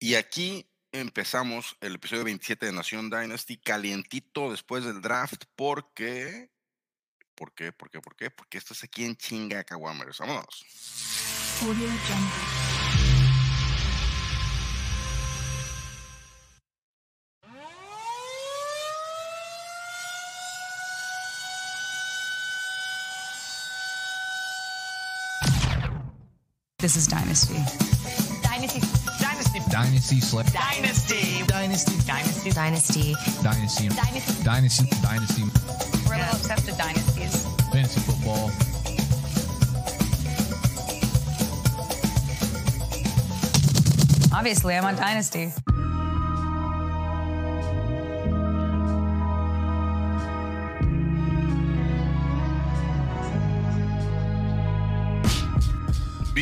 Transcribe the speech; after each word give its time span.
Y 0.00 0.14
aquí 0.14 0.70
empezamos 0.92 1.76
el 1.80 1.96
episodio 1.96 2.24
27 2.24 2.66
de 2.66 2.72
Nación 2.72 3.10
Dynasty 3.10 3.56
calientito 3.56 4.50
después 4.50 4.84
del 4.84 5.00
draft 5.00 5.44
porque... 5.56 6.50
¿Por 7.34 7.52
qué? 7.54 7.72
¿Por 7.72 7.90
qué? 7.90 8.00
¿Por 8.00 8.16
qué? 8.16 8.30
Porque 8.30 8.58
esto 8.58 8.74
es 8.74 8.82
aquí 8.84 9.04
en 9.04 9.16
chinga 9.16 9.62
Caguamers. 9.64 10.18
Vámonos. 10.18 10.64
This 26.78 26.96
is. 26.96 27.08
Dynasty. 27.08 27.97
Dynasty. 29.70 30.20
Dynasty 30.20 30.20
Slip. 30.20 30.46
Dynasty. 30.46 31.44
Dynasty. 31.46 32.00
Dynasty. 32.06 32.50
Dynasty. 32.52 33.14
Dynasty. 33.42 33.88
Dynasty. 33.88 34.42
Dynasty. 34.44 34.90
Dynasty. 35.02 35.42
We're 36.08 36.14
a 36.14 36.18
little 36.18 36.36
obsessed 36.36 36.66
with 36.66 36.78
dynasties. 36.78 37.44
Fantasy 37.70 38.00
football. 38.00 38.50
Obviously, 44.32 44.74
I'm 44.74 44.84
on 44.84 44.96
Dynasty. 44.96 45.52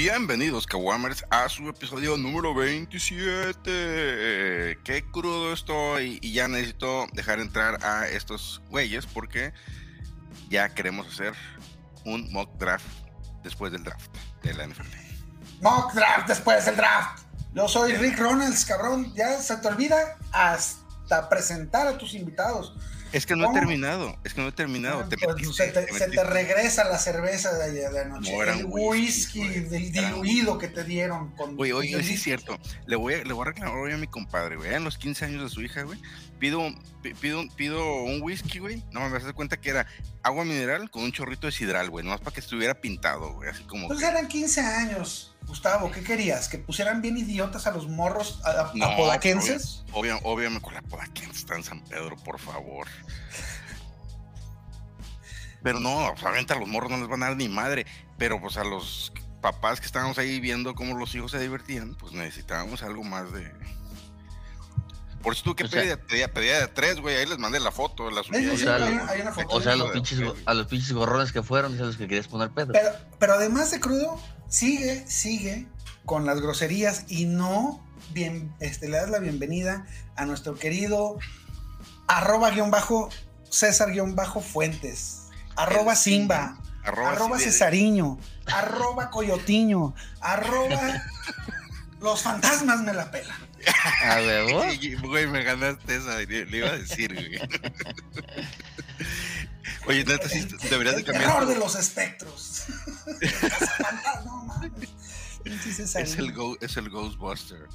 Bienvenidos, 0.08 0.68
Kawamers, 0.68 1.24
a 1.30 1.48
su 1.48 1.68
episodio 1.68 2.16
número 2.16 2.54
27. 2.54 4.78
Qué 4.84 5.04
crudo 5.10 5.52
estoy 5.52 6.20
y 6.22 6.32
ya 6.32 6.46
necesito 6.46 7.08
dejar 7.12 7.40
entrar 7.40 7.84
a 7.84 8.06
estos 8.06 8.62
güeyes 8.70 9.04
porque 9.04 9.52
ya 10.48 10.68
queremos 10.68 11.08
hacer 11.08 11.34
un 12.04 12.32
mock 12.32 12.56
draft 12.56 12.86
después 13.42 13.72
del 13.72 13.82
draft 13.82 14.16
de 14.44 14.54
la 14.54 14.68
NFL. 14.68 14.96
Mock 15.60 15.92
draft 15.92 16.28
después 16.28 16.64
del 16.66 16.76
draft. 16.76 17.24
Yo 17.52 17.66
soy 17.66 17.96
Rick 17.96 18.20
Ronalds, 18.20 18.64
cabrón. 18.64 19.12
Ya 19.12 19.40
se 19.40 19.56
te 19.56 19.66
olvida 19.66 20.18
hasta 20.30 21.28
presentar 21.28 21.88
a 21.88 21.98
tus 21.98 22.14
invitados. 22.14 22.76
Es 23.16 23.24
que 23.24 23.34
no 23.34 23.46
¿Cómo? 23.46 23.56
he 23.56 23.60
terminado, 23.60 24.16
es 24.24 24.34
que 24.34 24.40
no 24.42 24.48
he 24.48 24.52
terminado. 24.52 25.08
Te 25.08 25.16
Pues, 25.16 25.36
metiste, 25.36 25.54
se, 25.66 25.72
te, 25.72 25.82
te 25.86 25.92
se 25.92 25.98
te 26.00 26.06
metiste. 26.08 26.24
regresa 26.24 26.84
la 26.84 26.98
cerveza 26.98 27.54
de 27.56 27.64
ayer 27.64 27.90
de 27.90 28.00
anoche. 28.00 28.30
No, 28.32 28.42
el 28.42 28.64
whisky, 28.66 29.38
whisky, 29.38 29.38
güey. 29.38 29.60
del 29.64 29.92
diluido 29.92 30.58
que 30.58 30.68
te 30.68 30.84
dieron. 30.84 31.30
Con, 31.34 31.54
Oye, 31.58 31.72
oye, 31.72 32.02
sí 32.02 32.14
es 32.14 32.22
cierto. 32.22 32.58
Le 32.86 32.96
voy, 32.96 33.14
a, 33.14 33.24
le 33.24 33.32
voy 33.32 33.42
a 33.42 33.44
reclamar 33.46 33.78
hoy 33.78 33.92
a 33.92 33.96
mi 33.96 34.06
compadre, 34.06 34.56
güey. 34.56 34.74
En 34.74 34.84
los 34.84 34.98
15 34.98 35.24
años 35.24 35.42
de 35.42 35.48
su 35.48 35.62
hija, 35.62 35.82
güey. 35.82 35.98
Pido, 36.38 36.60
pi- 37.02 37.14
pido, 37.14 37.42
pido 37.56 38.02
un 38.02 38.20
whisky, 38.20 38.58
güey. 38.58 38.84
No 38.92 39.00
me 39.00 39.08
das 39.08 39.32
cuenta 39.32 39.56
que 39.56 39.70
era 39.70 39.86
agua 40.22 40.44
mineral 40.44 40.90
con 40.90 41.02
un 41.04 41.12
chorrito 41.12 41.46
de 41.46 41.52
sidral, 41.52 41.88
güey. 41.88 42.04
Nomás 42.04 42.20
para 42.20 42.34
que 42.34 42.40
estuviera 42.40 42.74
pintado, 42.74 43.32
güey. 43.32 43.48
Así 43.48 43.62
como. 43.64 43.88
Pues 43.88 44.00
que- 44.00 44.06
eran 44.06 44.28
15 44.28 44.60
años, 44.60 45.34
Gustavo. 45.46 45.90
¿Qué 45.90 46.02
querías? 46.02 46.48
¿Que 46.48 46.58
pusieran 46.58 47.00
bien 47.02 47.16
idiotas 47.16 47.66
a 47.66 47.70
los 47.70 47.88
morros 47.88 48.40
a- 48.44 48.50
a- 48.50 48.72
No, 48.74 48.84
apodaquenses? 48.86 49.84
Obvio, 49.92 50.18
obviamente 50.24 50.64
con 50.64 50.74
la 50.74 50.82
podaquense 50.82 51.38
está 51.38 51.54
en 51.56 51.64
San 51.64 51.82
Pedro, 51.84 52.16
por 52.16 52.38
favor. 52.38 52.86
Pero 55.62 55.80
no, 55.80 56.06
obviamente 56.08 56.52
a 56.52 56.56
los 56.58 56.68
morros 56.68 56.90
no 56.90 56.98
les 56.98 57.08
van 57.08 57.22
a 57.22 57.26
dar 57.28 57.36
ni 57.36 57.48
madre. 57.48 57.86
Pero 58.18 58.40
pues 58.40 58.56
a 58.56 58.64
los 58.64 59.12
papás 59.40 59.80
que 59.80 59.86
estábamos 59.86 60.18
ahí 60.18 60.40
viendo 60.40 60.74
cómo 60.74 60.96
los 60.96 61.14
hijos 61.14 61.30
se 61.32 61.38
divertían, 61.40 61.94
pues 61.96 62.12
necesitábamos 62.12 62.82
algo 62.82 63.04
más 63.04 63.32
de. 63.32 63.52
Por 65.26 65.34
eso 65.34 65.42
tuve 65.42 65.56
que 65.56 65.64
O 65.64 65.66
sea- 65.68 65.82
pedir, 65.82 65.98
pedía, 65.98 66.32
pedía 66.32 66.60
de 66.60 66.68
tres, 66.68 67.00
güey. 67.00 67.16
Ahí 67.16 67.26
les 67.26 67.38
mandé 67.38 67.58
la 67.58 67.72
foto, 67.72 68.08
la 68.12 68.22
subí. 68.22 68.46
Una 68.46 69.32
foto. 69.32 69.56
O 69.56 69.60
sea, 69.60 69.74
Hijo 69.74 69.84
los 69.84 69.92
pinches, 69.92 70.20
pedo. 70.20 70.36
a 70.46 70.54
los 70.54 70.66
pinches 70.68 70.92
gorrones 70.92 71.32
que 71.32 71.42
fueron, 71.42 71.74
es 71.74 71.80
a 71.80 71.84
los 71.84 71.96
que 71.96 72.06
querías 72.06 72.28
poner 72.28 72.50
pedo. 72.50 72.72
Pero, 72.72 72.90
pero 73.18 73.32
además 73.34 73.72
de 73.72 73.80
crudo, 73.80 74.22
sigue, 74.48 75.04
sigue 75.08 75.66
con 76.04 76.26
las 76.26 76.40
groserías 76.40 77.06
y 77.08 77.24
no 77.24 77.84
bien, 78.10 78.54
este, 78.60 78.88
le 78.88 78.98
das 78.98 79.10
la 79.10 79.18
bienvenida 79.18 79.84
a 80.14 80.26
nuestro 80.26 80.54
querido 80.54 81.18
arroba 82.06 82.50
guion 82.52 82.70
bajo 82.70 83.08
César 83.50 83.90
guion 83.90 84.14
bajo 84.14 84.40
Fuentes, 84.40 85.22
arroba 85.56 85.92
El 85.94 85.98
Simba, 85.98 86.56
Arroba, 86.84 87.10
arroba 87.10 87.38
Cesariño, 87.40 88.16
arroba 88.46 89.10
Coyotiño, 89.10 89.92
arroba 90.20 91.02
los 92.00 92.22
fantasmas 92.22 92.80
me 92.82 92.92
la 92.92 93.10
pelan. 93.10 93.36
A 94.04 94.16
huevo. 94.20 94.62
Güey, 95.08 95.26
me 95.26 95.42
ganaste 95.42 95.96
esa, 95.96 96.16
le, 96.18 96.46
le 96.46 96.56
iba 96.58 96.68
a 96.68 96.78
decir, 96.78 97.12
güey. 97.14 97.38
Oye, 99.88 100.04
neta, 100.04 100.28
sí, 100.28 100.46
deberías 100.70 100.94
de 100.96 101.00
El 101.02 101.06
cambiar. 101.06 101.30
terror 101.30 101.44
tu- 101.46 101.48
de 101.52 101.58
los 101.58 101.74
espectros. 101.76 102.64
No 104.24 104.44
mames. 104.44 104.88
Es 105.44 106.16
el, 106.18 106.32
go- 106.32 106.58
es 106.60 106.76
el 106.76 106.90
Ghostbuster. 106.90 107.68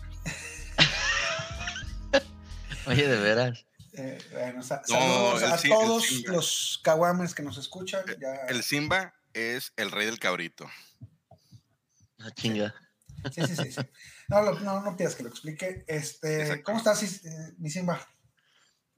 Oye, 2.87 3.07
de 3.07 3.17
veras. 3.17 3.65
Eh, 3.93 4.17
bueno, 4.31 4.63
sa- 4.63 4.81
No, 4.89 5.39
saludos 5.39 5.43
el 5.43 5.51
a 5.51 5.55
el 5.55 5.69
todos 5.69 6.23
los 6.27 6.79
caguames 6.83 7.33
que 7.35 7.43
nos 7.43 7.57
escuchan. 7.57 8.03
Ya, 8.19 8.33
El 8.49 8.63
Simba 8.63 9.13
es 9.33 9.71
el 9.77 9.91
rey 9.91 10.05
del 10.05 10.19
cabrito. 10.19 10.69
Ah, 12.19 12.31
chinga. 12.35 12.73
Sí, 13.31 13.41
sí, 13.47 13.55
sí, 13.55 13.71
sí. 13.71 13.81
No, 14.29 14.41
lo- 14.41 14.59
no, 14.61 14.81
no 14.81 14.95
pidas 14.97 15.15
que 15.15 15.23
lo 15.23 15.29
explique. 15.29 15.83
Este. 15.87 16.63
¿Cómo 16.63 16.77
estás, 16.77 17.03
eh, 17.03 17.53
mi 17.57 17.69
Simba? 17.69 17.99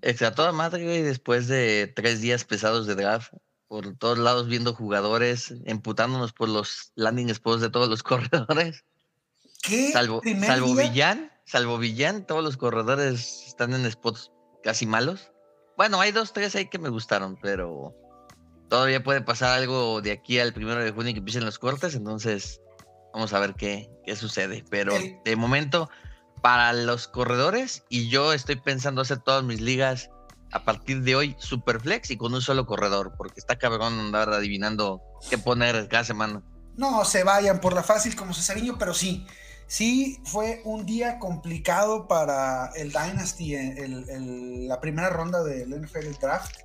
Extra 0.01 0.35
toda 0.35 0.51
madre, 0.51 0.83
güey, 0.83 1.01
después 1.01 1.47
de 1.47 1.91
tres 1.95 2.19
días 2.21 2.43
pesados 2.43 2.87
de 2.87 2.95
draft, 2.95 3.33
por 3.67 3.95
todos 3.97 4.17
lados 4.17 4.47
viendo 4.47 4.73
jugadores, 4.75 5.53
emputándonos 5.65 6.33
por 6.33 6.49
los 6.49 6.91
landing 6.95 7.33
spots 7.33 7.61
de 7.61 7.69
todos 7.69 7.87
los 7.89 8.03
corredores. 8.03 8.83
¿Qué 9.61 9.91
Salvo, 9.93 10.21
salvo 10.45 10.75
día? 10.75 10.89
Villán, 10.89 11.31
salvo 11.45 11.77
Villán, 11.77 12.25
todos 12.27 12.43
los 12.43 12.57
corredores 12.57 13.43
están 13.47 13.73
en 13.73 13.89
spots 13.89 14.31
casi 14.61 14.85
malos. 14.85 15.31
Bueno, 15.77 16.01
hay 16.01 16.11
dos, 16.11 16.33
tres 16.33 16.53
ahí 16.55 16.69
que 16.69 16.79
me 16.79 16.89
gustaron, 16.89 17.37
pero 17.41 17.95
todavía 18.69 19.01
puede 19.03 19.21
pasar 19.21 19.57
algo 19.57 20.01
de 20.01 20.11
aquí 20.11 20.37
al 20.39 20.53
primero 20.53 20.83
de 20.83 20.91
junio 20.91 21.13
que 21.13 21.19
empiecen 21.19 21.45
los 21.45 21.59
cortes, 21.59 21.95
entonces 21.95 22.59
vamos 23.13 23.33
a 23.33 23.39
ver 23.39 23.53
qué, 23.55 23.89
qué 24.05 24.15
sucede. 24.15 24.63
Pero 24.69 24.93
de 25.23 25.35
momento, 25.35 25.89
para 26.41 26.73
los 26.73 27.07
corredores, 27.07 27.83
y 27.89 28.09
yo 28.09 28.33
estoy 28.33 28.55
pensando 28.57 29.01
hacer 29.01 29.19
todas 29.19 29.43
mis 29.43 29.61
ligas 29.61 30.09
a 30.51 30.63
partir 30.63 31.01
de 31.01 31.15
hoy 31.15 31.35
superflex 31.39 32.11
y 32.11 32.17
con 32.17 32.33
un 32.33 32.41
solo 32.41 32.65
corredor, 32.65 33.13
porque 33.17 33.39
está 33.39 33.57
cabrón 33.57 33.99
andar 33.99 34.29
adivinando 34.29 35.01
qué 35.29 35.37
poner 35.37 35.87
cada 35.87 36.03
semana. 36.03 36.41
No 36.75 37.05
se 37.05 37.23
vayan 37.23 37.59
por 37.61 37.73
la 37.73 37.83
fácil 37.83 38.15
como 38.15 38.33
Cesariño, 38.33 38.77
pero 38.77 38.93
sí. 38.93 39.25
Sí, 39.67 40.19
fue 40.25 40.61
un 40.65 40.85
día 40.85 41.17
complicado 41.17 42.07
para 42.07 42.67
el 42.75 42.89
Dynasty, 42.91 43.55
eh, 43.55 43.75
el- 43.77 44.09
el- 44.09 44.67
la 44.67 44.79
primera 44.79 45.09
ronda 45.09 45.43
del 45.43 45.71
NFL 45.73 46.11
Draft. 46.19 46.55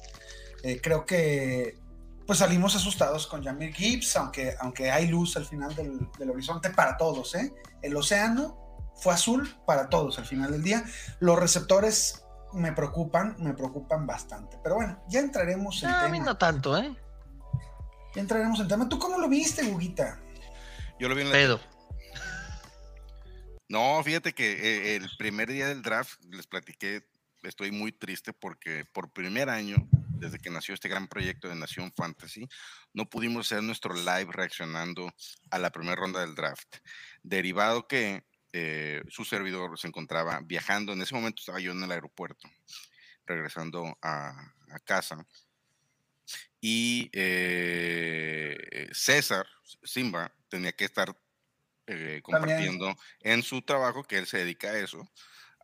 Eh, 0.63 0.81
creo 0.83 1.07
que 1.07 1.79
pues 2.29 2.41
salimos 2.41 2.77
asustados 2.77 3.27
con 3.27 3.43
Jamir 3.43 3.73
Gibbs, 3.73 4.15
aunque, 4.17 4.55
aunque 4.61 4.91
hay 4.91 5.09
luz 5.09 5.39
al 5.39 5.47
final 5.47 5.75
del, 5.75 5.99
del 6.19 6.29
horizonte 6.29 6.69
para 6.69 6.99
todos. 6.99 7.35
¿eh? 7.35 7.55
El 7.81 7.97
océano 7.97 8.93
fue 8.97 9.15
azul 9.15 9.49
para 9.67 9.89
todos 9.89 10.19
al 10.19 10.27
final 10.27 10.53
del 10.53 10.63
día. 10.63 10.85
Los 11.21 11.39
receptores 11.39 12.23
me 12.53 12.73
preocupan, 12.73 13.35
me 13.39 13.55
preocupan 13.55 14.07
bastante. 14.07 14.59
Pero 14.63 14.75
bueno, 14.75 15.03
ya 15.09 15.21
entraremos 15.21 15.83
en 15.83 15.89
No, 15.89 15.97
a 15.97 16.09
mí 16.09 16.19
tema. 16.19 16.25
no 16.27 16.37
tanto, 16.37 16.77
¿eh? 16.77 16.95
Ya 18.15 18.21
entraremos 18.21 18.61
en 18.61 18.69
tema. 18.69 18.87
¿Tú 18.91 18.99
cómo 18.99 19.19
lo 19.19 19.31
viste, 19.31 19.63
Guguita? 19.65 20.21
Yo 21.01 21.09
lo 21.09 21.15
vi 21.15 21.23
en 21.23 21.29
la 21.29 21.33
Pedo. 21.33 21.61
No, 23.71 24.03
fíjate 24.05 24.35
que 24.35 24.53
eh, 24.53 24.97
el 24.97 25.09
primer 25.17 25.49
día 25.49 25.67
del 25.67 25.81
draft 25.81 26.23
les 26.27 26.47
platiqué, 26.47 27.09
estoy 27.43 27.71
muy 27.71 27.91
triste 27.91 28.35
porque 28.35 28.85
por 28.93 29.11
primer 29.11 29.49
año, 29.49 29.89
desde 30.19 30.39
que 30.39 30.51
nació 30.51 30.75
este 30.75 30.89
gran 30.89 31.09
proyecto 31.09 31.49
de 31.49 31.55
Nación 31.55 31.93
Fantasy, 31.97 32.49
no 32.93 33.09
pudimos 33.09 33.47
hacer 33.47 33.63
nuestro 33.63 33.95
live 33.95 34.29
reaccionando 34.31 35.13
a 35.51 35.59
la 35.59 35.71
primera 35.71 35.97
ronda 35.97 36.21
del 36.21 36.35
draft. 36.35 36.77
Derivado 37.23 37.87
que 37.87 38.25
eh, 38.53 39.03
su 39.09 39.25
servidor 39.25 39.79
se 39.79 39.89
encontraba 39.89 40.41
viajando, 40.45 40.93
en 40.93 41.03
ese 41.03 41.15
momento 41.15 41.41
estaba 41.41 41.61
yo 41.61 41.73
en 41.73 41.83
el 41.83 41.93
aeropuerto, 41.93 42.49
regresando 43.27 43.97
a, 44.03 44.31
a 44.71 44.79
casa. 44.85 45.25
Y 46.61 47.11
eh, 47.13 48.89
César, 48.93 49.47
Simba, 49.83 50.35
tenía 50.49 50.73
que 50.73 50.85
estar 50.85 51.17
eh, 51.87 52.21
compartiendo 52.23 52.95
en 53.21 53.43
su 53.43 53.63
trabajo, 53.63 54.05
que 54.05 54.19
él 54.19 54.27
se 54.27 54.39
dedica 54.39 54.69
a 54.69 54.79
eso, 54.79 55.11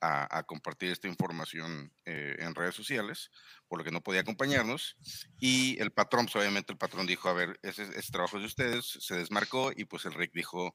a, 0.04 0.38
a 0.38 0.42
compartir 0.42 0.90
esta 0.90 1.08
información 1.08 1.92
eh, 2.04 2.36
en 2.38 2.54
redes 2.54 2.74
sociales, 2.74 3.30
por 3.68 3.78
lo 3.78 3.84
que 3.84 3.90
no 3.90 4.02
podía 4.02 4.20
acompañarnos. 4.20 4.96
Y 5.40 5.80
el 5.80 5.92
patrón, 5.92 6.26
pues, 6.26 6.36
obviamente 6.36 6.72
el 6.72 6.78
patrón 6.78 7.06
dijo, 7.06 7.28
a 7.28 7.32
ver, 7.32 7.58
ese, 7.62 7.84
ese 7.84 8.12
trabajo 8.12 8.36
es 8.36 8.42
de 8.42 8.46
ustedes, 8.48 8.98
se 9.00 9.14
desmarcó 9.14 9.72
y 9.74 9.86
pues 9.86 10.04
el 10.04 10.12
Rick 10.12 10.32
dijo, 10.34 10.74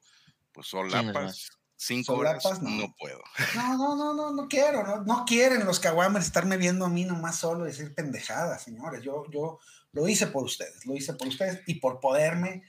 pues 0.52 0.66
solapas, 0.66 1.50
cinco 1.76 2.14
horas, 2.14 2.42
Solapas, 2.42 2.62
no. 2.62 2.70
no. 2.70 2.94
puedo. 2.98 3.22
No, 3.54 3.76
no, 3.76 3.96
no, 3.96 4.14
no, 4.14 4.32
no 4.32 4.48
quiero, 4.48 4.84
no, 4.84 5.04
no 5.04 5.24
quieren 5.24 5.64
los 5.64 5.78
caguames 5.78 6.24
estarme 6.24 6.56
viendo 6.56 6.84
a 6.84 6.90
mí 6.90 7.04
nomás 7.04 7.38
solo 7.38 7.64
y 7.64 7.68
decir 7.68 7.94
pendejadas, 7.94 8.64
señores. 8.64 9.02
Yo, 9.02 9.24
yo 9.30 9.60
lo 9.92 10.08
hice 10.08 10.26
por 10.26 10.44
ustedes, 10.44 10.84
lo 10.86 10.96
hice 10.96 11.14
por 11.14 11.28
ustedes 11.28 11.62
y 11.66 11.74
por 11.76 12.00
poderme 12.00 12.64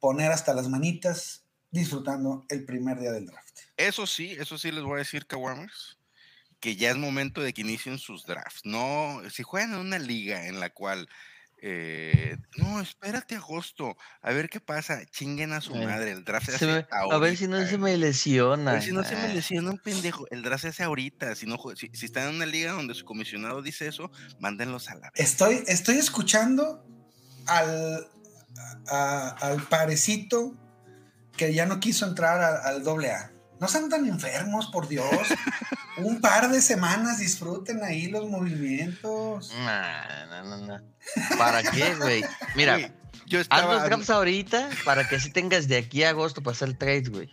poner 0.00 0.32
hasta 0.32 0.54
las 0.54 0.68
manitas 0.68 1.44
disfrutando 1.70 2.44
el 2.48 2.64
primer 2.64 2.98
día 2.98 3.12
del 3.12 3.26
draft. 3.26 3.60
Eso 3.76 4.06
sí, 4.06 4.32
eso 4.38 4.58
sí 4.58 4.72
les 4.72 4.82
voy 4.82 4.96
a 4.96 4.98
decir, 4.98 5.26
Kawamers, 5.26 5.99
que 6.60 6.76
ya 6.76 6.90
es 6.90 6.96
momento 6.96 7.40
de 7.40 7.52
que 7.52 7.62
inicien 7.62 7.98
sus 7.98 8.24
drafts. 8.26 8.60
No, 8.64 9.20
si 9.30 9.42
juegan 9.42 9.72
en 9.72 9.78
una 9.80 9.98
liga 9.98 10.46
en 10.46 10.60
la 10.60 10.70
cual, 10.70 11.08
eh, 11.62 12.36
no, 12.56 12.80
espérate 12.80 13.34
agosto, 13.36 13.96
a 14.22 14.32
ver 14.32 14.48
qué 14.48 14.60
pasa, 14.60 15.04
chinguen 15.06 15.52
a 15.52 15.60
su 15.60 15.74
Eh, 15.74 15.84
madre, 15.86 16.10
el 16.12 16.24
draft 16.24 16.46
se 16.50 16.54
hace 16.56 16.66
me- 16.66 16.86
a 16.90 17.18
ver 17.18 17.36
si 17.36 17.48
no 17.48 17.66
se 17.66 17.76
me 17.78 17.92
A 17.92 17.96
lesiona. 17.96 18.72
ver 18.72 18.82
si 18.82 18.92
no 18.92 19.04
se 19.04 19.16
me 19.16 19.28
lesiona 19.34 19.70
un 19.70 19.78
pendejo, 19.78 20.26
el 20.30 20.42
draft 20.42 20.62
se 20.62 20.68
hace 20.68 20.82
ahorita, 20.84 21.34
si 21.34 21.46
no, 21.46 21.58
si, 21.76 21.90
si 21.92 22.06
están 22.06 22.28
en 22.28 22.36
una 22.36 22.46
liga 22.46 22.72
donde 22.72 22.94
su 22.94 23.04
comisionado 23.04 23.60
dice 23.62 23.86
eso, 23.88 24.10
mándenlos 24.38 24.88
a 24.90 24.94
la 24.94 25.10
vez. 25.10 25.20
Estoy, 25.20 25.62
estoy 25.66 25.96
escuchando 25.96 26.84
al, 27.46 28.06
a- 28.88 29.28
al 29.40 29.62
parecito 29.68 30.54
que 31.36 31.52
ya 31.54 31.64
no 31.66 31.80
quiso 31.80 32.06
entrar 32.06 32.40
a- 32.42 32.68
al 32.68 32.82
doble 32.84 33.10
A. 33.12 33.32
No 33.60 33.68
sean 33.68 33.88
tan 33.90 34.06
enfermos, 34.06 34.66
por 34.72 34.88
Dios. 34.88 35.04
Un 35.98 36.20
par 36.20 36.50
de 36.50 36.60
semanas 36.62 37.18
disfruten 37.18 37.82
ahí 37.82 38.06
los 38.08 38.28
movimientos. 38.28 39.52
nah, 39.64 40.26
no, 40.26 40.56
no, 40.56 40.66
no. 40.66 41.36
¿Para 41.36 41.62
qué, 41.62 41.94
güey? 41.96 42.24
Mira, 42.54 42.74
Güey, 42.78 42.92
yo 43.26 43.38
haz 43.40 43.42
estaba, 43.44 43.74
los 43.74 43.84
drafts 43.84 44.10
ahorita 44.10 44.70
para 44.84 45.08
que 45.08 45.16
así 45.16 45.30
tengas 45.30 45.68
de 45.68 45.76
aquí 45.78 46.02
a 46.04 46.10
agosto 46.10 46.42
para 46.42 46.54
hacer 46.54 46.74
trades, 46.78 47.10
güey. 47.10 47.28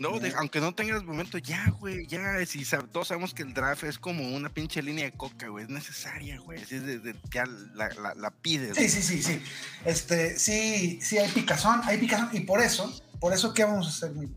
No, 0.00 0.18
de- 0.18 0.34
aunque 0.36 0.60
no 0.60 0.74
tengas 0.74 1.04
momento, 1.04 1.38
ya, 1.38 1.70
güey, 1.78 2.06
ya, 2.08 2.44
si 2.46 2.60
sab- 2.64 2.88
todos 2.90 3.08
sabemos 3.08 3.32
que 3.32 3.42
el 3.44 3.54
draft 3.54 3.84
es 3.84 3.96
como 3.98 4.28
una 4.34 4.48
pinche 4.48 4.82
línea 4.82 5.04
de 5.04 5.12
coca, 5.12 5.46
güey, 5.48 5.64
es 5.64 5.70
necesaria, 5.70 6.40
güey, 6.40 6.60
así 6.60 6.74
es 6.76 6.82
de, 6.84 6.98
de- 6.98 7.14
ya 7.32 7.44
la, 7.74 7.88
la, 7.90 8.14
la 8.16 8.30
pides. 8.32 8.76
Sí, 8.76 8.88
sí, 8.88 9.02
sí, 9.02 9.22
sí. 9.22 9.40
Este, 9.84 10.36
sí, 10.36 10.98
sí, 11.00 11.18
hay 11.18 11.28
picazón, 11.30 11.80
hay 11.84 11.98
picazón. 11.98 12.28
Y 12.32 12.40
por 12.40 12.60
eso, 12.60 12.92
por 13.20 13.32
eso, 13.32 13.54
¿qué 13.54 13.62
vamos 13.64 13.86
a 13.86 13.90
hacer? 13.90 14.16
mi- 14.16 14.34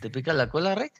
¿Te 0.00 0.10
pica 0.10 0.32
la 0.32 0.48
cola, 0.48 0.76
Rick? 0.76 0.92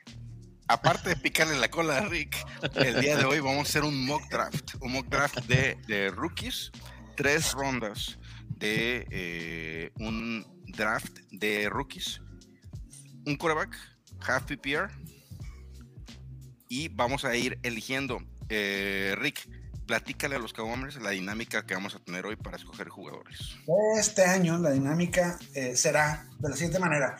Aparte 0.70 1.08
de 1.08 1.16
picarle 1.16 1.58
la 1.58 1.68
cola 1.68 1.98
a 1.98 2.02
Rick, 2.02 2.46
el 2.76 3.00
día 3.00 3.16
de 3.16 3.24
hoy 3.24 3.40
vamos 3.40 3.58
a 3.58 3.62
hacer 3.62 3.82
un 3.82 4.06
mock 4.06 4.30
draft, 4.30 4.76
un 4.80 4.92
mock 4.92 5.08
draft 5.08 5.40
de, 5.46 6.12
rookies, 6.14 6.70
tres 7.16 7.54
rondas 7.54 8.20
de 8.50 9.04
eh, 9.10 9.90
un 9.98 10.46
draft 10.68 11.18
de 11.32 11.68
rookies, 11.68 12.22
un 13.26 13.34
quarterback, 13.34 13.76
half 14.24 14.44
PPR, 14.44 14.92
y 16.68 16.86
vamos 16.86 17.24
a 17.24 17.34
ir 17.34 17.58
eligiendo. 17.64 18.22
Eh, 18.48 19.16
Rick, 19.18 19.48
platícale 19.88 20.36
a 20.36 20.38
los 20.38 20.52
Cowboys 20.52 21.02
la 21.02 21.10
dinámica 21.10 21.66
que 21.66 21.74
vamos 21.74 21.96
a 21.96 21.98
tener 21.98 22.24
hoy 22.26 22.36
para 22.36 22.56
escoger 22.56 22.88
jugadores. 22.90 23.56
Este 23.98 24.24
año 24.24 24.56
la 24.56 24.70
dinámica 24.70 25.36
eh, 25.52 25.74
será 25.74 26.28
de 26.38 26.48
la 26.48 26.54
siguiente 26.54 26.78
manera. 26.78 27.18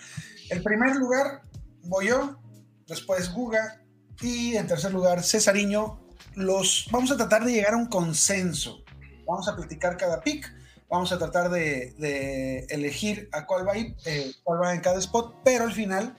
El 0.51 0.63
primer 0.63 0.95
lugar 0.95 1.43
voy 1.83 2.07
yo, 2.07 2.41
después 2.91 3.33
Guga 3.33 3.81
y 4.21 4.57
en 4.57 4.67
tercer 4.67 4.93
lugar 4.93 5.23
Cesariño. 5.23 5.99
Los, 6.35 6.89
vamos 6.91 7.11
a 7.11 7.17
tratar 7.17 7.45
de 7.45 7.53
llegar 7.53 7.73
a 7.73 7.77
un 7.79 7.87
consenso. 7.87 8.85
Vamos 9.27 9.49
a 9.49 9.57
platicar 9.57 9.97
cada 9.97 10.21
pick. 10.21 10.53
Vamos 10.91 11.13
a 11.13 11.19
tratar 11.19 11.51
de, 11.51 12.67
elegir 12.69 13.29
a 13.33 13.47
cuál 13.47 13.67
va, 13.67 13.75
a 13.75 13.79
ir, 13.79 13.95
eh, 14.05 14.33
cuál 14.43 14.61
va 14.61 14.75
en 14.75 14.81
cada 14.81 14.99
spot, 14.99 15.37
pero 15.45 15.65
al 15.65 15.73
final 15.73 16.17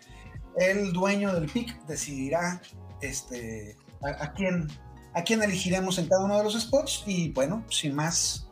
el 0.56 0.94
dueño 0.94 1.34
del 1.34 1.50
pick 1.50 1.86
decidirá 1.88 2.62
este, 3.02 3.76
a, 4.02 4.24
a 4.24 4.34
quién, 4.34 4.70
a 5.14 5.24
quién 5.24 5.44
elegiremos 5.44 5.98
en 5.98 6.08
cada 6.08 6.24
uno 6.24 6.38
de 6.38 6.46
los 6.46 6.60
spots. 6.60 7.04
Y 7.06 7.34
bueno, 7.34 7.66
sin 7.70 7.94
más, 7.94 8.48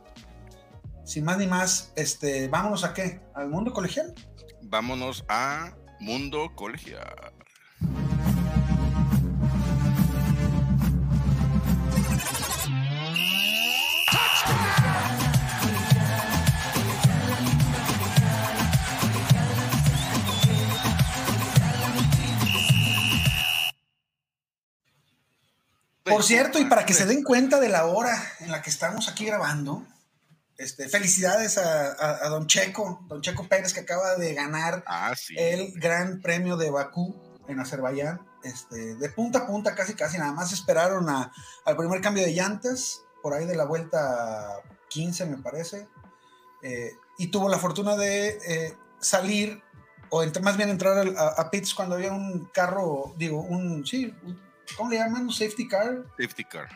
sin 1.04 1.24
más 1.24 1.38
ni 1.38 1.46
más, 1.46 1.92
este, 1.96 2.48
vámonos 2.48 2.84
a 2.84 2.92
qué? 2.92 3.22
¿Al 3.34 3.48
mundo 3.48 3.72
colegial? 3.72 4.14
Vámonos 4.62 5.24
a 5.28 5.74
Mundo 6.00 6.52
Colegial. 6.54 7.39
Por 26.04 26.22
cierto, 26.24 26.58
y 26.58 26.64
para 26.64 26.86
que 26.86 26.94
se 26.94 27.06
den 27.06 27.22
cuenta 27.22 27.60
de 27.60 27.68
la 27.68 27.86
hora 27.86 28.16
en 28.40 28.50
la 28.50 28.62
que 28.62 28.70
estamos 28.70 29.08
aquí 29.08 29.26
grabando, 29.26 29.86
este, 30.56 30.88
felicidades 30.88 31.58
a, 31.58 31.92
a- 31.92 32.26
a 32.26 32.28
don 32.28 32.46
Checo, 32.46 33.04
don 33.08 33.20
Checo 33.22 33.46
Pérez, 33.48 33.72
que 33.74 33.80
acaba 33.80 34.16
de 34.16 34.34
ganar 34.34 34.82
Ah, 34.86 35.14
sí. 35.16 35.34
el 35.38 35.72
Gran 35.78 36.20
Premio 36.20 36.56
de 36.56 36.70
Bakú 36.70 37.20
en 37.48 37.60
Azerbaiyán. 37.60 38.20
Este, 38.42 38.94
de 38.96 39.08
punta 39.10 39.40
a 39.40 39.46
punta, 39.46 39.74
casi 39.74 39.94
casi, 39.94 40.16
nada 40.16 40.32
más 40.32 40.52
esperaron 40.52 41.08
a- 41.10 41.30
al 41.66 41.76
primer 41.76 42.00
cambio 42.00 42.24
de 42.24 42.32
llantas, 42.32 43.02
por 43.22 43.34
ahí 43.34 43.44
de 43.46 43.54
la 43.56 43.64
vuelta 43.66 44.62
15, 44.88 45.26
me 45.26 45.36
parece, 45.36 45.86
eh, 46.62 46.92
y 47.18 47.26
tuvo 47.28 47.50
la 47.50 47.58
fortuna 47.58 47.96
de 47.96 48.28
eh, 48.46 48.76
salir, 48.98 49.62
o 50.08 50.22
entre- 50.22 50.42
más 50.42 50.56
bien 50.56 50.70
entrar 50.70 51.06
a, 51.16 51.26
a 51.28 51.50
pits 51.50 51.74
cuando 51.74 51.96
había 51.96 52.12
un 52.12 52.46
carro, 52.46 53.14
digo, 53.18 53.40
un, 53.42 53.86
sí, 53.86 54.14
un- 54.22 54.49
¿cómo 54.76 54.90
le 54.90 54.96
llaman? 54.98 55.22
Un 55.22 55.32
safety 55.32 55.66
car, 55.68 56.04
Safety 56.18 56.44
car. 56.44 56.68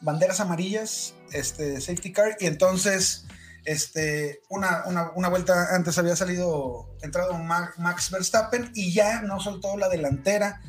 banderas 0.00 0.40
amarillas, 0.40 1.14
este, 1.32 1.80
safety 1.80 2.12
car, 2.12 2.36
y 2.40 2.46
entonces, 2.46 3.26
este, 3.64 4.40
una, 4.48 4.84
una, 4.86 5.10
una 5.14 5.28
vuelta 5.28 5.74
antes 5.74 5.98
había 5.98 6.16
salido, 6.16 6.96
entrado 7.02 7.34
Ma- 7.38 7.72
Max 7.78 8.10
Verstappen, 8.10 8.70
y 8.74 8.92
ya 8.92 9.22
no 9.22 9.38
soltó 9.40 9.76
la 9.76 9.88
delantera, 9.88 10.60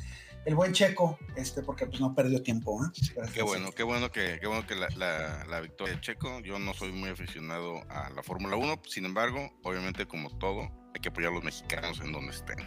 el 0.44 0.56
buen 0.56 0.74
Checo, 0.74 1.20
este, 1.36 1.62
porque 1.62 1.86
pues 1.86 2.02
no 2.02 2.16
perdió 2.16 2.42
tiempo, 2.42 2.84
¿eh? 2.84 2.90
Qué 3.32 3.44
bueno, 3.44 3.72
qué 3.72 3.84
bueno 3.84 4.12
que, 4.12 4.40
qué 4.42 4.48
bueno 4.48 4.66
que 4.66 4.74
la, 4.76 4.88
la- 4.98 5.46
la 5.46 5.60
victoria 5.62 5.94
de 5.94 6.02
Checo. 6.02 6.40
Yo 6.40 6.58
no 6.58 6.74
soy 6.74 6.92
muy 6.92 7.10
aficionado 7.12 7.80
a 7.92 8.10
la 8.10 8.24
Fórmula 8.24 8.56
1, 8.56 8.82
sin 8.88 9.06
embargo, 9.06 9.52
obviamente 9.64 10.08
como 10.08 10.36
todo, 10.40 10.62
hay 10.96 11.00
que 11.02 11.10
apoyar 11.10 11.30
a 11.32 11.36
los 11.36 11.44
mexicanos 11.44 12.02
en 12.04 12.12
donde 12.12 12.32
estén. 12.32 12.58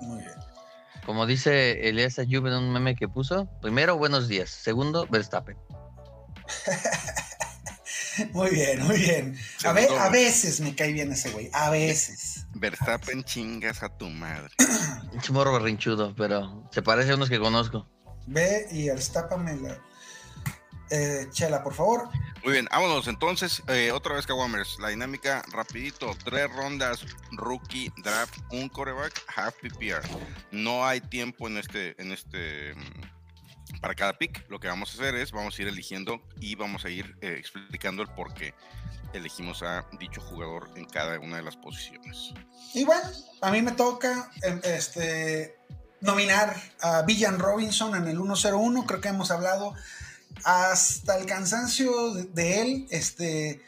Muy 0.00 0.20
bien. 0.20 0.32
Como 1.06 1.24
dice 1.24 1.88
Elias 1.88 2.18
Ayub 2.18 2.46
en 2.48 2.54
un 2.54 2.72
meme 2.72 2.96
que 2.96 3.08
puso, 3.08 3.48
primero, 3.62 3.96
buenos 3.96 4.26
días. 4.28 4.50
Segundo, 4.50 5.06
Verstappen. 5.08 5.56
Muy 8.32 8.48
bien, 8.48 8.82
muy 8.86 8.96
bien. 8.96 9.36
A, 9.62 9.72
ve- 9.72 9.82
Segundo, 9.82 10.02
a 10.02 10.08
veces 10.08 10.60
me 10.62 10.74
cae 10.74 10.90
bien 10.90 11.12
ese 11.12 11.30
güey, 11.32 11.50
a 11.52 11.68
veces. 11.68 12.46
Verstappen 12.54 13.22
chingas 13.24 13.82
a 13.82 13.90
tu 13.90 14.08
madre. 14.08 14.48
Un 15.12 15.20
chimorro 15.20 15.52
berrinchudo, 15.52 16.14
pero 16.16 16.66
se 16.72 16.80
parece 16.80 17.12
a 17.12 17.16
unos 17.16 17.28
que 17.28 17.38
conozco. 17.38 17.86
Ve 18.26 18.68
y 18.70 18.88
estápame 18.88 19.56
la... 19.56 19.78
Eh, 20.90 21.26
Chela, 21.30 21.62
por 21.62 21.74
favor. 21.74 22.08
Muy 22.46 22.52
bien, 22.52 22.68
vámonos 22.70 23.08
entonces, 23.08 23.60
eh, 23.66 23.90
otra 23.90 24.14
vez 24.14 24.24
Kawamers, 24.24 24.78
la 24.78 24.90
dinámica 24.90 25.42
rapidito, 25.50 26.16
tres 26.24 26.48
rondas, 26.54 27.04
rookie, 27.32 27.92
draft, 28.04 28.36
un 28.52 28.68
coreback, 28.68 29.20
half 29.34 29.56
PPR. 29.56 30.08
No 30.52 30.86
hay 30.86 31.00
tiempo 31.00 31.48
en 31.48 31.56
este, 31.56 32.00
en 32.00 32.12
este, 32.12 32.72
mm, 32.76 33.80
para 33.80 33.96
cada 33.96 34.16
pick. 34.16 34.48
Lo 34.48 34.60
que 34.60 34.68
vamos 34.68 34.90
a 34.90 34.92
hacer 34.92 35.16
es, 35.16 35.32
vamos 35.32 35.58
a 35.58 35.62
ir 35.62 35.66
eligiendo 35.66 36.22
y 36.38 36.54
vamos 36.54 36.84
a 36.84 36.88
ir 36.88 37.16
eh, 37.20 37.34
explicando 37.36 38.02
el 38.02 38.08
por 38.10 38.32
qué 38.32 38.54
elegimos 39.12 39.64
a 39.64 39.84
dicho 39.98 40.20
jugador 40.20 40.70
en 40.76 40.84
cada 40.84 41.18
una 41.18 41.38
de 41.38 41.42
las 41.42 41.56
posiciones. 41.56 42.32
Y 42.74 42.84
bueno, 42.84 43.10
a 43.40 43.50
mí 43.50 43.60
me 43.60 43.72
toca 43.72 44.30
em, 44.42 44.60
este, 44.62 45.58
nominar 46.00 46.54
a 46.80 47.02
Villan 47.02 47.40
Robinson 47.40 47.96
en 47.96 48.06
el 48.06 48.18
101. 48.18 48.86
Creo 48.86 49.00
que 49.00 49.08
hemos 49.08 49.32
hablado 49.32 49.74
hasta 50.44 51.18
el 51.18 51.26
cansancio 51.26 52.14
de, 52.14 52.24
de 52.24 52.60
él. 52.62 52.86
Este, 52.90 53.62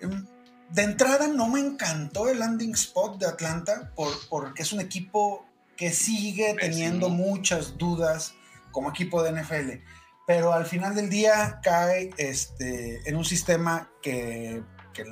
em, 0.00 0.26
de 0.70 0.82
entrada 0.82 1.28
no 1.28 1.48
me 1.48 1.60
encantó 1.60 2.28
el 2.28 2.38
landing 2.38 2.72
spot 2.72 3.18
de 3.18 3.26
Atlanta 3.26 3.92
por, 3.94 4.08
porque 4.30 4.62
es 4.62 4.72
un 4.72 4.80
equipo 4.80 5.46
que 5.76 5.90
sigue 5.92 6.54
teniendo 6.58 7.08
muchas 7.08 7.76
dudas 7.76 8.34
como 8.70 8.90
equipo 8.90 9.22
de 9.22 9.32
NFL. 9.32 9.82
Pero 10.26 10.52
al 10.52 10.64
final 10.66 10.94
del 10.94 11.10
día 11.10 11.60
cae 11.62 12.10
este, 12.16 13.06
en 13.08 13.16
un 13.16 13.24
sistema 13.24 13.90
que, 14.00 14.62
que 14.94 15.04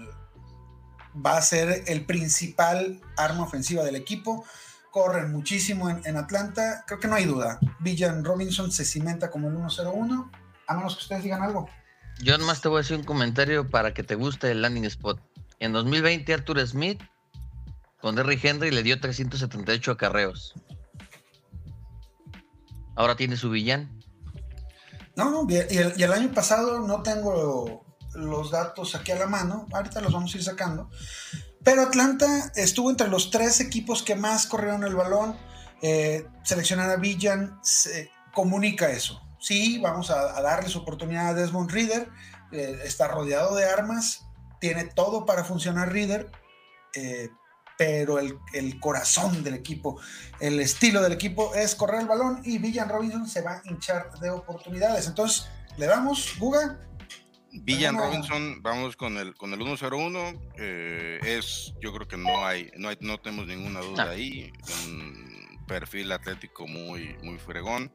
va 1.14 1.36
a 1.36 1.42
ser 1.42 1.84
el 1.86 2.06
principal 2.06 3.00
arma 3.16 3.42
ofensiva 3.42 3.82
del 3.82 3.96
equipo. 3.96 4.44
Corren 4.90 5.32
muchísimo 5.32 5.90
en, 5.90 6.00
en 6.04 6.16
Atlanta. 6.16 6.84
Creo 6.86 7.00
que 7.00 7.08
no 7.08 7.16
hay 7.16 7.26
duda. 7.26 7.58
Villan 7.80 8.24
Robinson 8.24 8.72
se 8.72 8.84
cimenta 8.84 9.30
como 9.30 9.48
el 9.48 9.56
1-0-1. 9.56 10.30
A 10.70 10.74
menos 10.74 10.94
que 10.94 11.02
ustedes 11.02 11.24
digan 11.24 11.42
algo. 11.42 11.68
Yo 12.22 12.38
nomás 12.38 12.60
te 12.60 12.68
voy 12.68 12.78
a 12.78 12.82
decir 12.82 12.96
un 12.96 13.02
comentario 13.02 13.68
para 13.68 13.92
que 13.92 14.04
te 14.04 14.14
guste 14.14 14.52
el 14.52 14.62
landing 14.62 14.84
spot. 14.84 15.20
En 15.58 15.72
2020, 15.72 16.32
Arthur 16.32 16.64
Smith 16.64 17.02
con 18.00 18.14
Derrick 18.14 18.44
Henry 18.44 18.70
le 18.70 18.84
dio 18.84 19.00
378 19.00 19.90
acarreos. 19.90 20.54
Ahora 22.94 23.16
tiene 23.16 23.36
su 23.36 23.50
villán. 23.50 24.00
No, 25.16 25.32
no, 25.32 25.46
y 25.50 25.56
el, 25.56 25.92
y 25.96 26.02
el 26.04 26.12
año 26.12 26.30
pasado 26.32 26.86
no 26.86 27.02
tengo 27.02 27.84
los 28.14 28.52
datos 28.52 28.94
aquí 28.94 29.10
a 29.10 29.18
la 29.18 29.26
mano, 29.26 29.66
ahorita 29.72 30.00
los 30.00 30.12
vamos 30.12 30.32
a 30.32 30.38
ir 30.38 30.44
sacando, 30.44 30.88
pero 31.64 31.82
Atlanta 31.82 32.52
estuvo 32.54 32.90
entre 32.90 33.08
los 33.08 33.30
tres 33.30 33.58
equipos 33.58 34.04
que 34.04 34.14
más 34.14 34.46
corrieron 34.46 34.84
el 34.84 34.94
balón. 34.94 35.36
Eh, 35.82 36.28
seleccionar 36.44 36.90
a 36.90 36.96
Villan 36.96 37.58
se 37.60 38.12
comunica 38.32 38.88
eso. 38.90 39.20
Sí, 39.40 39.78
vamos 39.78 40.10
a, 40.10 40.36
a 40.38 40.42
darles 40.42 40.76
oportunidad 40.76 41.28
a 41.30 41.34
Desmond 41.34 41.70
Reader. 41.70 42.08
eh, 42.52 42.78
está 42.84 43.08
rodeado 43.08 43.54
de 43.56 43.64
armas, 43.64 44.26
tiene 44.60 44.84
todo 44.84 45.24
para 45.24 45.42
funcionar 45.44 45.92
Reader, 45.92 46.30
eh, 46.94 47.28
pero 47.78 48.18
el, 48.18 48.38
el 48.52 48.78
corazón 48.78 49.42
del 49.42 49.54
equipo, 49.54 49.98
el 50.40 50.60
estilo 50.60 51.00
del 51.00 51.12
equipo 51.12 51.54
es 51.54 51.74
correr 51.74 52.02
el 52.02 52.06
balón 52.08 52.42
y 52.44 52.58
Villan 52.58 52.88
Robinson 52.90 53.26
se 53.26 53.40
va 53.40 53.52
a 53.52 53.62
hinchar 53.64 54.10
de 54.20 54.28
oportunidades. 54.30 55.06
Entonces, 55.06 55.48
le 55.78 55.86
damos, 55.86 56.34
Guga. 56.38 56.78
Villan 57.52 57.96
Robinson, 57.96 58.62
vamos 58.62 58.96
con 58.96 59.16
el 59.16 59.34
con 59.34 59.52
el 59.54 59.60
1-0-1. 59.60 60.38
eh, 60.58 61.18
es, 61.22 61.72
yo 61.80 61.92
creo 61.94 62.06
que 62.06 62.16
no 62.16 62.44
hay, 62.46 62.70
no 62.76 62.88
hay, 62.90 62.98
no 63.00 63.18
tenemos 63.18 63.46
ninguna 63.46 63.80
duda 63.80 64.04
Ah. 64.04 64.10
ahí. 64.10 64.52
Un 64.86 65.64
perfil 65.66 66.12
atlético 66.12 66.66
muy, 66.66 67.16
muy 67.22 67.38
fregón. 67.38 67.90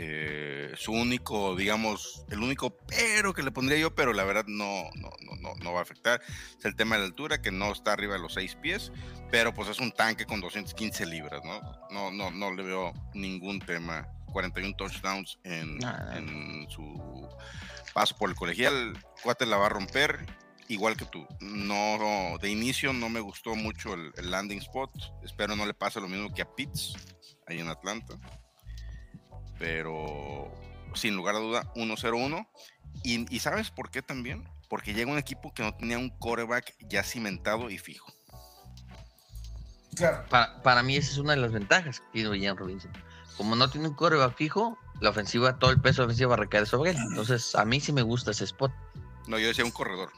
Eh, 0.00 0.72
su 0.76 0.92
único, 0.92 1.56
digamos, 1.56 2.24
el 2.30 2.38
único 2.38 2.76
pero 2.86 3.34
que 3.34 3.42
le 3.42 3.50
pondría 3.50 3.78
yo, 3.78 3.96
pero 3.96 4.12
la 4.12 4.22
verdad 4.22 4.44
no, 4.46 4.84
no, 4.94 5.10
no, 5.40 5.56
no, 5.56 5.72
va 5.72 5.80
a 5.80 5.82
afectar, 5.82 6.22
es 6.56 6.64
el 6.64 6.76
tema 6.76 6.94
de 6.94 7.00
la 7.00 7.06
altura, 7.08 7.42
que 7.42 7.50
no 7.50 7.72
está 7.72 7.94
arriba 7.94 8.14
de 8.14 8.20
los 8.20 8.34
6 8.34 8.58
pies, 8.62 8.92
pero 9.32 9.52
pues 9.52 9.68
es 9.68 9.80
un 9.80 9.90
tanque 9.90 10.24
con 10.24 10.40
215 10.40 11.04
libras, 11.04 11.42
¿no? 11.44 11.60
No, 11.90 12.12
no, 12.12 12.30
no 12.30 12.54
le 12.54 12.62
veo 12.62 12.92
ningún 13.12 13.58
tema. 13.58 14.06
41 14.32 14.76
touchdowns 14.76 15.38
en, 15.42 15.78
en 16.14 16.70
su 16.70 17.28
paso 17.92 18.14
por 18.16 18.30
el 18.30 18.36
colegial, 18.36 18.96
Cuate 19.22 19.46
la 19.46 19.56
va 19.56 19.66
a 19.66 19.70
romper, 19.70 20.26
igual 20.68 20.96
que 20.96 21.06
tú. 21.06 21.26
No, 21.40 22.38
de 22.40 22.50
inicio 22.50 22.92
no 22.92 23.08
me 23.08 23.18
gustó 23.18 23.56
mucho 23.56 23.94
el, 23.94 24.12
el 24.16 24.30
landing 24.30 24.58
spot. 24.58 24.92
Espero 25.24 25.56
no 25.56 25.66
le 25.66 25.74
pase 25.74 26.00
lo 26.00 26.08
mismo 26.08 26.32
que 26.32 26.42
a 26.42 26.54
Pitts, 26.54 26.94
ahí 27.48 27.58
en 27.58 27.68
Atlanta. 27.68 28.14
Pero 29.58 30.52
sin 30.94 31.16
lugar 31.16 31.34
a 31.34 31.38
duda, 31.38 31.72
1-0-1. 31.74 32.46
Y, 33.04 33.34
y 33.34 33.38
¿sabes 33.40 33.70
por 33.70 33.90
qué 33.90 34.02
también? 34.02 34.48
Porque 34.68 34.94
llega 34.94 35.10
un 35.10 35.18
equipo 35.18 35.52
que 35.52 35.62
no 35.62 35.74
tenía 35.74 35.98
un 35.98 36.10
quarterback 36.10 36.74
ya 36.88 37.02
cimentado 37.02 37.70
y 37.70 37.78
fijo. 37.78 38.12
Claro. 39.96 40.24
Para, 40.28 40.62
para 40.62 40.82
mí 40.82 40.96
esa 40.96 41.10
es 41.10 41.18
una 41.18 41.32
de 41.32 41.40
las 41.40 41.52
ventajas 41.52 42.00
que 42.00 42.06
tiene 42.12 42.30
Villan 42.30 42.56
Robinson. 42.56 42.92
Como 43.36 43.54
no 43.56 43.70
tiene 43.70 43.88
un 43.88 43.94
coreback 43.94 44.36
fijo, 44.36 44.78
la 45.00 45.10
ofensiva, 45.10 45.58
todo 45.58 45.70
el 45.70 45.80
peso 45.80 46.04
ofensivo 46.04 46.30
va 46.30 46.34
a 46.34 46.38
recaer 46.38 46.66
sobre 46.66 46.90
él. 46.90 46.96
Entonces, 47.08 47.54
a 47.54 47.64
mí 47.64 47.80
sí 47.80 47.92
me 47.92 48.02
gusta 48.02 48.32
ese 48.32 48.44
spot. 48.44 48.72
No, 49.28 49.38
yo 49.38 49.46
decía 49.46 49.64
un 49.64 49.70
corredor. 49.70 50.10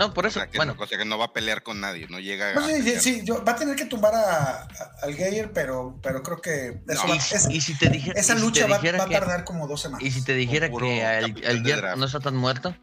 No, 0.00 0.14
por 0.14 0.24
O 0.24 0.28
eso, 0.28 0.40
sea, 0.40 0.48
que, 0.48 0.56
bueno, 0.56 0.74
o 0.78 0.86
sea, 0.86 0.96
que 0.96 1.04
no 1.04 1.18
va 1.18 1.26
a 1.26 1.32
pelear 1.34 1.62
con 1.62 1.78
nadie, 1.80 2.06
no 2.08 2.18
llega 2.18 2.54
No, 2.54 2.60
a 2.62 2.64
sí, 2.68 2.72
sí, 2.76 2.82
pelear. 2.82 3.02
sí, 3.02 3.20
yo- 3.22 3.44
va 3.44 3.52
a 3.52 3.56
tener 3.56 3.76
que 3.76 3.84
tumbar 3.84 4.14
a, 4.14 4.62
a- 4.62 4.68
al 5.02 5.14
Geyer, 5.14 5.52
pero, 5.52 5.98
pero 6.02 6.22
creo 6.22 6.40
que 6.40 6.80
eso 6.88 7.02
No, 7.04 7.10
va- 7.10 7.16
y, 7.16 7.20
si- 7.20 7.34
es- 7.34 7.48
y 7.50 7.60
si 7.60 7.76
te 7.78 7.90
dije, 7.90 8.12
esa 8.16 8.32
y 8.32 8.36
si 8.36 8.40
te 8.42 8.46
lucha 8.46 8.66
va, 8.66 8.76
dijera 8.78 8.96
va 8.98 9.04
a 9.04 9.08
que- 9.08 9.14
tardar 9.14 9.44
como 9.44 9.68
dos 9.68 9.82
semanas. 9.82 10.02
Y 10.06 10.10
si 10.10 10.24
te 10.24 10.32
dijera 10.34 10.70
que 10.70 11.04
al, 11.04 11.28
capital 11.28 11.50
al 11.50 11.62
de 11.62 11.68
Jet 11.70 11.76
draft. 11.80 11.98
no 11.98 12.06
está 12.06 12.20
tan 12.20 12.34
muerto, 12.36 12.74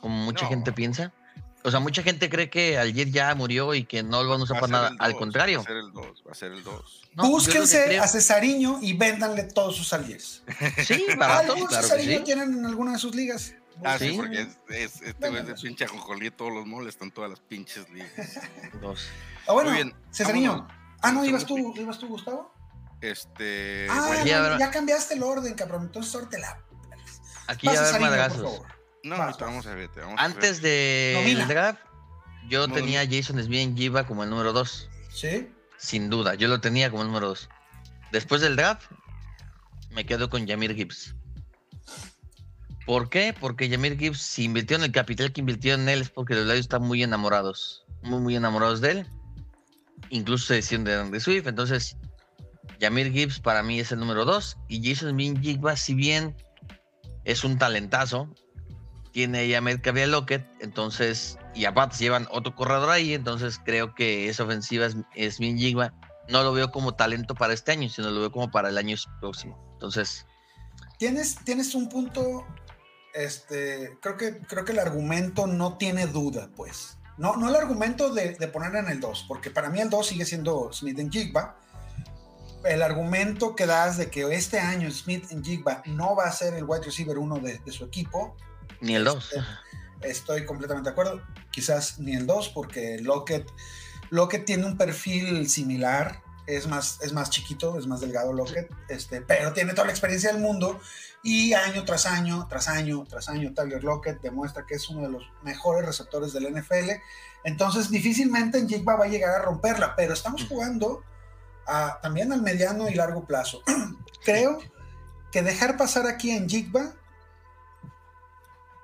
como 0.00 0.16
mucha 0.24 0.42
No. 0.44 0.48
gente 0.50 0.72
piensa. 0.72 1.12
O 1.62 1.70
sea, 1.70 1.80
mucha 1.80 2.02
gente 2.02 2.28
cree 2.30 2.50
que 2.50 2.78
al 2.78 2.92
Jet 2.92 3.10
ya 3.10 3.34
murió 3.34 3.74
y 3.74 3.84
que 3.84 4.02
no 4.02 4.22
lo 4.22 4.30
van 4.30 4.40
a 4.40 4.44
usar 4.44 4.54
Va 4.56 4.58
a 4.58 4.60
para 4.62 4.72
nada. 4.72 4.88
el 4.90 4.96
Al 5.00 5.12
dos, 5.12 5.18
contrario. 5.20 5.58
Va 5.58 5.62
a 5.64 5.66
ser 5.66 5.76
el 5.76 5.92
2, 5.92 6.22
va 6.26 6.30
a 6.32 6.34
ser 6.34 6.52
el 6.52 6.62
2. 6.64 7.02
No, 7.14 7.28
Búsquense 7.28 7.84
creo- 7.86 8.02
a 8.02 8.08
Cesariño 8.08 8.78
y 8.82 8.92
véndanle 8.92 9.44
todos 9.44 9.76
sus 9.76 9.92
alies. 9.92 10.42
Sí, 10.84 11.04
barato, 11.16 11.52
¿Algún 11.54 11.66
claro 11.68 11.82
que 11.82 11.88
Cesariño 11.94 12.18
sí. 12.18 12.24
tienen 12.24 12.52
en 12.58 12.66
alguna 12.66 12.92
de 12.92 12.98
sus 12.98 13.14
ligas? 13.14 13.54
Ah, 13.84 13.98
sí, 13.98 14.10
Sí. 14.10 14.16
porque 14.16 14.40
es, 14.42 14.58
es- 14.68 15.02
este 15.02 15.28
güey 15.28 15.42
es 15.42 15.46
de 15.48 15.54
pinche 15.54 15.84
ajonjolí, 15.84 16.30
todos 16.30 16.52
los 16.52 16.66
moles 16.66 16.94
están 16.94 17.10
todas 17.10 17.30
las 17.30 17.40
pinches 17.40 17.88
ligas. 17.90 18.10
Dos. 18.80 19.08
Ah, 19.46 19.52
bueno, 19.52 19.70
Muy 19.70 19.82
bien, 19.82 19.94
Cesariño. 20.10 20.52
vámonos. 20.52 20.72
Ah, 21.02 21.12
no, 21.12 21.24
ibas 21.24 21.44
tú, 21.46 21.74
ibas 21.76 21.98
tú, 21.98 22.08
Gustavo. 22.08 22.52
Este. 23.00 23.86
Ah, 23.90 24.04
bueno, 24.08 24.24
ya 24.24 24.38
no, 24.38 24.44
habrá- 24.46 24.58
ya 24.58 24.70
cambiaste 24.70 25.14
el 25.14 25.22
orden, 25.22 25.54
cabrón. 25.54 25.82
Entonces, 25.82 26.14
órtela. 26.14 26.58
Aquí 27.48 27.66
Va 27.66 27.74
ya 27.74 27.80
va 27.82 27.86
a 27.86 27.90
haber 27.90 28.00
madrazos. 28.00 28.42
favor. 28.42 28.66
no, 29.04 29.18
vas, 29.18 29.26
vas. 29.28 29.38
vamos 29.38 29.66
a 29.66 29.74
ver. 29.74 29.90
Vamos 29.94 30.18
a 30.20 30.24
Antes 30.24 30.60
ver. 30.60 31.16
Nomina. 31.16 31.38
del 31.40 31.48
draft, 31.48 31.80
yo 32.48 32.66
No, 32.66 32.74
tenía 32.74 33.02
a 33.02 33.06
Jason 33.06 33.40
Smith 33.42 33.60
en 33.60 33.76
Giva 33.76 34.06
como 34.06 34.24
el 34.24 34.30
número 34.30 34.52
2. 34.52 34.88
Sí. 35.14 35.48
Sin 35.78 36.08
duda, 36.10 36.34
yo 36.34 36.48
lo 36.48 36.60
tenía 36.60 36.90
como 36.90 37.02
el 37.02 37.08
número 37.08 37.28
2. 37.28 37.48
Después 38.10 38.40
del 38.40 38.56
draft, 38.56 38.90
me 39.90 40.06
quedo 40.06 40.28
con 40.30 40.46
Yamir 40.46 40.74
Gibbs. 40.74 41.14
¿Por 42.86 43.10
qué? 43.10 43.34
Porque 43.38 43.68
Yamir 43.68 43.98
Gibbs, 43.98 44.20
si 44.20 44.44
invirtió 44.44 44.76
en 44.76 44.84
el 44.84 44.92
capital 44.92 45.32
que 45.32 45.40
invirtió 45.40 45.74
en 45.74 45.88
él, 45.88 46.00
es 46.00 46.10
porque 46.10 46.34
los 46.34 46.44
Lions 46.44 46.60
están 46.60 46.82
muy 46.82 47.02
enamorados. 47.02 47.84
Muy, 48.02 48.20
muy 48.20 48.36
enamorados 48.36 48.80
de 48.80 48.92
él. 48.92 49.06
Incluso 50.10 50.46
se 50.46 50.54
decían 50.54 50.84
de 50.84 50.94
Andre 50.94 51.18
Swift. 51.18 51.48
Entonces, 51.48 51.96
Yamir 52.78 53.10
Gibbs 53.10 53.40
para 53.40 53.64
mí 53.64 53.80
es 53.80 53.90
el 53.90 53.98
número 53.98 54.24
2. 54.24 54.56
Y 54.68 54.88
Jason 54.88 55.10
Smith 55.10 55.40
Jigba, 55.40 55.76
si 55.76 55.94
bien 55.94 56.36
es 57.24 57.42
un 57.42 57.58
talentazo, 57.58 58.32
tiene 59.10 59.38
ahí 59.38 59.54
a 59.54 59.60
Metcalf 59.60 59.98
y 59.98 60.06
Lockett, 60.06 60.46
entonces, 60.60 61.38
y 61.54 61.64
aparte 61.64 61.96
llevan 61.96 62.28
otro 62.30 62.54
corredor 62.54 62.90
ahí, 62.90 63.14
entonces 63.14 63.58
creo 63.64 63.94
que 63.94 64.28
esa 64.28 64.44
ofensiva 64.44 64.86
es, 64.86 64.96
es 65.14 65.38
bien 65.40 65.58
Jigba. 65.58 65.92
No 66.28 66.44
lo 66.44 66.52
veo 66.52 66.70
como 66.70 66.94
talento 66.94 67.34
para 67.34 67.52
este 67.52 67.72
año, 67.72 67.88
sino 67.88 68.10
lo 68.10 68.20
veo 68.20 68.30
como 68.30 68.50
para 68.50 68.68
el 68.68 68.78
año 68.78 68.96
próximo. 69.20 69.58
Entonces, 69.72 70.26
Tienes, 70.98 71.36
tienes 71.44 71.74
un 71.74 71.88
punto. 71.88 72.46
Este, 73.16 73.98
creo 74.00 74.16
que, 74.16 74.38
creo 74.40 74.64
que 74.64 74.72
el 74.72 74.78
argumento 74.78 75.46
no 75.46 75.78
tiene 75.78 76.06
duda, 76.06 76.50
pues. 76.54 76.98
No, 77.16 77.36
no 77.36 77.48
el 77.48 77.56
argumento 77.56 78.12
de, 78.12 78.34
de 78.34 78.48
poner 78.48 78.74
en 78.76 78.88
el 78.88 79.00
2, 79.00 79.24
porque 79.26 79.50
para 79.50 79.70
mí 79.70 79.80
el 79.80 79.88
2 79.88 80.06
sigue 80.06 80.26
siendo 80.26 80.70
Smith 80.72 80.98
en 80.98 81.10
Jigba. 81.10 81.56
El 82.64 82.82
argumento 82.82 83.56
que 83.56 83.64
das 83.64 83.96
de 83.96 84.10
que 84.10 84.22
este 84.34 84.58
año 84.58 84.90
Smith 84.90 85.30
en 85.30 85.42
Jigba 85.42 85.82
no 85.86 86.14
va 86.14 86.24
a 86.24 86.32
ser 86.32 86.54
el 86.54 86.64
wide 86.64 86.84
receiver 86.84 87.16
1 87.16 87.38
de, 87.38 87.58
de 87.58 87.72
su 87.72 87.84
equipo, 87.84 88.36
ni 88.80 88.94
el 88.94 89.04
2. 89.04 89.32
Este, 89.32 89.46
Estoy 90.02 90.44
completamente 90.44 90.90
de 90.90 90.92
acuerdo. 90.92 91.22
Quizás 91.50 91.98
ni 91.98 92.14
el 92.14 92.26
2, 92.26 92.50
porque 92.50 92.98
Lockett, 93.00 93.48
Lockett 94.10 94.44
tiene 94.44 94.66
un 94.66 94.76
perfil 94.76 95.48
similar. 95.48 96.22
Es 96.46 96.66
más, 96.68 96.98
es 97.02 97.12
más 97.12 97.30
chiquito, 97.30 97.78
es 97.78 97.86
más 97.86 98.00
delgado 98.00 98.32
Lockett, 98.32 98.70
este, 98.88 99.20
pero 99.20 99.52
tiene 99.52 99.72
toda 99.72 99.86
la 99.86 99.92
experiencia 99.92 100.32
del 100.32 100.40
mundo. 100.40 100.80
Y 101.22 101.54
año 101.54 101.84
tras 101.84 102.06
año, 102.06 102.46
tras 102.48 102.68
año, 102.68 103.04
tras 103.08 103.28
año, 103.28 103.52
Tyler 103.52 103.82
Lockett 103.82 104.20
demuestra 104.20 104.64
que 104.64 104.76
es 104.76 104.88
uno 104.88 105.02
de 105.02 105.08
los 105.08 105.24
mejores 105.42 105.84
receptores 105.84 106.32
del 106.32 106.54
NFL. 106.54 106.90
Entonces, 107.42 107.90
difícilmente 107.90 108.58
en 108.58 108.68
Jigba 108.68 108.94
va 108.94 109.06
a 109.06 109.08
llegar 109.08 109.34
a 109.34 109.42
romperla, 109.42 109.96
pero 109.96 110.12
estamos 110.14 110.44
jugando 110.44 111.02
a- 111.66 111.98
también 112.00 112.32
al 112.32 112.42
mediano 112.42 112.88
y 112.88 112.94
largo 112.94 113.24
plazo. 113.26 113.60
Creo 114.24 114.58
que 115.32 115.42
dejar 115.42 115.76
pasar 115.76 116.06
aquí 116.06 116.30
en 116.30 116.48
Jigba 116.48 116.94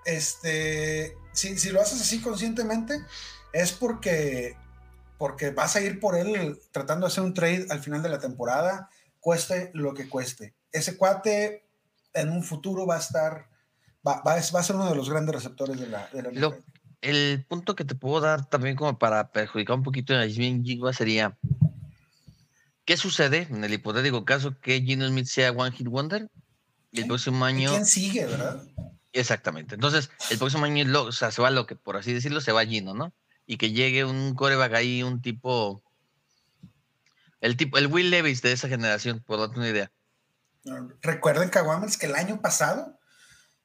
este, 0.05 1.17
si, 1.33 1.59
si 1.59 1.71
lo 1.71 1.81
haces 1.81 2.01
así 2.01 2.21
conscientemente, 2.21 3.05
es 3.53 3.73
porque, 3.73 4.57
porque 5.23 5.51
vas 5.51 5.77
a 5.77 5.81
ir 5.81 6.01
por 6.01 6.17
él 6.17 6.59
tratando 6.73 7.07
de 7.07 7.13
hacer 7.13 7.23
un 7.23 7.33
trade 7.33 7.69
al 7.71 7.79
final 7.79 8.03
de 8.03 8.09
la 8.09 8.19
temporada, 8.19 8.91
cueste 9.21 9.71
lo 9.73 9.95
que 9.95 10.09
cueste. 10.09 10.53
Ese 10.73 10.97
cuate 10.97 11.65
en 12.13 12.29
un 12.31 12.43
futuro 12.43 12.89
va 12.89 12.97
a 12.97 12.99
estar, 12.99 13.47
va, 14.05 14.21
va, 14.23 14.35
va 14.35 14.59
a 14.59 14.63
ser 14.65 14.75
uno 14.75 14.89
de 14.91 14.97
los 14.97 15.09
grandes 15.09 15.33
receptores 15.33 15.79
de 15.79 15.87
la, 15.87 16.09
de 16.13 16.23
la 16.25 16.31
Lo- 16.33 16.51
NFL. 16.51 16.63
El 17.03 17.45
punto 17.49 17.77
que 17.77 17.85
te 17.85 17.95
puedo 17.95 18.21
dar 18.21 18.47
también 18.47 18.75
como 18.75 18.99
para 18.99 19.31
perjudicar 19.31 19.77
un 19.77 19.85
poquito 19.85 20.13
a 20.13 20.29
Smith 20.29 20.65
Jigba 20.65 20.93
sería, 20.93 21.39
¿qué 22.85 22.97
sucede 22.97 23.47
en 23.49 23.63
el 23.63 23.73
hipotético 23.75 24.25
caso 24.25 24.59
que 24.61 24.83
Gino 24.83 25.07
Smith 25.07 25.27
sea 25.27 25.53
One 25.53 25.71
Hit 25.71 25.87
Wonder? 25.87 26.29
Y 26.91 27.03
el 27.03 27.07
próximo 27.07 27.47
¿Y 27.47 27.49
año... 27.49 27.71
quién 27.71 27.87
sigue, 27.87 28.27
verdad? 28.27 28.61
Exactamente. 29.13 29.77
Entonces, 29.77 30.11
el 30.31 30.39
próximo 30.39 30.65
año, 30.65 30.85
lo, 30.85 31.05
o 31.05 31.13
sea, 31.13 31.31
se 31.31 31.41
va 31.41 31.51
lo 31.53 31.65
que, 31.69 31.77
por 31.77 31.97
así 31.97 32.13
decirlo, 32.13 32.41
se 32.41 32.51
va 32.51 32.67
Gino, 32.67 32.93
¿no? 32.93 33.13
Y 33.53 33.59
que 33.59 33.71
llegue 33.73 34.07
un 34.07 34.35
coreback 34.35 34.73
ahí, 34.73 35.03
un 35.03 35.21
tipo. 35.21 35.83
El 37.43 37.59
tipo, 37.59 37.77
el 37.77 37.89
Will 37.89 38.09
Levis 38.09 38.41
de 38.41 38.53
esa 38.53 38.67
generación, 38.67 39.23
por 39.27 39.39
darte 39.39 39.59
una 39.59 39.69
idea. 39.69 39.93
Recuerden, 41.03 41.51
Caguamers, 41.51 41.99
que 41.99 42.07
el 42.07 42.15
año 42.15 42.41
pasado, 42.41 42.99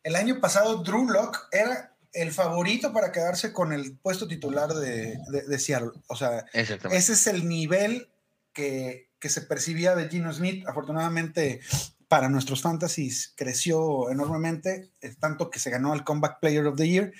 el 0.03 0.17
año 0.17 0.41
pasado 0.41 0.84
Drew 0.84 1.10
Lock 1.10 1.48
era 1.53 1.96
el 2.12 2.34
favorito 2.34 2.91
para 2.91 3.13
quedarse 3.13 3.53
con 3.53 3.72
el 3.72 3.96
puesto 3.98 4.27
titular 4.27 4.74
de, 4.74 5.17
de- 5.29 5.44
de 5.48 5.60
Seattle. 5.60 5.91
O 6.08 6.17
sea, 6.17 6.46
ese 6.91 7.13
es 7.13 7.27
el 7.27 7.48
nivel 7.48 8.10
que, 8.51 9.10
que 9.20 9.29
se 9.29 9.41
percibía 9.44 9.96
de 9.96 10.10
Gino 10.10 10.34
Smith. 10.34 10.67
Afortunadamente, 10.67 11.62
para 12.10 12.27
nuestros 12.27 12.62
fantasies 12.62 13.32
creció 13.38 14.10
enormemente, 14.10 14.91
eh, 15.00 15.15
tanto 15.17 15.50
que 15.50 15.60
se 15.60 15.70
ganó 15.70 15.94
el 15.94 16.03
Comeback 16.03 16.41
Player 16.41 16.65
of 16.65 16.75
the 16.75 16.89
Year. 16.89 17.13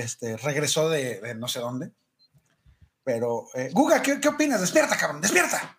Este, 0.00 0.36
regresó 0.36 0.88
de, 0.88 1.34
no 1.36 1.48
sé 1.48 1.60
dónde. 1.60 1.92
Pero, 3.04 3.46
eh, 3.54 3.70
Guga, 3.72 4.02
¿qué, 4.02 4.20
¿qué 4.20 4.28
opinas? 4.28 4.60
Despierta, 4.60 4.96
cabrón, 4.96 5.20
despierta. 5.20 5.78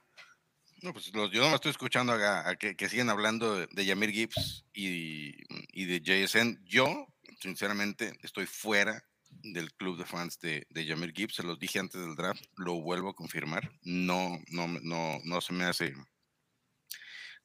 No, 0.81 0.93
pues 0.93 1.13
los- 1.13 1.31
yo 1.31 1.41
no 1.41 1.49
me 1.49 1.55
estoy 1.55 1.71
escuchando 1.71 2.13
a, 2.13 2.55
que, 2.55 2.75
que 2.75 2.89
siguen 2.89 3.09
hablando 3.09 3.55
de, 3.55 3.67
de 3.71 3.85
Yamir 3.85 4.11
Gibbs 4.11 4.65
y, 4.73 5.33
y 5.73 5.85
de 5.85 5.99
JSN. 6.01 6.59
Yo, 6.65 7.07
sinceramente, 7.41 8.17
estoy 8.23 8.45
fuera 8.45 9.03
del 9.29 9.73
club 9.73 9.97
de 9.97 10.05
fans 10.05 10.39
de, 10.39 10.65
de 10.69 10.85
Yamir 10.85 11.13
Gibbs. 11.13 11.35
Se 11.35 11.43
los 11.43 11.59
dije 11.59 11.79
antes 11.79 11.99
del 12.01 12.15
draft, 12.15 12.43
lo 12.55 12.81
vuelvo 12.81 13.09
a 13.09 13.13
confirmar. 13.15 13.69
No, 13.83 14.39
no, 14.51 14.67
no, 14.67 15.19
no 15.23 15.41
se 15.41 15.53
me 15.53 15.65
hace. 15.65 15.93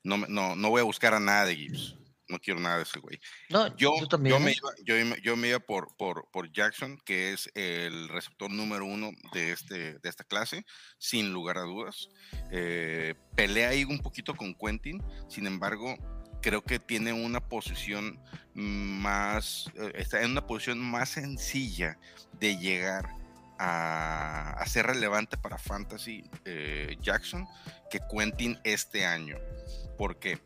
No, 0.02 0.16
no, 0.28 0.54
no 0.56 0.70
voy 0.70 0.80
a 0.80 0.84
buscar 0.84 1.12
a 1.14 1.20
nada 1.20 1.44
de 1.46 1.56
Gibbs. 1.56 1.96
No 2.34 2.40
quiero 2.40 2.58
nada 2.58 2.78
de 2.78 2.82
ese 2.82 2.98
güey. 2.98 3.20
No, 3.48 3.68
Yo, 3.76 3.94
yo, 4.00 4.08
también. 4.08 4.34
yo, 4.36 4.40
me 4.40 4.50
¿eh? 4.50 4.56
iba, 4.56 5.16
yo, 5.22 5.36
me 5.36 5.48
iba 5.50 5.60
por, 5.60 5.94
por, 5.96 6.28
por 6.32 6.50
Jackson, 6.50 6.98
que 7.04 7.32
es 7.32 7.48
el 7.54 8.08
receptor 8.08 8.50
número 8.50 8.84
uno 8.84 9.12
de, 9.32 9.52
este, 9.52 10.00
de 10.00 10.08
esta 10.08 10.24
clase, 10.24 10.66
sin 10.98 11.32
lugar 11.32 11.58
a 11.58 11.62
dudas. 11.62 12.08
Eh, 12.50 13.14
pelea 13.36 13.68
ahí 13.68 13.84
un 13.84 14.00
poquito 14.00 14.34
con 14.34 14.52
Quentin, 14.54 15.00
sin 15.28 15.46
embargo, 15.46 15.96
creo 16.42 16.64
que 16.64 16.80
tiene 16.80 17.12
una 17.12 17.40
posición 17.40 18.20
más, 18.54 19.70
eh, 19.76 19.92
está 19.94 20.20
en 20.22 20.32
una 20.32 20.44
posición 20.44 20.80
más 20.80 21.10
sencilla 21.10 21.96
de 22.40 22.56
llegar 22.58 23.08
a, 23.60 24.50
a 24.58 24.66
ser 24.66 24.86
relevante 24.86 25.36
para 25.38 25.56
Fantasy 25.56 26.24
eh, 26.44 26.96
Jackson 27.00 27.46
que 27.88 28.00
Quentin 28.10 28.58
este 28.64 29.06
año. 29.06 29.38
Porque 29.96 30.40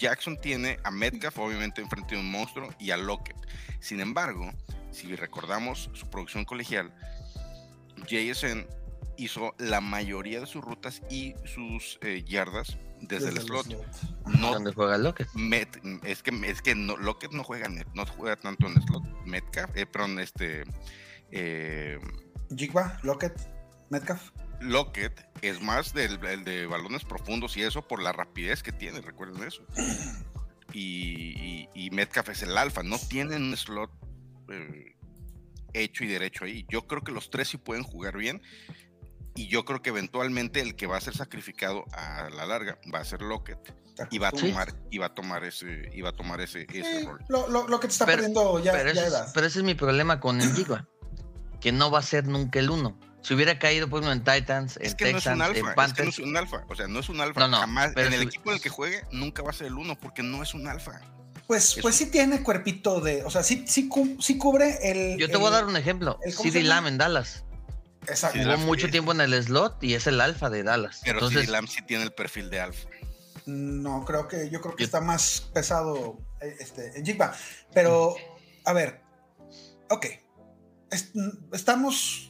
Jackson 0.00 0.36
tiene 0.40 0.78
a 0.82 0.90
Metcalf, 0.90 1.38
obviamente, 1.38 1.82
enfrente 1.82 2.14
de 2.14 2.20
un 2.20 2.30
monstruo, 2.30 2.70
y 2.78 2.90
a 2.90 2.96
Lockett. 2.96 3.36
Sin 3.80 4.00
embargo, 4.00 4.50
si 4.90 5.14
recordamos 5.14 5.90
su 5.92 6.08
producción 6.08 6.44
colegial, 6.44 6.92
JSN 8.08 8.66
hizo 9.18 9.54
la 9.58 9.80
mayoría 9.82 10.40
de 10.40 10.46
sus 10.46 10.64
rutas 10.64 11.02
y 11.10 11.34
sus 11.44 11.98
eh, 12.00 12.24
yardas 12.26 12.78
desde, 13.02 13.28
el 13.28 13.40
slot. 13.40 13.66
No, 14.26 14.54
¿Dónde 14.54 14.72
juega 14.72 14.96
Lockett? 14.96 15.28
Met- 15.34 16.00
es 16.04 16.22
que, 16.22 16.30
es 16.50 16.62
que 16.62 16.74
no, 16.74 16.96
Lockett 16.96 17.32
no 17.32 17.44
juega, 17.44 17.68
no 17.68 18.06
juega 18.06 18.36
tanto 18.36 18.66
en 18.66 18.80
slot. 18.82 19.02
Metcalf, 19.26 19.70
eh, 19.76 19.84
perdón, 19.86 20.18
este. 20.18 20.64
eh, 21.30 21.98
Jigba, 22.56 22.98
Lockett, 23.02 23.38
Metcalf. 23.90 24.30
Lockett 24.60 25.26
es 25.42 25.60
más 25.62 25.92
del 25.94 26.24
el 26.26 26.44
de 26.44 26.66
balones 26.66 27.04
profundos 27.04 27.56
y 27.56 27.62
eso 27.62 27.86
por 27.86 28.02
la 28.02 28.12
rapidez 28.12 28.62
que 28.62 28.72
tiene, 28.72 29.00
recuerden 29.00 29.42
eso. 29.46 29.62
Y, 30.72 31.34
y- 31.36 31.68
y 31.86 31.90
Metcalf 31.90 32.28
es 32.28 32.42
el 32.44 32.56
alfa, 32.56 32.84
no 32.84 32.96
tienen 32.96 33.42
un 33.42 33.56
slot 33.56 33.90
eh, 34.52 34.94
hecho 35.72 36.04
y 36.04 36.06
derecho 36.06 36.44
ahí. 36.44 36.64
Yo 36.68 36.86
creo 36.86 37.02
que 37.02 37.10
los 37.10 37.28
tres 37.28 37.48
sí 37.48 37.56
pueden 37.56 37.82
jugar 37.82 38.16
bien 38.16 38.40
y 39.34 39.48
yo 39.48 39.64
creo 39.64 39.82
que 39.82 39.90
eventualmente 39.90 40.60
el 40.60 40.76
que 40.76 40.86
va 40.86 40.96
a 40.96 41.00
ser 41.00 41.16
sacrificado 41.16 41.84
a 41.92 42.30
la 42.30 42.46
larga 42.46 42.78
va 42.94 43.00
a 43.00 43.04
ser 43.04 43.20
Lockett 43.22 43.58
y 44.12 44.18
va 44.18 44.28
a 44.28 44.30
Sí. 44.30 44.48
tomar, 44.50 44.72
y 44.92 44.98
va 44.98 45.06
a 45.06 45.14
tomar 45.16 45.42
ese, 45.42 45.90
y 45.92 46.02
va 46.02 46.10
a 46.10 46.12
tomar 46.16 46.40
ese, 46.40 46.66
ese 46.72 47.00
Eh, 47.00 47.04
rol. 47.04 47.18
lo, 47.28 47.48
lo- 47.48 47.66
lo 47.66 47.80
que 47.80 47.88
te 47.88 47.92
está 47.92 48.06
Pero- 48.06 48.18
perdiendo 48.18 48.62
ya, 48.62 48.70
pero, 48.70 48.92
ya 48.92 49.00
ese, 49.02 49.10
edad. 49.10 49.30
pero 49.34 49.46
ese 49.48 49.58
es 49.58 49.64
mi 49.64 49.74
problema 49.74 50.20
con 50.20 50.40
el 50.40 50.54
Jigba, 50.54 50.86
que 51.60 51.72
no 51.72 51.90
va 51.90 51.98
a 51.98 52.02
ser 52.02 52.28
nunca 52.28 52.60
el 52.60 52.70
uno. 52.70 52.96
Si 53.22 53.34
hubiera 53.34 53.58
caído 53.58 53.88
por 53.88 54.02
ejemplo, 54.02 54.32
en 54.32 54.40
Titans, 54.40 54.76
en 54.78 54.86
Es 54.86 54.94
que 54.94 55.12
no 55.12 55.18
es 55.18 55.26
un 55.26 55.32
Texans, 55.38 55.40
alfa, 55.42 55.50
en 55.50 55.56
es 55.56 55.62
que 55.62 55.68
no 55.70 55.74
Panthers, 55.74 56.08
es 56.08 56.18
un 56.20 56.36
alfa, 56.36 56.64
o 56.68 56.74
sea, 56.74 56.86
no 56.88 56.98
es 57.00 57.08
un 57.08 57.20
alfa. 57.20 57.40
No, 57.40 57.48
no, 57.48 57.58
Jamás, 57.60 57.92
pero 57.94 58.06
en 58.08 58.14
el 58.14 58.22
equipo 58.22 58.50
en 58.50 58.56
el 58.56 58.62
que 58.62 58.70
juegue, 58.70 59.02
nunca 59.12 59.42
va 59.42 59.50
a 59.50 59.52
ser 59.52 59.66
el 59.66 59.74
uno, 59.74 59.98
porque 59.98 60.22
no 60.22 60.42
es 60.42 60.54
un 60.54 60.66
alfa. 60.66 61.00
Pues, 61.46 61.76
es 61.76 61.82
pues 61.82 61.96
sí 61.96 62.06
tiene 62.10 62.42
cuerpito 62.42 63.00
de. 63.00 63.24
O 63.24 63.30
sea, 63.30 63.42
sí, 63.42 63.64
sí, 63.66 63.88
cu- 63.88 64.16
sí 64.20 64.38
cubre 64.38 64.78
el. 64.82 65.18
yo 65.18 65.28
te 65.28 65.36
voy 65.36 65.48
a 65.48 65.50
dar 65.50 65.66
un 65.66 65.76
ejemplo. 65.76 66.18
el- 66.24 66.34
¿cómo 66.34 66.44
se 66.50 66.58
CD? 66.58 66.64
Lamb 66.68 66.86
en 66.86 66.96
Dallas. 66.98 67.44
Exacto. 68.06 68.38
Lamb, 68.38 68.64
mucho 68.64 68.86
sí. 68.86 68.92
tiempo 68.92 69.12
en 69.12 69.20
el 69.20 69.34
slot 69.42 69.82
y 69.82 69.94
es 69.94 70.06
el 70.06 70.20
alfa 70.20 70.48
de 70.48 70.62
Dallas. 70.62 71.00
Pero 71.04 71.18
Entonces, 71.18 71.40
CD 71.42 71.52
Lamb 71.52 71.68
sí 71.68 71.82
tiene 71.82 72.04
el 72.04 72.12
perfil 72.12 72.48
de 72.50 72.60
alfa. 72.60 72.88
No, 73.46 74.04
creo 74.04 74.28
que 74.28 74.48
yo 74.48 74.60
creo 74.60 74.76
que 74.76 74.84
Yo- 74.84 74.86
está 74.86 75.00
más 75.00 75.50
pesado 75.52 76.18
eh, 76.40 76.54
este, 76.60 76.96
en 76.98 77.04
Jigba. 77.04 77.34
Pero, 77.74 78.14
a 78.64 78.72
ver, 78.72 79.02
ok. 79.90 80.06
Es- 80.90 81.10
estamos. 81.52 82.29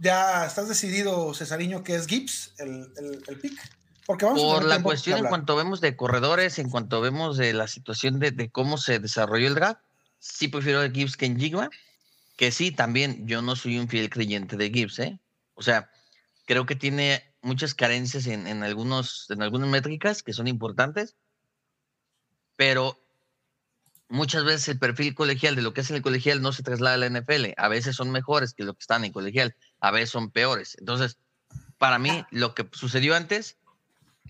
Ya 0.00 0.46
estás 0.46 0.68
decidido, 0.68 1.34
Cesariño, 1.34 1.84
que 1.84 1.94
es 1.94 2.06
Gibbs 2.06 2.54
el, 2.58 2.92
el, 2.96 3.22
el 3.26 3.40
pick. 3.40 3.58
Porque 4.06 4.24
vamos 4.24 4.42
por 4.42 4.64
la 4.64 4.82
cuestión 4.82 5.18
en 5.18 5.26
cuanto 5.26 5.54
vemos 5.56 5.80
de 5.80 5.94
corredores, 5.94 6.58
en 6.58 6.70
cuanto 6.70 7.00
vemos 7.00 7.36
de 7.36 7.52
la 7.52 7.68
situación 7.68 8.18
de, 8.18 8.32
de 8.32 8.50
cómo 8.50 8.78
se 8.78 8.98
desarrolló 8.98 9.46
el 9.46 9.54
draft, 9.54 9.80
sí 10.18 10.48
prefiero 10.48 10.80
a 10.80 10.90
Gibbs 10.90 11.16
que 11.16 11.26
en 11.26 11.38
Jigba, 11.38 11.70
que 12.36 12.50
sí, 12.50 12.72
también 12.72 13.26
yo 13.28 13.42
no 13.42 13.54
soy 13.54 13.78
un 13.78 13.88
fiel 13.88 14.10
creyente 14.10 14.56
de 14.56 14.70
Gibbs, 14.70 14.98
¿eh? 14.98 15.20
O 15.54 15.62
sea, 15.62 15.90
creo 16.46 16.66
que 16.66 16.74
tiene 16.74 17.22
muchas 17.42 17.74
carencias 17.74 18.26
en, 18.26 18.46
en 18.46 18.64
algunos, 18.64 19.26
en 19.30 19.42
algunas 19.42 19.68
métricas 19.68 20.22
que 20.22 20.32
son 20.32 20.48
importantes, 20.48 21.16
pero 22.56 22.98
muchas 24.08 24.44
veces 24.44 24.68
el 24.68 24.78
perfil 24.78 25.14
colegial 25.14 25.54
de 25.56 25.62
lo 25.62 25.72
que 25.72 25.82
es 25.82 25.90
en 25.90 25.96
el 25.96 26.02
colegial 26.02 26.42
no 26.42 26.52
se 26.52 26.62
traslada 26.62 26.96
a 26.96 26.98
la 26.98 27.20
NFL. 27.20 27.52
A 27.56 27.68
veces 27.68 27.96
son 27.96 28.10
mejores 28.10 28.54
que 28.54 28.64
lo 28.64 28.74
que 28.74 28.80
están 28.80 29.04
en 29.04 29.12
colegial, 29.12 29.54
a 29.80 29.90
veces 29.90 30.10
son 30.10 30.30
peores. 30.30 30.76
Entonces, 30.78 31.18
para 31.78 31.98
mí, 31.98 32.24
lo 32.30 32.54
que 32.54 32.68
sucedió 32.72 33.14
antes 33.14 33.56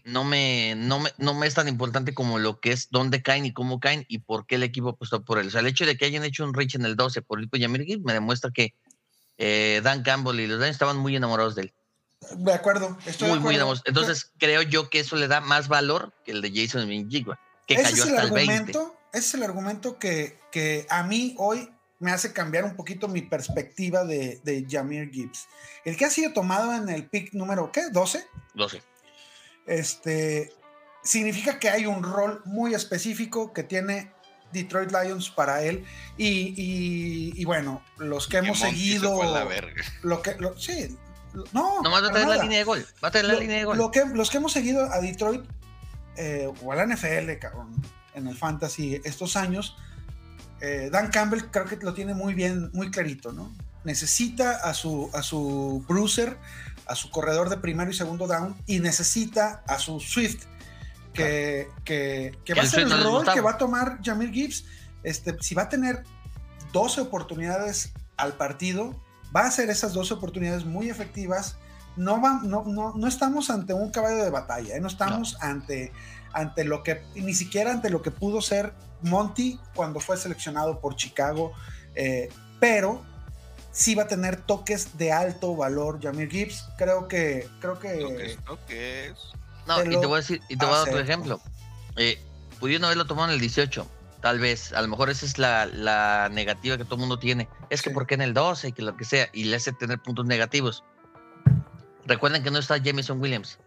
no 0.04 0.24
me, 0.24 0.74
no 0.76 1.00
me, 1.00 1.10
no 1.18 1.34
me 1.34 1.46
es 1.46 1.54
tan 1.54 1.68
importante 1.68 2.14
como 2.14 2.38
lo 2.38 2.60
que 2.60 2.72
es 2.72 2.88
dónde 2.90 3.22
caen 3.22 3.44
y 3.44 3.52
cómo 3.52 3.80
caen 3.80 4.06
y 4.08 4.18
por 4.18 4.46
qué 4.46 4.54
el 4.54 4.62
equipo 4.62 4.90
apostó 4.90 5.24
por 5.24 5.38
él. 5.38 5.48
O 5.48 5.50
sea, 5.50 5.60
el 5.60 5.66
hecho 5.66 5.86
de 5.86 5.96
que 5.96 6.06
hayan 6.06 6.24
hecho 6.24 6.44
un 6.44 6.54
reach 6.54 6.74
en 6.74 6.84
el 6.84 6.96
12 6.96 7.22
por 7.22 7.42
ir 7.42 7.50
con 7.50 7.60
Yamir 7.60 7.84
Gibbs 7.84 8.04
me 8.04 8.12
demuestra 8.12 8.50
que 8.50 8.74
eh, 9.38 9.80
Dan 9.82 10.02
Campbell 10.02 10.40
y 10.40 10.46
los 10.46 10.58
Lions 10.58 10.72
estaban 10.72 10.96
muy 10.96 11.16
enamorados 11.16 11.54
de 11.54 11.62
él. 11.62 11.74
De 12.36 12.52
acuerdo, 12.52 12.98
estoy 13.06 13.28
muy, 13.28 13.38
de 13.38 13.44
muy 13.44 13.54
enamorados. 13.54 13.82
Entonces, 13.86 14.32
creo 14.38 14.62
yo 14.62 14.90
que 14.90 15.00
eso 15.00 15.16
le 15.16 15.28
da 15.28 15.40
más 15.40 15.68
valor 15.68 16.12
que 16.24 16.32
el 16.32 16.42
de 16.42 16.52
Jason 16.54 16.86
Minjigua, 16.86 17.40
que 17.66 17.74
ese 17.74 17.84
cayó 17.84 18.04
es 18.04 18.08
el 18.10 18.14
hasta 18.16 18.28
el 18.28 18.32
20. 18.32 18.52
argumento, 18.52 18.96
ese 19.12 19.26
es 19.26 19.34
el 19.34 19.42
argumento 19.42 19.98
que, 19.98 20.38
que 20.52 20.86
a 20.90 21.02
mí 21.02 21.34
hoy 21.38 21.70
me 22.00 22.10
hace 22.12 22.32
cambiar 22.32 22.64
un 22.64 22.74
poquito 22.76 23.06
mi 23.08 23.22
perspectiva 23.22 24.04
de, 24.04 24.40
de 24.42 24.66
Jamir 24.68 25.10
Gibbs. 25.10 25.46
El 25.84 25.96
que 25.96 26.06
ha 26.06 26.10
sido 26.10 26.32
tomado 26.32 26.74
en 26.74 26.88
el 26.88 27.06
pick 27.08 27.32
número, 27.34 27.70
¿qué? 27.70 27.90
12. 27.92 28.26
12. 28.54 28.82
Este, 29.66 30.52
significa 31.02 31.58
que 31.58 31.68
hay 31.70 31.86
un 31.86 32.02
rol 32.02 32.42
muy 32.44 32.74
específico 32.74 33.52
que 33.52 33.62
tiene 33.62 34.10
Detroit 34.52 34.90
Lions 34.90 35.30
para 35.30 35.62
él. 35.62 35.84
Y, 36.16 36.26
y- 36.56 37.32
y 37.40 37.44
bueno, 37.44 37.82
los 37.98 38.26
que 38.26 38.38
hemos 38.38 38.58
Monty 38.60 38.74
se 38.76 38.82
seguido. 38.92 39.22
a 39.22 39.26
la 39.26 39.44
verga. 39.44 39.84
Lo 40.02 40.22
que, 40.22 40.34
lo- 40.36 40.58
sí, 40.58 40.96
no. 41.52 41.82
Nomás 41.82 42.02
va 42.02 42.08
a 42.08 42.10
para 42.10 42.12
tener 42.14 42.28
la 42.28 42.34
nada. 42.36 42.42
línea 42.42 42.58
de 42.58 42.64
gol. 42.64 42.86
Va 43.04 43.08
a 43.08 43.10
tener 43.10 43.26
la 43.26 43.34
Lo- 43.34 43.40
línea 43.40 43.58
de 43.58 43.64
gol. 43.64 43.76
lo 43.78 43.90
que, 43.90 44.04
los 44.06 44.30
que 44.30 44.38
hemos 44.38 44.52
seguido 44.52 44.90
a 44.90 45.00
Detroit 45.00 45.44
eh, 46.16 46.50
o 46.62 46.72
a 46.72 46.76
la 46.76 46.86
NFL, 46.86 47.38
cabrón, 47.38 47.70
en 48.14 48.26
el 48.26 48.36
fantasy 48.36 49.00
estos 49.04 49.36
años, 49.36 49.76
eh, 50.61 50.90
Dan 50.92 51.09
Campbell 51.09 51.51
creo 51.51 51.64
que 51.64 51.77
lo 51.77 51.94
tiene 51.94 52.14
muy 52.14 52.35
bien, 52.35 52.70
muy 52.73 52.90
clarito, 52.90 53.33
¿no? 53.33 53.53
Necesita 53.85 54.57
a 54.57 54.75
su, 54.75 55.11
a 55.14 55.23
su 55.23 55.85
bruiser, 55.88 56.37
a 56.87 56.94
su 56.94 57.11
corredor 57.11 57.49
de 57.49 57.57
primero 57.57 57.90
y 57.90 57.94
segundo 57.94 58.27
down, 58.27 58.55
y 58.66 58.81
necesita 58.81 59.62
a 59.66 59.79
su 59.79 60.01
Swift, 60.01 60.44
que, 61.14 61.68
que, 61.85 62.37
que 62.44 62.55
Que 62.55 62.55
va 62.55 62.62
a 62.62 62.66
ser 62.66 62.81
el 62.81 62.88
no 62.88 63.03
rol 63.03 63.33
que 63.33 63.40
va 63.40 63.53
a 63.53 63.59
tomar 63.59 63.99
Jamir 64.03 64.31
Gibbs. 64.31 64.64
Este, 65.03 65.37
si 65.40 65.55
va 65.55 65.62
a 65.62 65.68
tener 65.68 66.05
12 66.73 67.01
oportunidades 67.01 67.92
al 68.16 68.35
partido, 68.35 68.94
va 69.35 69.46
a 69.46 69.51
ser 69.51 69.70
esas 69.70 69.94
12 69.94 70.14
oportunidades 70.14 70.64
muy 70.64 70.90
efectivas. 70.90 71.57
No, 71.96 72.20
va, 72.20 72.40
no, 72.42 72.64
no, 72.66 72.94
no 72.94 73.07
estamos 73.07 73.51
ante 73.51 73.75
un 73.75 73.90
caballo 73.90 74.23
de 74.23 74.31
batalla, 74.31 74.77
¿eh? 74.77 74.81
no 74.81 74.88
estamos 74.88 75.37
ante, 75.40 75.92
ante 76.33 76.64
lo 76.64 76.83
que, 76.83 77.03
ni 77.14 77.35
siquiera 77.35 77.73
ante 77.73 77.90
lo 77.90 78.03
que 78.03 78.11
pudo 78.11 78.40
ser 78.40 78.73
Monty 79.03 79.59
cuando 79.75 80.01
fue 80.01 80.16
seleccionado 80.16 80.81
por 80.81 80.97
Chicago, 80.97 81.53
eh, 81.95 82.29
pero 82.59 83.03
sí 83.73 83.95
va 83.95 84.05
a 84.05 84.09
tener 84.09 84.37
toques 84.37 84.97
de 84.99 85.12
alto 85.12 85.57
valor 85.57 86.01
Jamir 86.03 86.31
Gibbs. 86.31 86.66
Creo 86.77 87.09
que, 87.09 87.49
creo 87.61 87.79
que 87.79 87.99
Toques, 87.99 88.38
toques. 88.45 89.14
No, 89.66 89.85
y 89.85 89.88
te 89.88 90.07
voy 90.07 90.14
a 90.14 90.21
decir, 90.21 90.40
y 90.49 90.57
te 90.57 90.64
voy 90.64 90.75
a 90.75 90.79
dar 90.79 90.88
otro 90.88 91.01
ejemplo. 91.01 91.40
Eh, 91.97 92.23
pudieron 92.59 92.85
haberlo 92.85 93.07
tomado 93.07 93.29
en 93.29 93.35
el 93.35 93.40
18, 93.40 93.87
tal 94.21 94.38
vez. 94.38 94.73
A 94.73 94.83
lo 94.83 94.88
mejor 94.88 95.11
esa 95.11 95.27
es 95.27 95.38
la, 95.38 95.66
la 95.66 96.29
negativa 96.31 96.77
que 96.77 96.85
todo 96.85 96.97
el 96.97 97.01
mundo 97.01 97.19
tiene. 97.19 97.49
Es 97.71 97.83
que 97.83 97.90
Sí. 97.90 97.95
¿por 97.95 98.07
qué 98.07 98.14
en 98.14 98.23
el 98.23 98.35
12 98.35 98.69
y 98.69 98.73
que 98.73 98.83
lo 98.83 98.97
que 98.97 99.05
sea? 99.05 99.29
Y 99.33 99.45
le 99.45 99.57
hace 99.57 99.73
tener 99.73 99.99
puntos 100.01 100.27
negativos. 100.27 100.85
Recuerden 102.07 102.43
que 102.43 102.51
no 102.51 102.59
está 102.59 102.79
Jameson 102.79 103.21
Williams. 103.21 103.59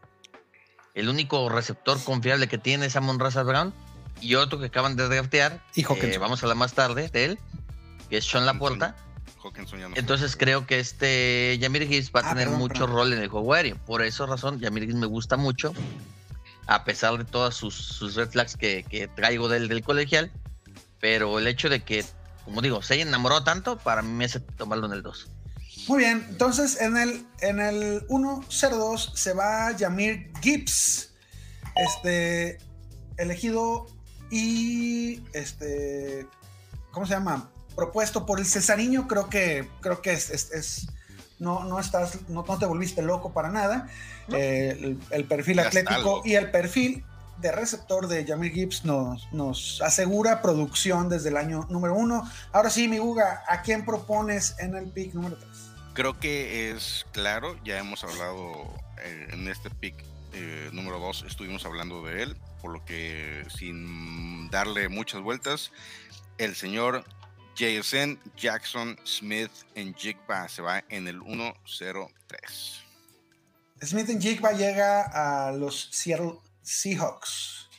El 0.93 1.09
único 1.09 1.49
receptor 1.49 2.01
confiable 2.03 2.47
que 2.47 2.57
tiene 2.57 2.85
es 2.85 2.95
Amon 2.95 3.19
Raza 3.19 3.43
Brown 3.43 3.73
y 4.21 4.35
otro 4.35 4.59
que 4.59 4.67
acaban 4.67 4.95
de 4.95 5.07
draftear. 5.07 5.61
Y 5.75 5.81
eh, 5.81 6.17
vamos 6.19 6.41
a 6.41 6.45
hablar 6.45 6.57
más 6.57 6.73
tarde 6.73 7.09
de 7.09 7.25
él, 7.25 7.39
que 8.09 8.17
es 8.17 8.25
Sean 8.25 8.45
Laporta. 8.45 8.95
Hawkinson 9.43 9.79
ya 9.79 9.89
no 9.89 9.95
Entonces 9.97 10.35
creo 10.37 10.65
que 10.67 10.79
este 10.79 11.57
Yamir 11.59 11.87
Gibbs 11.87 12.11
va 12.15 12.21
a 12.21 12.23
Ah, 12.27 12.29
tener 12.29 12.45
perdón, 12.45 12.59
mucho 12.59 12.73
perdón. 12.85 12.91
rol 12.95 13.13
en 13.13 13.19
el 13.19 13.27
juego 13.27 13.53
aéreo. 13.53 13.77
Por 13.85 14.01
esa 14.03 14.25
razón, 14.25 14.59
Yamir 14.59 14.83
Gibbs 14.85 14.95
me 14.95 15.07
gusta 15.07 15.35
mucho, 15.35 15.73
a 16.67 16.83
pesar 16.85 17.17
de 17.17 17.25
todas 17.25 17.55
sus, 17.55 17.73
sus 17.75 18.15
red 18.15 18.29
flags 18.29 18.55
que, 18.55 18.85
que 18.87 19.07
traigo 19.07 19.49
del, 19.49 19.67
del 19.67 19.83
colegial. 19.83 20.31
Pero 21.01 21.39
el 21.39 21.47
hecho 21.47 21.67
de 21.67 21.81
que, 21.83 22.05
como 22.45 22.61
digo, 22.61 22.81
se 22.81 22.93
haya 22.93 23.03
enamorado 23.03 23.43
tanto, 23.43 23.77
para 23.79 24.01
mí 24.01 24.13
me 24.13 24.25
hace 24.25 24.39
tomarlo 24.39 24.85
en 24.85 24.93
el 24.93 25.01
2. 25.03 25.27
Muy 25.87 25.99
bien, 25.99 26.25
entonces 26.29 26.79
en 26.79 26.95
el, 26.97 27.25
en 27.41 27.59
el 27.59 28.05
102 28.07 29.11
se 29.15 29.33
va 29.33 29.71
Yamir 29.75 30.31
Gibbs, 30.41 31.13
este, 31.75 32.57
elegido 33.17 33.87
y, 34.31 35.23
este, 35.33 36.25
¿cómo 36.91 37.05
se 37.05 37.13
llama? 37.13 37.49
Propuesto 37.75 38.25
por 38.25 38.39
el 38.39 38.45
Cesariño, 38.45 39.07
creo 39.07 39.29
que, 39.29 39.67
creo 39.81 40.01
que 40.01 40.13
es, 40.13 40.29
es- 40.29 40.51
es- 40.51 40.87
no, 41.39 41.65
no 41.65 41.79
estás, 41.79 42.17
no, 42.29 42.45
no 42.47 42.57
te 42.57 42.65
volviste 42.65 43.01
loco 43.01 43.33
para 43.33 43.49
nada. 43.49 43.89
Eh, 44.31 44.77
el, 44.79 44.99
el 45.09 45.25
perfil 45.25 45.57
Ya 45.57 45.63
atlético 45.63 46.21
y 46.23 46.35
el 46.35 46.49
perfil 46.51 47.03
de 47.41 47.51
receptor 47.51 48.07
de 48.07 48.23
Yamir 48.23 48.53
Gibbs 48.53 48.85
nos, 48.85 49.27
nos 49.33 49.81
asegura 49.81 50.41
producción 50.41 51.09
desde 51.09 51.29
el 51.29 51.37
año 51.37 51.67
número 51.69 51.95
uno. 51.95 52.23
Ahora 52.53 52.69
sí, 52.69 52.87
mi 52.87 52.99
Guga, 52.99 53.43
¿a 53.49 53.61
quién 53.63 53.83
propones 53.83 54.55
en 54.59 54.75
el 54.75 54.89
pick 54.91 55.13
número 55.15 55.35
3? 55.37 55.49
Creo 55.93 56.19
que 56.19 56.71
es 56.71 57.05
claro, 57.11 57.59
ya 57.63 57.77
hemos 57.77 58.03
hablado 58.03 58.73
eh, 59.03 59.27
en 59.31 59.47
este 59.47 59.69
pick 59.69 59.95
eh, 60.33 60.69
número 60.73 60.97
2, 60.99 61.25
estuvimos 61.27 61.65
hablando 61.65 62.03
de 62.03 62.23
él, 62.23 62.37
por 62.61 62.71
lo 62.71 62.83
que 62.83 63.45
sin 63.55 64.49
darle 64.49 64.89
muchas 64.89 65.21
vueltas, 65.21 65.71
el 66.39 66.55
señor 66.55 67.05
JSN 67.55 68.19
Jackson 68.35 68.97
Smith 69.05 69.51
en 69.75 69.93
Jigba 69.93 70.49
se 70.49 70.63
va 70.63 70.83
en 70.89 71.07
el 71.07 71.21
103. 71.21 72.81
Smith 73.83 74.19
Jigba 74.19 74.53
llega 74.53 75.47
a 75.47 75.51
los 75.51 75.89
Seattle 75.91 76.39
Seahawks. 76.63 77.69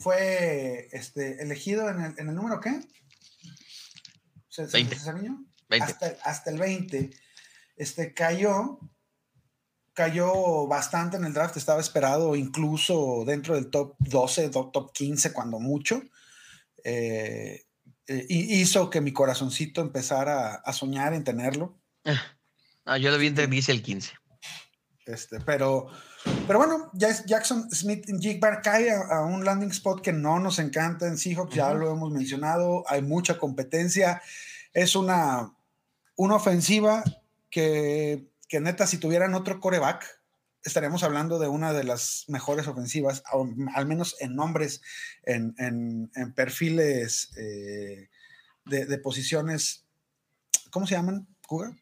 Fue 0.00 0.88
este, 0.90 1.40
elegido 1.40 1.88
en 1.88 2.00
el, 2.00 2.14
en 2.18 2.28
el 2.30 2.34
número 2.34 2.60
qué? 2.60 2.80
¿Se- 4.48 4.66
se- 4.66 4.72
20. 4.76 4.96
se 4.96 5.04
sabe, 5.04 5.22
niño? 5.22 5.44
20. 5.68 5.86
Hasta, 5.92 6.06
hasta 6.24 6.50
el 6.50 6.58
20. 6.58 7.10
Este 7.76 8.14
cayó. 8.14 8.78
Cayó 9.92 10.66
bastante 10.66 11.16
en 11.16 11.24
el 11.24 11.32
draft, 11.32 11.56
estaba 11.56 11.80
esperado 11.80 12.34
incluso 12.34 13.22
dentro 13.24 13.54
del 13.54 13.70
top 13.70 13.94
12, 14.00 14.48
do- 14.48 14.70
top 14.72 14.92
15, 14.92 15.32
cuando 15.32 15.60
mucho. 15.60 16.02
Eh, 16.82 17.62
eh, 18.08 18.26
hizo 18.28 18.90
que 18.90 19.00
mi 19.00 19.12
corazoncito 19.12 19.80
empezara 19.80 20.54
a 20.56 20.72
soñar 20.72 21.14
en 21.14 21.22
tenerlo. 21.22 21.78
No, 22.84 22.96
yo 22.96 23.12
lo 23.12 23.18
vi 23.18 23.28
entre 23.28 23.46
10 23.46 23.68
y 23.68 23.72
el 23.72 23.82
15. 23.82 24.12
Este, 25.06 25.38
pero, 25.40 25.86
pero 26.46 26.58
bueno, 26.58 26.90
ya 26.94 27.10
Jackson 27.24 27.70
Smith 27.70 28.04
Jigbar 28.20 28.62
cae 28.62 28.90
a, 28.90 29.00
a 29.18 29.20
un 29.24 29.44
landing 29.44 29.70
spot 29.70 30.00
que 30.02 30.12
no 30.12 30.40
nos 30.40 30.58
encanta 30.58 31.06
en 31.06 31.18
Seahawks, 31.18 31.54
ya 31.54 31.68
Ujú. 31.68 31.78
lo 31.78 31.92
hemos 31.92 32.10
mencionado, 32.10 32.82
hay 32.88 33.02
mucha 33.02 33.38
competencia, 33.38 34.20
es 34.72 34.96
una, 34.96 35.54
una 36.16 36.34
ofensiva 36.36 37.04
que, 37.54 38.26
que 38.48 38.58
neta, 38.58 38.84
si 38.88 38.98
tuvieran 38.98 39.32
otro 39.34 39.60
coreback, 39.60 40.04
estaríamos 40.64 41.04
hablando 41.04 41.38
de 41.38 41.46
una 41.46 41.72
de 41.72 41.84
las 41.84 42.24
mejores 42.26 42.66
ofensivas, 42.66 43.22
al 43.76 43.86
menos 43.86 44.16
en 44.18 44.34
nombres, 44.34 44.82
en, 45.22 45.54
en- 45.58 46.10
en 46.16 46.32
perfiles 46.34 47.30
eh, 47.36 48.08
de, 48.64 48.86
de 48.86 48.98
posiciones, 48.98 49.86
¿cómo 50.70 50.88
se 50.88 50.96
llaman? 50.96 51.28
¿Cuga? 51.46 51.76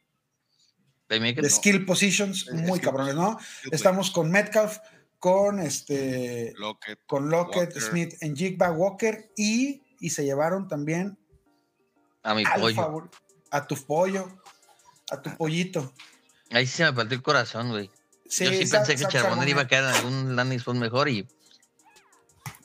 Playmaker, 1.07 1.43
De 1.43 1.49
no. 1.49 1.55
skill 1.57 1.87
positions, 1.87 2.51
muy 2.53 2.79
skill 2.79 2.81
cabrones, 2.83 3.15
¿no? 3.15 3.39
Estamos 3.71 4.11
con 4.11 4.31
Metcalf, 4.31 4.77
con 5.19 5.59
este, 5.59 6.53
Lockett, 6.59 6.99
con 7.07 7.31
Lockett, 7.31 7.69
Walker. 7.75 7.83
Smith, 7.83 8.15
en 8.21 8.37
Jigba 8.37 8.73
Walker 8.73 9.33
y, 9.39 9.81
y 10.01 10.11
se 10.11 10.25
llevaron 10.25 10.69
también 10.69 11.17
A 12.25 12.35
mi 12.35 12.45
pollo. 12.45 12.75
favor, 12.75 13.11
a 13.51 13.67
tu 13.67 13.77
pollo, 13.77 14.42
a 15.11 15.21
tu 15.23 15.37
pollito. 15.37 15.93
Ahí 16.51 16.67
sí 16.67 16.77
se 16.79 16.85
me 16.85 16.93
partió 16.93 17.17
el 17.17 17.23
corazón, 17.23 17.71
güey. 17.71 17.91
Sí, 18.29 18.45
Yo 18.45 18.51
sí 18.53 18.67
pensé 18.67 18.97
que 18.97 19.05
Charbonnet 19.07 19.49
iba 19.49 19.63
a 19.63 19.67
quedar 19.69 19.91
en 19.91 19.97
algún 19.97 20.37
landing 20.37 20.59
spot 20.59 20.77
mejor 20.77 21.09
y 21.09 21.27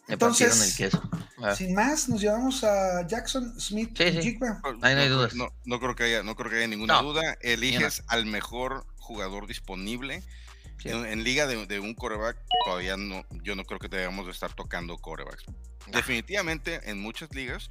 me 0.07 0.17
partieron 0.17 0.57
el 0.57 0.63
Entonces, 0.63 0.75
queso. 0.77 1.09
Ah, 1.39 1.53
Sin 1.55 1.73
más, 1.75 2.07
nos 2.09 2.21
llevamos 2.21 2.63
a 2.63 3.05
Jackson 3.05 3.59
Smith 3.59 3.95
Sí. 3.97 4.39
Ahí 4.81 4.95
no 4.95 5.01
hay 5.01 5.09
dudas. 5.09 5.35
No, 5.35 5.49
no 5.65 5.79
creo 5.79 5.95
que 5.95 6.03
haya, 6.05 6.23
no 6.23 6.35
creo 6.35 6.49
que 6.49 6.57
haya 6.57 6.67
ninguna 6.67 7.01
No. 7.01 7.11
duda. 7.11 7.37
Eliges 7.41 8.03
al 8.07 8.25
mejor 8.25 8.85
jugador 8.97 9.45
disponible. 9.47 10.23
Sí. 10.81 10.89
En, 10.89 11.05
en 11.05 11.23
liga 11.23 11.45
de, 11.47 11.65
de 11.65 11.79
un 11.79 11.93
coreback, 11.95 12.37
todavía 12.65 12.95
no, 12.97 13.25
yo 13.43 13.55
no 13.55 13.65
creo 13.65 13.79
que 13.79 13.89
debamos 13.89 14.25
de 14.25 14.31
estar 14.31 14.53
tocando 14.53 14.97
corebacks. 14.97 15.43
Definitivamente 15.87 16.81
en 16.89 16.99
muchas 17.01 17.33
ligas 17.33 17.69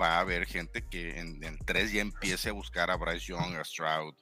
va 0.00 0.16
a 0.16 0.20
haber 0.20 0.46
gente 0.46 0.84
que 0.88 1.18
en 1.18 1.42
el 1.44 1.58
3 1.64 1.92
ya 1.92 2.00
empiece 2.00 2.50
a 2.50 2.52
buscar 2.52 2.90
a 2.90 2.96
Bryce 2.96 3.26
Young, 3.26 3.56
a 3.56 3.64
Stroud 3.64 4.14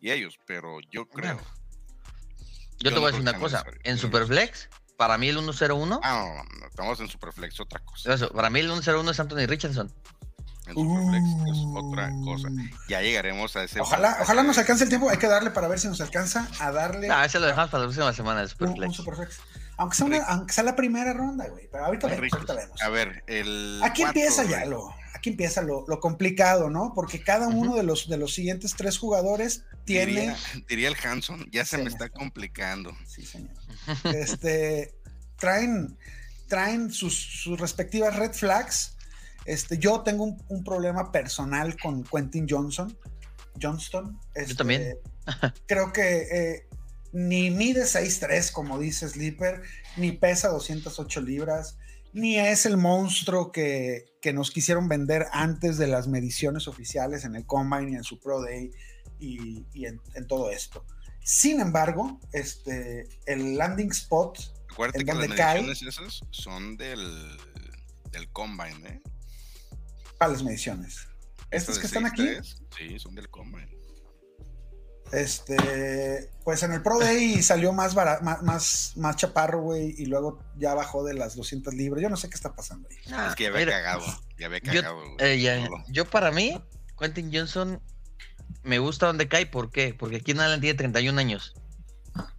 y 0.00 0.10
ellos, 0.10 0.38
pero 0.46 0.78
yo 0.90 1.06
creo. 1.08 1.38
Yo 2.80 2.90
yo 2.90 2.90
te 2.90 2.94
no 2.94 3.00
voy 3.00 3.08
a 3.08 3.12
decir 3.12 3.22
una 3.22 3.38
cosa. 3.38 3.58
necesario. 3.58 3.80
En 3.84 3.98
Superflex, 3.98 4.68
para 4.96 5.18
mí 5.18 5.28
el 5.28 5.38
101, 5.38 6.00
Ah, 6.02 6.24
no, 6.36 6.44
no, 6.44 6.60
no, 6.60 6.66
estamos 6.66 7.00
en 7.00 7.08
Superflex, 7.08 7.58
otra 7.60 7.80
cosa. 7.80 8.14
eso, 8.14 8.30
para 8.30 8.50
mí 8.50 8.60
el 8.60 8.68
101 8.70 9.10
es 9.10 9.20
Anthony 9.20 9.46
Richardson. 9.46 9.92
En 10.66 10.74
Superflex 10.74 11.24
es 11.50 11.64
otra 11.74 12.10
cosa. 12.24 12.48
Uh. 12.48 12.88
Ya 12.88 13.00
llegaremos 13.00 13.56
a 13.56 13.64
ese. 13.64 13.80
Ojalá, 13.80 14.18
ojalá 14.20 14.42
nos 14.42 14.58
alcance 14.58 14.84
el 14.84 14.90
tiempo. 14.90 15.08
Hay 15.08 15.16
que 15.16 15.26
darle 15.26 15.50
para 15.50 15.66
ver 15.66 15.78
si 15.80 15.88
nos 15.88 16.00
alcanza 16.00 16.46
a 16.60 16.70
darle 16.70 17.10
Ah, 17.10 17.24
ese 17.24 17.40
lo 17.40 17.46
dejamos 17.46 17.70
para 17.70 17.84
la 17.84 17.86
próxima 17.88 18.12
semana 18.12 18.40
de 18.46 18.52
un, 18.60 18.68
un 18.84 18.92
Superflex. 18.92 18.96
superflex. 18.96 19.40
Aunque 19.78 19.96
sea, 19.96 20.06
una- 20.06 20.24
aunque 20.24 20.52
sea 20.52 20.64
la 20.64 20.76
primera 20.76 21.12
ronda, 21.14 21.48
güey. 21.48 21.68
Pero 21.72 21.86
ahorita 21.86 22.06
vemos, 22.08 22.32
ahorita 22.32 22.54
vemos. 22.54 22.82
A 22.82 22.88
ver, 22.90 23.22
el. 23.26 23.80
Aquí 23.82 24.02
cuatro, 24.02 24.20
empieza 24.20 24.42
ya 24.44 24.58
güey. 24.58 24.70
lo, 24.70 24.90
aquí 25.14 25.30
empieza 25.30 25.62
lo, 25.62 25.84
lo 25.88 26.00
complicado, 26.00 26.68
¿no? 26.68 26.92
Porque 26.94 27.22
cada 27.22 27.48
uno 27.48 27.76
de 27.76 27.84
los, 27.84 28.08
de 28.08 28.16
los 28.18 28.34
siguientes 28.34 28.74
tres 28.76 28.98
jugadores 28.98 29.64
tiene. 29.84 30.06
Diría, 30.12 30.36
diría 30.68 30.88
el 30.88 30.96
Hanson, 31.02 31.46
ya 31.50 31.64
se 31.64 31.70
Sí, 31.70 31.76
me 31.78 31.82
me 31.84 31.88
está 31.90 32.06
está- 32.06 32.18
complicando. 32.18 32.92
Sí, 33.06 33.24
señor. 33.24 33.54
Este, 34.04 34.94
traen, 35.36 35.96
traen 36.48 36.90
sus, 36.90 37.14
sus 37.16 37.58
respectivas 37.60 38.16
red 38.16 38.32
flags. 38.32 38.96
Este, 39.44 39.78
yo 39.78 40.02
tengo 40.02 40.24
un, 40.24 40.42
un 40.48 40.64
problema 40.64 41.10
personal 41.12 41.76
con 41.80 42.04
Quentin 42.04 42.46
Johnson. 42.48 42.98
Johnston. 43.60 44.18
Este, 44.34 44.54
también. 44.54 44.96
creo 45.66 45.92
que 45.92 46.18
eh, 46.30 46.67
ni 47.12 47.50
mide 47.50 47.84
6'3, 47.84 48.52
como 48.52 48.78
dice 48.78 49.08
Sleeper, 49.08 49.62
ni 49.96 50.12
pesa 50.12 50.48
208 50.48 51.20
libras, 51.22 51.78
ni 52.12 52.38
es 52.38 52.66
el 52.66 52.76
monstruo 52.76 53.52
que, 53.52 54.06
que 54.20 54.32
nos 54.32 54.50
quisieron 54.50 54.88
vender 54.88 55.26
antes 55.32 55.78
de 55.78 55.86
las 55.86 56.08
mediciones 56.08 56.68
oficiales 56.68 57.24
en 57.24 57.36
el 57.36 57.46
Combine 57.46 57.92
y 57.92 57.94
en 57.94 58.04
su 58.04 58.18
Pro 58.18 58.42
Day 58.42 58.70
y, 59.18 59.66
y 59.72 59.86
en, 59.86 60.00
en 60.14 60.26
todo 60.26 60.50
esto. 60.50 60.84
Sin 61.22 61.60
embargo, 61.60 62.20
este, 62.32 63.08
el 63.26 63.56
landing 63.56 63.90
spot, 63.90 64.38
Acuérdate 64.70 65.00
¿En 65.00 65.06
que 65.06 65.12
las 65.12 65.20
dónde 65.22 65.36
cae? 65.36 65.62
mediciones 65.62 65.98
esas 65.98 66.20
son 66.30 66.76
del, 66.76 67.36
del 68.12 68.30
Combine, 68.30 68.88
¿eh? 68.88 69.00
las 70.20 70.42
mediciones. 70.42 71.06
Estas 71.50 71.78
que 71.78 71.86
están 71.86 72.06
aquí, 72.06 72.22
6'3", 72.22 72.58
Sí, 72.76 72.98
son 72.98 73.14
del 73.14 73.28
Combine. 73.28 73.77
Este, 75.12 76.30
pues 76.44 76.62
en 76.62 76.72
el 76.72 76.82
Pro 76.82 76.98
Day 76.98 77.42
salió 77.42 77.72
más, 77.72 77.94
bara- 77.94 78.20
más, 78.20 78.42
más, 78.42 78.92
más 78.96 79.16
chaparro, 79.16 79.60
güey, 79.62 79.94
y 79.98 80.06
luego 80.06 80.42
ya 80.56 80.74
bajó 80.74 81.04
de 81.04 81.14
las 81.14 81.34
200 81.36 81.74
libras. 81.74 82.02
Yo 82.02 82.08
no 82.10 82.16
sé 82.16 82.28
qué 82.28 82.34
está 82.34 82.54
pasando 82.54 82.88
ahí. 82.90 82.96
Ah, 83.12 83.28
es 83.30 83.34
que 83.36 83.44
ya 83.44 83.50
había 83.50 83.60
mira, 83.66 83.72
cagado. 83.78 84.04
Ya 84.38 84.46
había 84.46 84.58
yo- 84.60 84.72
cagado. 84.82 84.96
güey, 84.96 85.14
eh, 85.20 85.40
ya- 85.40 85.68
yo 85.88 86.04
para 86.04 86.30
mí, 86.30 86.62
Quentin 86.98 87.30
Johnson 87.32 87.80
me 88.62 88.78
gusta 88.78 89.06
donde 89.06 89.28
cae. 89.28 89.46
¿Por 89.46 89.70
qué? 89.70 89.94
Porque 89.98 90.16
aquí 90.16 90.32
en 90.32 90.40
Allen 90.40 90.60
tiene 90.60 90.76
31 90.76 91.18
años. 91.18 91.54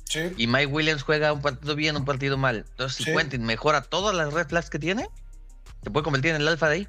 Sí. 0.06 0.34
Y 0.38 0.48
Mike 0.48 0.66
Williams 0.68 1.04
juega 1.04 1.32
un 1.34 1.42
partido 1.42 1.76
bien, 1.76 1.96
un 1.96 2.04
partido 2.06 2.36
mal. 2.38 2.66
Entonces, 2.70 2.98
si 2.98 3.04
Sí. 3.04 3.12
Quentin 3.16 3.44
mejora 3.46 3.82
todas 3.84 4.16
las 4.16 4.34
red 4.34 4.48
flags 4.48 4.70
que 4.72 4.80
tiene, 4.80 5.08
se 5.84 5.92
puede 5.92 6.04
convertir 6.04 6.32
en 6.32 6.42
el 6.42 6.48
alfa 6.48 6.68
de 6.68 6.76
ahí. 6.76 6.88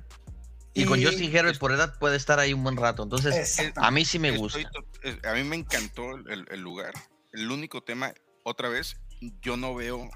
Y, 0.73 0.85
con 0.85 1.03
Justin 1.03 1.35
Herbert 1.35 1.59
por 1.59 1.73
edad 1.73 1.99
puede 1.99 2.17
estar 2.17 2.39
ahí 2.39 2.53
un 2.53 2.63
buen 2.63 2.77
rato. 2.77 3.03
Entonces, 3.03 3.59
a 3.77 3.91
mí 3.91 4.05
sí 4.05 4.19
me 4.19 4.29
Estoy 4.29 4.41
gusta. 4.65 4.71
to- 4.71 4.85
eh, 5.03 5.19
a 5.29 5.35
mí 5.35 5.43
me 5.43 5.57
encantó 5.57 6.15
el, 6.15 6.47
el 6.51 6.61
lugar. 6.61 6.93
El 7.33 7.51
único 7.51 7.83
tema, 7.83 8.13
otra 8.45 8.69
vez, 8.69 8.97
yo 9.43 9.57
no 9.57 9.75
veo, 9.75 10.09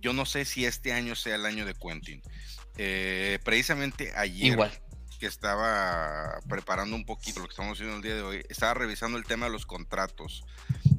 yo 0.00 0.12
no 0.12 0.24
sé 0.26 0.44
si 0.46 0.64
este 0.64 0.92
año 0.92 1.14
sea 1.14 1.34
el 1.36 1.44
año 1.46 1.66
de 1.66 1.74
Quentin. 1.74 2.22
Eh, 2.76 3.38
precisamente 3.44 4.12
ayer 4.16 4.52
Igual. 4.52 4.72
que 5.20 5.26
estaba 5.26 6.40
preparando 6.48 6.96
un 6.96 7.04
poquito 7.04 7.40
lo 7.40 7.46
que 7.46 7.52
estamos 7.52 7.74
haciendo 7.76 7.96
el 7.96 8.02
día 8.02 8.14
de 8.14 8.22
hoy, 8.22 8.42
estaba 8.48 8.74
revisando 8.74 9.16
el 9.18 9.24
tema 9.24 9.46
de 9.46 9.52
los 9.52 9.64
contratos 9.66 10.44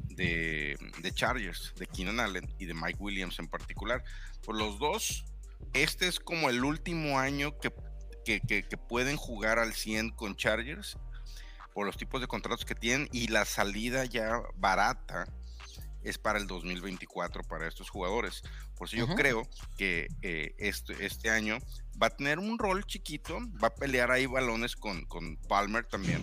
de, 0.04 0.76
de 1.00 1.12
Chargers, 1.12 1.74
de 1.76 1.86
Keenan 1.86 2.20
Allen 2.20 2.54
y 2.58 2.66
de 2.66 2.74
Mike 2.74 2.98
Williams 2.98 3.38
en 3.40 3.48
particular. 3.48 4.02
Por 4.44 4.56
los 4.56 4.78
dos, 4.78 5.24
este 5.74 6.06
es 6.08 6.18
como 6.20 6.48
el 6.48 6.64
último 6.64 7.18
año 7.18 7.58
que, 7.58 7.70
que, 8.26 8.40
que- 8.40 8.64
que 8.64 8.76
pueden 8.76 9.16
jugar 9.16 9.58
al 9.60 9.72
100 9.72 10.10
con 10.10 10.34
Chargers 10.36 10.98
por 11.72 11.86
los 11.86 11.96
tipos 11.96 12.20
de 12.20 12.26
contratos 12.26 12.64
que 12.64 12.74
tienen 12.74 13.08
y 13.12 13.28
la 13.28 13.44
salida 13.44 14.04
ya 14.04 14.40
barata 14.56 15.26
es 16.02 16.18
para 16.18 16.38
el 16.38 16.46
2024 16.46 17.42
para 17.44 17.66
estos 17.68 17.88
jugadores. 17.90 18.42
Por 18.76 18.88
eso 18.88 18.96
yo 18.96 19.04
Ujú. 19.04 19.14
creo 19.14 19.48
que 19.76 20.08
eh, 20.22 20.54
este, 20.58 21.06
este 21.06 21.30
año 21.30 21.58
va 22.02 22.08
a 22.08 22.10
tener 22.10 22.38
un 22.38 22.58
rol 22.58 22.84
chiquito, 22.84 23.38
va 23.62 23.68
a 23.68 23.74
pelear 23.74 24.10
ahí 24.10 24.26
balones 24.26 24.74
con, 24.76 25.04
con 25.06 25.36
Palmer 25.48 25.84
también, 25.86 26.22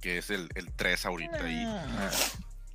que 0.00 0.18
es 0.18 0.30
el, 0.30 0.48
el 0.54 0.72
3 0.74 1.06
ahorita. 1.06 1.48
Y, 1.50 1.64
Ah, 1.64 2.10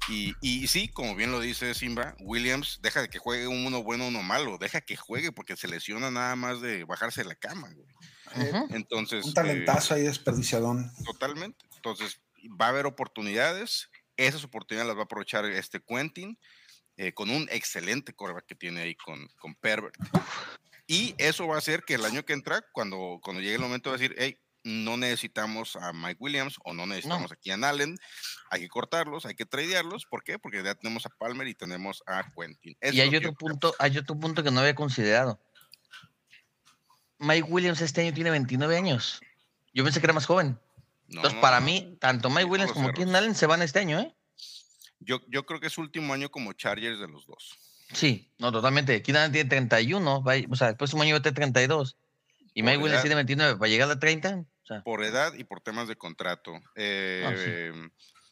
y, 0.07 0.35
y 0.41 0.67
sí, 0.67 0.87
como 0.89 1.15
bien 1.15 1.31
lo 1.31 1.39
dice 1.39 1.73
Simba, 1.73 2.15
Williams 2.19 2.79
deja 2.83 3.01
de 3.01 3.09
que 3.09 3.17
juegue 3.17 3.47
uno 3.47 3.81
bueno, 3.81 4.07
uno 4.07 4.21
malo, 4.21 4.57
deja 4.59 4.81
que 4.81 4.95
juegue 4.95 5.31
porque 5.31 5.55
se 5.57 5.67
lesiona 5.67 6.11
nada 6.11 6.35
más 6.35 6.61
de 6.61 6.83
bajarse 6.83 7.23
de 7.23 7.29
la 7.29 7.35
cama. 7.35 7.69
güey. 7.73 7.87
Eh. 8.35 8.51
Entonces, 8.71 9.23
un 9.23 9.31
eh, 9.31 9.33
talentazo 9.33 9.93
ahí 9.93 10.03
desperdiciadón. 10.03 10.91
Totalmente. 11.05 11.65
Entonces, 11.75 12.19
va 12.59 12.67
a 12.67 12.69
haber 12.69 12.85
oportunidades. 12.85 13.89
Esas 14.17 14.43
oportunidades 14.43 14.87
las 14.87 14.97
va 14.97 15.01
a 15.01 15.05
aprovechar 15.05 15.45
este 15.45 15.81
Quentin 15.81 16.37
eh, 16.97 17.13
con 17.13 17.29
un 17.29 17.47
excelente 17.51 18.13
coreback 18.13 18.45
que 18.45 18.55
tiene 18.55 18.81
ahí 18.81 18.95
con, 18.95 19.27
con 19.37 19.55
Pervert. 19.55 19.95
Y 20.87 21.15
eso 21.17 21.47
va 21.47 21.55
a 21.55 21.59
hacer 21.59 21.83
que 21.83 21.95
el 21.95 22.05
año 22.05 22.23
que 22.23 22.33
entra, 22.33 22.63
cuando, 22.71 23.19
cuando 23.21 23.41
llegue 23.41 23.55
el 23.55 23.61
momento 23.61 23.91
de 23.91 23.97
decir, 23.97 24.15
hey, 24.17 24.37
no 24.63 24.97
necesitamos 24.97 25.75
a 25.75 25.93
Mike 25.93 26.17
Williams 26.19 26.57
o 26.63 26.73
no 26.73 26.85
necesitamos 26.87 27.31
a 27.31 27.35
Kian 27.35 27.63
Allen, 27.63 27.97
hay 28.49 28.61
que 28.61 28.67
cortarlos, 28.67 29.25
hay 29.25 29.35
que 29.35 29.45
tradearlos. 29.45 30.05
¿Por 30.05 30.23
qué? 30.23 30.39
Porque 30.39 30.63
ya 30.63 30.73
tenemos 30.73 31.05
a 31.05 31.09
Palmer 31.09 31.47
y 31.47 31.53
tenemos 31.53 32.01
a 32.07 32.31
Quentin. 32.35 32.75
Eso 32.81 32.95
Y 32.95 33.01
hay 33.01 33.15
otro 33.15 33.33
punto, 33.33 33.75
hay 33.77 33.97
otro 33.97 34.19
punto 34.19 34.43
que 34.43 34.51
no 34.51 34.61
había 34.61 34.73
considerado. 34.73 35.39
Mike 37.25 37.47
Williams 37.49 37.81
este 37.81 38.01
año 38.01 38.13
tiene 38.13 38.29
29 38.31 38.77
años. 38.77 39.21
Yo 39.73 39.83
pensé 39.83 39.99
que 39.99 40.05
era 40.05 40.13
más 40.13 40.25
joven. 40.25 40.57
No, 41.07 41.17
Entonces, 41.17 41.39
para 41.39 41.59
mí, 41.59 41.97
tanto 41.99 42.29
Mike 42.29 42.45
Williams 42.45 42.71
como. 42.71 42.91
Keenan 42.93 43.15
Allen 43.15 43.35
se 43.35 43.45
van 43.45 43.61
este 43.61 43.79
año, 43.79 43.99
¿eh? 43.99 44.15
Yo, 44.99 45.21
yo 45.27 45.45
creo 45.45 45.59
que 45.59 45.67
es 45.67 45.77
último 45.77 46.13
año 46.13 46.29
como 46.29 46.53
Chargers 46.53 46.99
de 46.99 47.07
los 47.07 47.27
dos. 47.27 47.57
Sí, 47.93 48.31
no, 48.39 48.51
totalmente. 48.51 49.01
Keenan 49.03 49.23
Allen 49.23 49.31
tiene 49.33 49.49
31, 49.49 50.23
va 50.23 50.33
a- 50.33 50.43
o 50.49 50.55
sea, 50.55 50.69
el 50.69 50.77
próximo 50.77 51.03
año 51.03 51.13
va 51.13 51.19
a 51.19 51.21
tener 51.21 51.35
32. 51.35 51.97
Y 52.53 52.63
Mike 52.63 52.77
Williams 52.77 53.01
tiene 53.01 53.15
29, 53.15 53.57
para 53.59 53.69
llegar 53.69 53.91
a 53.91 53.99
30, 53.99 54.35
o 54.37 54.65
sea, 54.65 54.81
por 54.81 55.03
edad 55.03 55.33
y 55.33 55.43
por 55.43 55.59
temas 55.61 55.87
de 55.89 55.95
contrato. 55.97 56.53
Ah, 56.55 56.71
Eh, 56.75 57.71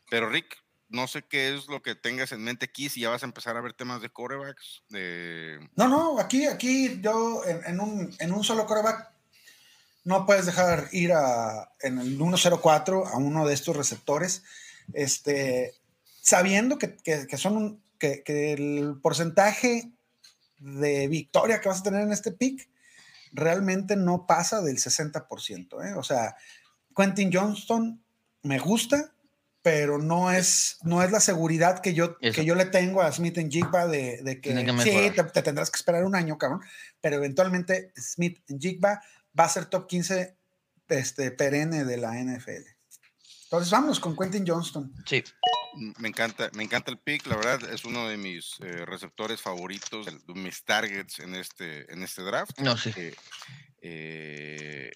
Pero 0.09 0.29
Rick, 0.29 0.62
no 0.93 1.07
sé 1.07 1.23
qué 1.23 1.53
es 1.55 1.67
lo 1.67 1.81
que 1.81 1.95
tengas 1.95 2.31
en 2.31 2.43
mente 2.43 2.65
aquí, 2.65 2.87
si 2.87 3.01
ya 3.01 3.09
vas 3.09 3.23
a 3.23 3.25
empezar 3.25 3.57
a 3.57 3.61
ver 3.61 3.73
temas 3.73 4.01
de 4.01 4.09
corebacks. 4.09 4.83
No, 5.75 5.87
no, 5.87 6.19
aquí, 6.19 6.45
aquí 6.45 7.01
yo 7.01 7.41
en, 7.45 7.79
un, 7.79 8.43
solo 8.43 8.65
coreback 8.65 9.11
no 10.03 10.25
puedes 10.25 10.45
dejar 10.45 10.89
ir 10.91 11.11
a, 11.13 11.71
en 11.81 11.97
el 11.97 12.17
1-0-4 12.19 13.07
a 13.11 13.17
uno 13.17 13.45
de 13.47 13.53
estos 13.53 13.75
receptores, 13.75 14.43
este, 14.93 15.73
sabiendo 16.21 16.77
que, 16.77 16.95
que- 16.97 17.37
son 17.37 17.81
que 17.97 18.21
el 18.53 18.99
porcentaje 19.01 19.91
de 20.59 21.07
victoria 21.07 21.59
que 21.59 21.69
vas 21.69 21.79
a 21.79 21.83
tener 21.83 22.01
en 22.01 22.11
este 22.13 22.31
pick 22.31 22.69
realmente 23.31 23.95
no 23.95 24.27
pasa 24.27 24.61
del 24.61 24.77
60%. 24.77 25.87
¿eh? 25.87 25.93
O 25.95 26.03
sea, 26.03 26.35
Quentin 26.95 27.31
Johnston 27.33 28.03
me 28.43 28.59
gusta, 28.59 29.13
pero 29.63 29.97
no 29.97 30.29
es, 30.29 30.77
no 30.83 31.01
es 31.01 31.11
la 31.11 31.21
seguridad 31.21 31.79
que 31.79 31.93
yo, 31.93 32.17
Eso. 32.19 32.35
que 32.35 32.45
yo 32.45 32.53
le 32.53 32.65
tengo 32.65 33.01
a 33.01 33.11
Smith 33.11 33.37
en 33.37 33.49
Jigba 33.49 33.87
de, 33.87 34.21
de 34.21 34.41
que, 34.41 34.53
sí, 34.83 35.11
te, 35.15 35.23
te 35.23 35.41
tendrás 35.41 35.71
que 35.71 35.77
esperar 35.77 36.03
un 36.03 36.15
año, 36.15 36.37
cabrón, 36.37 36.61
pero 37.01 37.15
eventualmente 37.15 37.91
Smith 37.95 38.39
en 38.49 38.59
Jigba 38.59 39.01
va 39.37 39.45
a 39.45 39.49
ser 39.49 39.65
top 39.65 39.87
15 39.87 40.35
este, 40.89 41.31
perenne 41.31 41.85
de 41.85 41.97
la 41.97 42.13
NFL. 42.21 42.67
Entonces 43.45 43.71
vamos 43.71 43.99
con 43.99 44.15
Quentin 44.15 44.45
Johnston. 44.45 44.93
sí. 45.07 45.23
Me 45.97 46.07
encanta, 46.07 46.51
me 46.53 46.61
encanta 46.61 46.91
el 46.91 46.99
pick, 46.99 47.25
la 47.25 47.35
verdad 47.35 47.73
es 47.73 47.83
uno 47.83 48.07
de 48.07 48.15
mis 48.15 48.57
eh, 48.59 48.85
receptores 48.85 49.41
favoritos, 49.41 50.05
de 50.05 50.33
mis 50.35 50.63
targets 50.63 51.17
en 51.17 51.33
este, 51.33 51.91
en 51.91 52.03
este 52.03 52.21
draft. 52.21 52.59
No, 52.59 52.77
sí. 52.77 52.93
Eh, 52.95 53.15
eh, 53.81 54.91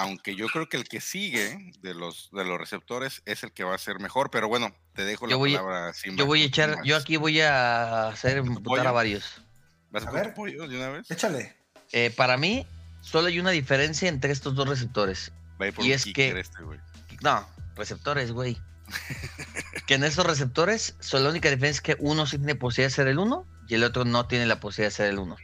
aunque 0.00 0.34
yo 0.36 0.46
creo 0.46 0.68
que 0.68 0.76
el 0.76 0.84
que 0.88 1.00
sigue 1.00 1.72
de 1.80 1.94
los, 1.94 2.30
de 2.32 2.44
los 2.44 2.58
receptores 2.58 3.22
es 3.26 3.42
el 3.42 3.52
que 3.52 3.64
va 3.64 3.74
a 3.74 3.78
ser 3.78 3.98
mejor, 3.98 4.30
pero 4.30 4.46
bueno, 4.48 4.74
te 4.94 5.04
dejo 5.04 5.26
Yo 5.26 5.30
la 5.30 5.36
voy 5.36 5.54
a- 5.54 5.58
palabra. 5.58 5.92
Simba, 5.92 6.16
Yo 6.18 6.26
voy 6.26 6.42
a 6.42 6.46
echar, 6.46 6.76
yo 6.84 6.96
aquí 6.96 7.16
voy 7.16 7.40
a 7.40 8.08
hacer 8.08 8.42
¿Tu 8.44 8.60
votar 8.60 8.86
a 8.86 8.92
varios. 8.92 9.42
¿Vas 9.90 10.06
A 10.06 10.10
ver. 10.10 10.34
pollo 10.34 10.68
de 10.68 10.76
una 10.76 10.88
vez? 10.90 11.10
Échale. 11.10 11.56
Eh, 11.92 12.12
para 12.16 12.36
mí, 12.36 12.66
solo 13.00 13.26
hay 13.28 13.40
una 13.40 13.50
diferencia 13.50 14.08
entre 14.08 14.32
estos 14.32 14.54
dos 14.54 14.68
receptores. 14.68 15.32
Y 15.78 15.86
un 15.86 15.90
es 15.92 16.04
que- 16.04 16.38
este, 16.38 16.62
güey. 16.62 16.78
No, 17.22 17.44
receptores, 17.74 18.30
güey. 18.32 18.56
que 19.86 19.94
en 19.94 20.04
estos 20.04 20.24
receptores, 20.26 20.94
solo 21.00 21.24
la 21.24 21.30
única 21.30 21.50
diferencia 21.50 21.78
es 21.78 21.80
que 21.80 21.96
uno 21.98 22.26
sí 22.26 22.38
tiene 22.38 22.54
posibilidad 22.54 22.90
de 22.90 22.94
ser 22.94 23.08
el 23.08 23.18
uno 23.18 23.46
y 23.68 23.74
el 23.74 23.84
otro 23.84 24.04
no 24.04 24.26
tiene 24.26 24.46
la 24.46 24.60
posibilidad 24.60 24.90
de 24.90 24.96
ser 24.96 25.06
el 25.08 25.18
uno. 25.18 25.36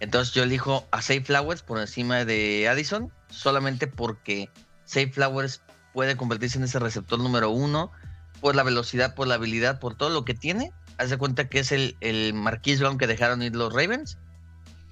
Entonces 0.00 0.34
yo 0.34 0.42
elijo 0.42 0.88
a 0.90 1.02
Safe 1.02 1.22
Flowers 1.22 1.62
por 1.62 1.78
encima 1.78 2.24
de 2.24 2.68
Addison, 2.68 3.12
solamente 3.28 3.86
porque 3.86 4.50
Safe 4.84 5.12
Flowers 5.12 5.62
puede 5.92 6.16
convertirse 6.16 6.58
en 6.58 6.64
ese 6.64 6.78
receptor 6.78 7.18
número 7.18 7.50
uno 7.50 7.92
por 8.40 8.56
la 8.56 8.62
velocidad, 8.62 9.14
por 9.14 9.26
la 9.28 9.34
habilidad, 9.34 9.78
por 9.78 9.94
todo 9.94 10.08
lo 10.08 10.24
que 10.24 10.34
tiene. 10.34 10.72
Haz 10.96 11.10
de 11.10 11.18
cuenta 11.18 11.48
que 11.48 11.58
es 11.58 11.70
el, 11.70 11.96
el 12.00 12.32
Marquise 12.32 12.80
Brown 12.80 12.96
que 12.96 13.06
dejaron 13.06 13.42
ir 13.42 13.54
los 13.54 13.72
Ravens 13.72 14.18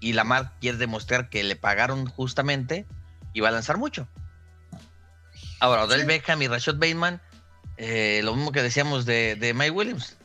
y 0.01 0.13
Lamar 0.13 0.53
quiere 0.61 0.77
demostrar 0.77 1.31
que 1.31 1.43
le 1.43 1.57
pagaron 1.57 2.07
justamente 2.07 2.87
y 3.33 3.41
va 3.41 3.49
a 3.49 3.53
lanzar 3.53 3.79
mucho. 3.79 4.07
Ahora, 5.61 5.85
Odell 5.85 6.03
Sí. 6.03 6.07
Beckham 6.07 6.43
y 6.43 6.49
Rashad 6.49 6.75
Bateman, 6.77 7.21
eh, 7.79 8.21
lo 8.23 8.35
mismo 8.35 8.53
que 8.53 8.63
decíamos 8.63 9.07
de, 9.07 9.37
de 9.37 9.55
Mike 9.55 9.71
Williams. 9.71 10.18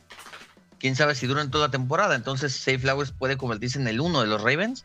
Quién 0.84 0.96
sabe 0.96 1.14
si 1.14 1.26
duran 1.26 1.50
toda 1.50 1.68
la 1.68 1.70
temporada. 1.70 2.14
Entonces, 2.14 2.54
Safe 2.54 2.78
Flowers 2.78 3.10
puede 3.10 3.38
convertirse 3.38 3.80
en 3.80 3.88
el 3.88 4.02
uno 4.02 4.20
de 4.20 4.26
los 4.26 4.42
Ravens. 4.42 4.84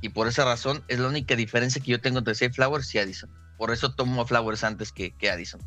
Y 0.00 0.08
por 0.08 0.26
esa 0.26 0.44
razón 0.44 0.82
es 0.88 0.98
la 0.98 1.06
única 1.06 1.36
diferencia 1.36 1.80
que 1.80 1.92
yo 1.92 2.00
tengo 2.00 2.18
entre 2.18 2.34
Safe 2.34 2.50
Flowers 2.52 2.92
y 2.92 2.98
Addison. 2.98 3.30
Por 3.56 3.70
eso 3.70 3.94
tomo 3.94 4.22
a 4.22 4.26
Flowers 4.26 4.64
antes 4.64 4.90
que, 4.90 5.12
que 5.12 5.30
Addison. 5.30 5.60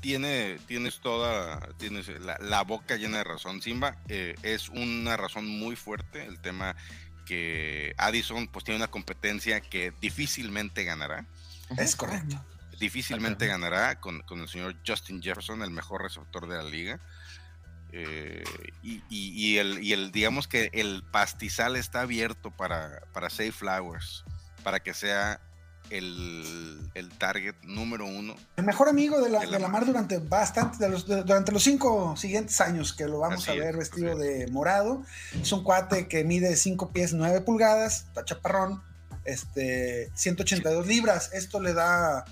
Tiene, 0.00 0.60
tienes 0.68 1.00
toda, 1.00 1.58
tienes 1.78 2.06
la, 2.20 2.38
la 2.38 2.62
boca 2.62 2.94
llena 2.94 3.18
de 3.18 3.24
razón, 3.24 3.60
Simba. 3.60 3.96
Eh, 4.06 4.36
es 4.44 4.68
una 4.68 5.16
razón 5.16 5.48
muy 5.48 5.74
fuerte 5.74 6.24
el 6.24 6.38
tema 6.38 6.76
que 7.26 7.94
Addison 7.98 8.46
pues 8.46 8.64
tiene 8.64 8.76
una 8.76 8.86
competencia 8.86 9.60
que 9.60 9.92
difícilmente 10.00 10.84
ganará. 10.84 11.26
Es 11.76 11.96
correcto. 11.96 12.40
Difícilmente 12.78 13.48
ganará 13.48 13.98
con, 13.98 14.20
con 14.20 14.38
el 14.42 14.48
señor 14.48 14.76
Justin 14.86 15.20
Jefferson, 15.20 15.64
el 15.64 15.72
mejor 15.72 16.04
receptor 16.04 16.46
de 16.46 16.56
la 16.56 16.62
liga. 16.62 17.00
Eh, 17.92 18.44
y, 18.82 19.02
y- 19.08 19.32
y 19.54 19.58
el, 19.58 19.82
y 19.82 19.92
el, 19.92 20.12
digamos 20.12 20.46
que 20.48 20.70
el 20.72 21.02
pastizal 21.10 21.76
está 21.76 22.02
abierto 22.02 22.50
para, 22.50 23.02
para 23.12 23.30
Safe 23.30 23.52
Flowers, 23.52 24.24
para 24.62 24.80
que 24.80 24.92
sea 24.94 25.40
el, 25.90 26.90
el 26.94 27.08
target 27.16 27.54
número 27.62 28.04
uno. 28.04 28.34
El 28.56 28.64
mejor 28.64 28.88
amigo 28.90 29.20
de 29.22 29.30
la, 29.30 29.40
De 29.40 29.46
de 29.46 29.58
la 29.58 29.68
Mar 29.68 29.86
durante 29.86 30.18
bastante, 30.18 30.76
de 30.84 30.90
los- 30.90 31.06
durante 31.06 31.50
los 31.50 31.62
cinco 31.62 32.14
siguientes 32.16 32.60
años 32.60 32.92
que 32.92 33.06
lo 33.06 33.20
vamos 33.20 33.42
Así 33.42 33.52
a 33.52 33.54
es, 33.54 33.60
ver 33.60 33.76
vestido 33.78 34.16
de 34.18 34.46
morado. 34.48 35.02
Es 35.40 35.50
un 35.52 35.64
cuate 35.64 36.06
que 36.08 36.24
mide 36.24 36.54
5 36.56 36.92
pies 36.92 37.14
9 37.14 37.40
pulgadas, 37.40 38.04
está 38.08 38.22
chaparrón, 38.24 38.82
este, 39.24 40.10
182 40.14 40.86
libras. 40.86 41.30
Esto 41.32 41.58
le 41.60 41.72
da 41.72 42.26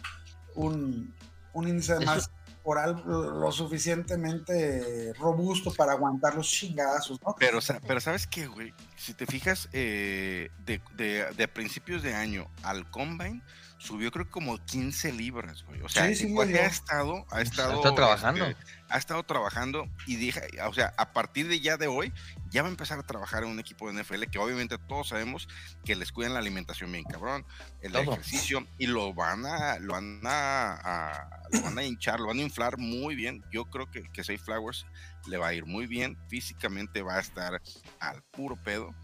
un, 0.55 1.14
un 1.55 1.69
índice 1.69 1.95
de 1.95 2.05
masa 2.05 2.31
corporal 2.66 3.02
lo 3.07 3.52
suficientemente 3.52 5.12
robusto 5.18 5.72
para 5.72 5.92
aguantar 5.92 6.35
los 6.35 6.48
chingazos, 6.48 7.20
¿no? 7.22 7.35
Pero, 7.38 7.61
pero 7.87 8.00
¿sabes 8.00 8.26
qué, 8.26 8.46
güey? 8.46 8.74
Si 8.96 9.14
te 9.14 9.26
fijas, 9.26 9.68
eh, 9.72 10.50
de, 10.64 10.81
de- 10.96 11.33
de 11.37 11.48
principios 11.48 12.02
de 12.02 12.14
año 12.14 12.50
al 12.62 12.90
Combine, 12.90 13.40
subió 13.87 14.11
creo 14.11 14.25
que 14.25 14.31
como 14.31 14.59
15 14.64 15.12
libras, 15.12 15.62
güey. 15.64 15.81
O 15.83 15.88
sea, 15.88 16.07
Sí, 16.09 16.14
sí, 16.16 16.35
cuate 16.35 16.53
yo- 16.53 16.59
ha 16.61 16.66
estado, 16.66 17.27
ha 17.31 17.40
estado, 17.40 17.75
Está 17.77 17.94
trabajando. 17.94 18.44
este, 18.46 18.64
ha 18.88 18.99
estado 18.99 19.22
trabajando 19.22 19.88
y 20.07 20.16
deja, 20.16 20.40
o 20.68 20.75
sea, 20.75 20.92
a 20.99 21.12
partir 21.12 21.49
de 21.49 21.61
ya 21.61 21.77
de 21.77 21.87
hoy, 21.87 22.12
ya 22.51 22.62
va 22.62 22.68
a 22.68 22.70
empezar 22.70 22.99
a 22.99 23.03
trabajar 23.03 23.44
en 23.44 23.51
un 23.51 23.59
equipo 23.61 23.87
de 23.87 23.92
NFL 24.03 24.25
que 24.31 24.38
obviamente 24.38 24.77
todos 24.79 25.09
sabemos 25.09 25.49
que 25.85 25.94
les 25.96 26.12
cuidan 26.12 26.35
la 26.35 26.40
alimentación 26.40 26.90
bien 26.92 27.05
cabrón, 27.05 27.44
el 27.81 27.92
Todo. 27.92 28.12
ejercicio 28.12 28.66
y 28.79 28.87
lo 28.87 29.14
van 29.14 29.46
a, 29.46 29.79
lo 29.79 29.92
van 29.94 30.20
a, 30.25 30.72
a- 30.72 31.40
lo 31.53 31.62
van 31.62 31.79
a 31.79 31.85
hinchar, 31.85 32.18
lo 32.20 32.27
van 32.27 32.38
a 32.38 32.42
inflar 32.42 32.79
muy 32.79 33.14
bien. 33.14 33.44
Yo 33.53 33.66
creo 33.66 33.88
que, 33.90 34.03
que 34.12 34.25
Safe 34.25 34.38
Flowers 34.38 34.85
le 35.29 35.37
va 35.38 35.49
a 35.49 35.55
ir 35.55 35.64
muy 35.64 35.87
bien, 35.87 36.18
físicamente 36.29 37.03
va 37.03 37.16
a 37.16 37.20
estar 37.20 37.61
al 38.01 38.22
puro 38.33 38.57
pedo. 38.62 38.94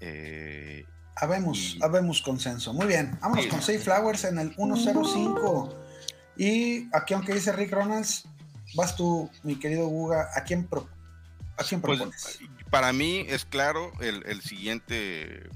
Eh, 0.00 0.84
Habemos, 1.16 1.58
Y- 1.58 1.78
habemos 1.82 2.20
consenso. 2.20 2.72
Muy 2.74 2.86
bien, 2.86 3.18
vámonos 3.20 3.44
Sí. 3.44 3.50
con 3.50 3.60
Safe 3.60 3.78
Flowers 3.78 4.24
en 4.24 4.38
el 4.38 4.54
105. 4.54 5.74
Y 6.36 6.88
aquí, 6.94 7.14
aunque 7.14 7.32
dice 7.34 7.52
Rick 7.52 7.72
Ronalds, 7.72 8.24
vas 8.74 8.94
tú, 8.96 9.30
mi 9.42 9.56
querido 9.58 9.86
Guga, 9.86 10.28
¿a 10.34 10.44
quién, 10.44 10.66
pro- 10.66 10.88
a 11.56 11.64
quién 11.64 11.80
Pues, 11.80 11.98
propones? 11.98 12.38
para 12.70 12.92
mí 12.92 13.24
es 13.28 13.44
claro 13.46 13.92
el, 14.00 14.22
el 14.26 14.42
siguiente 14.42 15.48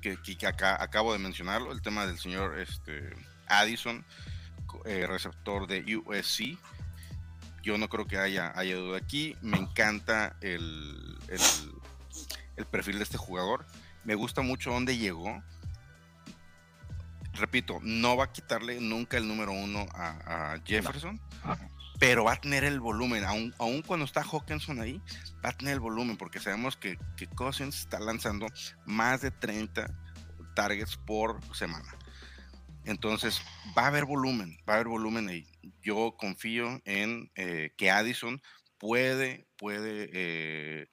que, 0.00 0.16
que- 0.22 0.38
que 0.38 0.46
acá- 0.46 0.80
acabo 0.80 1.12
de 1.12 1.18
mencionarlo, 1.18 1.72
el 1.72 1.82
tema 1.82 2.06
del 2.06 2.18
señor 2.20 2.56
este, 2.60 3.10
Addison, 3.48 4.04
eh, 4.84 5.06
receptor 5.08 5.66
de 5.66 5.96
USC. 5.96 6.56
Yo 7.64 7.76
no 7.76 7.88
creo 7.88 8.06
que 8.06 8.18
haya, 8.18 8.52
haya 8.54 8.76
duda 8.76 8.98
aquí. 8.98 9.36
Me 9.42 9.56
encanta 9.58 10.36
el, 10.40 11.18
el- 11.26 11.72
el 12.56 12.66
perfil 12.66 12.98
de 12.98 13.02
este 13.04 13.18
jugador. 13.18 13.66
Me 14.08 14.14
gusta 14.14 14.40
mucho 14.40 14.70
dónde 14.70 14.96
llegó. 14.96 15.42
Repito, 17.34 17.78
no 17.82 18.16
va 18.16 18.24
a 18.24 18.32
quitarle 18.32 18.80
nunca 18.80 19.18
el 19.18 19.28
número 19.28 19.52
uno 19.52 19.86
a, 19.92 20.54
a 20.54 20.60
Jefferson, 20.64 21.20
pero 22.00 22.24
va 22.24 22.32
a 22.32 22.40
tener 22.40 22.64
el 22.64 22.80
volumen, 22.80 23.22
aun, 23.24 23.54
aun 23.58 23.82
cuando 23.82 24.06
está 24.06 24.22
Hawkinson 24.22 24.80
ahí, 24.80 24.98
va 25.44 25.50
a 25.50 25.52
tener 25.58 25.74
el 25.74 25.80
volumen, 25.80 26.16
porque 26.16 26.40
sabemos 26.40 26.74
que, 26.74 26.98
que 27.18 27.26
Cousins 27.26 27.80
está 27.80 28.00
lanzando 28.00 28.46
más 28.86 29.20
de 29.20 29.30
30 29.30 29.94
targets 30.54 30.96
por 30.96 31.38
semana. 31.54 31.94
Entonces, 32.86 33.42
va 33.76 33.82
a 33.82 33.88
haber 33.88 34.06
volumen, 34.06 34.56
va 34.66 34.72
a 34.72 34.76
haber 34.76 34.88
volumen 34.88 35.28
ahí. 35.28 35.46
Yo 35.82 36.16
confío 36.18 36.80
en 36.86 37.30
eh, 37.34 37.74
que 37.76 37.90
Addison 37.90 38.40
puede, 38.78 39.46
puede 39.58 40.08
eh, 40.14 40.88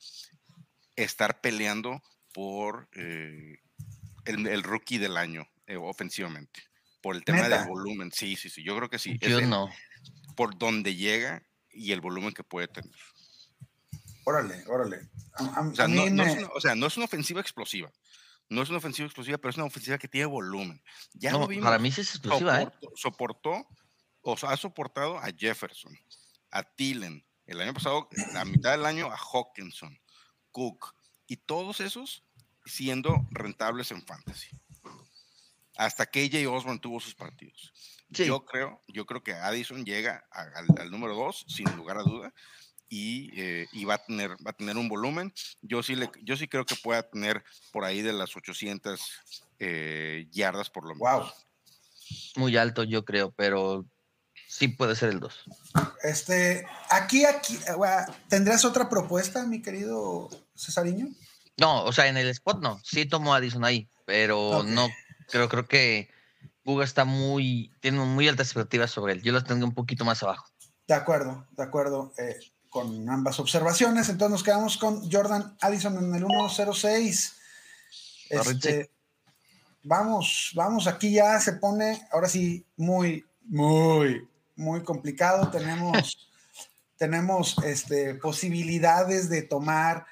estar 0.98 1.40
peleando 1.40 2.04
por 2.36 2.90
eh, 2.92 3.60
el, 4.26 4.46
el 4.48 4.62
rookie 4.62 4.98
del 4.98 5.16
año 5.16 5.48
eh, 5.68 5.78
ofensivamente. 5.78 6.62
Por 7.02 7.16
el 7.16 7.24
tema 7.24 7.48
del 7.48 7.66
volumen. 7.66 8.12
Sí, 8.12 8.36
sí, 8.36 8.50
sí. 8.50 8.62
Yo 8.62 8.76
creo 8.76 8.90
que 8.90 9.00
sí. 9.00 9.18
Es 9.22 9.30
Yo 9.30 9.40
el- 9.40 9.50
no. 9.50 9.70
Por 10.36 10.58
donde 10.58 10.96
llega 10.96 11.42
y 11.72 11.94
el 11.94 12.02
volumen 12.02 12.34
que 12.34 12.44
puede 12.44 12.68
tener. 12.68 12.92
Órale, 14.26 14.64
órale. 14.68 15.10
A, 15.36 15.46
a- 15.62 15.68
O 15.70 15.76
sea, 15.76 15.88
no, 15.88 16.04
mí 16.04 16.10
no 16.12 16.24
me- 16.26 16.32
es 16.34 16.38
una, 16.40 16.48
o 16.54 16.60
sea, 16.60 16.76
no 16.76 16.88
es 16.88 16.98
una 16.98 17.06
ofensiva 17.06 17.40
explosiva. 17.40 17.90
No 18.50 18.62
es 18.64 18.70
una 18.70 18.80
ofensiva 18.80 19.06
explosiva, 19.06 19.38
pero 19.38 19.52
es 19.52 19.56
una 19.56 19.66
ofensiva 19.66 19.98
que 19.98 20.08
tiene 20.08 20.26
volumen. 20.26 20.82
Ya 21.14 21.32
No, 21.32 21.40
lo 21.40 21.48
vimos. 21.48 21.64
para 21.66 21.80
mí 21.80 21.92
sí 21.92 22.02
es 22.02 22.10
exclusiva, 22.16 22.62
¿eh? 22.62 22.66
soportó, 22.66 22.92
soportó, 22.96 23.68
o 24.22 24.38
sea, 24.38 24.50
ha 24.52 24.58
soportado 24.58 25.18
a 25.20 25.28
Jefferson, 25.36 25.98
a 26.52 26.64
Thielen, 26.64 27.26
el 27.46 27.62
año 27.62 27.74
pasado, 27.74 28.10
la 28.34 28.44
mitad 28.46 28.72
del 28.72 28.86
año 28.86 29.08
a 29.12 29.16
Hawkinson, 29.18 29.98
Cook, 30.52 30.95
y 31.28 31.38
todos 31.38 31.80
esos 31.80 32.24
siendo 32.66 33.26
rentables 33.32 33.92
en 33.92 34.06
fantasy. 34.06 34.48
Hasta 35.78 36.06
que 36.06 36.24
AJ 36.26 36.48
Osborne 36.50 36.80
tuvo 36.80 37.00
sus 37.00 37.16
partidos. 37.16 37.74
Sí. 38.14 38.26
Yo 38.26 38.46
creo, 38.46 38.82
yo 38.88 39.06
creo 39.06 39.22
que 39.24 39.34
Addison 39.34 39.84
llega 39.84 40.26
a- 40.32 40.42
al, 40.58 40.68
al 40.80 40.90
número 40.92 41.16
2, 41.16 41.46
sin 41.48 41.66
lugar 41.76 41.98
a 41.98 42.04
duda, 42.04 42.34
y, 42.88 43.32
eh, 43.40 43.68
y 43.74 43.84
va, 43.84 43.96
a 43.96 44.06
tener, 44.06 44.32
va 44.46 44.52
a 44.52 44.54
tener 44.54 44.78
un 44.78 44.88
volumen. 44.88 45.34
Yo 45.62 45.84
sí, 45.84 45.96
le, 45.96 46.10
yo 46.24 46.38
sí 46.38 46.48
creo 46.48 46.66
que 46.66 46.76
pueda 46.76 47.04
tener 47.04 47.44
por 47.72 47.84
ahí 47.84 48.02
de 48.02 48.14
las 48.14 48.36
800 48.38 49.02
eh, 49.60 50.28
yardas 50.32 50.70
por 50.70 50.88
lo 50.88 50.96
menos. 50.96 51.00
Wow. 52.36 52.44
Muy 52.44 52.56
alto, 52.58 52.84
yo 52.84 53.04
creo, 53.04 53.32
pero 53.32 53.86
sí 54.48 54.68
puede 54.70 54.96
ser 54.96 55.10
el 55.10 55.20
2. 55.20 55.44
Este, 56.04 56.66
aquí, 56.90 57.26
aquí, 57.26 57.56
eh, 57.68 58.12
¿tendrás 58.30 58.64
otra 58.64 58.88
propuesta, 58.88 59.46
mi 59.46 59.62
querido 59.62 60.30
Cesariño? 60.56 61.08
No, 61.58 61.84
o 61.84 61.92
sea, 61.94 62.08
en 62.08 62.18
el 62.18 62.28
spot 62.30 62.62
no. 62.62 62.80
Sí 62.84 63.06
tomo 63.06 63.34
a 63.34 63.38
Addison 63.38 63.64
ahí, 63.64 63.88
pero 64.06 64.64
no 64.64 64.90
creo, 65.28 65.50
creo 65.50 65.68
que 65.68 66.10
Guga 66.64 66.84
está 66.84 67.06
muy, 67.06 67.72
tiene 67.80 68.00
muy 68.00 68.28
altas 68.28 68.48
expectativas 68.48 68.92
sobre 68.92 69.14
él. 69.14 69.22
Yo 69.22 69.32
las 69.32 69.46
tengo 69.46 69.66
un 69.66 69.74
poquito 69.74 70.04
más 70.04 70.24
abajo. 70.24 70.48
De 70.88 70.94
acuerdo, 70.94 71.48
de 71.52 71.64
acuerdo 71.64 72.14
eh, 72.18 72.38
con 72.70 73.10
ambas 73.10 73.40
observaciones. 73.40 74.10
Entonces 74.10 74.32
nos 74.32 74.44
quedamos 74.44 74.78
con 74.78 75.10
Jordan 75.10 75.56
Addison 75.62 75.98
en 75.98 76.16
el 76.16 76.26
106. 76.26 77.36
Arreche. 78.32 78.52
Este, 78.52 78.92
vamos, 79.84 80.52
vamos, 80.56 80.88
aquí 80.88 81.14
ya 81.14 81.40
se 81.40 81.54
pone, 81.54 82.08
ahora 82.12 82.28
sí, 82.28 82.66
muy, 82.76 83.24
muy, 83.44 84.28
muy 84.56 84.84
complicado. 84.84 85.50
Tenemos, 85.50 86.30
tenemos 86.98 87.56
este, 87.64 88.16
posibilidades 88.16 89.30
de 89.30 89.44
tomar 89.44 90.06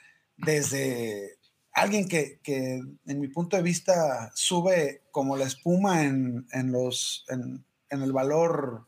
desde 0.46 1.38
alguien 1.72 2.08
que, 2.08 2.40
que, 2.42 2.82
en 3.06 3.20
mi 3.20 3.28
punto 3.28 3.58
de 3.58 3.64
vista 3.64 4.32
sube 4.36 5.04
como 5.12 5.36
la 5.36 5.46
espuma 5.46 6.04
en, 6.04 6.48
en 6.52 6.72
los, 6.72 7.26
en, 7.30 7.66
en 7.90 8.02
el 8.02 8.12
valor 8.12 8.86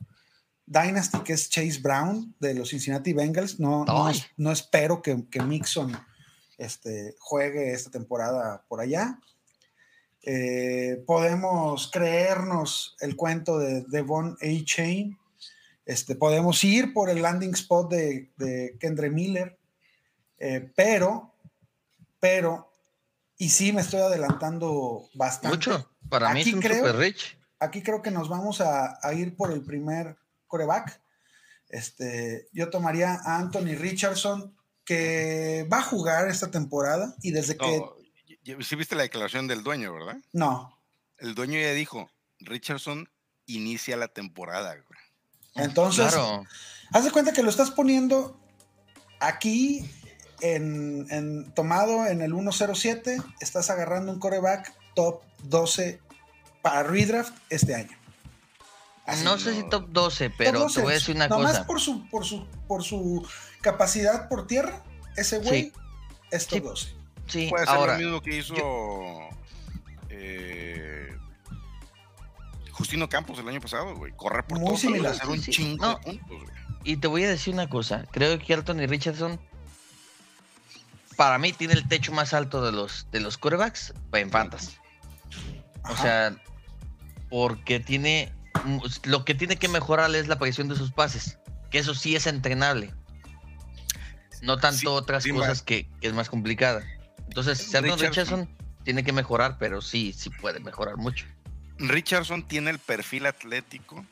Dynasty, 0.66 1.20
que 1.20 1.34
es 1.34 1.50
Chase 1.50 1.80
Brown 1.82 2.36
de 2.40 2.54
los 2.54 2.70
Cincinnati 2.70 3.14
Bengals. 3.14 3.60
No, 3.60 3.86
no, 3.86 4.12
no 4.38 4.52
espero 4.52 5.02
que, 5.02 5.28
que 5.30 5.42
Mixon 5.42 5.96
este, 6.58 7.16
juegue 7.20 7.74
esta 7.74 7.92
temporada 7.92 8.66
por 8.68 8.82
allá. 8.82 9.20
Eh, 10.24 11.04
podemos 11.06 11.90
creernos 11.92 12.96
el 13.00 13.16
cuento 13.16 13.60
de 13.60 13.84
Devon 13.88 14.38
A. 14.42 14.64
Chain. 14.64 15.18
Este, 15.86 16.16
podemos 16.16 16.64
ir 16.64 16.94
por 16.94 17.12
el 17.12 17.22
landing 17.22 17.54
spot 17.54 17.92
de, 17.92 18.32
de 18.38 18.76
Kendre 18.80 19.12
Miller. 19.12 19.60
Eh, 20.40 20.72
pero, 20.76 21.35
pero, 22.26 22.72
y 23.38 23.50
sí 23.50 23.72
me 23.72 23.82
estoy 23.82 24.02
adelantando 24.02 25.08
bastante. 25.14 25.56
Mucho. 25.56 25.92
Para 26.10 26.34
mí 26.34 26.42
es 26.42 26.52
un 26.54 26.60
creo- 26.60 26.78
super 26.78 26.96
rich. 26.98 27.38
Aquí 27.60 27.84
creo 27.84 28.02
que 28.02 28.10
nos 28.10 28.30
vamos 28.30 28.62
a, 28.62 28.98
a 29.02 29.14
ir 29.14 29.36
por 29.38 29.52
el 29.52 29.62
primer 29.64 30.18
coreback. 30.48 31.00
Este, 31.70 32.48
yo 32.52 32.70
tomaría 32.72 33.14
a 33.24 33.38
Anthony 33.38 33.76
Richardson, 33.78 34.56
que 34.84 35.68
va 35.72 35.80
a 35.80 35.84
jugar 35.84 36.28
esta 36.30 36.50
temporada 36.50 37.16
y 37.22 37.30
desde 37.32 37.58
que 37.58 37.82
y- 38.44 38.64
sí 38.64 38.76
viste 38.76 38.96
la 38.96 39.04
declaración 39.04 39.48
del 39.48 39.62
dueño, 39.64 39.94
¿verdad? 39.94 40.18
no. 40.34 40.72
El 41.18 41.34
dueño 41.34 41.58
ya 41.60 41.72
dijo, 41.74 42.10
Richardson 42.40 43.08
inicia 43.46 43.96
la 43.98 44.08
temporada. 44.10 44.74
güey. 44.74 45.00
Entonces, 45.68 46.08
Claro. 46.12 46.44
haz 46.92 47.06
de 47.06 47.12
cuenta 47.12 47.32
que 47.34 47.42
lo 47.44 47.50
estás 47.50 47.72
poniendo 47.72 48.38
aquí 49.22 49.90
en, 50.42 51.08
en- 51.10 51.52
tomado 51.54 52.06
en 52.08 52.22
el 52.22 52.32
107, 52.34 53.18
estás 53.40 53.70
agarrando 53.70 54.12
un 54.12 54.20
coreback 54.20 54.74
top 54.96 55.22
12 55.44 56.00
para 56.62 56.84
redraft 56.84 57.34
este 57.50 57.76
año. 57.76 57.98
Así, 59.06 59.24
no 59.24 59.38
sé 59.38 59.54
si 59.54 59.64
top 59.70 59.88
12, 59.90 60.32
pero 60.32 60.54
Top 60.54 60.62
12, 60.64 60.76
te 60.76 60.82
voy 60.84 60.92
a 60.92 60.96
decir 60.96 61.16
una 61.16 61.28
nomás 61.28 61.52
cosa. 61.52 61.68
por 61.68 61.80
su, 61.80 62.10
por 62.10 62.26
su, 62.26 62.48
por 62.68 62.84
su 62.84 63.28
capacidad 63.62 64.28
por 64.30 64.48
tierra, 64.48 64.82
ese 65.16 65.38
güey 65.40 65.64
Sí. 65.66 65.74
es 66.32 66.48
top 66.48 66.58
Sí. 66.60 66.64
12. 66.64 66.96
Sí, 67.28 67.48
Puede 67.50 67.66
ser 67.66 67.76
ahora, 67.76 67.94
lo 67.94 68.00
mismo 68.04 68.22
que 68.22 68.38
hizo 68.38 68.56
eh, 70.10 71.16
Justino 72.72 73.08
Campos 73.10 73.40
el 73.40 73.48
año 73.48 73.62
pasado, 73.62 73.96
güey. 73.96 74.12
Correr 74.16 74.44
por 74.46 74.58
Muy 74.60 74.68
todos 74.68 74.82
similar. 74.82 75.04
lados, 75.04 75.18
hacer 75.22 75.30
un 75.32 75.38
Sí, 75.38 75.46
sí. 75.46 75.52
chingo 75.52 75.86
No. 75.86 75.96
de 75.96 76.02
puntos, 76.02 76.28
güey. 76.44 76.56
y 76.84 76.98
te 76.98 77.08
voy 77.08 77.24
a 77.24 77.30
decir 77.30 77.54
una 77.54 77.70
cosa. 77.70 78.06
Creo 78.12 78.38
que 78.40 78.54
Anthony 78.54 78.86
Richardson, 78.88 79.40
para 81.16 81.38
mí, 81.38 81.54
tiene 81.54 81.74
el 81.74 81.88
techo 81.88 82.12
más 82.12 82.34
alto 82.34 82.64
de 82.64 82.72
los, 82.72 83.08
de 83.12 83.20
los 83.20 83.38
quarterbacks 83.38 83.94
en 84.14 84.30
fantasy. 84.30 84.78
O 85.84 85.88
Ajá. 85.90 86.02
sea, 86.02 86.36
porque 87.30 87.80
tiene. 87.80 88.32
Lo 89.04 89.26
que 89.26 89.36
tiene 89.36 89.58
que 89.58 89.68
mejorar 89.68 90.14
es 90.16 90.28
la 90.28 90.36
aparición 90.36 90.68
de 90.68 90.76
sus 90.76 90.92
pases. 90.92 91.38
Que 91.70 91.80
eso 91.80 91.94
sí 91.94 92.16
es 92.16 92.26
entrenable. 92.28 92.94
No 94.42 94.58
tanto 94.58 94.80
Sí, 94.80 94.88
otras 94.88 95.24
sí, 95.24 95.32
cosas 95.32 95.62
que, 95.62 95.90
que 96.00 96.08
es 96.08 96.14
más 96.14 96.30
complicada. 96.30 96.84
Entonces, 97.28 97.60
Anthony 97.74 97.96
Richardson. 97.96 98.10
Richardson 98.10 98.50
tiene 98.84 99.04
que 99.04 99.12
mejorar, 99.12 99.58
pero 99.58 99.82
sí, 99.82 100.14
sí 100.14 100.30
puede 100.30 100.60
mejorar 100.60 100.98
mucho. 100.98 101.26
Richardson 101.78 102.48
tiene 102.48 102.70
el 102.70 102.80
perfil 102.80 103.26
atlético, 103.26 104.06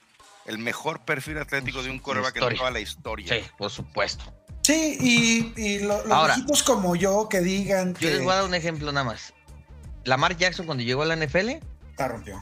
el 0.46 0.58
mejor 0.58 1.06
perfil 1.06 1.38
atlético 1.38 1.84
de 1.84 1.90
un 1.90 2.00
coreback 2.00 2.36
en 2.38 2.58
toda 2.58 2.72
la 2.72 2.80
historia. 2.80 3.34
Sí, 3.34 3.50
por 3.58 3.70
supuesto. 3.70 4.34
Sí, 4.64 4.98
y, 5.00 5.54
y 5.62 5.80
lo- 5.80 6.04
los 6.06 6.12
Ahora, 6.12 6.36
viejitos 6.36 6.64
como 6.64 6.96
yo 6.96 7.28
que 7.30 7.42
digan 7.42 7.94
Yo 7.96 8.00
que 8.00 8.06
les 8.12 8.24
voy 8.24 8.32
a 8.32 8.36
dar 8.38 8.46
un 8.46 8.56
ejemplo 8.56 8.92
nada 8.92 9.06
más. 9.06 9.34
Lamar 10.06 10.38
Jackson 10.38 10.66
cuando 10.66 10.84
llegó 10.84 11.02
a 11.02 11.06
la 11.06 11.16
NFL 11.16 11.60
la 11.98 12.08
rompió. 12.08 12.42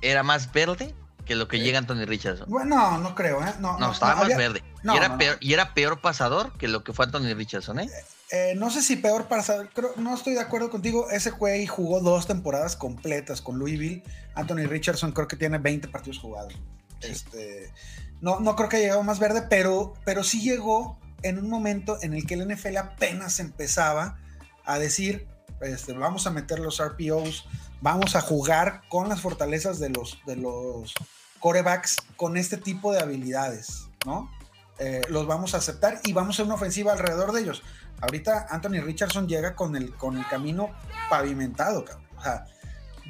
era 0.00 0.22
más 0.22 0.52
verde 0.52 0.94
que 1.24 1.34
lo 1.34 1.48
que 1.48 1.56
Sí. 1.56 1.62
llega 1.64 1.78
Anthony 1.78 2.04
Richardson. 2.06 2.48
Bueno, 2.50 2.76
no, 2.76 2.98
no 2.98 3.14
creo, 3.14 3.42
¿eh? 3.44 3.52
No, 3.58 3.72
No, 3.74 3.78
no, 3.86 3.92
estaba 3.92 4.12
no, 4.12 4.16
más 4.18 4.24
había- 4.26 4.36
verde. 4.36 4.62
no, 4.82 4.94
y, 4.94 4.98
era. 4.98 5.16
Peor, 5.18 5.36
y 5.40 5.52
era 5.54 5.74
peor 5.74 6.00
pasador 6.00 6.52
que 6.58 6.68
lo 6.68 6.84
que 6.84 6.92
fue 6.92 7.06
Anthony 7.06 7.34
Richardson, 7.34 7.80
¿eh? 7.80 7.90
Eh, 8.30 8.54
no 8.56 8.70
sé 8.70 8.82
si 8.82 8.96
peor 8.96 9.26
para 9.26 9.42
saber, 9.42 9.70
creo, 9.72 9.92
no 9.96 10.14
estoy 10.14 10.34
de 10.34 10.40
acuerdo 10.40 10.70
contigo. 10.70 11.08
Ese 11.10 11.30
güey 11.30 11.66
jugó 11.66 12.00
dos 12.00 12.26
temporadas 12.26 12.76
completas 12.76 13.40
con 13.40 13.58
Louisville. 13.58 14.02
Anthony 14.34 14.66
Richardson 14.66 15.12
creo 15.12 15.28
que 15.28 15.36
tiene 15.36 15.58
20 15.58 15.88
partidos 15.88 16.18
jugados. 16.18 16.52
Sí. 17.00 17.10
Este, 17.10 17.72
no, 18.20 18.40
no 18.40 18.54
creo 18.56 18.68
que 18.68 18.76
haya 18.76 18.84
llegado 18.86 19.02
más 19.04 19.18
verde, 19.18 19.42
pero, 19.48 19.94
pero 20.04 20.24
sí 20.24 20.40
llegó 20.42 20.98
en 21.24 21.38
un 21.38 21.48
momento 21.48 21.98
en 22.02 22.14
el 22.14 22.26
que 22.26 22.34
el 22.34 22.46
NFL 22.46 22.76
apenas 22.76 23.40
empezaba 23.40 24.18
a 24.64 24.78
decir, 24.78 25.26
este, 25.60 25.94
vamos 25.94 26.26
a 26.26 26.30
meter 26.30 26.58
los 26.58 26.82
RPOs, 26.82 27.48
vamos 27.80 28.14
a 28.14 28.20
jugar 28.20 28.82
con 28.88 29.08
las 29.08 29.20
fortalezas 29.20 29.78
de 29.78 29.88
los, 29.88 30.20
de 30.26 30.36
los 30.36 30.94
corebacks 31.40 31.96
con 32.16 32.36
este 32.36 32.58
tipo 32.58 32.92
de 32.92 33.00
habilidades, 33.00 33.88
¿no? 34.06 34.30
Eh, 34.78 35.02
los 35.08 35.26
vamos 35.26 35.54
a 35.54 35.58
aceptar 35.58 36.00
y 36.04 36.12
vamos 36.12 36.30
a 36.30 36.32
hacer 36.34 36.46
una 36.46 36.56
ofensiva 36.56 36.92
alrededor 36.92 37.32
de 37.32 37.42
ellos. 37.42 37.62
Ahorita 38.00 38.46
Anthony 38.50 38.80
Richardson 38.82 39.26
llega 39.26 39.54
con 39.54 39.76
el, 39.76 39.94
con 39.94 40.18
el 40.18 40.26
camino 40.26 40.70
pavimentado, 41.08 41.84
cabrón. 41.84 42.04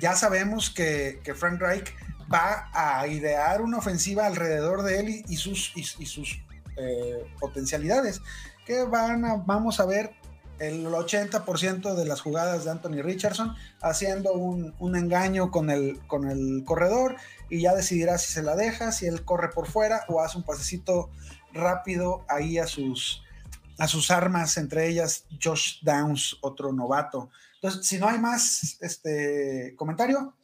Ya 0.01 0.15
sabemos 0.15 0.71
que, 0.71 1.21
que 1.25 1.35
Frank 1.35 1.61
Reich 1.61 1.95
va 2.33 2.69
a 2.73 3.07
idear 3.07 3.63
una 3.63 3.79
ofensiva 3.79 4.27
alrededor 4.27 4.83
de 4.83 5.01
él 5.01 5.25
y, 5.29 5.37
sus, 5.37 5.73
y 5.77 5.85
sus 5.85 6.44
eh, 6.77 7.27
potencialidades, 7.41 8.21
que 8.67 8.85
van 8.85 9.25
a, 9.25 9.37
vamos 9.37 9.81
a 9.81 9.87
ver 9.87 10.13
el 10.59 10.87
80% 10.87 11.95
de 11.95 12.05
las 12.07 12.21
jugadas 12.21 12.65
de 12.65 12.71
Anthony 12.71 13.03
Richardson 13.03 13.55
haciendo 13.81 14.33
un, 14.33 14.75
un 14.79 14.97
engaño 14.97 15.51
con 15.51 15.71
el, 15.71 16.01
con 16.07 16.31
el 16.31 16.65
corredor 16.65 17.17
y 17.51 17.63
ya 17.63 17.75
decidirá 17.75 18.19
si 18.19 18.33
se 18.33 18.43
la 18.43 18.57
deja, 18.57 18.93
si 18.93 19.07
él 19.07 19.25
corre 19.25 19.51
por 19.51 19.67
fuera 19.67 20.05
o 20.09 20.21
hace 20.21 20.39
un 20.39 20.45
pasecito 20.45 21.11
rápido 21.53 22.25
ahí 22.29 22.59
a 22.59 22.67
sus, 22.67 23.23
a 23.79 23.89
sus 23.89 24.11
armas, 24.11 24.57
entre 24.57 24.89
ellas 24.89 25.25
Josh 25.43 25.83
Downs, 25.83 26.39
otro 26.41 26.73
novato. 26.73 27.31
Entonces, 27.57 27.87
si 27.87 27.99
no 27.99 28.09
hay 28.09 28.19
más 28.19 28.77
este, 28.81 29.75
comentario, 29.77 30.35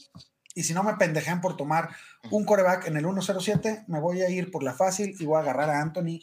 y 0.54 0.64
si 0.64 0.74
no 0.74 0.82
me 0.82 0.94
pendejean 0.94 1.40
por 1.40 1.56
tomar 1.56 1.90
un 2.30 2.44
coreback 2.44 2.86
en 2.86 2.96
el 2.96 3.04
107, 3.04 3.84
me 3.88 4.00
voy 4.00 4.20
a 4.22 4.28
ir 4.30 4.50
por 4.50 4.62
la 4.62 4.74
fácil 4.74 5.14
y 5.18 5.24
voy 5.24 5.36
a 5.38 5.40
agarrar 5.40 5.70
a 5.70 5.80
Anthony 5.80 6.20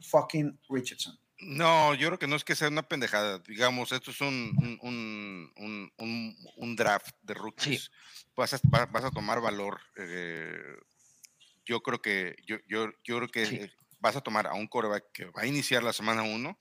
fucking 0.00 0.58
Richardson. 0.68 1.18
No, 1.42 1.94
yo 1.94 2.08
creo 2.08 2.18
que 2.18 2.26
no 2.26 2.36
es 2.36 2.44
que 2.44 2.54
sea 2.54 2.68
una 2.68 2.82
pendejada. 2.86 3.38
Digamos, 3.48 3.92
esto 3.92 4.10
es 4.10 4.20
un, 4.20 4.78
un, 4.82 5.50
un- 5.56 5.92
un- 5.96 6.36
un- 6.56 6.76
draft 6.76 7.14
de 7.22 7.32
rookies. 7.34 7.90
Vas, 8.36 8.52
a, 8.54 8.60
va- 8.72 8.86
vas 8.86 9.04
a 9.04 9.10
tomar 9.10 9.40
valor. 9.40 9.80
eh, 9.96 10.52
yo 11.64 11.80
creo 11.82 12.00
que 12.02 12.36
yo, 12.46 12.56
yo, 12.68 12.90
yo 13.04 13.16
creo 13.18 13.28
que 13.28 13.46
Sí. 13.46 13.60
vas 14.00 14.16
a 14.16 14.20
tomar 14.20 14.46
a 14.46 14.54
un 14.54 14.66
coreback 14.66 15.04
que 15.12 15.24
va 15.26 15.42
a 15.42 15.46
iniciar 15.46 15.82
la 15.82 15.92
semana 15.92 16.22
1. 16.22 16.58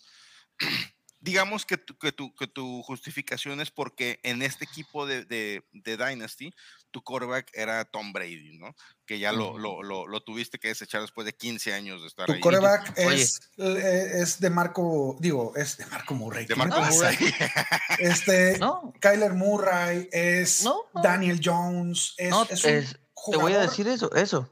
Digamos 1.22 1.66
que 1.66 1.78
tu, 1.78 1.98
que, 1.98 2.14
tu, 2.14 2.34
que 2.34 2.48
tu 2.48 2.82
justificación 2.84 3.60
es 3.60 3.72
porque 3.72 4.20
en 4.24 4.42
este 4.42 4.64
equipo 4.64 5.06
de, 5.06 5.26
de, 5.26 5.66
de 5.74 5.98
Dynasty, 5.98 6.54
tu 6.92 7.02
quarterback 7.04 7.50
era 7.54 7.84
Tom 7.84 8.14
Brady, 8.14 8.58
¿no? 8.58 8.74
Que 9.06 9.20
ya 9.20 9.34
lo, 9.34 9.58
lo, 9.58 9.84
lo, 9.84 10.08
lo 10.08 10.22
tuviste 10.22 10.60
que 10.60 10.70
desechar 10.70 11.02
después 11.02 11.26
de 11.26 11.34
15 11.34 11.74
años 11.74 12.02
de 12.02 12.08
estar 12.08 12.26
Tu 12.26 12.34
ahí. 12.34 12.40
coreback 12.40 12.94
Oye. 13.06 13.22
es, 13.22 13.42
eh, 13.58 14.12
es 14.22 14.40
de 14.40 14.50
Marco, 14.50 15.18
digo, 15.20 15.54
es 15.58 15.76
de 15.76 15.86
Marco 15.88 16.14
Murray. 16.14 16.46
De 16.46 16.56
¿Quién 16.56 16.70
Marco 16.70 16.86
es? 16.88 16.96
Murray. 16.96 17.18
Este, 18.00 18.58
No, 18.60 18.94
Kyler 19.02 19.34
Murray, 19.34 20.08
es 20.14 20.64
No, 20.64 20.84
no. 20.94 21.02
Daniel 21.02 21.42
Jones, 21.44 22.14
es, 22.18 22.30
no, 22.30 22.44
es 22.50 22.64
un 22.64 22.72
es- 22.72 22.98
te 23.30 23.36
voy 23.38 23.52
a 23.54 23.60
decir 23.60 23.86
eso, 23.90 24.10
eso. 24.16 24.50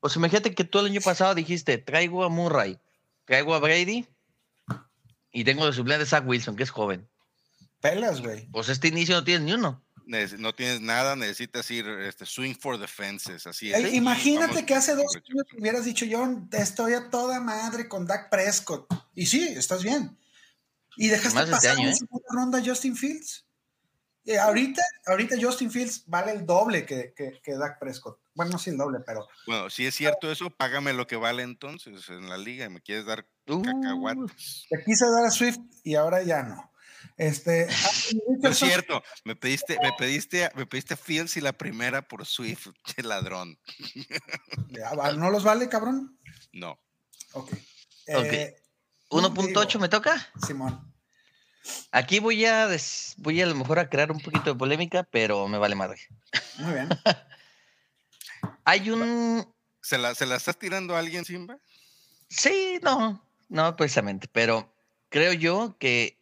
O 0.00 0.08
sea, 0.08 0.20
imagínate 0.20 0.54
que 0.54 0.64
tú 0.64 0.78
el 0.78 0.86
año 0.86 1.02
pasado 1.02 1.34
dijiste, 1.34 1.76
traigo 1.76 2.24
a 2.24 2.30
Murray, 2.30 2.78
traigo 3.26 3.54
a 3.54 3.58
Brady 3.58 4.06
y 5.36 5.44
tengo 5.44 5.66
de 5.66 5.72
suplente 5.74 6.04
a 6.04 6.06
Zach 6.06 6.26
Wilson, 6.26 6.56
que 6.56 6.62
es 6.62 6.70
joven. 6.70 7.06
pelas, 7.82 8.22
güey. 8.22 8.48
Pues 8.50 8.70
este 8.70 8.88
inicio 8.88 9.16
no 9.16 9.22
tienes 9.22 9.44
ni 9.44 9.52
uno. 9.52 9.84
No 10.38 10.54
tienes 10.54 10.80
nada, 10.80 11.14
necesitas 11.14 11.70
ir 11.70 11.86
este, 11.86 12.24
swing 12.24 12.54
for 12.54 12.80
the 12.80 12.86
fences, 12.86 13.46
así 13.46 13.70
Ey, 13.70 13.84
es. 13.84 13.92
Imagínate 13.92 14.46
Vamos 14.46 14.64
que 14.64 14.74
hace 14.74 14.94
dos 14.94 15.14
años 15.14 15.46
hubieras 15.58 15.84
dicho 15.84 16.06
yo 16.06 16.26
estoy 16.52 16.94
a 16.94 17.10
toda 17.10 17.38
madre 17.40 17.86
con 17.86 18.06
Dak 18.06 18.30
Prescott. 18.30 18.86
Y 19.14 19.26
sí, 19.26 19.46
estás 19.46 19.82
bien. 19.82 20.16
Y 20.96 21.08
dejaste 21.08 21.38
este 21.38 21.50
pasar 21.50 21.76
año, 21.76 21.88
en 21.88 21.92
¿eh? 21.92 21.96
segunda 21.96 22.28
ronda 22.30 22.58
a 22.58 22.64
Justin 22.64 22.96
Fields. 22.96 23.45
Eh, 24.26 24.38
ahorita, 24.38 24.82
ahorita 25.06 25.36
Justin 25.40 25.70
Fields 25.70 26.02
vale 26.06 26.32
el 26.32 26.44
doble 26.44 26.84
que, 26.84 27.14
que, 27.14 27.40
que 27.42 27.56
Dak 27.56 27.78
Prescott. 27.78 28.18
Bueno, 28.34 28.52
no 28.52 28.58
sí 28.58 28.70
el 28.70 28.76
doble, 28.76 28.98
pero 29.06 29.26
Bueno, 29.46 29.70
si 29.70 29.86
es 29.86 29.94
cierto 29.94 30.30
eso, 30.30 30.50
págame 30.50 30.92
lo 30.92 31.06
que 31.06 31.16
vale 31.16 31.42
entonces 31.42 32.08
en 32.10 32.28
la 32.28 32.36
liga 32.36 32.66
y 32.66 32.68
me 32.68 32.82
quieres 32.82 33.06
dar 33.06 33.26
Uh, 33.48 33.62
cacahuates. 33.62 34.66
te 34.68 34.82
quise 34.84 35.04
dar 35.08 35.24
a 35.24 35.30
Swift 35.30 35.58
y 35.84 35.94
ahora 35.94 36.22
ya 36.22 36.42
no. 36.42 36.72
Este, 37.16 37.68
Anthony 37.70 38.38
No 38.42 38.48
es 38.50 38.58
cierto, 38.58 39.02
me 39.24 39.36
pediste, 39.36 39.78
me 39.80 39.92
pediste, 39.92 40.50
me 40.56 40.66
pediste 40.66 40.96
Fields 40.96 41.36
y 41.36 41.40
la 41.40 41.52
primera 41.52 42.02
por 42.02 42.26
Swift, 42.26 42.68
che 42.84 43.02
ladrón. 43.02 43.58
¿no 45.16 45.30
los 45.30 45.44
vale, 45.44 45.68
cabrón? 45.68 46.18
No. 46.52 46.72
Ok. 47.32 47.52
Ok. 47.52 48.24
Eh, 48.32 48.56
1.8 49.10 49.66
digo, 49.66 49.80
me 49.80 49.88
toca. 49.88 50.28
Simón. 50.44 50.92
Aquí 51.92 52.18
voy 52.20 52.44
a 52.44 52.66
des- 52.66 53.14
voy 53.18 53.40
a 53.42 53.46
lo 53.46 53.54
mejor 53.54 53.78
a 53.78 53.88
crear 53.88 54.10
un 54.12 54.20
poquito 54.20 54.52
de 54.52 54.58
polémica, 54.58 55.02
pero 55.04 55.48
me 55.48 55.58
vale 55.58 55.74
madre. 55.74 56.00
Muy 56.58 56.74
bien. 56.74 56.88
Hay 58.64 58.90
un 58.90 59.46
¿Se 59.80 59.98
la, 59.98 60.14
¿Se 60.14 60.26
la 60.26 60.36
estás 60.36 60.58
tirando 60.58 60.96
a 60.96 60.98
alguien, 60.98 61.24
Simba? 61.24 61.58
Sí, 62.28 62.80
no, 62.82 63.24
no 63.48 63.76
precisamente, 63.76 64.28
pero 64.32 64.74
creo 65.08 65.32
yo 65.32 65.76
que 65.78 66.18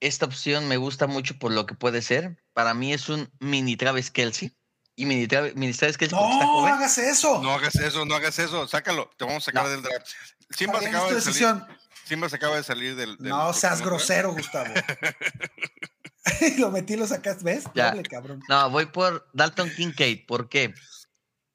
esta 0.00 0.24
opción 0.26 0.68
me 0.68 0.78
gusta 0.78 1.06
mucho 1.06 1.38
por 1.38 1.52
lo 1.52 1.66
que 1.66 1.74
puede 1.74 2.00
ser. 2.00 2.42
Para 2.54 2.72
mí 2.72 2.92
es 2.94 3.08
un 3.08 3.30
mini 3.40 3.76
Travis 3.76 4.10
Kelsey. 4.10 4.52
Y 4.96 5.06
mini 5.06 5.26
Travis, 5.26 5.54
mini 5.56 5.72
Travis 5.74 5.98
Kelsey 5.98 6.16
está 6.18 6.38
No 6.44 6.46
joven. 6.46 6.72
hagas 6.72 6.96
eso. 6.98 7.42
No 7.42 7.50
hagas 7.52 7.74
eso, 7.74 8.04
no 8.06 8.14
hagas 8.14 8.38
eso, 8.38 8.66
sácalo, 8.68 9.10
te 9.18 9.24
vamos 9.24 9.42
a 9.42 9.46
sacar 9.46 9.64
No. 9.64 9.70
del 9.70 9.82
draft. 9.82 10.06
Simba 10.50 10.80
se, 10.80 10.86
acaba 10.88 11.12
de 11.12 11.20
salir, 11.20 11.62
Simba 12.04 12.28
se 12.28 12.36
acaba 12.36 12.56
de 12.56 12.62
salir 12.64 12.96
del. 12.96 13.16
del 13.16 13.28
No 13.28 13.52
seas 13.52 13.78
draft. 13.78 13.84
grosero, 13.86 14.32
Gustavo. 14.32 14.72
lo 16.58 16.70
metí, 16.70 16.96
lo 16.96 17.06
sacas, 17.06 17.42
¿ves? 17.42 17.64
Ya. 17.74 17.90
Doble, 17.90 18.02
cabrón. 18.04 18.42
No, 18.48 18.70
voy 18.70 18.86
por 18.86 19.28
Dalton 19.32 19.70
Kincaid. 19.70 20.26
¿Por 20.26 20.48
qué? 20.48 20.74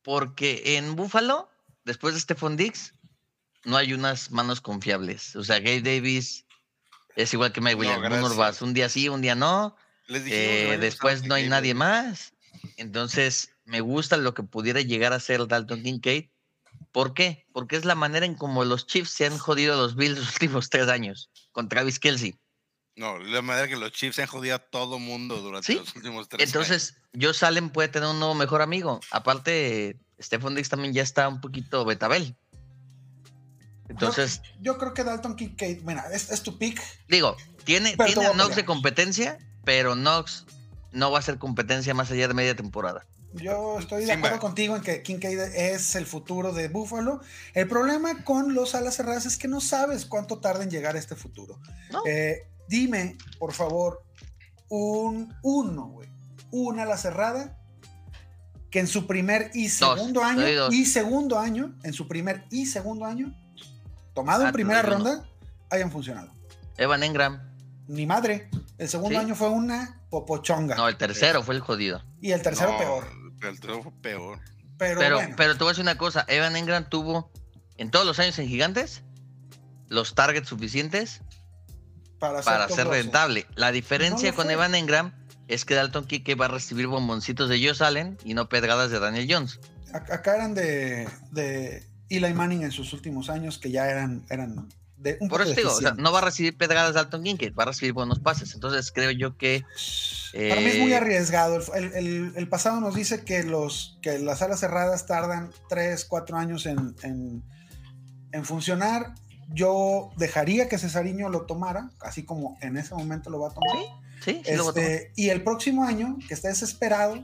Porque 0.04 0.78
en 0.78 0.96
Buffalo, 0.96 1.50
después 1.86 2.14
de 2.14 2.20
Stephon 2.22 2.56
Diggs, 2.58 2.94
no 3.66 3.78
hay 3.78 3.94
unas 3.94 4.32
manos 4.32 4.62
confiables. 4.62 5.36
O 5.36 5.44
sea, 5.44 5.60
Gabe 5.60 5.82
Davis 5.82 6.46
es 7.16 7.34
igual 7.34 7.52
que 7.52 7.62
Mike 7.62 7.76
No, 7.76 7.98
Williams. 8.00 8.36
vas 8.36 8.62
un 8.62 8.74
día 8.74 8.90
sí, 8.90 9.10
un 9.10 9.22
día 9.22 9.36
no. 9.36 9.76
Les 10.08 10.24
Eh, 10.28 10.78
después 10.80 11.24
no 11.26 11.36
hay 11.36 11.48
nadie 11.50 11.74
más. 11.74 12.34
Entonces, 12.78 13.52
me 13.66 13.82
gusta 13.82 14.18
lo 14.18 14.34
que 14.34 14.44
pudiera 14.44 14.82
llegar 14.82 15.14
a 15.14 15.20
ser 15.20 15.48
Dalton 15.48 15.84
Kincaid. 15.84 16.30
¿Por 16.92 17.14
qué? 17.14 17.46
Porque 17.54 17.76
es 17.76 17.86
la 17.86 17.96
manera 17.96 18.26
en 18.26 18.36
como 18.36 18.66
los 18.66 18.88
Chiefs 18.88 19.12
se 19.12 19.26
han 19.26 19.38
jodido 19.38 19.74
a 19.74 19.78
los 19.78 19.96
Bills 19.96 20.18
los 20.18 20.34
últimos 20.34 20.70
tres 20.70 20.88
años 20.88 21.30
con 21.52 21.70
Travis 21.70 22.00
Kelsey. 22.00 22.40
No, 22.96 23.18
la 23.18 23.42
manera 23.42 23.68
que 23.68 23.78
los 23.78 23.92
Chiefs 23.92 24.20
han 24.20 24.28
jodido 24.28 24.56
a 24.56 24.60
todo 24.60 25.00
mundo 25.00 25.38
durante 25.42 25.68
Sí, 25.68 25.80
los 25.80 25.96
últimos 25.96 26.28
tres 26.28 26.42
años. 26.42 26.50
Entonces, 26.54 27.02
Josh 27.20 27.46
Allen 27.46 27.70
puede 27.70 27.88
tener 27.88 28.10
un 28.10 28.20
nuevo 28.20 28.36
mejor 28.36 28.62
amigo. 28.62 29.00
Aparte, 29.12 29.98
Stephon 30.20 30.56
Diggs 30.56 30.68
también 30.70 30.94
ya 30.94 31.02
está 31.04 31.30
un 31.30 31.40
poquito 31.40 31.86
betabel. 31.86 32.36
Entonces, 33.88 34.42
Yo 34.60 34.78
creo 34.78 34.94
que 34.94 35.04
Dalton 35.04 35.36
Kincaid, 35.36 35.82
mira, 35.82 36.06
es, 36.14 36.30
es 36.30 36.44
tu 36.44 36.58
pick. 36.58 36.80
digo, 37.08 37.36
tiene, 37.64 37.98
tiene 37.98 38.28
a 38.28 38.34
Knox 38.34 38.56
de 38.56 38.66
competencia, 38.66 39.38
pero 39.64 39.94
Knox 39.96 40.46
no 40.92 41.10
va 41.12 41.20
a 41.20 41.22
ser 41.24 41.38
competencia 41.40 41.94
más 41.94 42.12
allá 42.12 42.28
de 42.28 42.34
media 42.34 42.56
temporada. 42.56 43.06
Yo 43.34 43.78
estoy 43.80 44.06
de 44.06 44.12
acuerdo 44.14 44.40
contigo 44.40 44.76
en 44.76 44.82
que 44.82 45.04
Kincaid 45.04 45.40
es 45.40 45.96
el 45.96 46.06
futuro 46.06 46.52
de 46.52 46.68
Buffalo. 46.68 47.22
El 47.54 47.68
problema 47.68 48.24
con 48.24 48.56
los 48.56 48.74
alas 48.74 48.96
cerradas 48.96 49.26
es 49.26 49.38
que 49.38 49.48
no 49.48 49.62
sabes 49.62 50.06
cuánto 50.06 50.40
tarda 50.40 50.64
en 50.64 50.72
llegar 50.72 50.96
a 50.96 51.00
este 51.00 51.16
futuro. 51.16 51.60
¿no? 51.92 52.02
Eh, 52.08 52.48
dime, 52.68 53.18
por 53.38 53.54
favor, 53.54 54.04
un 54.70 55.34
uno, 55.44 55.88
güey. 55.88 56.10
Una 56.52 56.84
ala 56.84 56.98
cerrada 56.98 57.56
que 58.72 58.80
en 58.80 58.88
su 58.88 59.06
primer 59.06 59.52
y 59.54 59.70
segundo 59.70 60.24
año, 60.24 60.44
y 60.72 60.86
segundo 60.86 61.40
año, 61.40 61.76
en 61.84 61.94
su 61.94 62.08
primer 62.08 62.46
y 62.50 62.66
segundo 62.66 63.06
año, 63.06 63.36
tomado 64.14 64.44
Ah, 64.44 64.48
en 64.48 64.52
te 64.52 64.54
primera 64.54 64.82
ronda, 64.82 65.28
hayan 65.70 65.92
funcionado. 65.92 66.32
Evan 66.78 67.04
Engram. 67.04 67.42
Ni 67.88 68.06
madre. 68.06 68.50
El 68.78 68.90
segundo 68.90 69.20
¿Sí? 69.20 69.26
año 69.26 69.36
fue 69.36 69.50
una 69.50 69.99
popochonga. 70.10 70.76
No, 70.76 70.88
el 70.88 70.98
tercero 70.98 71.44
fue 71.44 71.56
el 71.56 71.62
jodido. 71.62 72.04
y 72.22 72.32
el 72.32 72.42
tercero 72.42 72.72
No, 72.74 72.78
peor. 72.78 73.08
El 73.42 73.60
tercero 73.60 73.84
fue 73.84 73.92
peor. 74.02 74.40
Pero, 74.78 75.00
Pero, 75.00 75.16
bueno, 75.18 75.34
pero 75.38 75.54
te 75.54 75.60
voy 75.60 75.68
a 75.68 75.72
decir 75.72 75.82
una 75.84 75.98
cosa, 75.98 76.26
Evan 76.28 76.56
Engram 76.56 76.88
tuvo 76.90 77.32
en 77.78 77.92
todos 77.92 78.06
los 78.06 78.18
años 78.20 78.38
en 78.40 78.48
Gigantes 78.48 79.04
los 79.88 80.16
targets 80.16 80.48
suficientes 80.48 81.22
para, 82.20 82.42
ser 82.44 82.86
12. 82.86 82.86
rentable. 82.86 83.46
La 83.56 83.72
diferencia 83.72 84.34
con 84.34 84.46
fue. 84.46 84.54
Evan 84.54 84.76
Engram 84.76 85.14
es 85.48 85.66
que 85.66 85.76
Dalton 85.76 86.06
Kike 86.06 86.36
va 86.36 86.46
a 86.46 86.50
recibir 86.50 86.88
bomboncitos 86.88 87.50
de 87.50 87.66
Josh 87.66 87.82
Allen 87.84 88.18
y 88.24 88.34
no 88.34 88.50
pedradas 88.50 88.92
de 88.92 89.00
Daniel 89.00 89.28
Jones. 89.30 89.60
Ac- 89.94 90.12
Acá 90.12 90.36
eran 90.36 90.54
de, 90.54 91.08
de 91.32 91.88
Eli 92.10 92.34
Manning 92.34 92.64
en 92.64 92.72
sus 92.72 92.94
últimos 92.94 93.30
años, 93.30 93.58
que 93.58 93.72
ya 93.72 93.90
eran, 93.90 94.24
eran 94.30 94.70
de 95.00 95.18
un 95.22 95.30
Por 95.30 95.42
eso 95.42 95.54
digo, 95.56 95.72
o 95.72 95.80
sea, 95.80 95.92
no 95.94 96.12
va 96.12 96.20
a 96.20 96.24
recibir 96.24 96.58
pedradas 96.58 96.94
Dalton 96.94 97.24
Kincaid, 97.24 97.56
va 97.58 97.64
a 97.64 97.68
recibir 97.68 97.94
buenos 97.94 98.20
pases. 98.20 98.54
Entonces 98.54 98.92
creo 98.92 99.12
yo 99.12 99.38
que 99.38 99.64
Para 100.50 100.62
mí 100.62 100.68
es 100.68 100.80
muy 100.80 100.92
eh, 100.92 100.98
arriesgado. 100.98 101.60
El, 101.74 101.84
el- 101.86 101.94
el- 101.96 102.34
el 102.36 102.48
pasado 102.50 102.80
nos 102.82 102.96
dice 102.96 103.24
que, 103.24 103.44
los, 103.44 103.98
que 104.02 104.20
las 104.20 104.42
alas 104.42 104.60
cerradas 104.60 105.06
tardan 105.06 105.52
3, 105.70 106.06
4 106.06 106.38
años 106.38 106.66
en, 106.66 106.96
en- 107.04 107.44
en 108.32 108.46
funcionar. 108.46 109.16
Yo 109.52 110.12
dejaría 110.18 110.70
que 110.70 110.78
Cesariño 110.78 111.30
lo 111.30 111.48
tomara, 111.48 111.90
así 112.02 112.24
como 112.24 112.58
en 112.62 112.78
ese 112.78 112.94
momento 112.94 113.30
lo 113.32 113.40
va 113.40 113.48
a 113.50 113.54
tomar. 113.54 113.78
sí, 113.78 113.86
sí 114.24 114.42
va. 114.46 114.70
Este, 114.70 115.12
y 115.16 115.30
el 115.30 115.44
próximo 115.44 115.84
año, 115.84 116.18
que 116.28 116.34
está 116.34 116.48
desesperado, 116.50 117.16
lo 117.16 117.22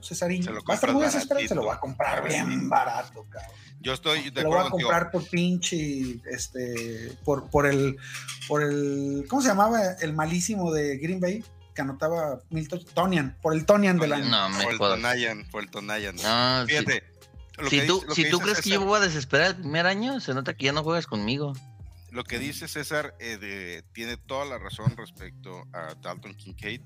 va 0.63 0.73
a 0.73 0.75
estar 0.75 0.93
muy 0.93 1.03
desesperado, 1.03 1.47
se 1.47 1.55
lo 1.55 1.65
va 1.65 1.75
a 1.75 1.79
comprar 1.79 2.27
bien 2.27 2.69
barato, 2.69 3.25
cabrón. 3.29 3.51
Yo 3.81 3.93
estoy 3.93 4.31
de 4.31 4.41
Lo 4.41 4.49
voy 4.49 4.59
a 4.59 4.69
contigo. 4.69 4.89
comprar 4.89 5.11
por 5.11 5.29
pinche, 5.29 6.19
este, 6.31 7.15
por, 7.23 7.49
por 7.51 7.67
el, 7.67 7.97
por 8.47 8.63
el, 8.63 9.25
¿cómo 9.29 9.41
se 9.43 9.49
llamaba? 9.49 9.79
El 10.01 10.13
malísimo 10.13 10.71
de 10.73 10.97
Green 10.97 11.19
Bay, 11.19 11.43
que 11.75 11.81
anotaba 11.81 12.39
Milton, 12.49 12.83
Tonian, 12.95 13.37
por 13.43 13.53
el 13.53 13.65
Tonian 13.65 13.99
del 13.99 14.13
año. 14.13 14.25
No, 14.25 14.49
me 14.49 14.63
Por 14.63 14.71
el. 14.73 14.77
Tonayan, 14.79 15.45
por 15.51 15.61
el 15.63 15.69
Tonayan. 15.69 16.15
No, 16.15 16.65
si- 16.65 16.73
lo 17.57 17.69
si 17.69 17.79
que 17.79 17.85
tú, 17.85 17.95
dice- 17.95 18.07
lo 18.07 18.15
si 18.15 18.29
tú 18.29 18.39
crees 18.39 18.61
que 18.61 18.69
yo 18.69 18.75
César- 18.79 18.87
voy 18.87 18.97
a 18.97 19.03
desesperar 19.03 19.47
el 19.49 19.55
primer 19.57 19.85
año, 19.85 20.19
se 20.19 20.33
nota 20.33 20.55
que 20.55 20.65
ya 20.65 20.71
no 20.73 20.83
juegas 20.83 21.05
conmigo. 21.05 21.53
Lo 22.15 22.23
que 22.23 22.39
dice 22.39 22.69
César 22.69 23.13
eh, 23.19 23.35
de- 23.37 23.83
tiene 23.91 24.15
toda 24.15 24.45
la 24.45 24.57
razón 24.57 24.95
respecto 24.95 25.65
a 25.73 25.95
Dalton 25.95 26.33
Kincaid. 26.33 26.79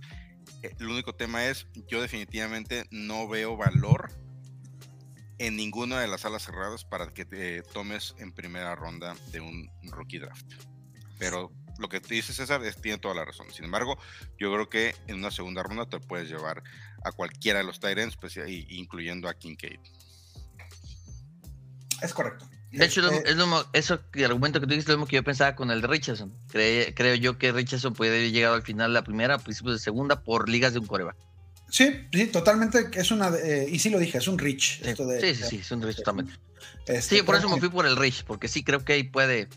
Eh, 0.64 0.76
el 0.80 0.88
único 0.88 1.14
tema 1.14 1.46
es, 1.46 1.68
yo 1.88 2.02
definitivamente 2.02 2.88
no 2.90 3.28
veo 3.28 3.56
valor 3.56 4.10
en 5.38 5.56
ninguna 5.56 6.00
de 6.00 6.08
las 6.08 6.22
salas 6.22 6.42
cerradas 6.42 6.84
para 6.84 7.14
que 7.14 7.26
te 7.26 7.62
tomes 7.62 8.16
en 8.18 8.32
primera 8.34 8.74
ronda 8.74 9.16
de 9.32 9.40
un 9.40 9.70
rookie 9.84 10.18
draft. 10.18 10.52
Pero 11.20 11.52
lo 11.78 11.90
que 11.90 12.02
te 12.02 12.16
dice 12.16 12.34
César 12.34 12.64
es, 12.66 12.82
tiene 12.82 12.98
toda 12.98 13.14
la 13.14 13.24
razón. 13.24 13.52
Sin 13.54 13.66
embargo, 13.66 14.00
yo 14.40 14.52
creo 14.52 14.68
que 14.68 14.96
en 15.06 15.18
una 15.18 15.30
segunda 15.30 15.62
ronda 15.62 15.86
te 15.88 16.00
puedes 16.00 16.28
llevar 16.28 16.64
a 17.04 17.12
cualquiera 17.12 17.60
de 17.60 17.66
los 17.66 17.80
Tyrants, 17.80 18.18
pues, 18.18 18.36
incluyendo 18.48 19.30
a 19.30 19.36
Kincaid. 19.36 19.80
Es 22.02 22.14
correcto. 22.16 22.50
De 22.72 22.86
hecho, 22.86 23.02
Este, 23.10 23.32
es 23.32 23.36
lo 23.36 23.48
mo- 23.48 23.64
eso 23.74 24.00
el 24.14 24.26
argumento 24.26 24.60
que 24.60 24.68
tú 24.68 24.74
dices 24.74 24.86
es 24.86 24.90
lo 24.90 24.98
mismo 24.98 25.08
que 25.08 25.16
yo 25.16 25.24
pensaba 25.24 25.56
con 25.56 25.72
el 25.72 25.82
de 25.82 25.88
Richardson. 25.88 26.32
Cre- 26.52 26.94
creo 26.96 27.16
yo 27.16 27.38
que 27.40 27.52
Richardson 27.52 27.94
puede 27.94 28.12
haber 28.18 28.32
llegado 28.32 28.54
al 28.56 28.62
final 28.64 28.92
de 28.92 28.94
la 28.94 29.04
primera, 29.04 29.36
a 29.36 29.40
principios 29.40 29.76
de 29.76 29.80
segunda, 29.80 30.22
por 30.24 30.48
ligas 30.50 30.74
de 30.74 30.80
un 30.80 30.86
coreback. 30.86 31.16
sí, 31.70 32.08
sí, 32.14 32.28
totalmente. 32.28 32.90
Es 32.94 33.10
una. 33.12 33.30
eh, 33.36 33.68
y 33.72 33.80
sí 33.80 33.90
lo 33.90 33.98
dije, 34.00 34.20
es 34.20 34.28
un 34.28 34.38
reach. 34.38 34.82
Sí, 34.84 34.90
esto 34.90 35.06
de- 35.08 35.20
sí, 35.20 35.36
sí, 35.36 35.44
sí, 35.50 35.56
es 35.58 35.72
un 35.72 35.82
Rich 35.82 35.98
totalmente. 35.98 36.34
este, 36.86 37.18
Sí, 37.18 37.22
por 37.24 37.36
eso 37.36 37.50
me 37.50 37.60
fui 37.60 37.70
por 37.70 37.86
el 37.88 37.96
Rich, 37.96 38.24
porque 38.26 38.48
sí 38.48 38.64
creo 38.64 38.84
que 38.86 38.94
ahí 38.94 39.04
puede. 39.04 39.48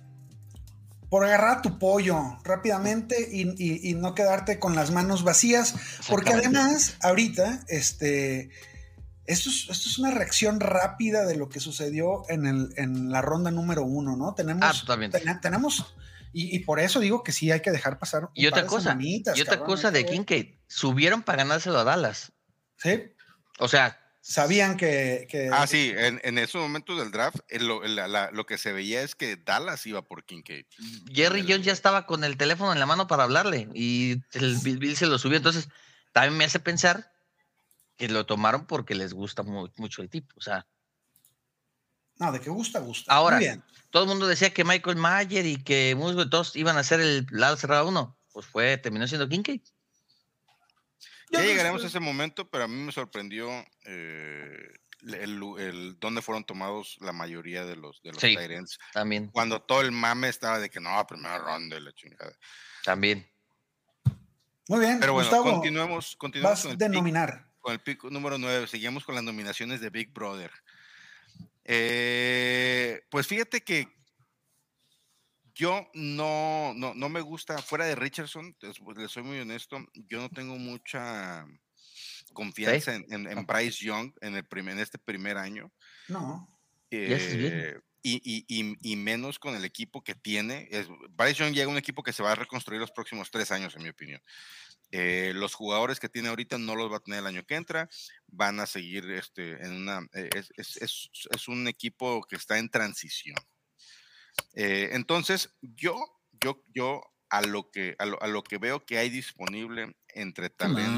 por 1.10 1.24
agarrar 1.26 1.60
tu 1.60 1.78
pollo 1.78 2.38
rápidamente 2.42 3.28
y, 3.30 3.42
y- 3.62 3.90
y 3.90 3.94
no 3.94 4.14
quedarte 4.14 4.58
con 4.58 4.74
las 4.74 4.90
manos 4.90 5.22
vacías, 5.24 5.74
porque 6.08 6.32
además, 6.32 6.96
ahorita, 7.02 7.60
este, 7.68 8.48
esto 9.26 9.50
es, 9.50 9.68
esto 9.70 9.88
es 9.88 9.98
una 9.98 10.10
reacción 10.10 10.60
rápida 10.60 11.24
de 11.26 11.36
lo 11.36 11.48
que 11.48 11.60
sucedió 11.60 12.22
en, 12.28 12.46
el, 12.46 12.68
en 12.76 13.10
la 13.10 13.22
ronda 13.22 13.50
número 13.50 13.82
uno, 13.84 14.16
¿no? 14.16 14.34
Tenemos, 14.34 14.84
Ah, 14.88 14.96
tena- 15.10 15.40
tenemos, 15.40 15.94
y, 16.32 16.54
y 16.56 16.60
por 16.60 16.80
eso 16.80 16.98
digo 17.00 17.22
que 17.22 17.32
sí 17.32 17.50
hay 17.50 17.60
que 17.60 17.70
dejar 17.70 17.98
pasar. 17.98 18.24
un 18.24 18.30
Y 18.34 18.46
otra 18.46 18.62
par 18.62 18.64
de 18.64 18.68
cosa, 18.68 18.98
y 19.00 19.22
otra 19.40 19.44
cabrón, 19.58 19.66
cosa 19.66 19.90
de 19.90 20.02
ver. 20.02 20.12
Kincaid, 20.12 20.54
subieron 20.66 21.22
para 21.22 21.44
ganárselo 21.44 21.78
a 21.78 21.84
Dallas. 21.84 22.32
Sí, 22.76 23.00
O 23.58 23.68
sea, 23.68 24.00
sabían 24.20 24.76
que. 24.76 25.26
que- 25.30 25.50
Ah, 25.52 25.66
sí, 25.66 25.92
en, 25.96 26.20
en 26.24 26.38
esos 26.38 26.60
momentos 26.60 26.98
del 26.98 27.12
draft, 27.12 27.36
en 27.48 27.68
lo, 27.68 27.84
la- 27.86 28.08
la- 28.08 28.30
lo 28.32 28.44
que 28.46 28.58
se 28.58 28.72
veía 28.72 29.02
es 29.02 29.14
que 29.14 29.36
Dallas 29.36 29.86
iba 29.86 30.02
por 30.02 30.24
Kincaid. 30.24 30.64
Jerry 31.12 31.40
El- 31.40 31.46
Jones 31.46 31.66
ya 31.66 31.72
estaba 31.72 32.06
con 32.06 32.24
el 32.24 32.36
teléfono 32.36 32.72
en 32.72 32.80
la 32.80 32.86
mano 32.86 33.06
para 33.06 33.22
hablarle 33.24 33.68
y 33.74 34.22
el 34.32 34.56
Bill, 34.64 34.78
Bill 34.78 34.96
se 34.96 35.06
lo 35.06 35.18
subió. 35.18 35.36
Entonces, 35.36 35.68
también 36.12 36.36
me 36.38 36.44
hace 36.44 36.58
pensar 36.60 37.11
que 37.96 38.08
lo 38.08 38.26
tomaron 38.26 38.66
porque 38.66 38.94
les 38.94 39.12
gusta 39.12 39.42
mu- 39.42 39.68
mucho 39.76 40.02
el 40.02 40.08
tipo. 40.10 40.34
O 40.36 40.40
sea, 40.40 40.66
No, 42.16 42.30
de 42.30 42.40
que 42.40 42.50
gusta, 42.50 42.78
gusta. 42.80 43.12
Ahora, 43.12 43.36
Muy 43.36 43.46
bien. 43.46 43.62
todo 43.90 44.04
el 44.04 44.08
mundo 44.08 44.26
decía 44.26 44.52
que 44.52 44.64
Michael 44.64 44.96
Mayer 44.96 45.44
y 45.46 45.62
que 45.62 45.94
Musgo 45.96 46.22
y 46.22 46.30
todos 46.30 46.54
iban 46.56 46.76
a 46.76 46.84
ser 46.84 47.00
el 47.00 47.26
lado 47.30 47.56
cerrado 47.56 47.88
uno. 47.88 48.18
Pues 48.32 48.46
fue, 48.46 48.76
terminó 48.78 49.06
siendo 49.08 49.28
Kincaid. 49.28 49.62
Ya 51.30 51.38
no 51.40 51.44
llegaremos 51.46 51.82
a 51.82 51.86
ese 51.86 51.98
momento, 52.00 52.48
pero 52.50 52.64
a 52.64 52.68
mí 52.68 52.76
me 52.76 52.92
sorprendió 52.92 53.48
eh, 53.86 54.68
el, 55.02 55.96
dónde 55.98 56.20
fueron 56.22 56.44
tomados 56.44 56.96
la 57.00 57.12
mayoría 57.12 57.64
de 57.64 57.74
los, 57.76 58.02
de 58.02 58.12
los 58.12 58.20
Sí. 58.20 58.36
ends. 58.38 58.78
También, 58.92 59.28
Cuando 59.28 59.62
todo 59.62 59.80
el 59.80 59.92
mame 59.92 60.28
estaba 60.28 60.58
de 60.58 60.68
que 60.70 60.78
no, 60.80 61.04
primera 61.06 61.38
ronda 61.38 61.76
y 61.76 61.80
la 61.80 61.92
chingada. 61.92 62.36
también. 62.84 63.26
Muy 64.68 64.78
bien, 64.80 65.00
Pero 65.00 65.14
bueno, 65.14 65.28
Gustavo, 65.28 65.52
continuemos, 65.54 66.14
continuemos 66.16 66.64
vas 66.64 66.72
a 66.72 66.76
denominar. 66.76 67.50
Con 67.62 67.72
el 67.72 67.80
pick 67.80 68.04
número 68.04 68.36
9. 68.36 68.66
Seguimos 68.66 69.04
con 69.04 69.14
las 69.14 69.24
nominaciones 69.24 69.80
de 69.80 69.88
Big 69.88 70.12
Brother. 70.12 70.50
Eh, 71.64 73.00
pues 73.10 73.26
fíjate 73.26 73.62
que 73.62 73.88
yo 75.54 75.88
no, 75.94 76.72
no, 76.74 76.92
no 76.94 77.08
me 77.08 77.20
gusta, 77.20 77.58
fuera 77.58 77.84
de 77.86 77.94
Richardson, 77.94 78.56
les, 78.60 78.78
les 78.96 79.10
soy 79.10 79.22
muy 79.22 79.38
honesto, 79.38 79.78
yo 79.94 80.20
no 80.20 80.28
tengo 80.30 80.56
mucha 80.56 81.46
confianza 82.32 82.94
en, 82.94 83.06
en- 83.12 83.26
en 83.38 83.46
Bryce 83.46 83.84
Young 83.84 84.12
en, 84.22 84.34
el 84.34 84.44
primer, 84.44 84.74
en 84.74 84.80
este 84.80 84.98
primer 84.98 85.36
año. 85.36 85.72
No. 86.08 86.48
Eh, 86.90 87.78
y, 88.02 88.16
y- 88.24 88.44
y- 88.48 88.92
y 88.92 88.96
menos 88.96 89.38
con 89.38 89.54
el 89.54 89.64
equipo 89.64 90.02
que 90.02 90.14
tiene. 90.14 90.66
Es, 90.70 90.88
Bryce 91.10 91.34
Young 91.44 91.52
llega 91.54 91.66
a 91.66 91.70
un 91.70 91.78
equipo 91.78 92.02
que 92.02 92.12
se 92.12 92.22
va 92.22 92.32
a 92.32 92.36
reconstruir 92.36 92.80
los 92.80 92.90
próximos 92.90 93.30
tres 93.30 93.50
años, 93.52 93.76
en 93.76 93.82
mi 93.82 93.90
opinión. 93.90 94.20
Eh, 94.94 95.32
los 95.34 95.54
jugadores 95.54 95.98
que 95.98 96.10
tiene 96.10 96.28
ahorita 96.28 96.58
no 96.58 96.76
los 96.76 96.92
va 96.92 96.98
a 96.98 97.00
tener 97.00 97.20
el 97.20 97.26
año 97.26 97.44
que 97.44 97.54
entra, 97.54 97.88
van 98.26 98.60
a 98.60 98.66
seguir 98.66 99.10
este, 99.10 99.52
en 99.64 99.72
una. 99.72 100.06
eh, 100.12 100.28
es, 100.36 100.52
es- 100.56 100.76
es- 100.76 101.10
es 101.30 101.48
un 101.48 101.66
equipo 101.66 102.22
que 102.28 102.36
está 102.36 102.58
en 102.58 102.68
transición. 102.68 103.36
Eh, 104.54 104.90
entonces, 104.92 105.54
yo, 105.60 105.96
yo, 106.42 106.62
yo 106.74 107.02
a 107.30 107.40
lo 107.42 107.70
que 107.70 107.96
a 107.98 108.04
lo, 108.04 108.22
a 108.22 108.26
lo 108.26 108.42
que 108.42 108.58
veo 108.58 108.84
que 108.84 108.98
hay 108.98 109.08
disponible 109.08 109.96
entre 110.08 110.50
talento 110.50 110.90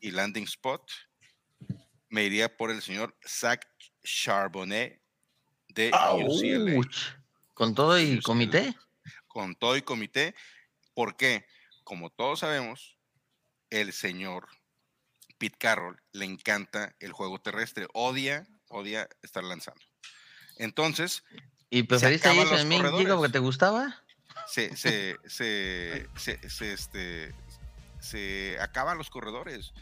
y 0.00 0.10
landing 0.10 0.44
spot, 0.44 0.90
me 2.08 2.24
iría 2.24 2.56
por 2.56 2.70
el 2.70 2.80
señor 2.80 3.16
Zach 3.26 3.66
Charbonnet 4.02 5.02
de 5.68 5.90
UCLA. 6.14 6.72
Con 7.52 7.74
todo 7.74 7.98
y 8.00 8.12
UCLA. 8.14 8.22
comité. 8.22 8.74
con 9.26 9.54
todo 9.56 9.76
y 9.76 9.82
comité, 9.82 10.34
porque 10.94 11.44
como 11.84 12.08
todos 12.10 12.40
sabemos, 12.40 12.95
el 13.70 13.92
señor 13.92 14.48
Pete 15.38 15.56
Carroll 15.58 16.00
le 16.12 16.24
encanta 16.24 16.94
el 17.00 17.12
juego 17.12 17.40
terrestre, 17.40 17.86
odia, 17.92 18.46
odia 18.68 19.08
estar 19.22 19.44
lanzando. 19.44 19.80
Entonces, 20.58 21.24
¿Y 21.70 21.82
preferiste 21.82 22.28
a 22.28 22.34
Jason 22.34 22.68
porque 23.08 23.28
te 23.28 23.38
gustaba? 23.38 24.02
se, 24.48 24.76
se, 24.76 25.16
se, 25.26 26.08
se, 26.16 26.48
se, 26.48 26.72
este, 26.72 27.34
se 28.00 28.58
acaban 28.60 28.98
los 28.98 29.10
corredores. 29.10 29.72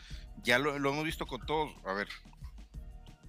Ya 0.42 0.58
lo, 0.58 0.78
lo 0.78 0.90
hemos 0.90 1.04
visto 1.04 1.26
con 1.26 1.44
todos. 1.46 1.72
A 1.84 1.92
ver, 1.92 2.08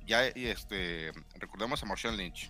ya 0.06 0.26
este, 0.26 1.12
recordemos 1.36 1.82
a 1.84 1.86
Marshawn 1.86 2.18
Lynch, 2.18 2.50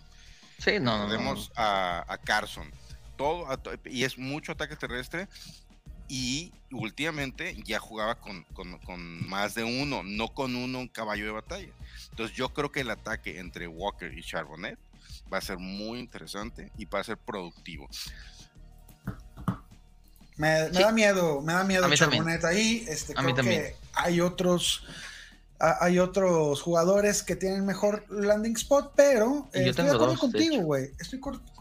Sí, 0.58 0.78
no, 0.80 0.84
no, 0.92 0.98
no. 0.98 1.02
recordemos 1.04 1.52
a, 1.56 2.04
a 2.08 2.18
Carson, 2.18 2.70
todo, 3.18 3.50
a 3.50 3.60
y 3.84 4.04
es 4.04 4.16
mucho 4.16 4.52
ataque 4.52 4.76
terrestre. 4.76 5.28
Y 6.08 6.52
últimamente 6.70 7.56
ya 7.64 7.78
jugaba 7.80 8.16
con, 8.16 8.44
con- 8.52 8.78
con 8.78 9.28
más 9.28 9.54
de 9.54 9.64
uno, 9.64 10.02
no 10.04 10.28
con 10.34 10.54
uno 10.56 10.78
un 10.80 10.88
caballo 10.88 11.24
de 11.24 11.30
batalla. 11.32 11.68
Entonces 12.10 12.36
yo 12.36 12.50
creo 12.50 12.70
que 12.70 12.80
el 12.80 12.90
ataque 12.90 13.38
entre 13.40 13.66
Walker 13.66 14.12
y 14.16 14.22
Charbonnet 14.22 14.78
va 15.32 15.38
a 15.38 15.40
ser 15.40 15.58
muy 15.58 15.98
interesante 15.98 16.70
y 16.78 16.84
va 16.84 17.00
a 17.00 17.04
ser 17.04 17.16
productivo. 17.18 17.88
Me, 20.36 20.68
me 20.68 20.74
Sí. 20.74 20.82
da 20.82 20.92
miedo, 20.92 21.40
me 21.40 21.52
da 21.54 21.64
miedo. 21.64 21.88
Charbonnet 21.94 22.44
ahí. 22.44 22.84
Este, 22.88 23.14
A 23.16 23.22
mí 23.22 23.32
creo 23.32 23.36
también. 23.36 23.62
que 23.62 23.76
hay 23.94 24.20
otros, 24.20 24.84
ha- 25.58 25.84
hay 25.84 25.98
otros 25.98 26.60
jugadores 26.60 27.22
que 27.22 27.36
tienen 27.36 27.64
mejor 27.64 28.04
landing 28.10 28.54
spot, 28.56 28.92
pero 28.94 29.48
eh, 29.54 29.64
yo 29.64 29.70
estoy 29.70 29.86
de 29.86 29.92
acuerdo 29.92 30.12
dos, 30.12 30.20
contigo, 30.20 30.62
güey. 30.62 30.90
Estoy 31.00 31.20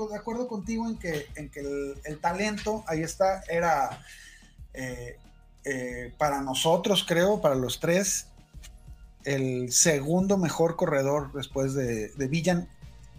de 0.09 0.15
acuerdo 0.17 0.47
contigo 0.47 0.87
en 0.87 0.97
que, 0.97 1.25
en 1.35 1.49
que 1.49 1.61
el, 1.61 1.95
el 2.03 2.19
talento 2.19 2.83
ahí 2.87 3.01
está, 3.01 3.41
era 3.49 4.03
eh, 4.75 5.17
eh, 5.63 6.13
para 6.17 6.41
nosotros, 6.41 7.05
creo, 7.07 7.41
para 7.41 7.55
los 7.55 7.79
tres, 7.79 8.27
el 9.23 9.71
segundo 9.71 10.37
mejor 10.37 10.75
corredor 10.75 11.31
después 11.33 11.73
de, 11.73 12.11
Villan, 12.29 12.69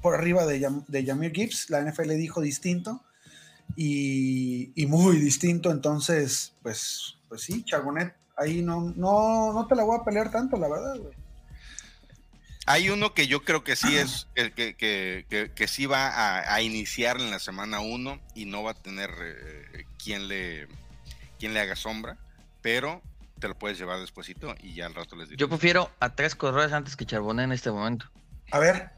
por 0.00 0.14
arriba 0.14 0.46
de, 0.46 0.70
de 0.86 1.04
Jamir 1.04 1.32
Gibbs. 1.32 1.70
La 1.70 1.82
NFL 1.82 2.10
dijo 2.10 2.40
distinto 2.40 3.02
y, 3.74 4.86
muy 4.88 5.18
distinto. 5.18 5.70
Entonces, 5.70 6.54
pues, 6.62 7.16
pues 7.28 7.42
sí, 7.42 7.64
Charbonnet, 7.64 8.14
ahí 8.36 8.62
no, 8.62 8.92
no, 8.96 9.52
no 9.52 9.66
te 9.66 9.74
la 9.74 9.84
voy 9.84 9.98
a 10.00 10.04
pelear 10.04 10.30
tanto, 10.30 10.56
la 10.56 10.68
verdad, 10.68 10.96
güey. 10.98 11.14
Hay 12.68 12.90
uno 12.90 13.14
que 13.14 13.28
yo 13.28 13.44
creo 13.44 13.62
que 13.62 13.76
sí 13.76 13.96
es, 13.96 14.26
que, 14.34 15.68
sí 15.68 15.86
va 15.86 16.08
a, 16.08 16.52
a 16.54 16.62
iniciar 16.62 17.20
en 17.20 17.30
la 17.30 17.38
semana 17.38 17.78
1 17.78 18.20
y 18.34 18.46
no 18.46 18.64
va 18.64 18.72
a 18.72 18.82
tener 18.82 19.10
eh, 19.20 19.84
quien, 20.02 20.26
le, 20.26 20.66
quien 21.38 21.54
le 21.54 21.60
haga 21.60 21.76
sombra, 21.76 22.16
pero 22.62 23.02
te 23.38 23.48
lo 23.48 23.54
puedes 23.58 23.78
llevar 23.78 24.00
despuesito 24.00 24.54
y 24.60 24.74
ya 24.74 24.86
al 24.86 24.94
rato 24.94 25.14
les 25.16 25.28
diré. 25.28 25.38
Yo 25.38 25.48
prefiero 25.48 25.90
a 26.00 26.14
tres 26.14 26.34
corredores 26.34 26.72
antes 26.72 26.96
que 26.96 27.04
Charbonnet 27.06 27.44
en 27.44 27.52
este 27.52 27.70
momento. 27.70 28.06
A 28.52 28.58
ver, 28.58 28.90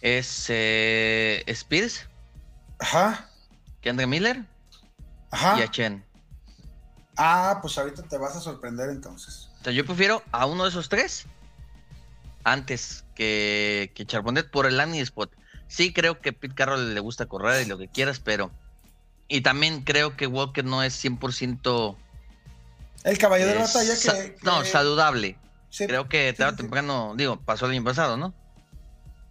Es 0.00 0.46
eh, 0.48 1.42
Spears, 1.46 2.08
ajá, 2.78 3.28
Kendra 3.80 4.06
Miller 4.06 4.44
ajá. 5.30 5.58
y 5.58 5.62
a 5.62 5.70
Chen. 5.70 6.04
Ah, 7.16 7.58
pues 7.62 7.76
ahorita 7.78 8.02
te 8.02 8.18
vas 8.18 8.34
a 8.36 8.40
sorprender 8.40 8.90
entonces. 8.90 9.50
O 9.60 9.64
sea, 9.64 9.72
yo 9.72 9.84
prefiero 9.86 10.22
a 10.32 10.46
uno 10.46 10.64
de 10.64 10.70
esos 10.70 10.88
tres 10.88 11.26
antes 12.44 13.04
que, 13.14 13.92
que 13.94 14.04
Charbonnet 14.06 14.50
por 14.50 14.66
el 14.66 14.76
landing 14.76 15.00
spot. 15.02 15.32
Sí 15.68 15.92
creo 15.92 16.20
que 16.20 16.32
Pete 16.32 16.54
Carroll 16.54 16.94
le 16.94 17.00
gusta 17.00 17.26
correr 17.26 17.62
y 17.64 17.68
lo 17.68 17.78
que 17.78 17.88
quieras, 17.88 18.20
pero... 18.20 18.50
Y 19.28 19.40
también 19.40 19.82
creo 19.82 20.16
que 20.16 20.26
Walker 20.26 20.64
no 20.64 20.82
es 20.82 21.02
100% 21.02 21.96
El 23.04 23.18
caballo 23.18 23.46
de 23.46 23.54
eh, 23.54 23.58
batalla 23.58 23.94
que, 24.00 24.36
No, 24.42 24.64
saludable. 24.64 25.38
sí, 25.70 25.86
Creo 25.86 26.08
que 26.08 26.30
sí, 26.30 26.36
tarde 26.36 26.52
o 26.52 26.56
sí. 26.56 26.62
temprano, 26.62 27.14
digo, 27.16 27.40
pasó 27.40 27.66
el 27.66 27.72
año 27.72 27.84
pasado, 27.84 28.16
¿no? 28.16 28.34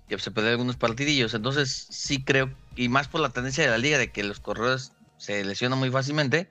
Que 0.10 0.18
se 0.20 0.32
perdió 0.32 0.52
algunos 0.52 0.76
partidillos. 0.78 1.34
Entonces, 1.34 1.88
sí 1.90 2.24
creo, 2.24 2.52
y 2.76 2.90
más 2.90 3.08
por 3.08 3.22
la 3.22 3.30
tendencia 3.30 3.64
de 3.64 3.70
la 3.70 3.78
liga 3.78 3.98
de 3.98 4.12
que 4.12 4.24
los 4.24 4.40
corredores 4.40 4.92
se 5.18 5.44
lesionan 5.46 5.80
muy 5.80 5.90
fácilmente, 5.92 6.50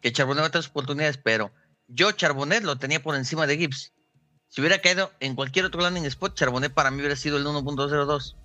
que 0.00 0.12
Charbonnet 0.12 0.42
va 0.44 0.46
a 0.46 0.50
tener 0.50 0.62
sus 0.62 0.70
oportunidades, 0.70 1.18
pero 1.18 1.50
yo 1.88 2.12
Charbonnet 2.12 2.62
lo 2.64 2.76
tenía 2.78 3.02
por 3.02 3.14
encima 3.16 3.46
de 3.46 3.58
Gibbs. 3.58 3.92
Si 4.48 4.60
hubiera 4.60 4.80
caído 4.80 5.10
en 5.20 5.34
cualquier 5.34 5.64
otro 5.64 5.80
landing 5.80 6.04
spot, 6.06 6.34
Charbonnet 6.36 6.72
para 6.72 6.90
mí 6.90 6.98
hubiera 6.98 7.16
sido 7.16 7.36
el 7.38 7.44
1.02. 7.44 8.36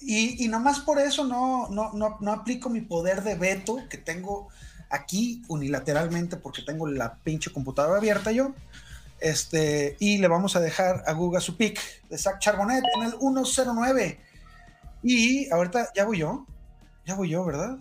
Y, 0.00 0.44
y 0.44 0.48
nomás 0.48 0.80
por 0.80 0.98
eso 0.98 1.24
no, 1.24 1.68
no, 1.68 1.92
no, 1.92 2.16
no 2.20 2.32
aplico 2.32 2.70
mi 2.70 2.80
poder 2.80 3.22
de 3.22 3.34
veto 3.34 3.78
que 3.88 3.98
tengo 3.98 4.48
aquí 4.90 5.42
unilateralmente 5.48 6.36
porque 6.36 6.62
tengo 6.62 6.86
la 6.86 7.14
pinche 7.16 7.52
computadora 7.52 7.98
abierta 7.98 8.32
yo. 8.32 8.54
Este, 9.20 9.96
y 10.00 10.18
le 10.18 10.28
vamos 10.28 10.56
a 10.56 10.60
dejar 10.60 11.04
a 11.06 11.12
Guga 11.12 11.40
su 11.40 11.56
pick 11.56 11.78
de 12.08 12.18
Zach 12.18 12.38
Charbonnet 12.38 12.82
en 12.96 13.02
el 13.04 13.12
109. 13.12 14.20
Y 15.02 15.50
ahorita 15.52 15.90
ya 15.94 16.04
voy 16.04 16.18
yo. 16.18 16.46
Ya 17.06 17.14
voy 17.14 17.28
yo, 17.28 17.44
¿verdad? 17.44 17.78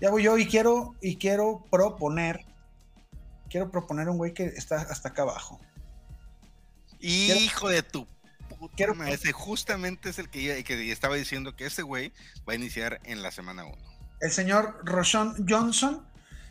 Ya 0.00 0.10
voy 0.10 0.22
yo 0.22 0.38
y 0.38 0.46
quiero, 0.46 0.94
y 1.00 1.16
quiero 1.16 1.64
proponer. 1.70 2.44
Quiero 3.48 3.70
proponer 3.70 4.08
un 4.08 4.18
güey 4.18 4.32
que 4.32 4.44
está 4.44 4.76
hasta 4.76 5.08
acá 5.08 5.22
abajo. 5.22 5.60
Hijo 7.00 7.68
de 7.68 7.82
tu 7.82 8.06
Quiero- 8.76 8.94
Ese 9.04 9.32
justamente 9.32 10.10
es 10.10 10.18
el 10.18 10.28
que, 10.28 10.42
ya- 10.42 10.62
que 10.62 10.90
estaba 10.92 11.16
diciendo 11.16 11.54
que 11.56 11.66
ese 11.66 11.82
güey 11.82 12.12
va 12.48 12.52
a 12.52 12.56
iniciar 12.56 13.00
en 13.04 13.22
la 13.22 13.30
semana 13.30 13.64
1. 13.64 13.76
El 14.20 14.30
señor 14.32 14.80
Roshon 14.84 15.46
Johnson. 15.48 16.04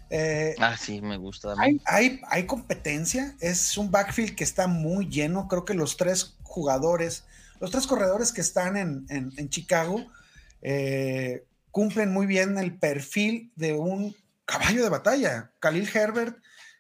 eh, 0.10 0.56
Ah, 0.60 0.78
sí, 0.78 1.02
me 1.02 1.18
gusta. 1.18 1.54
Hay, 1.60 1.82
hay, 1.86 2.22
hay 2.30 2.46
competencia, 2.46 3.36
es 3.42 3.78
un 3.78 3.92
backfield 3.92 4.36
que 4.36 4.44
está 4.46 4.68
muy 4.68 5.10
lleno. 5.10 5.48
Creo 5.50 5.66
que 5.66 5.74
los 5.74 5.98
tres 5.98 6.36
jugadores, 6.44 7.26
los 7.60 7.72
tres 7.72 7.86
corredores 7.88 8.32
que 8.32 8.40
están 8.42 8.78
en, 8.78 9.06
en- 9.10 9.34
en 9.36 9.50
Chicago 9.50 10.06
eh, 10.62 11.44
cumplen 11.72 12.12
muy 12.14 12.26
bien 12.26 12.58
el 12.58 12.78
perfil 12.78 13.52
de 13.56 13.74
un 13.74 14.16
caballo 14.46 14.82
de 14.84 14.90
batalla. 14.90 15.52
Khalil 15.60 15.90
Herbert, 15.94 16.38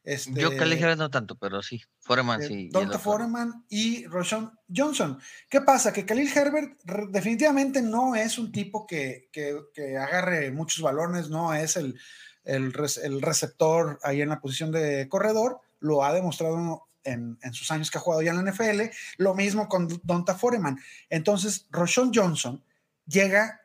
este, 0.08 0.39
Yo 0.39 0.55
Khalil 0.55 0.78
Herbert 0.78 0.97
no 0.99 1.10
tanto, 1.10 1.36
pero 1.36 1.62
sí. 1.62 1.82
Foreman 1.99 2.41
eh, 2.41 2.47
sí. 2.47 2.70
Donta. 2.72 2.97
Foreman 2.97 3.66
y 3.68 4.05
Roshan 4.05 4.58
Johnson. 4.74 5.20
¿Qué 5.49 5.60
pasa? 5.60 5.91
Que 5.91 6.05
Khalil 6.05 6.32
Herbert 6.34 6.82
definitivamente 7.10 7.82
no 7.82 8.16
es 8.16 8.38
un 8.38 8.53
tipo 8.53 8.88
que, 8.88 9.28
que- 9.34 9.60
que 9.74 9.97
agarre 9.97 10.49
muchos 10.51 10.82
balones, 10.82 11.30
no 11.30 11.53
es 11.53 11.76
el, 11.76 11.99
el, 12.45 12.72
receptor 12.72 13.99
ahí 14.01 14.22
en 14.22 14.30
la 14.30 14.39
posición 14.39 14.72
de 14.72 15.10
corredor, 15.10 15.60
lo 15.82 16.05
ha 16.05 16.14
demostrado 16.14 16.88
en, 17.03 17.38
en 17.41 17.53
sus 17.53 17.70
años 17.72 17.91
que 17.91 17.97
ha 17.97 18.01
jugado 18.01 18.22
ya 18.22 18.32
en 18.32 18.45
la 18.45 18.49
NFL, 18.49 18.84
lo 19.18 19.36
mismo 19.36 19.68
con 19.68 19.89
Donta 20.03 20.36
Foreman. 20.36 20.80
Entonces, 21.10 21.68
Roshan 21.70 22.12
Johnson 22.16 22.64
llega 23.05 23.60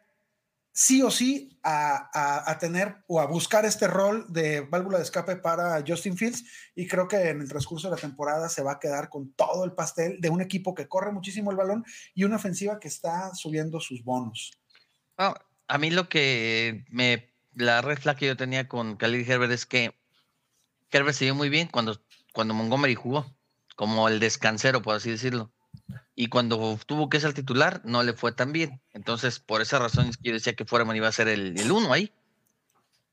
sí 0.72 1.02
o 1.02 1.10
sí 1.10 1.58
a, 1.62 2.50
a- 2.50 2.58
tener 2.58 2.96
o 3.06 3.20
a 3.20 3.26
buscar 3.26 3.64
este 3.64 3.86
rol 3.86 4.26
de 4.30 4.62
válvula 4.62 4.98
de 4.98 5.04
escape 5.04 5.36
para 5.36 5.82
Justin 5.86 6.16
Fields 6.16 6.44
y 6.74 6.88
creo 6.88 7.06
que 7.08 7.28
en 7.28 7.40
el 7.42 7.48
transcurso 7.48 7.88
de 7.88 7.96
la 7.96 8.00
temporada 8.00 8.48
se 8.48 8.62
va 8.62 8.72
a 8.72 8.80
quedar 8.80 9.08
con 9.10 9.32
todo 9.34 9.64
el 9.64 9.72
pastel 9.72 10.20
de 10.20 10.30
un 10.30 10.40
equipo 10.40 10.74
que 10.74 10.88
corre 10.88 11.12
muchísimo 11.12 11.50
el 11.50 11.56
balón 11.56 11.84
y 12.14 12.24
una 12.24 12.36
ofensiva 12.36 12.80
que 12.80 12.88
está 12.88 13.34
subiendo 13.34 13.80
sus 13.80 14.02
bonos. 14.02 14.52
No, 15.18 15.34
a 15.68 15.78
mí 15.78 15.90
lo 15.90 16.08
que 16.08 16.84
me. 16.88 17.30
La 17.54 17.82
red 17.82 17.98
flag 17.98 18.16
que 18.16 18.26
yo 18.26 18.36
tenía 18.36 18.66
con 18.66 18.96
Khalil 18.96 19.30
Herbert 19.30 19.52
es 19.52 19.66
que 19.66 19.94
Herbert 20.90 21.16
se 21.16 21.26
vio 21.26 21.34
muy 21.34 21.50
bien 21.50 21.68
cuando, 21.68 22.00
cuando 22.32 22.54
Montgomery 22.54 22.94
jugó, 22.94 23.26
como 23.76 24.08
el 24.08 24.20
descansero, 24.20 24.80
por 24.80 24.96
así 24.96 25.10
decirlo. 25.10 25.52
Y 26.14 26.28
cuando 26.28 26.78
tuvo 26.86 27.08
que 27.08 27.20
ser 27.20 27.32
titular, 27.32 27.80
no 27.84 28.02
le 28.02 28.12
fue 28.12 28.32
tan 28.32 28.52
bien. 28.52 28.80
Entonces, 28.92 29.38
por 29.40 29.62
esa 29.62 29.78
razón 29.78 30.06
es 30.08 30.16
que 30.16 30.28
yo 30.28 30.34
decía 30.34 30.54
que 30.54 30.64
Foreman 30.64 30.96
iba 30.96 31.08
a 31.08 31.12
ser 31.12 31.28
el, 31.28 31.58
el 31.58 31.72
uno 31.72 31.92
ahí. 31.92 32.12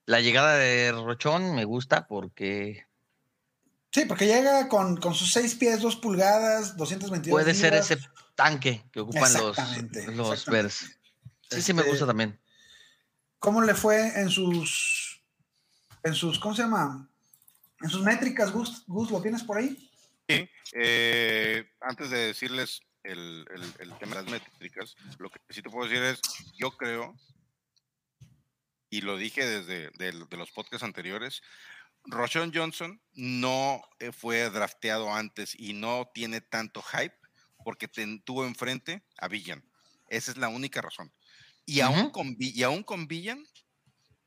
La 0.05 0.19
llegada 0.21 0.55
de 0.55 0.91
Rochón 0.91 1.55
me 1.55 1.65
gusta 1.65 2.07
porque 2.07 2.85
Sí, 3.91 4.05
porque 4.05 4.27
llega 4.27 4.67
con, 4.67 4.97
con 4.97 5.15
sus 5.15 5.31
6 5.31 5.55
pies, 5.55 5.81
2 5.81 5.95
pulgadas, 5.95 6.77
222 6.77 7.31
puede 7.31 7.55
ser 7.55 7.73
ese 7.73 7.97
tanque 8.35 8.83
que 8.91 8.99
ocupan 8.99 9.33
los, 9.33 9.57
Exactamente, 9.57 10.05
los 10.11 10.31
exactamente. 10.31 10.51
Bears. 10.51 10.99
Sí, 11.49 11.61
sí 11.61 11.73
me 11.73 11.79
Este, 11.81 11.91
gusta 11.91 12.05
también. 12.05 12.39
¿Cómo 13.39 13.61
le 13.61 13.73
fue 13.73 14.19
en 14.19 14.29
sus, 14.29 15.23
en 16.03 16.13
sus, 16.13 16.37
¿cómo 16.37 16.53
se 16.53 16.61
llama? 16.61 17.09
En 17.81 17.89
sus 17.89 18.03
métricas, 18.03 18.51
Gus, 18.51 18.83
Gus, 18.85 19.09
¿lo 19.09 19.21
tienes 19.21 19.41
por 19.43 19.57
ahí? 19.57 19.88
Eh, 20.73 21.65
antes 21.81 22.09
de 22.09 22.17
decirles 22.27 22.81
el, 23.03 23.45
el- 23.53 23.73
el 23.79 23.97
tema 23.97 24.17
de 24.17 24.23
las 24.23 24.31
métricas, 24.31 24.95
lo 25.17 25.29
que 25.29 25.39
sí 25.49 25.61
te 25.61 25.69
puedo 25.69 25.89
decir 25.89 26.03
es, 26.03 26.19
yo 26.57 26.71
creo, 26.71 27.15
y 28.89 29.01
lo 29.01 29.17
dije 29.17 29.45
desde 29.45 29.89
del- 29.97 30.27
de 30.29 30.37
los 30.37 30.51
podcasts 30.51 30.83
anteriores, 30.83 31.41
Roshon 32.05 32.51
Johnson 32.53 33.01
no 33.13 33.81
eh, 33.99 34.11
fue 34.11 34.49
drafteado 34.49 35.13
antes 35.13 35.53
y 35.59 35.73
no 35.73 36.09
tiene 36.13 36.41
tanto 36.41 36.81
hype 36.81 37.15
porque 37.63 37.87
ten- 37.87 38.21
tuvo 38.23 38.45
enfrente 38.45 39.03
a 39.17 39.27
Villan. 39.27 39.63
Esa 40.07 40.31
es 40.31 40.37
la 40.37 40.47
única 40.49 40.81
razón. 40.81 41.11
Y, 41.65 41.81
aún 41.81 41.99
Ujú. 42.05 42.11
con, 42.11 42.35
Vi- 42.37 42.53
y 42.55 42.63
aún 42.63 42.83
con 42.83 43.07
Villan 43.07 43.45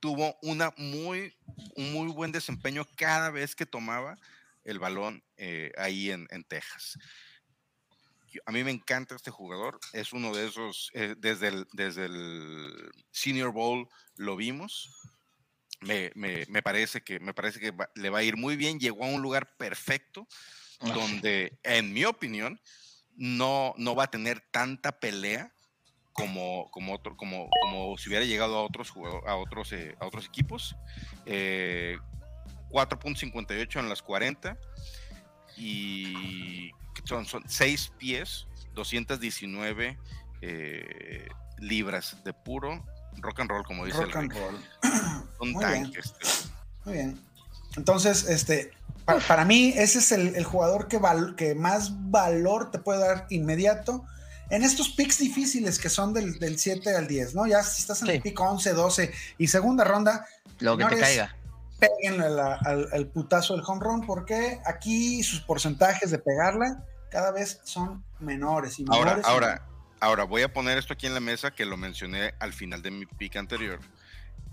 tuvo 0.00 0.36
una 0.42 0.72
muy, 0.76 1.34
un 1.76 1.92
muy 1.92 2.08
buen 2.12 2.30
desempeño 2.30 2.86
cada 2.96 3.30
vez 3.30 3.56
que 3.56 3.66
tomaba 3.66 4.16
el 4.64 4.78
balón 4.78 5.22
eh, 5.36 5.72
ahí 5.76 6.10
en, 6.10 6.26
en 6.30 6.44
Texas. 6.44 6.96
Yo- 8.28 8.40
A 8.46 8.52
mí 8.52 8.64
me 8.64 8.70
encanta 8.70 9.14
este 9.14 9.30
jugador, 9.30 9.78
es 9.92 10.12
uno 10.12 10.34
de 10.34 10.46
esos, 10.46 10.90
eh, 10.94 11.14
desde, 11.18 11.48
el, 11.48 11.66
desde 11.72 12.06
el 12.06 12.90
Senior 13.10 13.52
Bowl 13.52 13.86
lo 14.16 14.36
vimos, 14.36 14.88
me, 15.80 16.12
me- 16.14 16.46
me 16.48 16.62
parece 16.62 17.02
que, 17.02 17.18
me 17.20 17.34
parece 17.34 17.58
que 17.60 17.72
va- 17.72 17.90
le 17.94 18.08
va 18.10 18.18
a 18.18 18.22
ir 18.22 18.36
muy 18.36 18.56
bien, 18.56 18.78
llegó 18.78 19.04
a 19.04 19.08
un 19.08 19.20
lugar 19.22 19.54
perfecto 19.56 20.26
donde, 20.94 21.58
en 21.62 21.92
mi 21.92 22.04
opinión, 22.04 22.60
no, 23.14 23.74
no 23.76 23.94
va 23.94 24.04
a 24.04 24.10
tener 24.10 24.40
tanta 24.50 24.98
pelea 24.98 25.52
como, 26.12 26.70
como, 26.70 26.94
otro, 26.94 27.16
como, 27.16 27.48
como 27.62 27.96
si 27.98 28.08
hubiera 28.08 28.24
llegado 28.24 28.56
a 28.56 28.62
otros, 28.64 28.92
a 29.26 29.36
otros, 29.36 29.72
eh, 29.72 29.94
a 30.00 30.06
otros 30.06 30.26
equipos. 30.26 30.74
Eh, 31.26 31.96
4.58 32.72 33.78
en 33.80 33.88
las 33.88 34.02
40 34.02 34.56
y 35.56 36.70
son, 37.04 37.26
son 37.26 37.44
6 37.46 37.92
pies, 37.98 38.46
219 38.74 39.98
eh, 40.40 41.28
libras 41.58 42.16
de 42.24 42.32
puro 42.32 42.84
rock 43.18 43.40
and 43.40 43.50
roll, 43.50 43.64
como 43.64 43.84
dice 43.84 43.98
Rock 44.02 44.14
el 44.16 44.18
and 44.18 44.32
roll. 44.32 44.64
Un 45.40 45.52
Muy 45.52 45.64
bien. 45.64 45.82
tanque. 45.84 46.00
este. 46.00 46.26
Muy 46.84 46.94
bien. 46.94 47.20
Entonces, 47.76 48.24
este, 48.28 48.72
pa- 49.04 49.18
para, 49.20 49.44
mí, 49.44 49.72
ese 49.76 49.98
es 49.98 50.12
el, 50.12 50.34
el 50.34 50.44
jugador 50.44 50.88
que, 50.88 50.98
val- 50.98 51.34
que 51.36 51.54
más 51.54 51.90
valor 52.10 52.70
te 52.70 52.78
puede 52.78 53.00
dar 53.00 53.26
inmediato 53.30 54.04
en 54.50 54.62
estos 54.62 54.90
picks 54.90 55.18
difíciles 55.18 55.78
que 55.78 55.88
son 55.88 56.12
del, 56.12 56.38
del 56.38 56.58
7 56.58 56.94
al 56.96 57.06
10, 57.06 57.34
¿no? 57.34 57.46
Ya 57.46 57.62
si 57.62 57.80
estás 57.82 58.00
en 58.02 58.08
Sí. 58.08 58.12
el 58.14 58.22
pick 58.22 58.38
11, 58.38 58.72
12 58.72 59.12
y 59.38 59.46
segunda 59.48 59.84
ronda, 59.84 60.26
Lo 60.58 60.76
que 60.76 60.84
te 60.84 60.90
señores, 60.90 61.08
caiga. 61.16 61.36
Péguenle 61.88 62.30
la- 62.30 62.54
al, 62.64 62.88
al 62.92 63.06
putazo 63.08 63.54
del 63.56 63.64
home 63.66 63.80
run 63.82 64.06
porque 64.06 64.60
aquí 64.64 65.22
sus 65.22 65.40
porcentajes 65.40 66.10
de 66.10 66.18
pegarla 66.18 66.84
cada 67.10 67.30
vez 67.32 67.60
son 67.64 68.04
menores 68.20 68.78
y 68.78 68.84
Ahora, 68.88 69.16
menores 69.16 69.26
y 69.26 69.30
ahora, 69.30 69.66
ahora 70.00 70.24
voy 70.24 70.42
a 70.42 70.52
poner 70.52 70.78
esto 70.78 70.92
aquí 70.94 71.06
en 71.06 71.14
la 71.14 71.20
mesa 71.20 71.50
que 71.50 71.64
lo 71.66 71.76
mencioné 71.76 72.34
al 72.40 72.52
final 72.52 72.82
de 72.82 72.90
mi 72.90 73.06
pick 73.06 73.36
anterior. 73.36 73.80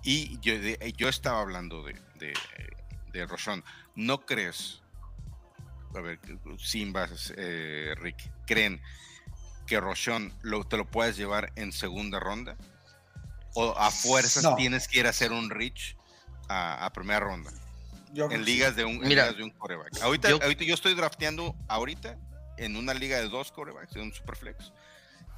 Y 0.03 0.39
yo, 0.39 0.53
de- 0.59 0.93
yo 0.97 1.07
estaba 1.09 1.41
hablando 1.41 1.83
de, 1.83 1.93
de. 2.19 2.33
¿No 3.95 4.19
crees? 4.25 4.81
A 5.95 5.99
ver, 6.01 6.19
Simbas, 6.57 7.33
eh, 7.35 7.93
Rick, 7.97 8.31
¿creen 8.45 8.81
que 9.65 9.79
Roshon 9.79 10.31
lo, 10.41 10.63
te 10.63 10.77
lo 10.77 10.85
puedes 10.85 11.17
llevar 11.17 11.51
en 11.55 11.71
segunda 11.71 12.19
ronda? 12.19 12.55
¿O 13.55 13.75
a 13.77 13.89
fuerzas 13.91 14.43
No. 14.43 14.55
tienes 14.55 14.87
que 14.87 14.99
ir 14.99 15.07
a 15.07 15.09
hacer 15.09 15.31
un 15.31 15.49
reach 15.49 15.95
a, 16.49 16.85
a 16.85 16.91
primera 16.93 17.19
ronda? 17.19 17.51
yo 18.11 18.29
En 18.31 18.43
ligas 18.43 18.75
de 18.75 18.83
un, 18.85 18.95
en 18.95 19.07
Mira, 19.07 19.23
ligas 19.23 19.37
de 19.37 19.43
un 19.43 19.51
coreback. 19.51 20.01
Ahorita 20.01 20.29
yo- 20.29 20.39
ahorita 20.41 20.63
yo 20.65 20.73
estoy 20.73 20.95
drafteando 20.95 21.55
ahorita 21.67 22.17
en 22.57 22.75
una 22.75 22.93
liga 22.93 23.17
de 23.19 23.29
dos 23.29 23.51
corebacks, 23.51 23.93
de 23.93 24.01
un 24.01 24.11
superflex. 24.13 24.71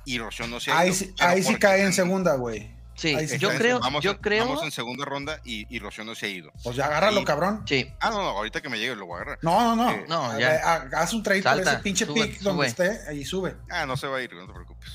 Y 0.05 0.18
Roshon 0.18 0.49
no 0.49 0.59
se 0.59 0.72
ha 0.72 0.80
Ahí, 0.80 0.88
ido, 0.88 0.95
sí- 0.97 1.14
ahí 1.20 1.43
sí 1.43 1.55
cae 1.57 1.84
en 1.84 1.93
segunda, 1.93 2.36
güey. 2.36 2.72
Sí, 2.95 3.16
ahí 3.16 3.28
sí 3.28 3.38
yo 3.39 3.49
creo, 3.55 3.80
vamos, 3.80 4.03
yo 4.03 4.12
en, 4.12 4.18
creo, 4.18 4.45
vamos 4.47 4.64
en 4.64 4.72
segunda 4.72 5.05
ronda 5.05 5.39
y, 5.43 5.66
y 5.74 5.80
Roshon 5.80 6.05
no 6.05 6.14
se 6.16 6.26
ha 6.28 6.30
ido. 6.30 6.51
Pues 6.64 6.76
ya 6.76 6.86
agárralo, 6.86 7.22
Y- 7.22 7.26
cabrón. 7.26 7.64
sí, 7.68 7.91
Ah, 7.99 8.09
no, 8.09 8.18
no, 8.18 8.30
ahorita 8.30 8.62
que 8.62 8.70
me 8.70 8.78
llegue 8.80 8.95
lo 8.95 9.05
voy 9.05 9.14
a 9.14 9.22
agarrar. 9.22 9.39
No, 9.41 9.76
no, 9.76 9.76
no. 9.76 9.91
Eh, 9.91 10.05
no, 10.07 10.26
A 10.32 10.39
ya. 10.39 10.88
Haz 10.93 11.14
un 11.14 11.24
trade 11.24 11.41
por 11.41 11.51
Salta, 11.51 11.74
ese 11.74 11.82
pinche 11.84 12.05
sube, 12.05 12.28
pick 12.28 12.39
donde 12.41 12.68
esté 12.68 13.16
y 13.16 13.24
sube. 13.26 13.55
Ah, 13.70 13.86
no 13.86 13.95
se 13.97 14.07
va 14.07 14.18
a 14.18 14.22
ir, 14.22 14.34
no 14.34 14.45
te 14.47 14.53
preocupes. 14.53 14.89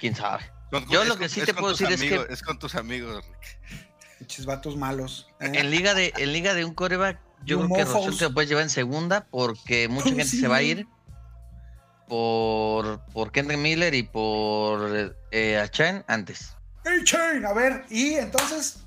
Quién 0.00 0.14
sabe. 0.14 0.44
Con- 0.70 0.86
Yo 0.88 1.04
lo 1.04 1.14
que 1.14 1.20
con- 1.20 1.28
sí 1.30 1.40
te 1.42 1.54
puedo 1.54 1.70
decir 1.74 1.90
es 1.90 2.00
que- 2.00 2.26
Es 2.32 2.42
con 2.42 2.58
tus 2.58 2.74
amigos, 2.74 3.24
Rick. 3.24 3.58
Pinches 4.18 4.46
vatos 4.46 4.76
malos. 4.76 5.28
¿eh? 5.40 5.50
En 5.54 5.70
liga 5.70 5.94
de, 5.94 6.12
en 6.16 6.32
liga 6.32 6.54
de 6.54 6.64
un 6.64 6.74
coreback, 6.74 7.18
yo 7.44 7.60
You 7.60 7.68
creo 7.68 7.86
que 8.10 8.16
te 8.16 8.24
lo 8.24 8.34
puedes 8.34 8.48
llevar 8.48 8.62
en 8.64 8.70
segunda 8.70 9.26
porque 9.30 9.88
mucha 9.88 10.04
¿Cómo 10.04 10.16
gente 10.16 10.30
sí? 10.30 10.40
se 10.40 10.48
va 10.48 10.56
a 10.56 10.62
ir 10.62 10.86
por, 12.08 13.00
por 13.12 13.32
Kendrick 13.32 13.58
Miller 13.58 13.94
y 13.94 14.02
por 14.02 15.16
eh, 15.30 15.58
Achan 15.58 16.04
antes. 16.06 16.54
Hey, 16.84 17.00
Chain, 17.04 17.44
a 17.46 17.52
ver, 17.52 17.84
y 17.90 18.14
entonces, 18.14 18.78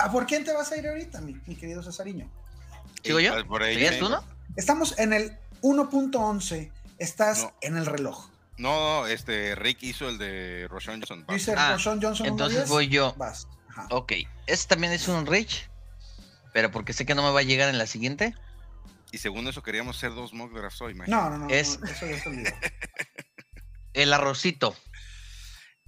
¿a 0.00 0.10
por 0.10 0.26
quién 0.26 0.44
te 0.44 0.52
vas 0.54 0.72
a 0.72 0.76
ir 0.78 0.88
ahorita, 0.88 1.20
mi, 1.20 1.36
mi 1.46 1.56
querido 1.56 1.82
Cesariño? 1.82 2.30
¿Sigo 3.04 3.20
yo? 3.20 3.32
pues, 3.34 3.44
por 3.44 3.62
ahí 3.62 3.74
¿Seguías 3.74 3.92
viene. 3.92 4.06
tú, 4.06 4.12
no? 4.12 4.24
Estamos 4.56 4.98
en 4.98 5.12
el 5.12 5.36
1.11 5.62 6.70
estás 6.98 7.42
No. 7.44 7.52
en 7.60 7.76
el 7.76 7.86
reloj. 7.86 8.28
No, 8.56 9.06
este 9.06 9.54
Rick 9.54 9.82
hizo 9.82 10.08
el 10.08 10.18
de 10.18 10.66
Roshan 10.68 11.00
Johnson. 11.00 11.24
Dice 11.28 11.54
Ah, 11.56 11.72
Roshan 11.74 12.02
Johnson. 12.02 12.26
Entonces 12.26 12.64
1.10, 12.64 12.68
voy 12.68 12.88
yo. 12.88 13.14
Vas. 13.16 13.46
Ajá. 13.78 13.86
Ok, 13.90 14.12
este 14.46 14.68
también 14.74 14.92
es 14.92 15.06
un 15.08 15.26
Rich, 15.26 15.68
pero 16.52 16.70
porque 16.70 16.92
sé 16.92 17.06
que 17.06 17.14
no 17.14 17.22
me 17.22 17.30
va 17.30 17.40
a 17.40 17.44
llegar 17.44 17.68
en 17.68 17.78
la 17.78 17.86
siguiente. 17.86 18.34
Y 19.12 19.18
según 19.18 19.46
eso 19.48 19.62
queríamos 19.62 19.96
ser 19.96 20.14
dos 20.14 20.34
mock 20.34 20.52
drafts 20.52 20.80
hoy, 20.82 20.92
imagínate. 20.92 21.22
No, 21.30 21.30
no, 21.30 21.38
no. 21.46 21.48
Es- 21.54 21.78
no, 21.80 21.86
eso 21.86 22.06
ya 22.06 22.20
se 22.20 22.28
olvidó. 22.28 22.50
El 23.94 24.12
arrocito, 24.12 24.76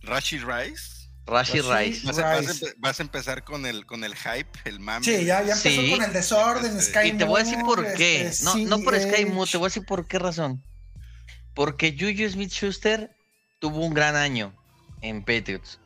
Rashi 0.03 0.38
Rice. 0.38 1.01
Rashi 1.26 1.59
Rashi- 1.59 1.78
Rice. 1.86 2.07
Vas 2.07 2.18
a, 2.18 2.22
vas 2.22 2.32
a 2.36 2.41
Rice. 2.41 2.66
empe- 2.66 2.74
vas 2.78 2.99
a 2.99 3.03
empezar 3.03 3.45
con 3.45 3.66
el, 3.66 3.86
con 3.86 4.03
el 4.05 4.16
hype, 4.16 4.49
el 4.64 4.80
mame. 4.80 5.05
Sí, 5.05 5.24
ya, 5.24 5.43
ya 5.43 5.53
empezó 5.55 5.80
Sí. 5.82 5.91
con 5.91 6.03
el 6.03 6.12
desorden, 6.12 6.76
Este, 6.78 7.01
Sky 7.01 7.09
Y 7.09 7.12
te 7.18 7.24
voy 7.24 7.41
a 7.41 7.45
decir 7.45 7.59
por 7.61 7.95
qué. 7.95 8.26
este, 8.26 8.45
No, 8.45 8.57
no 8.57 8.80
por 8.80 8.99
Sky. 8.99 9.26
Moore, 9.26 9.51
te 9.51 9.59
voy 9.59 9.66
a 9.66 9.68
decir 9.68 9.84
por 9.84 10.07
qué 10.09 10.18
razón. 10.18 10.64
Porque 11.55 11.93
Juju 11.99 12.28
Smith 12.30 12.51
Schuster 12.51 13.14
tuvo 13.61 13.84
un 13.84 13.93
gran 13.95 14.16
año 14.16 14.55
en 15.03 15.20
Patriots. 15.20 15.78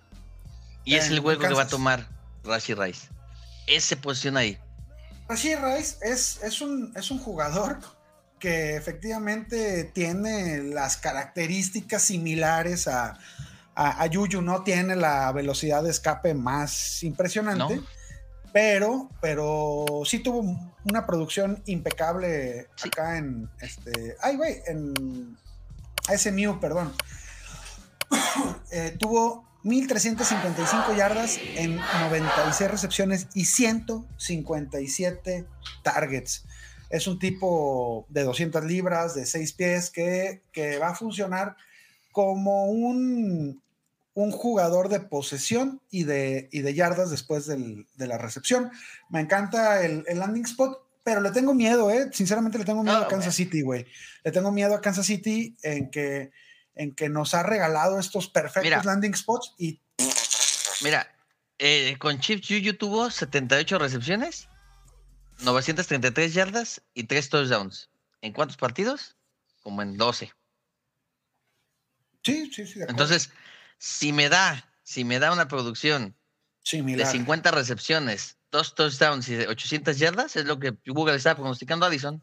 Y 0.85 0.95
es 0.97 1.09
el 1.09 1.20
hueco 1.20 1.43
que 1.49 1.55
va 1.55 1.62
a 1.62 1.68
tomar 1.68 2.07
Rashi 2.45 2.74
Rice. 2.74 3.09
Ese 3.66 3.97
posición 3.97 4.37
ahí. 4.37 4.59
Rashid 5.28 5.57
Rice 5.59 5.97
es, 6.03 6.41
es, 6.43 6.61
un, 6.61 6.93
es 6.97 7.11
un 7.11 7.18
jugador 7.18 7.78
que 8.39 8.76
efectivamente 8.76 9.85
tiene 9.85 10.59
las 10.62 10.99
características 10.99 12.03
similares 12.03 12.87
a, 12.89 13.18
a, 13.74 14.03
a 14.03 14.07
Yuyu, 14.07 14.43
no 14.43 14.62
tiene 14.64 14.97
la 14.97 15.32
velocidad 15.32 15.82
de 15.82 15.91
escape 15.91 16.35
más 16.35 17.03
impresionante, 17.03 17.76
No. 17.76 17.85
pero, 18.53 19.09
pero 19.22 19.87
sí 20.05 20.18
tuvo 20.18 20.41
una 20.85 21.07
producción 21.07 21.62
impecable 21.64 22.68
Sí. 22.76 22.89
acá 22.89 23.16
en 23.16 23.49
este. 23.62 24.16
Ay, 24.20 24.37
güey, 24.37 24.61
en 24.66 25.39
SMU, 26.18 26.61
perdón. 26.61 26.93
Eh, 28.70 28.97
tuvo 28.99 29.49
1355 29.65 30.95
yardas 30.95 31.39
en 31.57 31.77
96 31.77 32.71
recepciones 32.71 33.27
y 33.35 33.47
157 33.47 35.47
targets. 35.83 36.45
Es 36.91 37.07
un 37.07 37.19
tipo 37.19 38.07
de 38.09 38.23
200 38.25 38.65
libras, 38.65 39.15
de 39.15 39.27
6 39.27 39.53
pies, 39.55 39.91
que, 39.91 40.43
que 40.53 40.79
va 40.79 40.91
a 40.91 40.95
funcionar 40.95 41.57
como 42.12 42.67
un, 42.67 43.62
un 44.15 44.31
jugador 44.31 44.89
de 44.89 45.01
posesión 45.01 45.81
y 45.91 46.05
de, 46.05 46.49
y 46.53 46.61
de 46.61 46.75
yardas 46.75 47.11
después 47.11 47.47
del- 47.47 47.87
de 47.97 48.07
la 48.07 48.19
recepción. 48.19 48.71
Me 49.11 49.21
encanta 49.21 49.85
el, 49.85 50.05
el 50.07 50.19
landing 50.19 50.45
spot, 50.45 50.79
pero 51.03 51.21
le 51.21 51.33
tengo 51.33 51.55
miedo, 51.55 51.91
¿eh? 51.91 52.09
Sinceramente 52.12 52.59
le 52.59 52.65
tengo 52.65 52.83
miedo 52.83 52.99
Ah, 52.99 53.05
a 53.07 53.09
Kansas 53.09 53.35
City, 53.35 53.62
güey. 53.62 53.87
Le 54.23 54.31
tengo 54.31 54.53
miedo 54.53 54.75
a 54.75 54.81
Kansas 54.81 55.07
City 55.07 55.57
en 55.62 55.91
que, 55.91 56.31
en 56.75 56.95
que 56.95 57.09
nos 57.09 57.35
ha 57.35 57.43
regalado 57.43 57.99
estos 57.99 58.29
perfectos 58.29 58.64
Mira. 58.64 58.83
landing 58.85 59.14
spots 59.14 59.55
y 59.59 59.81
Mira, 60.83 61.09
eh, 61.59 61.97
con 61.99 62.18
Chips 62.18 62.49
Juju 62.49 62.75
tuvo 62.77 63.11
78 63.11 63.79
recepciones, 63.79 64.49
933 65.41 66.35
yardas 66.35 66.83
y 66.95 67.05
3 67.05 67.29
touchdowns. 67.29 67.91
¿En 68.20 68.33
cuántos 68.33 68.57
partidos? 68.57 69.16
Como 69.62 69.83
en 69.83 69.97
12. 69.97 70.33
sí, 72.22 72.51
sí, 72.53 72.66
sí. 72.66 72.81
Entonces, 72.87 73.31
si 73.79 74.12
me 74.12 74.29
da, 74.29 74.70
si 74.83 75.05
me 75.05 75.18
da 75.18 75.33
una 75.33 75.49
producción 75.49 76.11
de 76.11 76.14
Similar. 76.62 77.11
50 77.11 77.51
recepciones, 77.51 78.39
2 78.51 78.75
touchdowns 78.75 79.29
y 79.29 79.35
de 79.35 79.49
800 79.49 79.99
yardas, 79.99 80.37
es 80.37 80.47
lo 80.47 80.59
que 80.59 80.77
Google 80.87 81.16
estaba 81.16 81.37
pronosticando 81.37 81.87
a 81.87 81.89
Addison. 81.89 82.22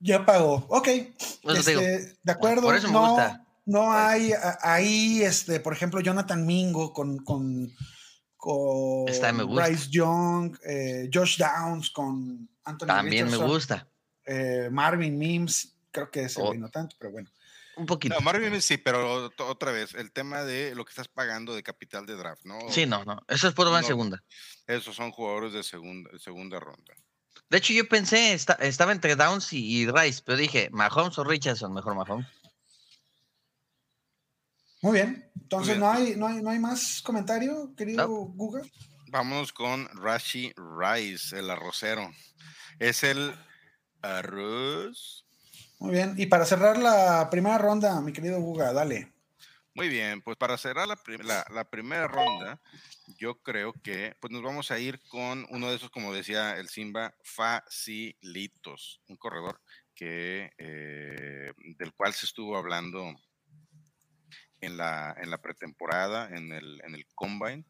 Ya 0.00 0.24
pagó. 0.24 0.64
Ok. 0.68 0.88
Este, 0.88 2.16
de 2.22 2.32
acuerdo. 2.32 2.62
Por 2.62 2.76
eso 2.76 2.86
me 2.88 2.92
no, 2.94 3.08
gusta. 3.08 3.44
No 3.66 3.92
hay 3.92 4.32
ahí, 4.62 5.22
este, 5.22 5.60
por 5.60 5.72
ejemplo, 5.72 6.00
Jonathan 6.00 6.46
Mingo 6.46 6.92
con, 6.92 7.18
con, 7.18 7.70
con 8.36 9.08
Esta 9.08 9.32
me 9.32 9.42
gusta. 9.42 9.66
Bryce 9.66 9.88
Young, 9.90 10.56
eh, 10.64 11.10
Josh 11.12 11.36
Downs 11.38 11.90
con 11.90 12.48
Anthony 12.64 12.86
También 12.86 13.30
me 13.30 13.36
gusta. 13.36 13.86
eh, 14.24 14.68
Marvin 14.70 15.18
Mims, 15.18 15.74
creo 15.90 16.10
que 16.10 16.22
ese 16.24 16.40
Oh. 16.40 16.54
no 16.54 16.70
tanto, 16.70 16.96
pero 16.98 17.12
bueno. 17.12 17.28
Un 17.76 17.86
poquito. 17.86 18.14
No, 18.14 18.20
Marvin 18.22 18.60
sí, 18.62 18.76
pero 18.76 19.30
ot- 19.30 19.40
otra 19.46 19.70
vez, 19.70 19.94
el 19.94 20.10
tema 20.12 20.42
de 20.42 20.74
lo 20.74 20.84
que 20.84 20.90
estás 20.90 21.06
pagando 21.08 21.54
de 21.54 21.62
capital 21.62 22.06
de 22.06 22.16
draft, 22.16 22.44
¿no? 22.44 22.58
Sí, 22.70 22.86
no, 22.86 23.04
no. 23.04 23.20
Eso 23.28 23.46
es 23.48 23.54
por 23.54 23.66
en 23.68 23.82
No. 23.82 23.86
segunda. 23.86 24.24
Esos 24.66 24.96
son 24.96 25.12
jugadores 25.12 25.52
de 25.52 25.62
segunda, 25.62 26.10
de 26.10 26.18
segunda 26.18 26.58
ronda. 26.58 26.94
De 27.50 27.58
hecho, 27.58 27.72
yo 27.72 27.88
pensé, 27.88 28.32
esta- 28.34 28.54
estaba 28.54 28.92
entre 28.92 29.16
Downs 29.16 29.52
y, 29.52 29.82
y 29.82 29.86
Rice, 29.90 30.22
pero 30.24 30.36
dije, 30.38 30.68
Mahomes 30.70 31.18
o 31.18 31.24
Richardson, 31.24 31.72
mejor 31.72 31.94
Mahomes. 31.94 32.26
Muy 34.82 34.92
bien. 34.92 35.30
Entonces, 35.40 35.76
bien. 35.76 35.80
¿no 35.80 35.90
hay, 35.90 36.16
no, 36.16 36.26
hay, 36.26 36.42
¿no 36.42 36.50
hay 36.50 36.58
más 36.58 37.00
comentario, 37.02 37.74
querido 37.76 38.06
No. 38.06 38.08
Google? 38.34 38.70
Vámonos 39.08 39.52
con 39.52 39.88
Rashi 39.96 40.52
Rice, 40.78 41.38
el 41.38 41.50
arrocero. 41.50 42.10
Es 42.78 43.02
el 43.02 43.34
arroz. 44.02 45.24
Muy 45.78 45.92
bien. 45.92 46.14
Y 46.18 46.26
para 46.26 46.44
cerrar 46.44 46.76
la 46.78 47.28
primera 47.30 47.56
ronda, 47.58 48.00
mi 48.02 48.12
querido 48.12 48.40
Guga, 48.40 48.72
dale. 48.72 49.12
Muy 49.78 49.88
bien, 49.88 50.20
pues 50.22 50.36
para 50.36 50.58
cerrar 50.58 50.88
la, 50.88 50.96
prim- 50.96 51.20
la- 51.22 51.46
la 51.54 51.64
primera 51.70 52.08
ronda, 52.08 52.60
yo 53.16 53.40
creo 53.42 53.72
que 53.72 54.16
pues 54.20 54.32
nos 54.32 54.42
vamos 54.42 54.72
a 54.72 54.78
ir 54.80 55.00
con 55.08 55.46
uno 55.50 55.70
de 55.70 55.76
esos, 55.76 55.88
como 55.90 56.12
decía 56.12 56.56
el 56.56 56.68
Simba, 56.68 57.14
facilitos, 57.22 59.00
un 59.06 59.16
corredor 59.16 59.60
que 59.94 60.50
eh, 60.58 61.52
del 61.78 61.92
cual 61.94 62.12
se 62.12 62.26
estuvo 62.26 62.56
hablando 62.56 63.14
en 64.60 64.76
la, 64.76 65.14
en 65.16 65.30
la 65.30 65.38
pretemporada, 65.40 66.28
en 66.36 66.50
el, 66.52 66.80
en 66.84 66.94
el 66.96 67.06
combine, 67.14 67.64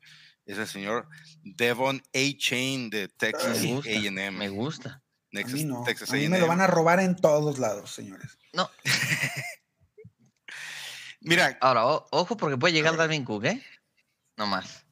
es 0.47 0.57
el 0.57 0.67
señor 0.67 1.07
Devon 1.43 2.03
A. 2.15 2.37
Chain 2.39 2.89
de 2.89 3.09
Texas 3.09 3.61
Me 3.63 3.75
gusta, 3.75 3.91
A&M. 3.91 4.31
me 4.31 4.49
gusta. 4.49 4.91
A 4.95 5.03
Texas, 5.31 5.53
mí 5.53 5.65
no. 5.65 5.83
Texas 5.85 6.11
A 6.11 6.15
mí 6.15 6.27
me 6.27 6.39
lo 6.39 6.47
van 6.47 6.63
a 6.63 6.67
robar 6.67 7.01
en 7.01 7.15
todos 7.17 7.59
lados, 7.59 7.91
señores. 7.95 8.39
No, 8.55 8.71
Mira, 11.21 11.59
ahora, 11.61 11.87
o- 11.87 12.07
ojo 12.11 12.37
porque 12.37 12.57
puede 12.57 12.73
llegar 12.75 12.97
Dalvin 12.97 13.25
Cook, 13.25 13.45
¿eh? 13.47 13.63
No 14.37 14.47
más. 14.47 14.85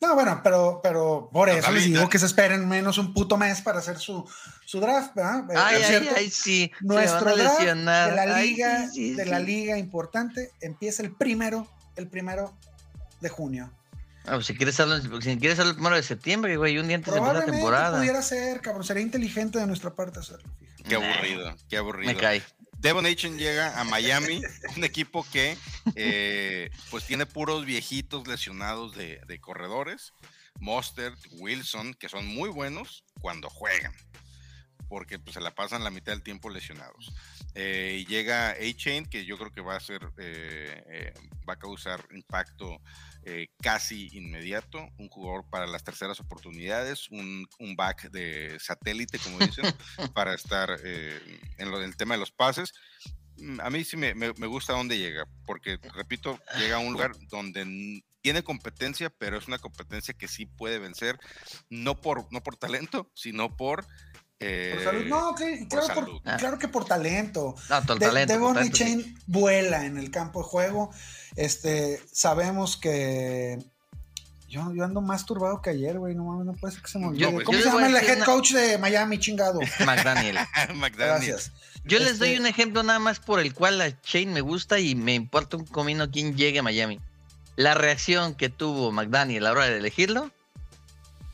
No, 0.00 0.14
bueno, 0.14 0.40
pero, 0.42 0.80
pero 0.82 1.28
por 1.30 1.48
No, 1.48 1.54
eso 1.54 1.70
les 1.72 1.84
digo 1.84 2.08
que 2.08 2.18
se 2.18 2.24
esperen 2.24 2.66
menos 2.66 2.96
un 2.96 3.12
puto 3.12 3.36
mes 3.36 3.60
para 3.60 3.80
hacer 3.80 3.98
su, 3.98 4.26
su 4.64 4.80
draft, 4.80 5.14
¿verdad? 5.14 5.44
Eh, 5.50 5.54
Ay, 5.58 5.76
ay, 5.76 5.84
cierto, 5.84 6.10
ay, 6.16 6.30
sí. 6.30 6.72
Nuestro 6.80 7.36
draft 7.36 7.58
lesionar. 7.60 8.08
de 8.10 8.16
la 8.16 8.34
Ay, 8.36 8.50
liga, 8.50 8.88
sí, 8.88 8.94
sí, 9.10 9.14
de 9.14 9.26
la 9.26 9.38
liga 9.40 9.76
importante 9.76 10.50
empieza 10.62 11.02
el 11.02 11.12
primero, 11.14 11.68
el 11.96 12.08
primero 12.08 12.56
de 13.20 13.28
junio. 13.28 13.70
Ah, 14.24 14.32
pues 14.34 14.46
si 14.46 14.54
quieres 14.56 14.74
hacerlo, 14.80 14.98
si 15.20 15.36
quieres 15.38 15.52
hacerlo 15.58 15.70
el 15.72 15.76
primero 15.76 15.96
de 15.96 16.02
septiembre, 16.02 16.56
güey, 16.56 16.78
un 16.78 16.86
día 16.88 16.96
antes 16.96 17.12
de 17.12 17.20
la 17.20 17.26
Probablemente 17.26 17.52
temporada. 17.60 17.98
pudiera 17.98 18.22
ser, 18.22 18.60
cabrón, 18.62 18.84
sería 18.84 19.02
inteligente 19.02 19.58
de 19.58 19.66
nuestra 19.66 19.90
parte 19.94 20.18
hacerlo. 20.20 20.48
fíjate. 20.58 20.88
qué 20.88 20.94
aburrido, 20.96 21.56
qué 21.68 21.76
aburrido. 21.76 22.12
Me 22.14 22.18
cae. 22.18 22.42
Devon 22.80 23.04
Achen 23.04 23.36
llega 23.36 23.78
a 23.78 23.84
Miami, 23.84 24.40
un 24.76 24.84
equipo 24.84 25.26
que 25.30 25.58
eh, 25.96 26.70
pues 26.90 27.04
tiene 27.04 27.26
puros 27.26 27.66
viejitos 27.66 28.26
lesionados 28.26 28.96
de, 28.96 29.38
corredores. 29.40 30.14
Mostert, 30.58 31.18
Wilson, 31.32 31.94
que 31.94 32.08
son 32.08 32.26
muy 32.26 32.48
buenos 32.48 33.04
cuando 33.20 33.50
juegan, 33.50 33.92
porque 34.88 35.18
pues, 35.18 35.34
se 35.34 35.40
la 35.40 35.54
pasan 35.54 35.84
la 35.84 35.90
mitad 35.90 36.12
del 36.12 36.22
tiempo 36.22 36.48
lesionados. 36.48 37.12
Eh, 37.54 38.04
llega 38.08 38.52
A-Chain, 38.52 39.06
que 39.06 39.26
yo 39.26 39.36
creo 39.36 39.52
que 39.52 39.60
va 39.60 39.76
a 39.76 39.80
ser, 39.80 40.00
eh, 40.18 41.12
va 41.48 41.54
a 41.54 41.58
causar 41.58 42.06
impacto 42.12 42.80
eh, 43.24 43.48
casi 43.62 44.08
inmediato, 44.12 44.88
un 44.98 45.08
jugador 45.08 45.44
para 45.50 45.66
las 45.66 45.84
terceras 45.84 46.20
oportunidades, 46.20 47.08
un, 47.10 47.46
un 47.58 47.76
back 47.76 48.10
de 48.10 48.58
satélite, 48.60 49.18
como 49.18 49.38
dicen, 49.38 49.64
para 50.14 50.34
estar 50.34 50.70
eh, 50.84 51.20
en 51.58 51.70
lo 51.70 51.78
del 51.78 51.96
tema 51.96 52.14
de 52.14 52.20
los 52.20 52.32
pases. 52.32 52.72
Mm, 53.36 53.60
A 53.60 53.70
mí 53.70 53.84
sí 53.84 53.96
me, 53.96 54.14
me- 54.14 54.32
me 54.34 54.46
gusta 54.46 54.72
dónde 54.72 54.98
llega, 54.98 55.26
porque, 55.44 55.78
repito, 55.94 56.40
llega 56.58 56.76
a 56.76 56.80
un 56.80 56.92
lugar 56.92 57.12
donde 57.28 58.02
tiene 58.22 58.42
competencia, 58.42 59.08
pero 59.10 59.38
es 59.38 59.48
una 59.48 59.58
competencia 59.58 60.12
que 60.14 60.28
sí 60.28 60.44
puede 60.46 60.78
vencer, 60.78 61.18
no 61.70 62.00
por, 62.00 62.30
no 62.32 62.42
por 62.42 62.56
talento, 62.56 63.10
sino 63.14 63.56
por... 63.56 63.86
eh, 64.40 64.72
Por 64.74 64.84
salud. 64.84 65.04
No, 65.06 65.34
claro, 65.34 65.86
por- 65.86 65.94
salud. 65.96 66.20
Ah. 66.24 66.36
claro 66.38 66.58
que 66.58 66.68
por 66.68 66.84
talento. 66.86 67.54
No, 67.68 67.80
De- 67.82 67.98
talento. 68.00 68.32
Devon 68.32 68.54
por 68.54 68.64
sí. 68.64 68.70
Chain 68.70 69.18
vuela 69.26 69.84
en 69.86 69.98
el 69.98 70.10
campo 70.10 70.40
de 70.42 70.48
juego. 70.48 70.90
Este, 71.36 72.00
sabemos 72.12 72.76
que 72.76 73.58
yo, 74.48 74.72
yo 74.74 74.84
ando 74.84 75.00
más 75.00 75.26
turbado 75.26 75.60
que 75.62 75.70
ayer, 75.70 75.98
güey. 75.98 76.14
No 76.14 76.24
mames, 76.24 76.46
no 76.46 76.52
puede 76.54 76.72
ser 76.74 76.82
que 76.82 76.88
se 76.90 76.98
me 76.98 77.06
olvide. 77.08 77.20
Yo- 77.20 77.44
¿Cómo 77.44 77.56
yo 77.58 77.64
se 77.64 77.70
llama 77.70 77.86
el 77.86 77.94
head 77.96 78.16
una- 78.16 78.24
coach 78.24 78.52
de 78.52 78.78
Miami, 78.78 79.18
chingado? 79.18 79.60
McDaniel. 79.86 80.36
McDaniel. 80.74 80.96
Gracias. 80.96 81.52
Yo 81.84 81.98
les 81.98 82.18
doy 82.18 82.30
Este- 82.30 82.40
un 82.40 82.46
ejemplo 82.46 82.82
nada 82.82 82.98
más 82.98 83.20
por 83.20 83.40
el 83.40 83.54
cual 83.54 83.80
a 83.80 83.88
Shane 84.04 84.26
me 84.32 84.40
gusta 84.40 84.78
y 84.80 84.94
me 84.94 85.14
importa 85.14 85.56
un 85.56 85.66
comino 85.66 86.10
quién 86.10 86.36
llegue 86.36 86.58
a 86.58 86.62
Miami. 86.62 86.98
La 87.56 87.74
reacción 87.74 88.34
que 88.34 88.48
tuvo 88.48 88.90
McDaniel 88.90 89.44
a 89.44 89.50
la 89.50 89.52
hora 89.52 89.64
de 89.66 89.76
elegirlo 89.78 90.30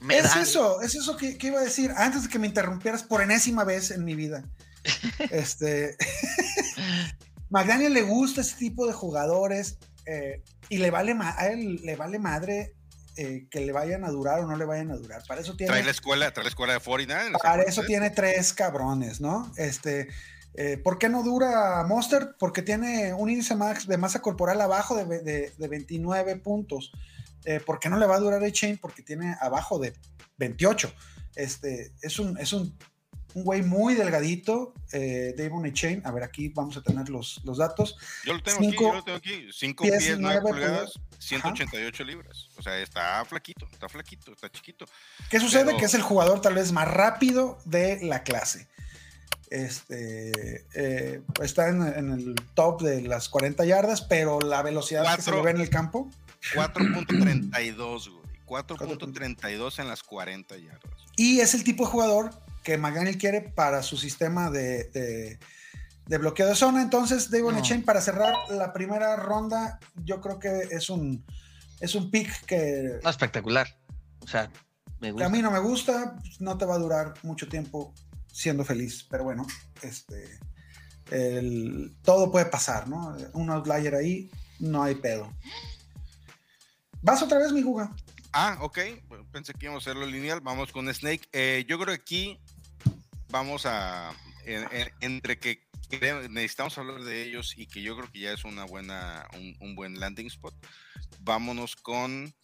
Me 0.01 0.19
es 0.19 0.25
da- 0.35 0.43
eso, 0.43 0.81
es 0.83 0.95
eso 0.95 1.17
que, 1.17 1.37
que 1.39 1.49
iba 1.49 1.61
a 1.61 1.65
decir 1.65 1.93
antes 1.97 2.25
de 2.25 2.29
que 2.29 2.39
me 2.39 2.47
interrumpieras 2.47 3.03
por 3.03 3.23
enésima 3.23 3.65
vez 3.65 3.91
en 3.91 4.05
mi 4.05 4.15
vida. 4.15 4.45
este. 5.31 5.97
McDaniel 7.51 7.93
le 7.95 8.03
gusta 8.03 8.41
ese 8.41 8.57
tipo 8.57 8.87
de 8.87 8.93
jugadores 8.93 9.79
eh, 10.05 10.43
y 10.69 10.79
le 10.79 10.91
vale 10.91 11.15
ma- 11.15 11.35
a 11.39 11.49
él 11.49 11.77
le 11.85 11.97
vale 11.97 12.19
madre 12.19 12.75
eh, 13.17 13.47
que 13.51 13.61
le 13.61 13.73
vayan 13.73 14.05
a 14.05 14.11
durar 14.11 14.41
o 14.41 14.47
no 14.47 14.57
le 14.57 14.65
vayan 14.65 14.91
a 14.91 14.97
durar. 14.97 15.23
Para 15.27 15.41
eso 15.41 15.55
tiene. 15.57 15.73
Trae 15.73 15.85
la 15.85 15.91
escuela, 15.91 16.33
trae 16.33 16.45
la 16.45 16.51
escuela 16.51 16.75
de 16.75 16.81
49. 16.81 17.39
Para 17.43 17.63
eso 17.63 17.83
tiene 17.83 18.11
tres 18.11 18.53
cabrones, 18.53 19.21
¿no? 19.21 19.51
Este, 19.57 20.09
eh, 20.55 20.77
¿Por 20.77 20.99
qué 20.99 21.09
no 21.09 21.23
dura 21.23 21.83
Monster? 21.85 22.35
Porque 22.39 22.63
tiene 22.63 23.15
un 23.15 23.31
índice 23.31 23.55
max 23.55 23.87
de 23.87 23.97
masa 23.97 24.21
corporal 24.21 24.61
abajo 24.61 24.97
de, 24.97 25.05
de- 25.23 25.53
de 25.57 25.69
29 25.69 26.37
puntos. 26.37 26.93
Eh, 27.47 27.61
¿Por 27.61 27.79
qué 27.79 27.89
no 27.89 27.99
le 27.99 28.07
va 28.07 28.17
a 28.17 28.21
durar 28.21 28.43
a 28.45 28.51
Chain? 28.53 28.77
Porque 28.79 29.03
tiene 29.03 29.37
abajo 29.41 29.79
de 29.79 29.95
28. 30.39 30.93
Este, 31.37 31.93
es 32.03 32.19
un, 32.19 32.37
es 32.39 32.53
un, 32.53 32.77
un 33.35 33.45
güey 33.45 33.63
muy 33.63 33.95
delgadito, 33.95 34.75
eh, 34.93 35.35
Davon 35.37 35.73
Chain. 35.73 36.03
A 36.05 36.11
ver, 36.11 36.25
aquí 36.25 36.49
vamos 36.49 36.77
a 36.77 36.83
tener 36.83 37.09
los, 37.09 37.41
los 37.45 37.59
datos. 37.59 37.97
Yo 38.25 38.35
lo 38.35 38.43
tengo 38.43 38.59
Cinco 38.61 38.75
aquí, 38.75 38.83
yo 38.85 38.93
lo 38.95 39.05
tengo 39.05 39.19
aquí. 39.19 39.49
5 39.53 39.83
pies, 39.85 39.97
pies, 40.05 40.19
9 40.19 40.21
nueve 40.21 40.41
pulgadas, 40.41 40.99
188 41.19 42.05
libras. 42.05 42.49
O 42.57 42.63
sea, 42.63 42.79
está 42.79 43.25
flaquito, 43.25 43.67
está 43.73 43.89
flaquito, 43.89 44.33
está 44.33 44.51
chiquito. 44.51 44.87
¿Qué 45.31 45.39
sucede? 45.41 45.67
Pero- 45.67 45.79
Que 45.79 45.85
es 45.85 45.95
el 45.95 46.03
jugador 46.03 46.41
tal 46.41 46.55
vez 46.55 46.73
más 46.73 46.89
rápido 46.89 47.59
de 47.65 48.03
la 48.03 48.23
clase. 48.23 48.69
Este 49.51 50.67
eh, 50.75 51.23
está 51.41 51.69
en, 51.69 51.83
en 51.83 52.11
el 52.13 52.35
top 52.55 52.83
de 52.83 53.03
las 53.03 53.29
40 53.29 53.65
yardas, 53.65 54.01
pero 54.03 54.41
la 54.41 54.63
velocidad 54.63 55.15
que 55.15 55.23
se 55.23 55.31
ve 55.31 55.51
en 55.51 55.61
el 55.61 55.71
campo. 55.71 56.11
4.32, 56.55 58.11
güey. 58.11 58.27
4.32 58.47 59.79
en 59.81 59.89
las 59.89 60.03
40 60.03 60.57
yardas. 60.57 60.81
Y 61.17 61.41
es 61.41 61.55
el 61.55 61.65
tipo 61.65 61.85
de 61.85 61.91
jugador 61.91 62.31
que 62.63 62.79
McDaniel 62.79 63.19
quiere 63.19 63.41
para 63.41 63.83
su 63.83 63.97
sistema 63.97 64.51
de, 64.51 64.85
de- 64.91 65.39
de 66.07 66.19
bloqueo 66.19 66.47
de 66.47 66.55
zona. 66.55 66.83
Entonces, 66.83 67.29
David 67.31 67.51
No. 67.53 67.59
Echen, 67.59 67.83
para 67.85 68.01
cerrar 68.01 68.35
la 68.51 68.73
primera 68.73 69.17
ronda, 69.17 69.81
yo 70.05 70.21
creo 70.21 70.39
que 70.39 70.69
es 70.71 70.89
un, 70.91 71.25
es 71.81 71.97
un 71.97 72.11
pick 72.13 72.45
que, 72.47 73.01
No, 73.03 73.11
espectacular. 73.11 73.67
O 74.21 74.29
sea, 74.29 74.49
me 75.01 75.09
que 75.09 75.13
gusta. 75.13 75.27
a 75.27 75.29
mí 75.29 75.43
no 75.43 75.51
me 75.51 75.59
gusta, 75.59 76.17
no 76.39 76.57
te 76.57 76.65
va 76.65 76.77
a 76.77 76.79
durar 76.79 77.15
mucho 77.25 77.49
tiempo 77.49 77.93
siendo 78.33 78.65
feliz, 78.65 79.05
pero 79.11 79.25
bueno, 79.25 79.45
este, 79.83 80.39
el- 81.11 81.97
todo 82.03 82.31
puede 82.31 82.47
pasar, 82.47 82.87
¿no? 82.89 83.17
Un 83.33 83.51
outlier 83.51 83.97
ahí, 83.97 84.31
no 84.61 84.85
hay 84.85 84.95
pedo. 84.95 85.33
¿Vas 87.03 87.23
otra 87.23 87.39
vez, 87.39 87.53
mi 87.53 87.63
Guga? 87.63 87.95
Ah, 88.33 88.59
ok. 88.61 88.79
Pensé 89.33 89.53
que 89.55 89.67
íbamos 89.67 89.87
a 89.87 89.91
hacerlo 89.91 90.07
lineal. 90.07 90.41
Vamos 90.41 90.73
con 90.73 90.93
Snake. 90.93 91.29
Eh, 91.33 91.65
yo 91.69 91.79
creo 91.79 91.95
que 91.97 92.03
aquí 92.03 92.41
vamos 93.31 93.65
a. 93.67 94.13
en- 94.45 94.67
en- 94.73 94.93
entre 95.01 95.39
que 95.39 95.67
necesitamos 96.31 96.77
hablar 96.79 97.03
de 97.03 97.23
ellos 97.23 97.55
y 97.57 97.67
que 97.67 97.81
yo 97.83 97.97
creo 97.97 98.11
que 98.11 98.21
ya 98.21 98.33
es 98.33 98.45
una 98.45 98.65
buena, 98.65 99.27
un, 99.35 99.57
un 99.61 99.75
buen 99.77 99.99
landing 100.01 100.27
spot. 100.27 100.55
Vámonos 101.21 101.77
con. 101.77 102.35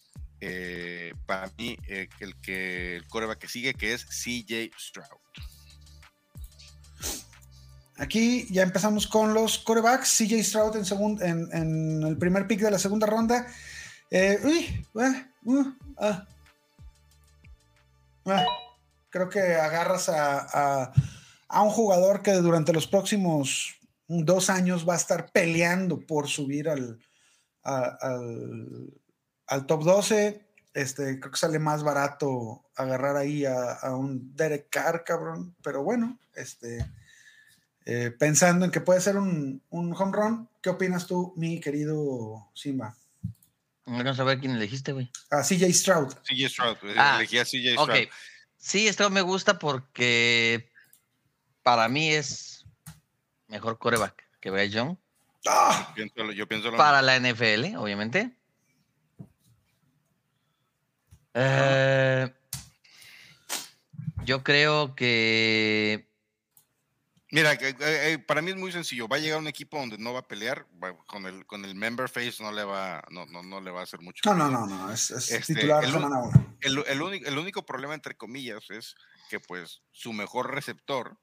eh, 0.45 1.13
para 1.25 1.49
mí, 1.57 1.77
eh, 1.87 2.09
el 2.19 2.35
que 2.41 2.97
el 2.97 3.07
coreback 3.07 3.39
que 3.39 3.47
sigue, 3.47 3.73
que 3.73 3.93
es 3.93 4.05
CJ 4.05 4.71
Stroud. 4.77 5.07
Aquí 7.97 8.47
ya 8.49 8.63
empezamos 8.63 9.07
con 9.07 9.33
los 9.33 9.59
corebacks. 9.59 10.17
CJ 10.17 10.43
Stroud 10.43 10.75
en, 10.77 10.83
segun- 10.85 11.21
en, 11.21 11.47
en 11.53 12.03
el 12.03 12.17
primer 12.17 12.47
pick 12.47 12.59
de 12.59 12.71
la 12.71 12.79
segunda 12.79 13.05
ronda. 13.07 13.47
Eh, 14.15 14.39
uy, 14.43 14.85
uh, 14.93 15.73
ah. 15.97 16.27
Ah, 18.27 18.45
creo 19.09 19.27
que 19.27 19.39
agarras 19.39 20.07
a, 20.07 20.91
a- 21.49 21.61
un 21.63 21.71
jugador 21.71 22.21
que 22.21 22.33
durante 22.33 22.73
los 22.73 22.85
próximos 22.85 23.75
dos 24.07 24.51
años 24.51 24.87
va 24.87 24.93
a 24.93 24.97
estar 24.97 25.31
peleando 25.31 25.99
por 25.99 26.27
subir 26.27 26.69
al, 26.69 26.99
al, 27.63 28.93
top 29.65 29.83
12. 29.83 30.45
Este, 30.75 31.19
creo 31.19 31.31
que 31.31 31.37
sale 31.37 31.57
más 31.57 31.81
barato 31.81 32.63
agarrar 32.75 33.17
ahí 33.17 33.45
a, 33.45 33.71
a 33.73 33.95
un 33.95 34.35
Derek 34.35 34.69
Carr, 34.69 35.03
cabrón. 35.03 35.55
Pero 35.63 35.83
bueno, 35.83 36.19
este. 36.35 36.85
Eh, 37.85 38.11
pensando 38.11 38.63
en 38.63 38.71
que 38.71 38.79
puede 38.79 39.01
ser 39.01 39.17
un, 39.17 39.59
un 39.71 39.91
home 39.91 40.11
run, 40.13 40.49
¿qué 40.61 40.69
opinas 40.69 41.07
tú, 41.07 41.33
mi 41.35 41.59
querido 41.59 42.47
Simba? 42.53 42.95
Vamos 43.85 44.19
a 44.19 44.23
ver 44.23 44.39
quién 44.39 44.55
elegiste, 44.55 44.93
güey. 44.93 45.11
A 45.29 45.41
CJ 45.43 45.71
Stroud. 45.73 46.13
CJ 46.23 46.49
Stroud. 46.49 46.77
Ah, 46.97 47.15
Elegí 47.17 47.37
a 47.37 47.45
CJ 47.45 47.75
Ok. 47.77 47.89
Stroud. 47.91 48.07
Sí, 48.57 48.87
esto 48.87 49.09
me 49.09 49.21
gusta 49.21 49.59
porque 49.59 50.71
para 51.63 51.89
mí 51.89 52.09
es 52.13 52.65
mejor 53.47 53.77
coreback 53.77 54.23
que 54.39 54.49
Bryce 54.51 54.69
Young. 54.69 54.95
¡Ah! 55.45 55.91
Pienso 55.93 56.23
lo- 56.23 56.31
yo 56.31 56.47
pienso 56.47 56.71
lo 56.71 56.77
Para 56.77 57.01
la 57.01 57.17
NFL, 57.19 57.75
obviamente. 57.77 58.31
Eh, 61.33 62.31
yo 64.23 64.43
creo 64.43 64.95
que 64.95 66.07
Mira, 67.33 67.53
eh, 67.53 67.75
eh, 67.79 68.19
para 68.19 68.43
mí 68.43 68.51
es 68.51 68.57
muy 68.57 68.71
sencillo. 68.71 69.07
Va 69.07 69.15
a 69.15 69.19
llegar 69.19 69.39
un 69.39 69.47
equipo 69.47 69.79
donde 69.79 69.97
no 69.97 70.13
va 70.13 70.19
a 70.19 70.27
pelear, 70.27 70.67
con 71.07 71.25
el 71.25 71.47
con 71.47 71.65
el 71.65 71.73
member 71.73 72.07
face 72.07 72.43
no 72.43 72.51
le 72.51 72.63
va 72.63 73.03
no, 73.09 73.25
no, 73.25 73.41
no 73.41 73.59
le 73.59 73.71
va 73.71 73.79
a 73.79 73.83
hacer 73.83 74.01
mucho. 74.01 74.21
No, 74.25 74.35
no, 74.35 74.51
no, 74.51 74.67
no, 74.67 74.91
es, 74.91 75.09
es 75.09 75.31
Este, 75.31 75.55
titular 75.55 75.83
el 75.83 75.91
semana 75.91 76.19
uno. 76.19 76.57
El, 76.61 76.83
el 76.85 77.01
único, 77.01 77.27
el 77.27 77.35
único 77.39 77.65
problema 77.65 77.95
entre 77.95 78.15
comillas 78.15 78.69
es 78.69 78.93
que 79.31 79.39
pues 79.39 79.81
su 79.91 80.13
mejor 80.13 80.53
receptor 80.53 81.17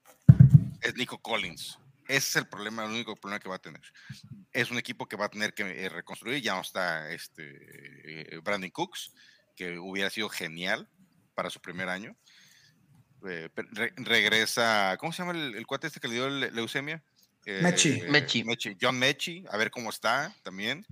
es 0.80 0.96
Nico 0.96 1.22
Collins. 1.22 1.78
Ese 2.08 2.28
es 2.30 2.36
el 2.36 2.48
problema, 2.48 2.86
el 2.86 2.90
único 2.90 3.14
problema 3.14 3.38
que 3.38 3.48
va 3.48 3.54
a 3.54 3.60
tener. 3.60 3.82
Es 4.50 4.72
un 4.72 4.78
equipo 4.78 5.06
que 5.06 5.14
va 5.14 5.26
a 5.26 5.30
tener 5.30 5.54
que 5.54 5.62
eh, 5.62 5.88
reconstruir. 5.88 6.42
Ya 6.42 6.56
no 6.56 6.62
está 6.62 7.08
este 7.10 8.40
Brandon 8.42 8.70
Cooks, 8.70 9.12
que 9.54 9.78
hubiera 9.78 10.10
sido 10.10 10.28
genial 10.28 10.88
para 11.36 11.50
su 11.50 11.60
primer 11.60 11.88
año. 11.88 12.16
Eh, 13.28 13.48
re- 13.54 13.92
regresa, 13.96 14.96
¿cómo 14.98 15.12
se 15.12 15.22
llama 15.22 15.32
el, 15.38 15.54
el 15.54 15.66
cuate 15.66 15.86
este 15.88 16.00
que 16.00 16.08
le 16.08 16.14
dio 16.14 16.28
le- 16.30 16.50
leucemia? 16.50 17.02
Eh, 17.46 17.60
Mechi. 17.62 18.02
Mechi. 18.44 18.76
John 18.80 18.98
Mechi, 18.98 19.44
a 19.50 19.56
ver 19.56 19.70
cómo 19.70 19.90
está 19.90 20.34
también. 20.42 20.86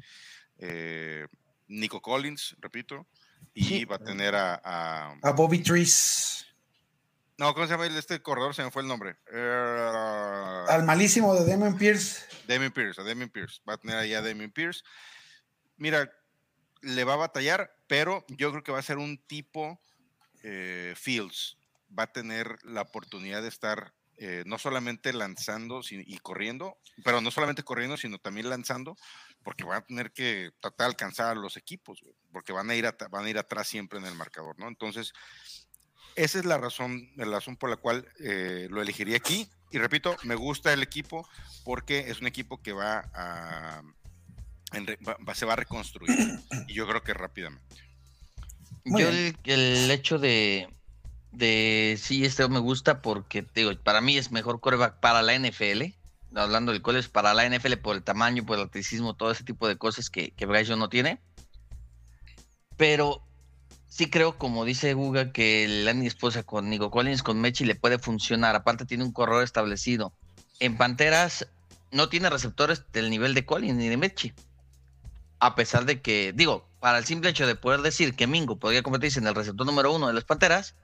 Eh, 0.58 1.26
Nico 1.68 2.00
Collins, 2.00 2.56
repito. 2.60 3.06
Y 3.54 3.64
Sí. 3.64 3.84
va 3.84 3.96
a 3.96 3.98
tener 3.98 4.34
a, 4.34 4.60
a- 4.62 5.16
A 5.22 5.30
Bobby 5.32 5.58
Trees. 5.62 6.46
No, 7.38 7.54
¿cómo 7.54 7.66
se 7.66 7.72
llama 7.72 7.86
el- 7.86 7.96
este 7.96 8.20
corredor? 8.20 8.54
Se 8.54 8.64
me 8.64 8.70
fue 8.70 8.82
el 8.82 8.88
nombre. 8.88 9.16
Eh, 9.32 10.64
Al 10.68 10.84
malísimo 10.84 11.34
de 11.34 11.48
Damon 11.50 11.76
Pierce. 11.78 12.24
Damien 12.48 12.72
Pierce, 12.72 13.00
a 13.00 13.04
Damien 13.04 13.28
Pierce. 13.30 13.60
Va 13.68 13.74
a 13.74 13.78
tener 13.78 13.96
ahí 13.96 14.14
a 14.14 14.22
Damien 14.22 14.50
Pierce. 14.50 14.82
Mira, 15.76 16.10
le 16.82 17.04
va 17.04 17.12
a 17.14 17.16
batallar, 17.16 17.70
pero 17.86 18.24
yo 18.28 18.50
creo 18.50 18.62
que 18.64 18.72
va 18.72 18.78
a 18.78 18.82
ser 18.82 18.98
un 18.98 19.18
tipo 19.26 19.80
eh, 20.42 20.94
Fields. 20.96 21.57
Va 21.96 22.04
a 22.04 22.12
tener 22.12 22.58
la 22.64 22.82
oportunidad 22.82 23.42
de 23.42 23.48
estar 23.48 23.92
eh, 24.20 24.42
no 24.46 24.58
solamente 24.58 25.12
lanzando 25.12 25.80
y 25.90 26.18
corriendo, 26.18 26.76
pero 27.04 27.20
no 27.20 27.30
solamente 27.30 27.62
corriendo, 27.62 27.96
sino 27.96 28.18
también 28.18 28.50
lanzando, 28.50 28.96
porque 29.44 29.62
va 29.62 29.76
a 29.76 29.80
tener 29.86 30.12
que 30.12 30.50
tratar 30.60 30.86
de 30.86 30.90
alcanzar 30.90 31.36
a 31.36 31.40
los 31.40 31.56
equipos, 31.56 32.00
porque 32.32 32.52
van 32.52 32.68
a 32.68 32.74
ir 32.74 32.84
at- 32.86 33.08
van 33.10 33.24
a 33.26 33.30
ir 33.30 33.38
atrás 33.38 33.68
siempre 33.68 33.98
en 34.00 34.06
el 34.06 34.16
marcador, 34.16 34.58
¿no? 34.58 34.66
Entonces, 34.66 35.12
esa 36.16 36.38
es 36.40 36.44
la 36.44 36.58
razón, 36.58 37.08
la 37.14 37.26
razón 37.26 37.56
por 37.56 37.70
la 37.70 37.76
cual 37.76 38.08
eh, 38.18 38.66
lo 38.70 38.82
elegiría 38.82 39.16
aquí. 39.16 39.48
Y 39.70 39.78
repito, 39.78 40.16
me 40.24 40.34
gusta 40.34 40.72
el 40.72 40.82
equipo 40.82 41.28
porque 41.64 42.10
es 42.10 42.20
un 42.20 42.26
equipo 42.26 42.60
que 42.60 42.72
va 42.72 43.08
a 43.14 43.82
en 44.72 44.86
re- 44.86 44.98
va- 45.06 45.34
se 45.36 45.46
va 45.46 45.52
a 45.52 45.56
reconstruir 45.56 46.10
y 46.66 46.74
yo 46.74 46.88
creo 46.88 47.02
que 47.04 47.14
rápidamente. 47.14 47.76
Muy 48.84 49.00
yo 49.02 49.08
el, 49.10 49.36
el 49.44 49.90
hecho 49.92 50.18
de, 50.18 50.68
de 51.32 51.98
sí, 52.00 52.24
este 52.24 52.48
me 52.48 52.58
gusta 52.58 53.02
porque 53.02 53.46
digo, 53.54 53.70
para 53.82 54.00
mí 54.00 54.16
es 54.16 54.30
mejor 54.30 54.60
coreback 54.60 55.00
para 55.00 55.22
la 55.22 55.38
NFL. 55.38 55.94
Hablando 56.34 56.72
del 56.72 56.82
college, 56.82 57.08
para 57.08 57.32
la 57.32 57.48
NFL 57.48 57.74
por 57.76 57.96
el 57.96 58.02
tamaño, 58.02 58.44
por 58.44 58.58
el 58.58 58.64
atleticismo, 58.64 59.14
todo 59.14 59.30
ese 59.30 59.44
tipo 59.44 59.66
de 59.66 59.78
cosas 59.78 60.10
que, 60.10 60.30
que 60.32 60.46
Bryce 60.46 60.76
no 60.76 60.88
tiene. 60.88 61.20
Pero 62.76 63.22
sí 63.88 64.10
creo, 64.10 64.36
como 64.38 64.64
dice 64.64 64.94
Guga, 64.94 65.32
que 65.32 65.66
landing 65.66 66.06
esposa 66.06 66.42
con 66.42 66.68
Nico 66.68 66.90
Collins, 66.90 67.22
con 67.22 67.40
Mechi 67.40 67.64
le 67.64 67.74
puede 67.74 67.98
funcionar. 67.98 68.54
Aparte 68.54 68.84
tiene 68.84 69.04
un 69.04 69.12
corredor 69.12 69.42
establecido. 69.42 70.12
En 70.60 70.76
Panteras 70.76 71.48
no 71.90 72.08
tiene 72.08 72.30
receptores 72.30 72.84
del 72.92 73.10
nivel 73.10 73.34
de 73.34 73.46
Collins 73.46 73.76
ni 73.76 73.88
de 73.88 73.96
Mechi. 73.96 74.32
A 75.40 75.54
pesar 75.54 75.84
de 75.86 76.02
que, 76.02 76.32
digo, 76.34 76.68
para 76.80 76.98
el 76.98 77.04
simple 77.04 77.30
hecho 77.30 77.46
de 77.46 77.54
poder 77.54 77.80
decir 77.80 78.14
que 78.14 78.26
Mingo 78.26 78.58
podría 78.58 78.82
convertirse 78.82 79.18
en 79.20 79.26
el 79.26 79.34
receptor 79.34 79.66
número 79.66 79.92
uno 79.92 80.08
de 80.08 80.12
las 80.12 80.24
Panteras, 80.24 80.74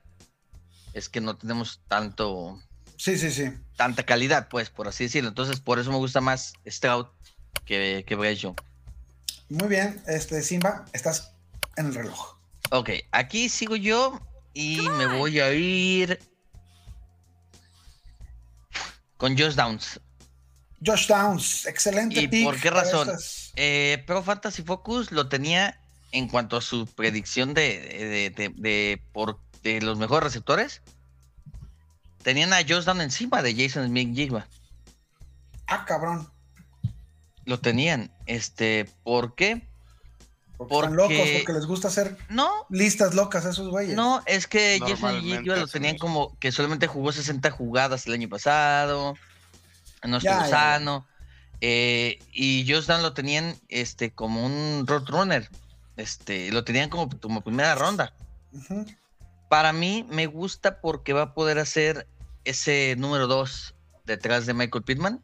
es 0.94 1.08
que 1.08 1.20
no 1.20 1.36
tenemos 1.36 1.80
tanto, 1.88 2.58
Sí, 2.96 3.18
sí, 3.18 3.30
sí. 3.30 3.52
tanta 3.76 4.04
calidad, 4.04 4.48
pues, 4.48 4.70
por 4.70 4.88
así 4.88 5.04
decirlo. 5.04 5.28
Entonces, 5.28 5.60
por 5.60 5.78
eso 5.78 5.90
me 5.90 5.98
gusta 5.98 6.20
más 6.20 6.54
Stroud 6.66 7.06
que, 7.66 8.04
que. 8.06 8.16
Muy 8.16 9.68
bien, 9.68 10.02
este 10.06 10.42
Simba, 10.42 10.86
estás 10.92 11.32
en 11.76 11.86
el 11.86 11.94
reloj. 11.94 12.36
Ok, 12.70 12.90
aquí 13.12 13.48
sigo 13.48 13.76
yo. 13.76 14.20
Y 14.56 14.88
me 14.90 15.06
voy 15.18 15.40
a 15.40 15.52
ir 15.52 16.20
con 19.16 19.36
Josh 19.36 19.54
Downs. 19.54 20.00
Josh 20.84 21.06
Downs, 21.08 21.66
excelente 21.66 22.20
¿Y 22.20 22.28
pick 22.28 22.44
por 22.44 22.60
qué 22.60 22.70
razón? 22.70 23.10
Eh, 23.56 24.02
Pro 24.06 24.22
Fantasy 24.22 24.62
Focus 24.62 25.10
lo 25.12 25.28
tenía 25.28 25.80
en 26.12 26.28
cuanto 26.28 26.56
a 26.56 26.60
su 26.60 26.86
predicción 26.86 27.54
de, 27.54 27.80
de, 27.80 28.30
de- 28.30 28.54
de 28.56 29.02
por, 29.12 29.40
de 29.64 29.80
los 29.82 29.98
mejores 29.98 30.22
receptores. 30.24 30.82
Tenían 32.22 32.52
a 32.52 32.58
Josh 32.58 32.84
Downs 32.84 33.02
encima 33.02 33.42
de 33.42 33.54
Jason 33.54 33.86
Smith 33.88 34.14
Jigba. 34.14 34.46
Ah, 35.66 35.84
cabrón. 35.84 36.30
Lo 37.44 37.58
tenían. 37.60 38.10
Este, 38.26 38.88
¿por 39.02 39.34
qué? 39.34 39.66
Porque, 40.56 40.74
están 40.76 40.96
Porque- 40.96 41.14
locos, 41.16 41.30
porque 41.38 41.52
les 41.54 41.66
gusta 41.66 41.88
hacer 41.88 42.16
No, 42.28 42.48
listas 42.70 43.14
locas 43.14 43.44
a 43.44 43.50
esos 43.50 43.68
güeyes. 43.68 43.96
No, 43.96 44.22
es 44.26 44.46
que 44.46 44.78
Jason 44.80 45.20
Jigba 45.20 45.56
lo 45.56 45.66
tenían 45.66 45.98
como 45.98 46.38
que 46.38 46.52
solamente 46.52 46.86
jugó 46.86 47.10
60 47.12 47.50
jugadas 47.50 48.06
el 48.06 48.12
año 48.14 48.28
pasado. 48.28 49.14
No 50.06 50.18
estuvo 50.18 50.32
Ya, 50.32 50.38
ya, 50.40 50.44
ya. 50.44 50.50
sano. 50.50 51.06
eh, 51.60 52.18
y 52.32 52.70
Josh 52.70 52.84
Dan 52.86 53.02
lo 53.02 53.14
tenían 53.14 53.56
este, 53.68 54.10
como 54.12 54.44
un 54.44 54.86
roadrunner. 54.86 55.48
Este, 55.96 56.50
lo 56.52 56.62
tenían 56.64 56.90
como, 56.90 57.08
como 57.20 57.40
primera 57.40 57.74
ronda. 57.74 58.12
Ujú. 58.52 58.84
Para 59.54 59.72
mí 59.72 60.04
me 60.10 60.26
gusta 60.26 60.80
porque 60.80 61.12
va 61.12 61.22
a 61.22 61.32
poder 61.32 61.60
hacer 61.60 62.08
ese 62.42 62.96
número 62.98 63.28
2 63.28 63.76
detrás 64.04 64.46
de 64.46 64.52
Michael 64.52 64.82
Pittman. 64.82 65.22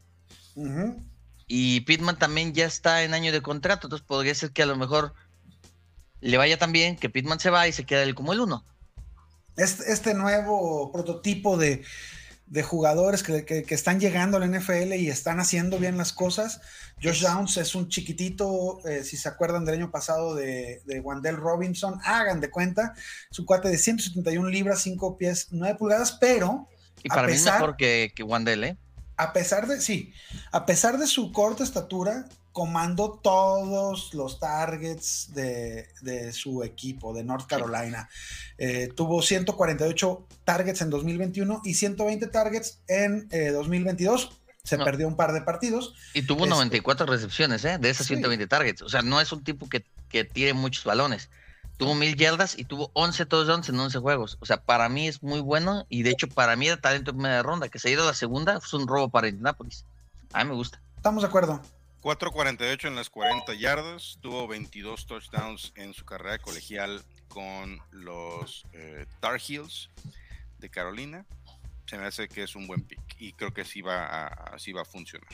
Y 1.47 1.81
Pittman 1.81 2.17
también 2.17 2.53
ya 2.53 2.65
está 2.65 3.03
en 3.03 3.13
año 3.13 3.33
de 3.33 3.41
contrato. 3.41 3.87
Entonces 3.87 4.07
podría 4.07 4.33
ser 4.33 4.51
que 4.51 4.63
a 4.63 4.65
lo 4.65 4.77
mejor 4.77 5.13
le 6.21 6.37
vaya 6.37 6.57
tan 6.57 6.71
bien 6.71 6.95
que 6.95 7.09
Pittman 7.09 7.41
se 7.41 7.49
va 7.49 7.67
y 7.67 7.73
se 7.73 7.85
queda 7.85 8.03
él 8.03 8.15
como 8.15 8.31
el 8.31 8.39
uno. 8.39 8.63
Este, 9.57 9.91
este 9.91 10.13
nuevo 10.13 10.93
prototipo 10.93 11.57
de, 11.57 11.83
de 12.51 12.63
jugadores 12.63 13.23
que, 13.23 13.45
que- 13.45 13.63
que 13.63 13.73
están 13.75 14.01
llegando 14.01 14.35
a 14.35 14.41
la 14.41 14.45
NFL 14.45 14.93
y 14.97 15.07
están 15.09 15.39
haciendo 15.39 15.79
bien 15.79 15.97
las 15.97 16.11
cosas. 16.11 16.59
Josh 17.01 17.21
Downs 17.21 17.55
es 17.55 17.75
un 17.75 17.87
chiquitito, 17.87 18.85
eh, 18.85 19.05
si 19.05 19.15
se 19.15 19.29
acuerdan 19.29 19.63
del 19.63 19.75
año 19.75 19.89
pasado 19.89 20.35
de, 20.35 20.81
de 20.85 20.99
Wandell 20.99 21.37
Robinson, 21.37 21.99
hagan 22.03 22.41
de 22.41 22.49
cuenta, 22.51 22.93
su 23.31 23.45
cuate 23.45 23.69
de 23.69 23.77
171 23.77 24.49
libras, 24.49 24.81
5 24.81 25.17
pies, 25.17 25.47
9 25.51 25.77
pulgadas, 25.79 26.11
pero 26.19 26.67
Y 27.03 27.09
A 27.11 27.15
para 27.15 27.27
mí 27.27 27.33
es 27.33 27.39
pesar- 27.43 27.61
mejor 27.61 27.77
que, 27.77 28.11
que 28.13 28.21
Wandel, 28.23 28.63
¿eh? 28.65 28.77
a 29.15 29.31
pesar 29.33 29.67
de, 29.67 29.79
sí, 29.79 30.11
a 30.51 30.65
pesar 30.65 30.97
de 30.97 31.07
su 31.07 31.31
corta 31.31 31.63
estatura, 31.63 32.25
comandó 32.51 33.19
todos 33.21 34.13
los 34.13 34.39
targets 34.39 35.33
de, 35.33 35.87
de 36.01 36.33
su 36.33 36.63
equipo 36.63 37.13
de 37.13 37.23
North 37.23 37.47
Carolina. 37.47 38.09
Eh, 38.57 38.89
tuvo 38.95 39.21
148 39.21 40.27
targets 40.43 40.81
en 40.81 40.89
2021 40.89 41.61
y 41.63 41.73
120 41.75 42.27
targets 42.27 42.79
en 42.87 43.27
eh, 43.31 43.51
2022. 43.51 44.37
Se 44.63 44.77
No. 44.77 44.85
perdió 44.85 45.07
un 45.07 45.15
par 45.15 45.33
de 45.33 45.41
partidos. 45.41 45.95
Y 46.13 46.21
tuvo 46.23 46.39
Este- 46.43 46.49
94 46.51 47.05
recepciones, 47.07 47.65
¿eh? 47.65 47.77
De 47.79 47.89
esas 47.89 48.05
Sí. 48.07 48.13
120 48.15 48.45
targets. 48.47 48.81
O 48.83 48.89
sea, 48.89 49.01
no 49.01 49.19
es 49.19 49.31
un 49.31 49.43
tipo 49.43 49.67
que, 49.67 49.83
que 50.09 50.23
tire 50.23 50.53
muchos 50.53 50.83
balones. 50.83 51.29
Tuvo 51.77 51.95
mil 51.95 52.15
yardas 52.15 52.59
y 52.59 52.65
tuvo 52.65 52.91
11 52.93 53.25
touchdowns 53.25 53.69
en 53.69 53.79
11 53.79 53.97
juegos. 53.97 54.37
O 54.39 54.45
sea, 54.45 54.61
para 54.61 54.87
mí 54.87 55.07
es 55.07 55.23
muy 55.23 55.39
bueno. 55.39 55.87
Y 55.89 56.03
de 56.03 56.11
hecho, 56.11 56.27
para 56.27 56.55
mí 56.55 56.67
era 56.67 56.79
talento 56.79 57.09
en 57.09 57.17
media 57.17 57.41
ronda. 57.41 57.69
Que 57.69 57.79
se 57.79 57.87
ha 57.87 57.91
ido 57.91 58.03
a 58.03 58.07
la 58.07 58.13
segunda, 58.13 58.59
es 58.63 58.71
un 58.73 58.87
robo 58.87 59.09
para 59.09 59.29
Indianapolis. 59.29 59.83
A 60.31 60.43
mí 60.43 60.49
me 60.51 60.55
gusta. 60.55 60.79
Estamos 60.97 61.23
de 61.23 61.27
acuerdo. 61.29 61.59
4.48 62.01 62.87
en 62.87 62.95
las 62.95 63.11
40 63.11 63.53
yardas, 63.53 64.17
tuvo 64.21 64.47
22 64.47 65.05
touchdowns 65.05 65.71
en 65.75 65.93
su 65.93 66.03
carrera 66.03 66.39
colegial 66.39 67.03
con 67.27 67.79
los 67.91 68.65
eh, 68.73 69.05
Tar 69.19 69.39
Heels 69.39 69.91
de 70.57 70.69
Carolina. 70.69 71.25
Se 71.85 71.97
me 71.97 72.05
hace 72.05 72.27
que 72.27 72.43
es 72.43 72.55
un 72.55 72.65
buen 72.65 72.81
pick 72.81 72.99
y 73.19 73.33
creo 73.33 73.53
que 73.53 73.65
sí 73.65 73.81
va 73.81 74.05
a, 74.05 74.27
así 74.55 74.71
va 74.71 74.81
a 74.81 74.85
funcionar. 74.85 75.29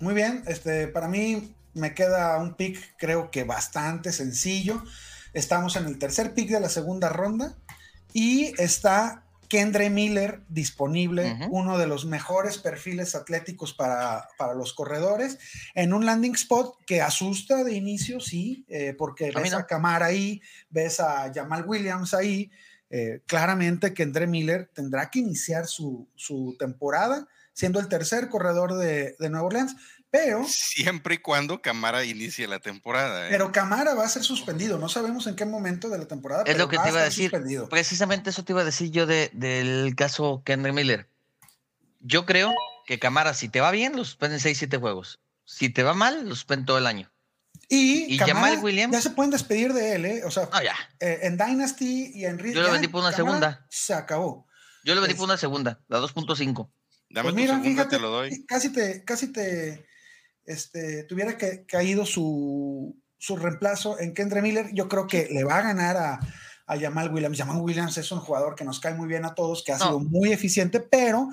Muy 0.00 0.12
bien, 0.12 0.42
este, 0.46 0.86
para 0.86 1.08
mí 1.08 1.54
me 1.72 1.94
queda 1.94 2.36
un 2.36 2.54
pick 2.54 2.96
creo 2.98 3.30
que 3.30 3.44
bastante 3.44 4.12
sencillo. 4.12 4.82
Estamos 5.32 5.76
en 5.76 5.86
el 5.86 5.98
tercer 5.98 6.34
pick 6.34 6.50
de 6.50 6.60
la 6.60 6.68
segunda 6.68 7.08
ronda 7.08 7.54
y 8.12 8.52
está 8.60 9.22
Kendre 9.50 9.90
Miller 9.90 10.42
disponible, 10.48 11.36
uno 11.50 11.76
de 11.76 11.86
los 11.86 12.06
mejores 12.06 12.56
perfiles 12.56 13.14
atléticos 13.14 13.74
para, 13.74 14.28
para 14.38 14.54
los 14.54 14.72
corredores, 14.72 15.38
en 15.74 15.92
un 15.92 16.06
landing 16.06 16.36
spot 16.36 16.76
que 16.86 17.02
asusta 17.02 17.64
de 17.64 17.74
inicio, 17.74 18.20
sí, 18.20 18.64
eh, 18.68 18.94
porque 18.96 19.32
ves 19.32 19.52
a 19.52 19.66
Camara 19.66 20.06
ahí, 20.06 20.40
ves 20.70 21.00
a 21.00 21.30
Jamal 21.34 21.64
Williams 21.66 22.14
ahí. 22.14 22.50
eh, 22.90 23.20
claramente 23.26 23.92
Kendre 23.92 24.26
Miller 24.26 24.70
tendrá 24.72 25.10
que 25.10 25.18
iniciar 25.18 25.66
su, 25.66 26.08
su 26.14 26.56
temporada 26.58 27.28
siendo 27.52 27.78
el 27.78 27.88
tercer 27.88 28.28
corredor 28.28 28.74
de, 28.74 29.16
de 29.18 29.30
Nueva 29.30 29.46
Orleans, 29.46 29.76
pero, 30.10 30.44
Siempre 30.48 31.14
y 31.16 31.18
cuando 31.18 31.62
Camara 31.62 32.04
inicie 32.04 32.46
la 32.48 32.58
temporada. 32.58 33.26
¿eh? 33.26 33.30
pero 33.30 33.52
Camara 33.52 33.94
va 33.94 34.04
a 34.04 34.08
ser 34.08 34.22
suspendido. 34.24 34.78
No 34.78 34.88
sabemos 34.88 35.26
en 35.26 35.36
qué 35.36 35.44
momento 35.44 35.88
de 35.88 35.98
la 35.98 36.06
temporada. 36.06 36.42
Es 36.42 36.46
pero 36.46 36.58
lo 36.64 36.68
que 36.68 36.76
va 36.78 36.82
te 36.84 36.88
iba 36.90 37.00
a 37.00 37.04
decir. 37.04 37.30
suspendido. 37.30 37.68
Precisamente 37.68 38.30
eso 38.30 38.44
te 38.44 38.52
iba 38.52 38.62
a 38.62 38.64
decir 38.64 38.90
yo 38.90 39.06
de- 39.06 39.30
del 39.32 39.94
caso 39.96 40.42
Kendrick 40.44 40.74
Miller. 40.74 41.08
Yo 42.00 42.26
creo 42.26 42.52
que 42.86 42.98
Camara, 42.98 43.34
si 43.34 43.48
te 43.48 43.60
va 43.60 43.70
bien, 43.70 43.94
lo 43.96 44.04
suspenden 44.04 44.40
6-7 44.40 44.78
juegos. 44.80 45.20
Si 45.44 45.68
te 45.68 45.82
va 45.82 45.94
mal, 45.94 46.28
lo 46.28 46.34
suspenden 46.34 46.66
todo 46.66 46.78
el 46.78 46.86
año. 46.86 47.10
Y, 47.68 48.14
y 48.14 48.18
Camara 48.18 48.48
Jamal 48.48 48.64
Williams- 48.64 48.92
ya 48.92 49.00
se 49.00 49.10
pueden 49.10 49.30
despedir 49.30 49.72
de 49.74 49.94
él, 49.94 50.04
¿eh? 50.06 50.22
O 50.24 50.30
sea, 50.30 50.48
No, 50.52 50.62
ya. 50.62 50.74
eh, 50.98 51.20
en 51.22 51.36
Dynasty 51.36 52.10
y 52.14 52.24
en 52.24 52.38
Real 52.38 52.54
Yo 52.54 52.62
lo 52.62 52.72
vendí 52.72 52.88
por 52.88 53.02
una 53.02 53.12
Camara 53.12 53.30
segunda. 53.30 53.66
Se 53.68 53.94
acabó. 53.94 54.46
Yo 54.84 54.94
lo 54.94 55.02
vendí 55.02 55.12
Es- 55.12 55.18
por 55.18 55.26
una 55.26 55.36
segunda, 55.36 55.80
la 55.88 55.98
2.5. 56.00 56.70
Dame 57.10 57.24
Pues 57.24 57.34
tu 57.34 57.40
mira, 57.40 57.54
segunda, 57.54 57.70
fíjate, 57.70 57.96
te 57.96 58.02
lo 58.02 58.10
doy. 58.10 58.44
casi 58.46 58.70
te, 58.72 59.04
casi 59.04 59.32
te, 59.32 59.86
este, 60.50 61.04
tuviera 61.04 61.36
que, 61.38 61.64
caído 61.66 62.04
su, 62.06 62.96
su 63.18 63.36
reemplazo 63.36 63.98
en 64.00 64.14
Kendre 64.14 64.42
Miller, 64.42 64.70
yo 64.72 64.88
creo 64.88 65.06
que 65.06 65.28
le 65.30 65.44
va 65.44 65.58
a 65.58 65.62
ganar 65.62 65.96
a, 65.96 66.20
a 66.66 66.78
Jamal 66.78 67.12
Williams. 67.12 67.38
Jamal 67.38 67.60
Williams 67.60 67.96
es 67.98 68.10
un 68.12 68.20
jugador 68.20 68.54
que 68.54 68.64
nos 68.64 68.80
cae 68.80 68.94
muy 68.94 69.08
bien 69.08 69.24
a 69.24 69.34
todos, 69.34 69.62
que 69.64 69.72
ha 69.72 69.78
No. 69.78 69.84
sido 69.86 70.00
muy 70.00 70.32
eficiente, 70.32 70.80
pero, 70.80 71.28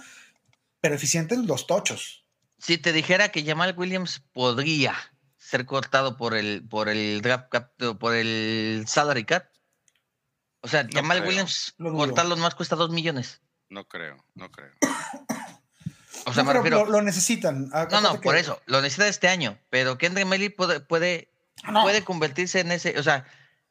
pero 0.81 0.95
eficiente 0.95 1.35
en 1.35 1.47
los 1.47 1.67
tochos. 1.67 2.25
Si 2.59 2.77
te 2.77 2.91
dijera 2.93 3.29
que 3.29 3.45
Jamal 3.45 3.75
Williams 3.77 4.23
podría 4.33 4.95
ser 5.37 5.65
cortado 5.65 6.17
por 6.17 6.33
el 6.35 6.67
por 6.67 6.89
el 6.89 7.21
draft 7.21 7.49
cap, 7.49 7.71
por 7.99 8.15
el 8.15 8.83
salary 8.87 9.23
cap. 9.25 9.45
O 10.61 10.67
sea, 10.67 10.83
No 10.83 10.89
Jamal 10.91 11.17
creo. 11.19 11.29
Williams 11.29 11.75
Lo 11.77 11.93
cortarlo 11.93 12.35
nomás 12.35 12.55
cuesta 12.55 12.75
2 12.75 12.89
millones. 12.89 13.41
No 13.69 13.85
creo, 13.87 14.25
no 14.33 14.49
creo. 14.51 14.71
O 16.27 16.33
sea, 16.33 16.43
No, 16.43 16.49
me 16.49 16.53
pero 16.53 16.63
refiero. 16.63 16.85
lo, 16.85 16.91
lo 16.91 17.01
necesitan. 17.01 17.69
No, 17.69 17.75
Acuérdate 17.77 18.03
no, 18.15 18.21
que- 18.21 18.25
por 18.25 18.35
eso. 18.35 18.61
Lo 18.65 18.81
necesita 18.81 19.07
este 19.07 19.27
año. 19.29 19.57
Pero 19.69 19.97
Kendrick 19.97 20.27
Melly 20.27 20.49
puede, 20.49 20.79
puede, 20.81 21.31
No, 21.71 21.83
puede 21.83 22.03
convertirse 22.03 22.59
en 22.59 22.71
ese. 22.71 22.99
O 22.99 23.03
sea, 23.03 23.25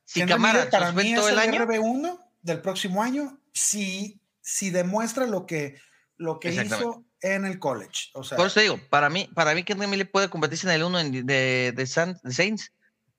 si 0.05 0.21
Kendre 0.21 0.35
Camara 0.37 0.53
Miller 0.61 0.71
para 0.71 0.93
mí 0.93 1.13
es 1.13 1.27
el, 1.27 1.33
el 1.35 1.39
año. 1.39 1.65
RB1 1.67 2.19
del 2.43 2.61
próximo 2.63 3.03
año 3.03 3.39
si, 3.53 4.21
si 4.41 4.71
demuestra 4.71 5.27
lo 5.27 5.45
que, 5.47 5.79
lo 6.17 6.41
que 6.41 6.53
hizo 6.55 7.05
en 7.21 7.45
el 7.45 7.59
college. 7.59 8.11
O 8.15 8.25
sea, 8.25 8.37
Por 8.37 8.47
eso 8.47 8.55
te 8.55 8.63
digo, 8.63 8.79
para 8.89 9.11
mí, 9.11 9.29
para 9.35 9.55
mí 9.55 9.63
Kendrick 9.63 9.91
Melly 9.91 10.05
puede 10.05 10.29
convertirse 10.31 10.67
en 10.67 10.73
el 10.75 10.83
uno 10.85 10.99
de, 10.99 11.73
de, 11.75 11.87
San- 11.87 12.19
de 12.23 12.33
Saints 12.33 12.73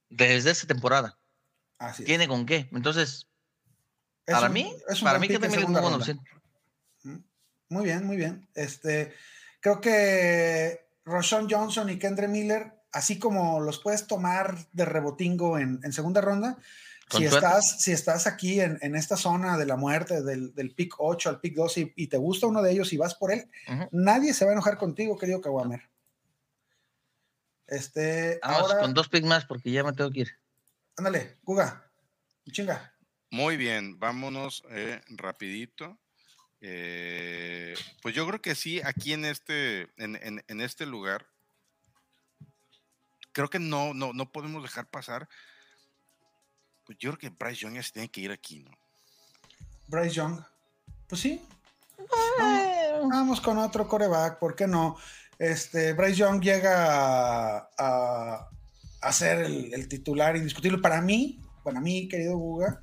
desde 0.10 0.50
esta 0.52 0.66
temporada. 0.68 1.18
así. 1.80 2.04
Tiene 2.06 2.28
con 2.28 2.46
qué. 2.46 2.70
Entonces, 2.72 3.28
Es 4.26 4.34
para 4.34 4.48
un- 4.48 4.54
mí, 4.54 4.74
es 4.90 5.00
un 5.02 5.06
para 5.06 5.20
mí 5.20 5.28
Kendrick 5.28 5.44
en 5.46 5.52
Melly 5.52 5.54
es 5.54 5.60
segunda 5.62 5.82
buena 5.82 5.98
opción. 5.98 6.20
Muy 7.70 7.86
bien, 7.86 8.06
muy 8.06 8.18
bien. 8.18 8.48
Este, 8.56 9.14
creo 9.60 9.82
que 9.82 10.88
Roshan 11.06 11.48
Johnson 11.50 11.90
y 11.90 12.00
Kendre 12.00 12.28
Miller, 12.28 12.74
así 12.92 13.20
como 13.20 13.60
los 13.60 13.80
puedes 13.80 14.08
tomar 14.08 14.58
de 14.72 14.86
rebotingo 14.86 15.58
en, 15.58 15.80
en 15.84 15.94
segunda 15.94 16.22
ronda, 16.22 16.58
si 17.10 17.24
estás, 17.24 17.82
si 17.82 17.94
estás 17.94 18.28
aquí 18.28 18.60
en, 18.60 18.78
en 18.82 18.96
esta 18.96 19.16
zona 19.16 19.58
de 19.58 19.66
la 19.66 19.78
muerte, 19.78 20.22
del, 20.24 20.54
del 20.54 20.74
pick 20.76 20.96
8 20.98 21.30
al 21.30 21.40
pick 21.40 21.56
2 21.56 21.78
y, 21.78 21.94
y 21.96 22.08
te 22.08 22.18
gusta 22.18 22.48
uno 22.48 22.62
de 22.62 22.72
ellos 22.72 22.92
y 22.92 22.98
vas 22.98 23.16
por 23.16 23.32
él, 23.32 23.50
nadie 23.92 24.34
se 24.34 24.44
va 24.44 24.52
a 24.52 24.54
enojar 24.54 24.78
contigo, 24.78 25.18
querido 25.18 25.40
Kawamer. 25.40 25.84
Este, 27.68 28.40
Vamos 28.42 28.72
ahora, 28.72 28.82
con 28.82 28.94
dos 28.94 29.10
picks 29.10 29.28
más 29.28 29.46
porque 29.46 29.72
ya 29.72 29.84
me 29.84 29.94
tengo 29.94 30.12
que 30.12 30.22
ir. 30.22 30.32
ándale, 30.98 31.38
Guga, 31.44 31.90
chinga. 32.52 32.94
Muy 33.30 33.58
bien, 33.58 34.00
vámonos 34.00 34.64
eh, 34.70 35.02
rapidito. 35.10 35.98
Eh, 36.62 37.76
pues 38.02 38.16
yo 38.16 38.26
creo 38.28 38.42
que 38.42 38.56
sí, 38.56 38.82
aquí 38.84 39.14
en 39.14 39.26
este, 39.26 39.90
en, 39.98 40.16
en- 40.18 40.44
en 40.48 40.62
este 40.62 40.86
lugar, 40.86 41.26
creo 43.32 43.50
que 43.50 43.60
no, 43.60 43.94
no, 43.94 44.14
no 44.14 44.32
podemos 44.32 44.64
dejar 44.64 44.88
pasar. 44.90 45.28
Pues 46.86 46.98
yo 47.00 47.12
creo 47.12 47.20
que 47.32 47.36
Bryce 47.38 47.62
Young 47.62 47.76
ya 47.76 47.84
se 47.84 47.92
tiene 47.92 48.10
que 48.10 48.22
ir 48.22 48.32
aquí, 48.32 48.60
¿no? 48.64 48.72
Bryce 49.88 50.16
Young. 50.16 50.42
Pues 51.08 51.22
sí. 51.22 51.46
Vamos, 52.40 53.10
vamos 53.10 53.42
con 53.42 53.58
otro 53.58 53.88
coreback, 53.88 54.40
¿por 54.40 54.56
qué 54.56 54.68
no? 54.68 54.98
Este, 55.38 55.94
Bryce 55.94 56.16
Young 56.16 56.42
llega 56.42 57.58
a, 57.58 57.70
a- 57.78 58.50
a 59.02 59.12
ser 59.14 59.40
el, 59.40 59.74
el 59.74 59.88
titular 59.88 60.36
indiscutible. 60.36 60.80
Para 60.80 61.02
mí, 61.02 61.40
para 61.64 61.80
mí, 61.80 62.08
querido 62.08 62.36
Guga, 62.38 62.82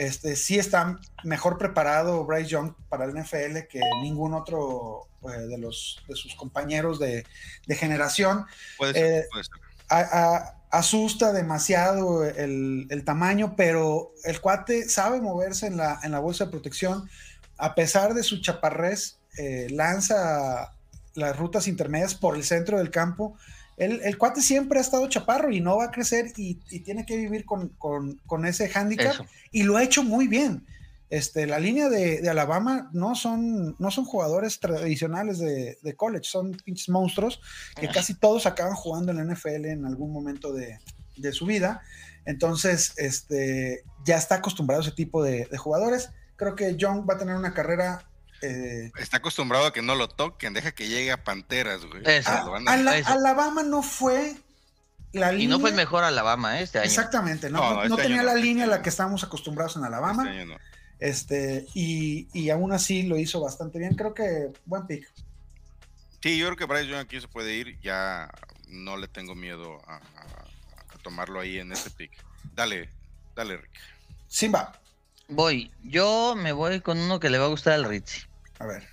Este, 0.00 0.34
sí 0.34 0.58
está 0.58 0.98
mejor 1.24 1.58
preparado 1.58 2.24
Bryce 2.24 2.48
Young 2.48 2.72
para 2.88 3.04
el 3.04 3.12
NFL 3.14 3.66
que 3.70 3.80
ningún 4.02 4.32
otro 4.32 5.08
eh, 5.24 5.46
de, 5.46 5.58
los, 5.58 6.02
de 6.08 6.16
sus 6.16 6.34
compañeros 6.34 6.98
de, 6.98 7.26
de 7.66 7.74
generación. 7.74 8.46
Puede 8.78 8.94
ser, 8.94 9.04
Eh, 9.04 9.26
puede 9.30 9.44
ser. 9.44 9.52
A- 9.90 10.34
a- 10.34 10.56
asusta 10.78 11.32
demasiado 11.32 12.24
el, 12.24 12.86
el 12.88 13.04
tamaño, 13.04 13.54
pero 13.56 14.12
el 14.24 14.40
cuate 14.40 14.88
sabe 14.88 15.20
moverse 15.20 15.66
en 15.66 15.76
la, 15.76 15.98
en 16.02 16.12
la 16.12 16.20
bolsa 16.20 16.44
de 16.46 16.50
protección. 16.52 17.10
A 17.58 17.74
pesar 17.74 18.14
de 18.14 18.22
su 18.22 18.40
chaparrez, 18.40 19.18
eh, 19.36 19.66
lanza 19.70 20.72
las 21.14 21.36
rutas 21.36 21.66
intermedias 21.68 22.14
por 22.14 22.36
el 22.36 22.44
centro 22.44 22.78
del 22.78 22.90
campo. 22.90 23.36
El, 23.80 24.00
el 24.02 24.18
cuate 24.18 24.40
siempre 24.42 24.78
ha 24.78 24.82
estado 24.82 25.08
chaparro 25.08 25.50
y 25.50 25.60
no 25.60 25.78
va 25.78 25.86
a 25.86 25.90
crecer 25.90 26.32
y, 26.36 26.60
y 26.70 26.80
tiene 26.80 27.04
que 27.06 27.16
vivir 27.16 27.44
con, 27.44 27.70
con- 27.70 28.20
con 28.26 28.44
ese 28.46 28.70
handicap 28.72 29.14
Eso. 29.14 29.26
y 29.50 29.62
lo 29.64 29.76
ha 29.76 29.82
hecho 29.82 30.02
muy 30.04 30.28
bien. 30.28 30.64
Este, 31.08 31.46
la 31.46 31.58
línea 31.58 31.88
de, 31.88 32.20
de 32.20 32.28
Alabama 32.30 32.88
no 32.92 33.16
son, 33.16 33.74
no 33.80 33.90
son 33.90 34.04
jugadores 34.04 34.60
tradicionales 34.60 35.38
de, 35.40 35.76
de 35.82 35.96
college, 35.96 36.24
son 36.30 36.52
pinches 36.52 36.88
monstruos 36.88 37.40
que 37.74 37.88
casi 37.88 38.14
todos 38.14 38.46
acaban 38.46 38.74
jugando 38.74 39.10
en 39.10 39.16
la 39.26 39.34
NFL 39.34 39.64
en 39.64 39.86
algún 39.86 40.12
momento 40.12 40.52
de, 40.52 40.78
de 41.16 41.32
su 41.32 41.46
vida. 41.46 41.80
Entonces, 42.26 42.92
este, 42.96 43.82
ya 44.04 44.18
está 44.18 44.36
acostumbrado 44.36 44.82
a 44.82 44.86
ese 44.86 44.94
tipo 44.94 45.22
de, 45.24 45.46
de 45.50 45.58
jugadores. 45.58 46.10
Creo 46.36 46.54
que 46.54 46.76
Young 46.76 47.08
va 47.08 47.14
a 47.14 47.18
tener 47.18 47.34
una 47.34 47.54
carrera. 47.54 48.04
Eh, 48.42 48.92
Está 48.98 49.18
acostumbrado 49.18 49.66
a 49.66 49.72
que 49.72 49.82
no 49.82 49.94
lo 49.94 50.08
toquen, 50.08 50.52
deja 50.54 50.72
que 50.72 50.88
llegue 50.88 51.12
a 51.12 51.22
Panteras, 51.24 51.84
güey. 51.84 52.02
Eso. 52.04 52.30
Ah, 52.30 52.58
a- 52.66 52.96
eso. 52.96 53.10
Alabama 53.10 53.62
no 53.62 53.82
fue 53.82 54.36
la 55.12 55.32
Y 55.32 55.38
línea. 55.38 55.56
no 55.56 55.60
fue 55.60 55.70
el 55.70 55.76
mejor 55.76 56.04
Alabama 56.04 56.60
¿eh? 56.60 56.62
este 56.62 56.78
año. 56.78 56.86
Exactamente, 56.86 57.50
no, 57.50 57.58
No, 57.58 57.70
no- 57.70 57.74
no, 57.82 57.88
no 57.88 57.94
este 57.96 58.08
tenía 58.08 58.22
la 58.22 58.32
este 58.34 58.42
línea 58.44 58.64
a 58.64 58.68
la 58.68 58.82
que 58.82 58.88
estábamos 58.90 59.22
acostumbrados 59.24 59.76
en 59.76 59.84
Alabama. 59.84 60.24
Este 60.24 60.38
año 60.40 60.52
no. 60.54 60.58
Este, 61.00 61.66
y, 61.74 62.28
y 62.32 62.50
aún 62.50 62.72
así 62.72 63.04
lo 63.04 63.16
hizo 63.18 63.40
bastante 63.40 63.78
bien. 63.78 63.94
Creo 63.94 64.12
que 64.14 64.50
buen 64.66 64.86
pick. 64.86 65.08
Sí, 66.22 66.36
yo 66.38 66.46
creo 66.46 66.56
que 66.58 66.66
Bryce 66.66 66.86
Young 66.88 67.00
aquí 67.00 67.20
se 67.20 67.28
puede 67.28 67.54
ir. 67.54 67.80
Ya 67.80 68.30
no 68.68 68.96
le 68.98 69.08
tengo 69.08 69.34
miedo 69.34 69.80
a, 69.86 69.96
a- 69.96 70.00
a 70.94 70.98
tomarlo 71.02 71.40
ahí 71.40 71.58
en 71.58 71.72
este 71.72 71.88
pick. 71.90 72.12
Dale, 72.54 72.90
dale, 73.34 73.56
Rick. 73.56 73.70
Simba. 74.28 74.72
Voy. 75.28 75.72
Yo 75.82 76.34
me 76.36 76.52
voy 76.52 76.80
con 76.82 76.98
uno 76.98 77.18
que 77.20 77.30
le 77.30 77.38
va 77.38 77.46
a 77.46 77.48
gustar 77.48 77.72
al 77.72 77.84
Ritzy. 77.86 78.26
A 78.60 78.66
ver. 78.66 78.86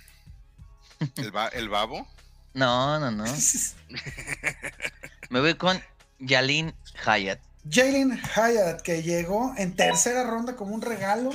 El, 1.16 1.30
ba- 1.30 1.48
el 1.48 1.68
babo. 1.68 2.08
No, 2.54 2.98
no, 2.98 3.10
no. 3.12 3.24
Me 5.30 5.40
voy 5.40 5.54
con 5.54 5.80
Yalin 6.18 6.74
Hayat. 7.06 7.38
Jalen 7.70 8.20
Hyatt, 8.34 8.80
que 8.82 9.02
llegó 9.02 9.54
en 9.56 9.76
tercera 9.76 10.24
ronda 10.24 10.56
como 10.56 10.74
un 10.74 10.82
regalo 10.82 11.30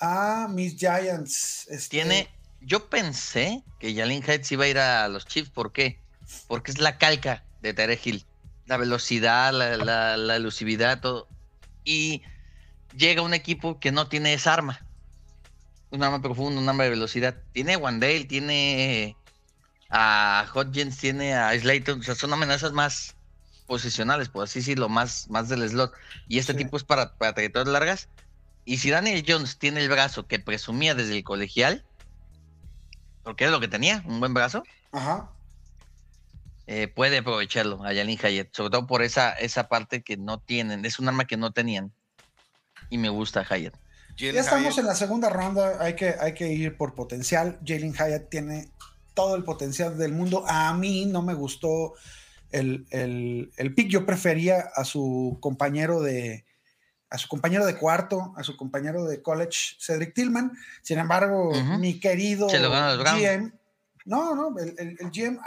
a 0.00 0.46
mis 0.48 0.76
Giants. 0.76 1.66
Este, 1.70 1.88
Tiene. 1.88 2.28
Yo 2.60 2.88
pensé 2.90 3.62
que 3.80 3.94
Yalin 3.94 4.22
Hayat 4.22 4.42
se 4.44 4.54
iba 4.54 4.64
a 4.64 4.68
ir 4.68 4.78
a 4.78 5.08
los 5.08 5.26
Chiefs. 5.26 5.50
¿Por 5.50 5.72
qué? 5.72 6.00
Porque 6.46 6.70
es 6.70 6.78
la 6.78 6.98
calca 6.98 7.44
de 7.62 7.72
Tarek 7.72 8.04
Hill. 8.06 8.26
La 8.66 8.76
velocidad, 8.76 9.52
la, 9.52 9.76
la- 9.76 10.16
la 10.16 10.36
elusividad, 10.36 11.00
todo. 11.00 11.28
Y 11.84 12.22
llega 12.96 13.22
un 13.22 13.34
equipo 13.34 13.80
que 13.80 13.90
no 13.92 14.08
tiene 14.08 14.34
esa 14.34 14.52
arma. 14.54 14.84
Un 15.90 16.02
arma 16.02 16.20
profunda, 16.20 16.60
un 16.60 16.68
arma 16.68 16.84
de 16.84 16.90
velocidad. 16.90 17.42
Tiene 17.52 17.74
a 17.74 17.78
Wandale, 17.78 18.24
tiene 18.24 19.16
a 19.90 20.46
Hodgins, 20.52 20.98
tiene 20.98 21.34
a 21.34 21.58
Slayton. 21.58 22.00
O 22.00 22.02
sea, 22.02 22.14
son 22.14 22.32
amenazas 22.32 22.72
más 22.72 23.16
posicionales, 23.66 24.28
por 24.28 24.44
así 24.44 24.58
decirlo, 24.60 24.88
más, 24.88 25.28
más 25.30 25.48
del 25.48 25.68
slot. 25.68 25.92
Y 26.28 26.38
este 26.38 26.52
Sí. 26.52 26.58
tipo 26.58 26.76
es 26.76 26.84
para, 26.84 27.16
para 27.16 27.32
trayectorias 27.34 27.72
largas. 27.72 28.08
Y 28.64 28.78
si 28.78 28.90
Daniel 28.90 29.24
Jones 29.26 29.58
tiene 29.58 29.80
el 29.82 29.88
brazo 29.88 30.26
que 30.26 30.38
presumía 30.38 30.94
desde 30.94 31.16
el 31.16 31.24
colegial, 31.24 31.84
porque 33.22 33.46
es 33.46 33.50
lo 33.50 33.60
que 33.60 33.68
tenía, 33.68 34.02
un 34.06 34.20
buen 34.20 34.34
brazo, 34.34 34.62
Ajá. 34.92 35.30
eh, 36.66 36.88
puede 36.88 37.18
aprovecharlo 37.18 37.82
a 37.82 37.94
Yalin 37.94 38.18
Hayet, 38.22 38.50
sobre 38.52 38.70
todo 38.70 38.86
por 38.86 39.02
esa, 39.02 39.32
esa 39.32 39.68
parte 39.68 40.02
que 40.02 40.18
no 40.18 40.38
tienen, 40.38 40.84
es 40.84 40.98
un 40.98 41.08
arma 41.08 41.24
que 41.26 41.38
no 41.38 41.50
tenían. 41.52 41.92
Y 42.90 42.98
me 42.98 43.08
gusta 43.08 43.46
Hayet. 43.48 43.72
Jalen 44.18 44.34
Ya 44.34 44.40
estamos 44.40 44.64
Hyatt, 44.74 44.78
en 44.78 44.86
la 44.86 44.94
segunda 44.94 45.28
ronda. 45.30 45.76
Hay 45.80 45.94
que, 45.94 46.14
hay 46.18 46.34
que 46.34 46.48
ir 46.52 46.76
por 46.76 46.94
potencial. 46.94 47.58
Jalen 47.64 47.94
Hyatt 47.94 48.28
tiene 48.28 48.70
todo 49.14 49.36
el 49.36 49.44
potencial 49.44 49.96
del 49.96 50.12
mundo. 50.12 50.44
A 50.46 50.74
mí 50.74 51.06
no 51.06 51.22
me 51.22 51.34
gustó 51.34 51.94
el, 52.50 52.86
el, 52.90 53.50
el 53.56 53.74
pick. 53.74 53.88
Yo 53.88 54.04
prefería 54.06 54.70
a 54.74 54.84
su 54.84 55.38
compañero 55.40 56.00
de 56.00 56.44
a 57.10 57.16
su 57.16 57.26
compañero 57.28 57.64
de 57.64 57.76
cuarto, 57.76 58.34
a 58.36 58.42
su 58.42 58.56
compañero 58.56 59.04
de 59.04 59.22
college, 59.22 59.76
Cedric 59.80 60.14
Tillman. 60.14 60.52
Sin 60.82 60.98
embargo, 60.98 61.52
mi 61.78 61.98
querido 62.00 62.50
Se 62.50 62.58
lo. 62.58 62.70
GM, 63.18 63.52
no, 64.04 64.34
no, 64.34 64.58
el, 64.58 64.74
el- 64.78 65.10
GM 65.10 65.38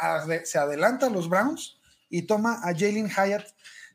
se 0.44 0.58
adelanta 0.58 1.06
a 1.06 1.10
los 1.10 1.30
Browns 1.30 1.78
y 2.10 2.24
toma 2.24 2.56
a 2.64 2.74
Jalen 2.74 3.10
Hyatt 3.10 3.46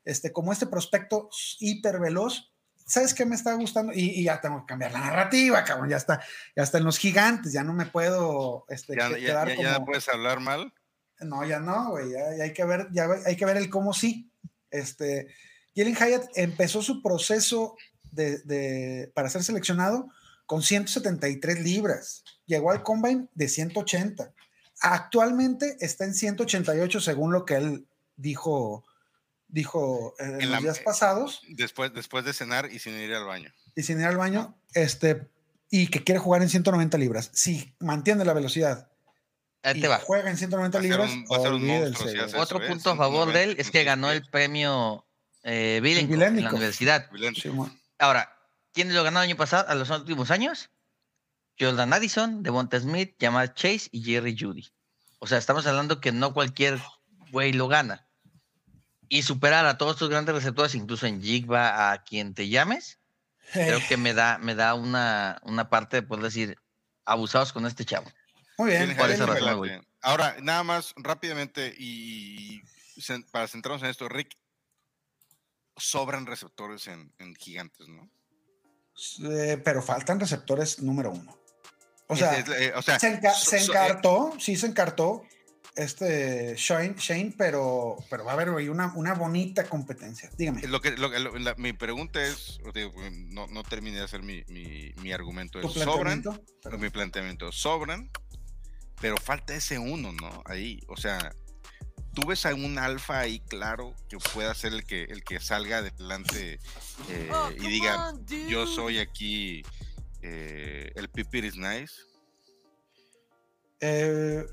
este, 0.05 0.33
como 0.33 0.53
este 0.53 0.67
prospecto 0.67 1.29
hiper 1.59 1.99
veloz. 1.99 2.53
¿Sabes 2.87 3.13
qué 3.15 3.25
me 3.27 3.35
está 3.35 3.53
gustando? 3.55 3.93
Y, 3.93 4.11
y 4.21 4.25
ya 4.25 4.41
tengo 4.41 4.61
que 4.61 4.67
cambiar 4.67 4.93
la 4.93 5.01
narrativa, 5.01 5.65
cabrón. 5.65 5.89
Ya 5.91 5.97
está, 5.97 6.23
ya 6.55 6.63
está 6.63 6.79
en 6.79 6.85
los 6.85 6.99
gigantes, 6.99 7.53
ya 7.53 7.65
no 7.65 7.73
me 7.73 7.87
puedo 7.87 8.65
este, 8.69 8.95
ya, 8.97 9.09
que- 9.09 9.21
ya- 9.21 9.27
quedar 9.27 9.49
ya- 9.49 9.57
ya 9.63 9.75
como. 9.75 9.87
puedes 9.87 10.09
hablar 10.09 10.39
mal. 10.41 10.73
No, 11.21 11.45
ya 11.45 11.59
no, 11.59 11.91
güey. 11.91 12.11
Ya, 12.13 12.37
ya 12.37 12.45
hay 12.45 12.53
que 12.53 12.65
ver, 12.65 12.89
ya 12.93 13.09
hay 13.27 13.37
que 13.37 13.45
ver 13.45 13.57
el 13.57 13.69
cómo 13.71 13.93
sí. 13.93 14.31
Este, 14.71 15.29
Jalen 15.75 15.97
Hyatt 15.97 16.25
empezó 16.37 16.81
su 16.83 17.03
proceso 17.03 17.77
de, 18.13 18.39
de- 18.45 19.11
para 19.15 19.29
ser 19.31 19.43
seleccionado 19.43 20.09
con 20.47 20.63
173 20.63 21.61
libras. 21.61 22.23
Llegó 22.47 22.71
al 22.71 22.85
combine 22.85 23.27
de 23.35 23.49
180. 23.49 24.33
Actualmente 24.81 25.77
está 25.81 26.05
en 26.05 26.15
188 26.15 27.01
según 27.01 27.33
lo 27.33 27.45
que 27.45 27.57
él 27.57 27.87
dijo, 28.17 28.85
dijo 29.49 30.15
eh, 30.19 30.25
en, 30.25 30.31
En 30.35 30.41
los 30.41 30.51
la- 30.51 30.61
días 30.61 30.79
pasados 30.81 31.43
Después, 31.49 31.93
después 31.95 32.25
de 32.25 32.33
cenar 32.33 32.71
y 32.73 32.79
sin 32.79 32.95
ir 32.99 33.15
al 33.15 33.25
baño. 33.25 33.53
y 33.75 33.83
sin 33.83 34.01
ir 34.01 34.07
al 34.07 34.17
baño, 34.17 34.57
este, 34.75 35.29
y 35.71 35.89
que 35.89 36.03
quiere 36.05 36.19
jugar 36.19 36.43
en 36.43 36.49
190 36.49 36.99
libras. 36.99 37.31
Si 37.33 37.75
mantiene 37.81 38.25
la 38.25 38.33
velocidad 38.33 38.91
Ahí 39.63 39.79
y 39.79 39.81
te 39.81 39.89
va. 39.89 39.99
juega 39.99 40.31
en 40.31 40.37
190 40.37 40.79
Va 40.79 40.81
a 40.81 40.83
ser 40.83 40.91
libras, 40.91 41.13
un- 41.13 41.25
va 41.31 41.37
a 41.37 41.41
ser 41.41 41.49
un 41.51 41.55
olvídense, 41.63 41.85
monstruo 41.85 42.09
si 42.09 42.15
güey. 42.17 42.27
hace 42.27 42.37
Otro 42.39 42.59
eso, 42.59 42.67
¿eh? 42.67 42.69
punto 42.71 42.91
a 42.91 42.97
favor 42.97 43.33
de 43.33 43.43
él 43.45 43.57
es 43.59 43.71
que 43.71 43.85
ganó 43.85 44.11
el 44.11 44.19
190, 44.23 44.31
premio 44.31 45.07
eh, 45.43 45.81
Bilenko 45.83 46.15
en 46.15 46.43
la 46.45 46.51
universidad. 46.51 47.09
Sí, 47.35 47.51
Ahora, 47.99 48.33
¿quiénes 48.73 48.95
lo 48.95 49.03
ganaron 49.05 49.25
el 49.25 49.31
año 49.31 49.37
pasado, 49.39 49.69
a 49.69 49.75
los 49.75 49.89
últimos 49.91 50.31
años? 50.31 50.71
Jordan 51.59 51.93
Addison, 51.93 52.43
Devonta 52.43 52.79
Smith, 52.81 53.15
Jamal 53.19 53.55
Chase 53.55 53.89
y 53.91 54.03
Jerry 54.05 54.37
Judy. 54.39 54.69
O 55.19 55.27
sea, 55.27 55.39
estamos 55.39 55.67
hablando 55.67 56.01
que 56.01 56.13
no 56.13 56.35
cualquier 56.35 56.79
güey 57.31 57.53
lo 57.53 57.69
gana. 57.69 58.06
Y 59.09 59.23
superar 59.23 59.67
a 59.67 59.79
todos 59.79 59.93
estos 59.95 60.09
grandes 60.11 60.35
receptores, 60.35 60.75
incluso 60.75 61.07
en 61.07 61.23
Jigba, 61.23 61.93
a 61.93 62.03
quien 62.05 62.35
te 62.35 62.49
llames, 62.49 62.99
creo 63.53 63.79
que 63.89 63.97
me 63.97 64.15
da, 64.15 64.39
me 64.39 64.55
da 64.55 64.75
una, 64.75 65.39
una 65.45 65.69
parte 65.71 65.97
de 65.99 66.03
poder 66.03 66.25
decir, 66.25 66.57
abusados 67.05 67.53
con 67.53 67.67
este 67.67 67.85
chavo. 67.85 68.11
Muy 68.59 68.71
bien. 68.71 68.97
Por 68.97 69.11
esa 69.11 69.27
razón. 69.27 69.87
Ahora, 70.03 70.37
nada 70.41 70.63
más 70.63 70.93
rápidamente 70.97 71.75
y 71.77 72.63
para 73.31 73.47
centrarnos 73.47 73.83
en 73.83 73.91
esto, 73.91 74.09
Rick, 74.09 74.37
sobran 75.77 76.27
receptores 76.27 76.87
en, 76.87 77.13
en 77.19 77.35
gigantes, 77.35 77.89
¿no? 77.89 78.09
Eh, 79.31 79.61
pero 79.63 79.83
faltan 79.83 80.19
receptores 80.19 80.81
número 80.81 81.11
uno. 81.11 81.37
O 82.09 82.17
sea, 82.17 82.39
es- 82.39 82.49
eh, 82.49 82.73
o 82.75 82.83
sea, 82.83 82.99
se, 82.99 83.21
enca- 83.21 83.35
so- 83.35 83.51
se 83.51 83.61
so- 83.61 83.73
encartó, 83.73 84.33
sí 84.39 84.57
se 84.57 84.67
encartó 84.67 85.23
este 85.77 86.55
Shane, 86.57 86.95
Shane 86.99 87.35
pero, 87.37 87.97
pero 88.11 88.25
va 88.25 88.33
a 88.33 88.35
haber 88.35 88.51
una, 88.51 88.93
una 88.95 89.15
bonita 89.15 89.69
competencia. 89.69 90.31
Dígame. 90.37 90.63
lo 90.67 90.81
que, 90.81 90.93
lo 90.93 91.11
que- 91.11 91.19
lo- 91.21 91.39
la- 91.39 91.55
mi 91.57 91.73
pregunta 91.73 92.23
es, 92.23 92.59
digo, 92.75 92.93
no, 93.29 93.47
no 93.49 93.63
terminé 93.63 93.99
de 93.99 94.05
hacer 94.05 94.23
mi, 94.23 94.43
mi, 94.49 94.93
mi 95.03 95.13
argumento, 95.13 95.61
¿Tu 95.61 95.69
es, 95.69 95.75
sobran, 95.75 96.25
mi 96.79 96.91
planteamiento, 96.91 97.53
sobran, 97.53 98.11
pero 99.01 99.17
falta 99.19 99.55
ese 99.55 99.79
uno, 99.79 100.13
¿no? 100.13 100.43
Ahí, 100.47 100.81
o 100.89 100.97
sea, 100.97 101.35
tú 102.15 102.27
ves 102.27 102.47
a 102.47 102.55
un 102.55 102.79
alfa 102.79 103.19
ahí 103.21 103.41
claro 103.41 103.95
que 104.09 104.17
pueda 104.33 104.55
ser 104.55 104.73
el 104.73 104.85
que, 104.85 105.05
el 105.05 105.23
que 105.23 105.39
salga 105.41 105.79
adelante 105.79 106.59
eh, 107.11 107.31
y 107.59 107.67
diga, 107.67 108.15
yo 108.49 108.67
soy 108.67 108.99
aquí 108.99 109.63
eh, 110.23 110.91
el 110.95 111.11
Pipir 111.11 111.45
is 111.45 111.57
nice. 111.57 111.93
Eh, 113.81 114.45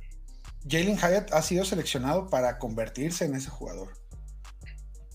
Jalen 0.68 0.98
Hyatt 0.98 1.34
ha 1.34 1.42
sido 1.42 1.66
seleccionado 1.66 2.30
para 2.30 2.58
convertirse 2.58 3.26
en 3.26 3.36
ese 3.36 3.50
jugador. 3.50 3.94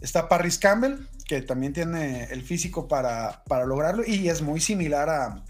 Está 0.01 0.29
Parris 0.29 0.59
Campbell, 0.59 1.09
que 1.27 1.43
también 1.43 1.73
tiene 1.73 2.25
el 2.25 2.43
físico 2.43 2.89
para, 2.89 3.43
para 3.45 3.67
lograrlo 3.67 4.05
y 4.07 4.29
es 4.29 4.43
muy 4.43 4.61
similar 4.61 5.09
a, 5.09 5.45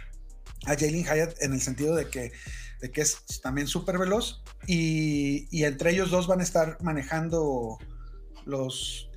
a 0.66 0.74
Jalen 0.74 1.04
Hyatt 1.04 1.42
en 1.42 1.52
el 1.52 1.60
sentido 1.60 1.94
de 1.94 2.08
que, 2.08 2.32
de 2.80 2.90
que 2.90 3.00
es 3.02 3.40
también 3.42 3.66
súper 3.66 3.98
veloz 3.98 4.42
y, 4.66 5.48
y 5.50 5.64
entre 5.64 5.90
ellos 5.90 6.10
dos 6.10 6.26
van 6.26 6.40
a 6.40 6.44
estar 6.44 6.78
manejando 6.82 7.78
los, 8.44 9.10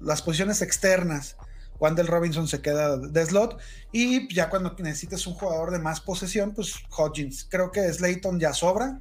las 0.00 0.22
posiciones 0.22 0.62
externas. 0.62 1.36
Wandel 1.80 2.06
Robinson 2.06 2.46
se 2.46 2.62
queda 2.62 2.96
de 2.96 3.26
slot. 3.26 3.60
Y 3.92 4.32
ya 4.32 4.48
cuando 4.48 4.74
necesites 4.78 5.26
un 5.26 5.34
jugador 5.34 5.70
de 5.70 5.78
más 5.78 6.00
posesión, 6.00 6.54
pues 6.54 6.74
Hodgins. 6.96 7.46
Creo 7.50 7.70
que 7.72 7.92
Slayton 7.92 8.38
ya 8.38 8.52
sobra. 8.52 9.00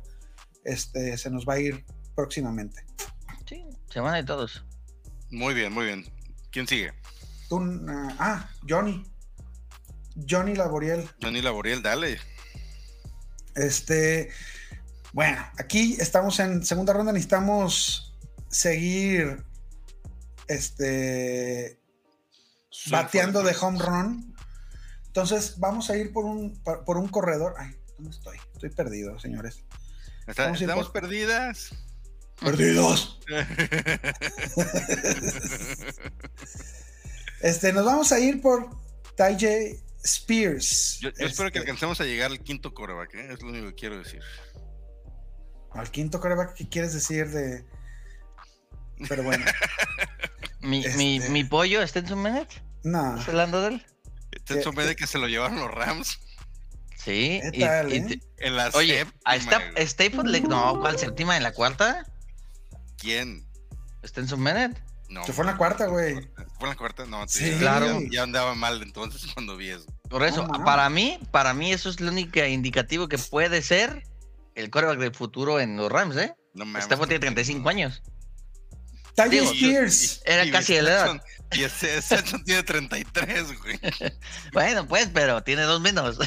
Este, 0.63 1.17
se 1.17 1.29
nos 1.29 1.45
va 1.47 1.53
a 1.53 1.59
ir 1.59 1.85
próximamente. 2.15 2.85
Sí, 3.45 3.65
se 3.89 3.99
van 3.99 4.15
de 4.15 4.23
todos. 4.23 4.65
Muy 5.29 5.53
bien, 5.53 5.73
muy 5.73 5.85
bien. 5.85 6.05
¿Quién 6.51 6.67
sigue? 6.67 6.93
Tú, 7.49 7.59
ah, 7.87 8.15
ah, 8.19 8.49
Johnny. 8.67 9.03
Johnny 10.29 10.55
Laboriel. 10.55 11.09
Johnny 11.21 11.41
Laboriel, 11.41 11.81
dale. 11.81 12.19
Este, 13.55 14.29
bueno, 15.11 15.43
aquí 15.57 15.95
estamos 15.99 16.39
en 16.39 16.65
segunda 16.65 16.93
ronda, 16.93 17.11
necesitamos 17.11 18.15
seguir 18.49 19.43
este 20.47 21.79
bateando 22.89 23.43
de 23.43 23.55
home 23.59 23.79
run. 23.79 24.35
Entonces, 25.07 25.59
vamos 25.59 25.89
a 25.89 25.97
ir 25.97 26.11
por 26.11 26.25
un 26.25 26.59
por 26.85 26.97
un 26.97 27.07
corredor. 27.07 27.53
Ay, 27.57 27.75
¿dónde 27.97 28.11
estoy? 28.11 28.37
Estoy 28.53 28.69
perdido, 28.69 29.19
señores. 29.19 29.63
Está- 30.27 30.51
estamos 30.51 30.85
por- 30.89 31.01
perdidas. 31.01 31.75
Perdidos. 32.39 33.19
Este, 37.41 37.73
nos 37.73 37.85
vamos 37.85 38.11
a 38.13 38.19
ir 38.19 38.41
por 38.41 38.69
Ty 39.17 39.35
Spears. 40.03 40.99
Yo, 41.01 41.09
yo 41.09 41.25
espero 41.27 41.51
que 41.51 41.59
Este, 41.59 41.69
alcancemos 41.71 41.99
a 41.99 42.05
llegar 42.05 42.31
al 42.31 42.39
quinto 42.39 42.73
coreback, 42.73 43.13
¿eh? 43.15 43.33
es 43.33 43.41
lo 43.41 43.49
único 43.49 43.67
que 43.67 43.75
quiero 43.75 43.97
decir. 43.97 44.21
Al 45.73 45.91
quinto 45.91 46.19
coreback, 46.21 46.53
¿qué 46.53 46.69
quieres 46.69 46.93
decir 46.93 47.29
de.? 47.29 47.65
Pero 49.09 49.23
bueno, 49.23 49.43
Mi, 50.61 50.85
mi, 50.95 51.17
Este- 51.17 51.29
mi 51.29 51.43
pollo 51.43 51.81
está 51.81 51.99
en 51.99 52.07
su 52.07 52.15
no. 52.83 53.11
¿Estás 53.11 53.27
hablando 53.29 53.61
de 53.61 53.67
él? 53.75 53.85
Este 54.31 54.61
son 54.63 54.75
de 54.87 54.95
que 54.95 55.05
se 55.07 55.17
lo 55.17 55.27
llevaron 55.27 55.59
los 55.59 55.69
Rams 55.71 56.19
Sí. 57.03 57.41
¿Qué 57.41 57.49
y- 57.53 57.59
tal, 57.59 57.91
y 57.93 57.97
eh? 57.97 58.19
en 58.37 58.55
la 58.55 58.69
oye, 58.73 58.99
séptima, 58.99 59.19
a 59.25 59.35
esta, 59.35 59.57
güey. 59.59 59.83
Stafford 59.83 60.27
le. 60.27 60.41
No, 60.41 60.79
¿cuál 60.79 60.97
séptima? 60.97 61.35
¿En 61.37 61.43
la 61.43 61.51
cuarta? 61.53 62.05
¿Quién? 62.97 63.45
¿Está 64.01 64.21
en 64.21 64.27
su 64.27 64.37
minute? 64.37 64.81
No. 65.09 65.25
Se 65.25 65.33
fue 65.33 65.43
en 65.43 65.51
la 65.51 65.57
cuarta, 65.57 65.85
güey. 65.87 66.13
¿Fue 66.35 66.63
en 66.63 66.69
la 66.69 66.75
cuarta? 66.75 67.05
No, 67.05 67.27
Sí, 67.27 67.51
ya- 67.51 67.57
claro. 67.59 68.01
Ya, 68.01 68.07
ya 68.11 68.23
andaba 68.23 68.55
mal 68.55 68.81
entonces 68.81 69.25
cuando 69.33 69.57
vi 69.57 69.69
eso. 69.69 69.85
Por 70.09 70.23
eso, 70.23 70.47
para 70.65 70.89
mí, 70.89 71.19
para 71.31 71.53
mí 71.53 71.73
eso 71.73 71.89
es 71.89 71.99
lo 71.99 72.11
único 72.11 72.39
indicativo 72.43 73.07
que 73.07 73.17
puede 73.17 73.61
ser 73.61 74.03
el 74.55 74.69
coreback 74.69 74.99
del 74.99 75.13
futuro 75.15 75.59
en 75.59 75.75
los 75.75 75.91
Rams, 75.91 76.15
¿eh? 76.17 76.33
No 76.53 76.65
mames, 76.65 76.83
Stafford 76.83 77.07
tiene 77.07 77.19
qué 77.19 77.25
35 77.27 77.69
años. 77.69 78.03
Ty 79.15 79.29
Digo, 79.29 79.51
Spears. 79.51 80.21
Era 80.25 80.49
casi 80.51 80.73
de 80.75 80.81
la 80.83 80.89
edad. 80.91 81.23
Y 81.53 81.63
ese 81.63 82.01
Stetson 82.01 82.43
tiene 82.43 82.63
33, 82.63 83.59
güey. 83.61 83.79
Bueno, 84.53 84.87
pues, 84.87 85.09
pero 85.13 85.43
tiene 85.43 85.63
dos 85.63 85.81
menos. 85.81 86.17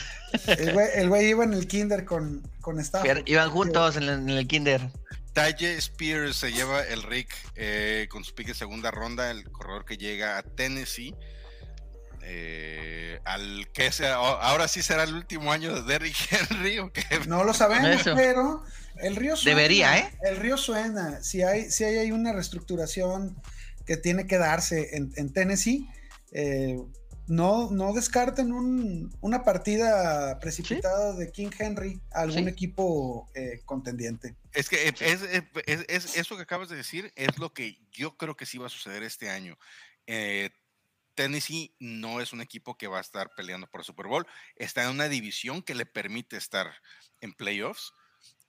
El 0.47 0.73
güey, 0.73 0.89
el 0.95 1.09
güey 1.09 1.27
iba 1.29 1.45
en 1.45 1.53
el 1.55 1.67
kinder 1.67 2.05
con, 2.05 2.43
con 2.61 2.79
Stafford. 2.81 3.23
Iban 3.27 3.51
juntos 3.51 3.97
en 3.97 4.03
el, 4.05 4.09
en 4.11 4.31
el 4.31 4.47
kinder. 4.47 4.81
Talle 5.33 5.77
Spears 5.77 6.37
se 6.37 6.51
lleva 6.53 6.83
el 6.83 7.03
Rick 7.03 7.35
eh, 7.57 8.07
con 8.11 8.25
su 8.25 8.35
pick 8.35 8.49
de 8.49 8.55
segunda 8.55 8.91
ronda, 8.91 9.31
el 9.31 9.51
corredor 9.51 9.85
que 9.85 9.97
llega 9.99 10.39
a 10.39 10.43
Tennessee. 10.43 11.15
eh, 12.23 13.21
al 13.25 13.69
que 13.73 13.93
sea, 13.93 14.15
ahora 14.17 14.67
sí 14.69 14.83
será 14.83 15.05
el 15.05 15.15
último 15.15 15.53
año 15.53 15.75
de 15.75 15.83
Derrick 15.83 16.17
Henry 16.51 16.79
o 16.79 16.93
qué? 16.93 17.05
No 17.27 17.45
lo 17.45 17.55
sabemos, 17.55 18.01
Eso. 18.01 18.15
pero 18.15 18.65
el 18.97 19.15
río 19.17 19.37
suena. 19.37 19.57
Debería, 19.57 19.99
¿eh? 19.99 20.19
El 20.23 20.37
río 20.39 20.57
suena. 20.57 21.23
Si 21.23 21.43
hay, 21.43 21.71
si 21.71 21.85
hay, 21.85 21.99
hay 21.99 22.13
una 22.13 22.33
reestructuración 22.33 23.37
que 23.87 23.97
tiene 23.97 24.27
que 24.27 24.39
darse 24.39 24.97
en, 24.97 25.13
en 25.17 25.33
Tennessee, 25.33 25.89
eh, 26.33 26.79
no, 27.29 27.71
no 27.71 27.93
descarten 27.93 28.53
un- 28.53 29.17
una 29.21 29.43
partida 29.43 30.39
precipitada 30.39 31.13
de 31.15 31.31
King 31.33 31.51
Henry 31.59 32.01
a 32.13 32.21
algún 32.21 32.45
Sí. 32.45 32.49
equipo 32.51 33.29
eh, 33.35 33.63
contendiente. 33.65 34.37
Es 34.53 34.69
que 34.69 34.87
es, 34.89 35.01
es- 35.03 35.23
es- 35.67 35.85
es- 35.89 36.17
eso 36.17 36.37
que 36.37 36.43
acabas 36.43 36.69
de 36.69 36.77
decir 36.77 37.13
es 37.17 37.37
lo 37.39 37.53
que 37.53 37.79
yo 37.91 38.17
creo 38.17 38.37
que 38.37 38.47
sí 38.47 38.59
va 38.59 38.67
a 38.67 38.71
suceder 38.71 39.03
este 39.03 39.29
año. 39.31 39.59
Eh, 40.07 40.51
Tennessee 41.17 41.75
no 41.81 42.21
es 42.21 42.33
un 42.33 42.43
equipo 42.43 42.77
que 42.77 42.87
va 42.89 42.99
a 42.99 43.01
estar 43.01 43.31
peleando 43.35 43.67
por 43.69 43.81
el 43.81 43.85
Super 43.87 44.07
Bowl. 44.07 44.27
Está 44.55 44.85
en 44.85 44.91
una 44.91 45.09
división 45.09 45.63
que 45.63 45.75
le 45.75 45.87
permite 45.87 46.37
estar 46.37 46.67
en 47.21 47.33
playoffs, 47.33 47.93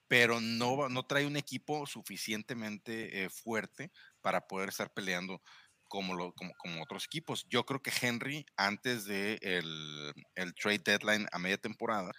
pero 0.09 0.39
no, 0.41 0.77
va- 0.77 0.89
no 0.89 1.05
trae 1.05 1.25
un 1.25 1.37
equipo 1.37 1.85
suficientemente 1.87 3.23
eh, 3.23 3.29
fuerte 3.29 3.91
para 4.21 4.47
poder 4.47 4.69
estar 4.69 4.91
peleando 4.93 5.41
como, 5.87 6.15
lo, 6.15 6.33
como, 6.33 6.53
como 6.57 6.83
otros 6.83 7.05
equipos. 7.05 7.45
Yo 7.49 7.65
creo 7.65 7.81
que 7.81 7.91
Henry, 8.01 8.45
antes 8.57 9.05
de 9.05 9.39
el, 9.41 10.13
el 10.35 10.53
trade 10.55 10.79
deadline 10.79 11.27
a 11.31 11.39
media 11.39 11.57
temporada, 11.57 12.11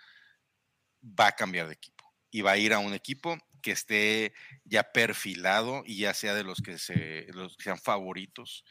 va 1.03 1.29
a 1.29 1.33
cambiar 1.33 1.67
de 1.69 1.75
equipo 1.75 2.05
y 2.31 2.41
va 2.43 2.53
a 2.53 2.57
ir 2.57 2.73
a 2.73 2.79
un 2.79 2.95
equipo 2.95 3.37
que 3.63 3.73
esté 3.73 4.33
ya 4.65 4.85
perfilado 4.93 5.83
y 5.85 5.99
ya 5.99 6.15
sea 6.15 6.35
de 6.35 6.45
los 6.45 6.61
que, 6.63 6.79
se, 6.79 7.27
los 7.33 7.57
que 7.57 7.65
sean 7.65 7.79
favoritos 7.79 8.65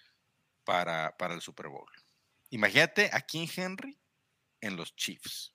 para, 0.63 1.15
para 1.17 1.33
el 1.33 1.41
Super 1.41 1.67
Bowl. 1.67 1.89
Imagínate 2.49 3.09
a 3.13 3.21
King 3.21 3.47
Henry 3.55 3.99
en 4.61 4.75
los 4.77 4.95
Chiefs. 4.95 5.53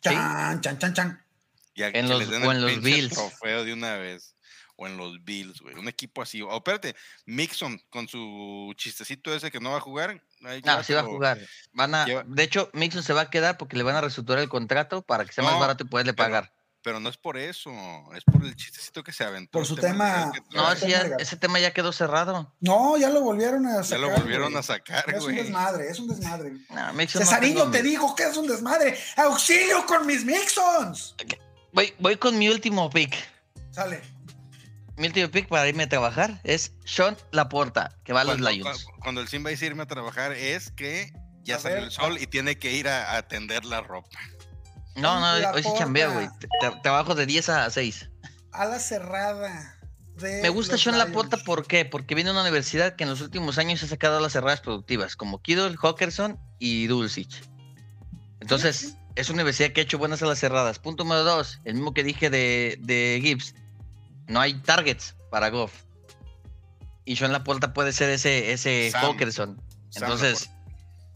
Chan, 0.00 0.60
chan, 0.60 0.78
chan, 0.78 0.94
chan. 0.94 1.26
Ya 1.74 1.88
En 1.88 1.92
que 1.92 2.02
los- 2.04 2.18
les 2.20 2.30
den 2.30 2.42
o 2.44 2.50
el 2.52 2.56
en 2.58 2.62
los 2.62 2.82
Bills. 2.82 3.12
trofeo 3.14 3.64
de 3.64 3.72
una 3.72 3.96
vez. 3.96 4.34
O 4.78 4.86
en 4.86 4.96
los 4.98 5.24
Bills, 5.24 5.60
güey. 5.62 5.74
Un 5.74 5.88
equipo 5.88 6.20
así. 6.20 6.42
O 6.42 6.54
espérate, 6.54 6.94
Mixon 7.24 7.80
con 7.88 8.06
su 8.08 8.72
chistecito 8.76 9.34
ese 9.34 9.50
que 9.50 9.58
no 9.58 9.70
va 9.70 9.78
a 9.78 9.80
jugar. 9.80 10.22
ahí 10.44 10.60
No, 10.64 10.82
sí 10.82 10.92
va 10.92 11.00
a 11.00 11.04
jugar. 11.04 11.38
Van 11.72 11.94
a, 11.94 12.04
lleva- 12.04 12.24
de 12.26 12.42
hecho, 12.42 12.68
Mixon 12.74 13.02
se 13.02 13.14
va 13.14 13.22
a 13.22 13.30
quedar 13.30 13.56
porque 13.56 13.76
le 13.78 13.82
van 13.84 13.96
a 13.96 14.02
reestructurar 14.02 14.42
el 14.42 14.48
contrato 14.50 15.00
para 15.02 15.24
que 15.24 15.32
sea 15.32 15.42
más 15.44 15.58
barato 15.58 15.84
y 15.84 15.86
poderle 15.88 16.12
pero 16.12 16.26
pagar. 16.26 16.52
Pero 16.82 17.00
no 17.00 17.08
es 17.08 17.16
por 17.16 17.36
eso. 17.38 17.72
Es 18.14 18.22
por 18.22 18.44
el 18.44 18.54
chistecito 18.54 19.02
que 19.02 19.12
se 19.12 19.24
aventó. 19.24 19.50
Por 19.58 19.66
su 19.66 19.74
tema- 19.76 20.30
No, 20.52 20.70
ese, 20.70 20.88
ya- 20.88 21.16
tema 21.40 21.58
ya 21.58 21.72
quedó 21.72 21.90
cerrado. 21.90 22.54
No, 22.60 22.96
ya 22.98 23.08
lo 23.08 23.22
volvieron 23.22 23.66
a 23.66 23.78
Ya 23.78 23.82
sacar. 23.82 23.98
lo 24.00 24.10
volvieron 24.10 24.48
güey. 24.52 24.58
a 24.60 24.62
sacar, 24.62 25.04
Es 25.08 25.16
un 25.16 25.32
güey. 25.32 25.36
desmadre, 25.36 25.88
es 25.90 25.98
un 25.98 26.06
desmadre. 26.08 26.52
No, 26.68 26.92
Mixon 26.92 27.22
Cesarillo, 27.22 27.70
te 27.70 27.82
mi- 27.82 27.88
digo 27.88 28.14
que 28.14 28.24
es 28.24 28.36
un 28.36 28.46
desmadre. 28.46 28.96
¡Auxilio 29.16 29.84
con 29.86 30.06
mis 30.06 30.24
Mixons! 30.24 31.16
Voy, 31.72 31.92
voy 31.98 32.16
con 32.18 32.38
mi 32.38 32.48
último 32.50 32.88
pick. 32.90 33.16
Sale. 33.72 34.00
Mi 34.96 35.08
último 35.08 35.30
pick 35.30 35.48
para 35.48 35.68
irme 35.68 35.82
a 35.84 35.88
trabajar 35.88 36.40
es 36.44 36.72
Sean 36.84 37.16
Laporta, 37.30 37.96
que 38.04 38.12
va 38.12 38.22
a 38.22 38.24
los 38.24 38.34
cuando, 38.36 38.50
Lions. 38.50 38.84
cu- 38.84 38.92
cuando 39.00 39.20
el 39.20 39.28
Simba 39.28 39.50
dice 39.50 39.66
irme 39.66 39.82
a 39.82 39.86
trabajar 39.86 40.32
es 40.32 40.70
que 40.70 41.12
ya 41.42 41.56
A 41.56 41.58
salió 41.58 41.76
ver, 41.76 41.84
el 41.84 41.90
sol 41.90 42.16
ah. 42.18 42.22
y 42.22 42.26
tiene 42.26 42.58
que 42.58 42.72
ir 42.72 42.88
a, 42.88 43.16
a 43.16 43.22
tender 43.28 43.64
la 43.66 43.82
ropa. 43.82 44.18
No, 44.94 45.20
no, 45.20 45.50
hoy 45.52 45.62
sí 45.62 45.68
chambeo, 45.76 46.12
güey. 46.12 46.28
Trabajo 46.82 47.14
de 47.14 47.26
10 47.26 47.48
a 47.50 47.70
6. 47.70 48.08
Ala 48.52 48.78
cerrada. 48.80 49.78
de 50.16 50.40
Me 50.40 50.48
gusta 50.48 50.78
Sean 50.78 50.96
Lions. 50.96 51.10
Laporta, 51.10 51.36
¿por 51.44 51.66
qué? 51.66 51.84
Porque 51.84 52.14
viene 52.14 52.28
de 52.28 52.32
una 52.32 52.40
universidad 52.40 52.96
que 52.96 53.04
en 53.04 53.10
los 53.10 53.20
últimos 53.20 53.58
años 53.58 53.82
ha 53.82 53.88
sacado 53.88 54.18
las 54.20 54.32
cerradas 54.32 54.62
productivas, 54.62 55.14
como 55.14 55.42
Kittle, 55.42 55.76
Hawkerson 55.76 56.40
y 56.58 56.86
Dulcich. 56.86 57.42
Entonces, 58.40 58.96
es 59.14 59.28
una 59.28 59.36
universidad 59.42 59.72
que 59.72 59.80
ha 59.82 59.84
hecho 59.84 59.98
buenas 59.98 60.22
alas 60.22 60.38
cerradas. 60.38 60.78
Punto 60.78 61.04
número 61.04 61.24
dos, 61.24 61.60
el 61.64 61.74
mismo 61.74 61.92
que 61.92 62.02
dije 62.02 62.30
de, 62.30 62.78
de 62.80 63.20
Gibbs. 63.22 63.54
No 64.28 64.40
hay 64.40 64.54
targets 64.54 65.14
para 65.30 65.50
Goff. 65.50 65.72
Y 67.04 67.16
Sean 67.16 67.32
Laporta 67.32 67.72
puede 67.72 67.92
ser 67.92 68.10
ese, 68.10 68.52
ese 68.52 68.90
Sam. 68.90 69.16
Sam 69.30 69.56
Entonces, 69.94 70.50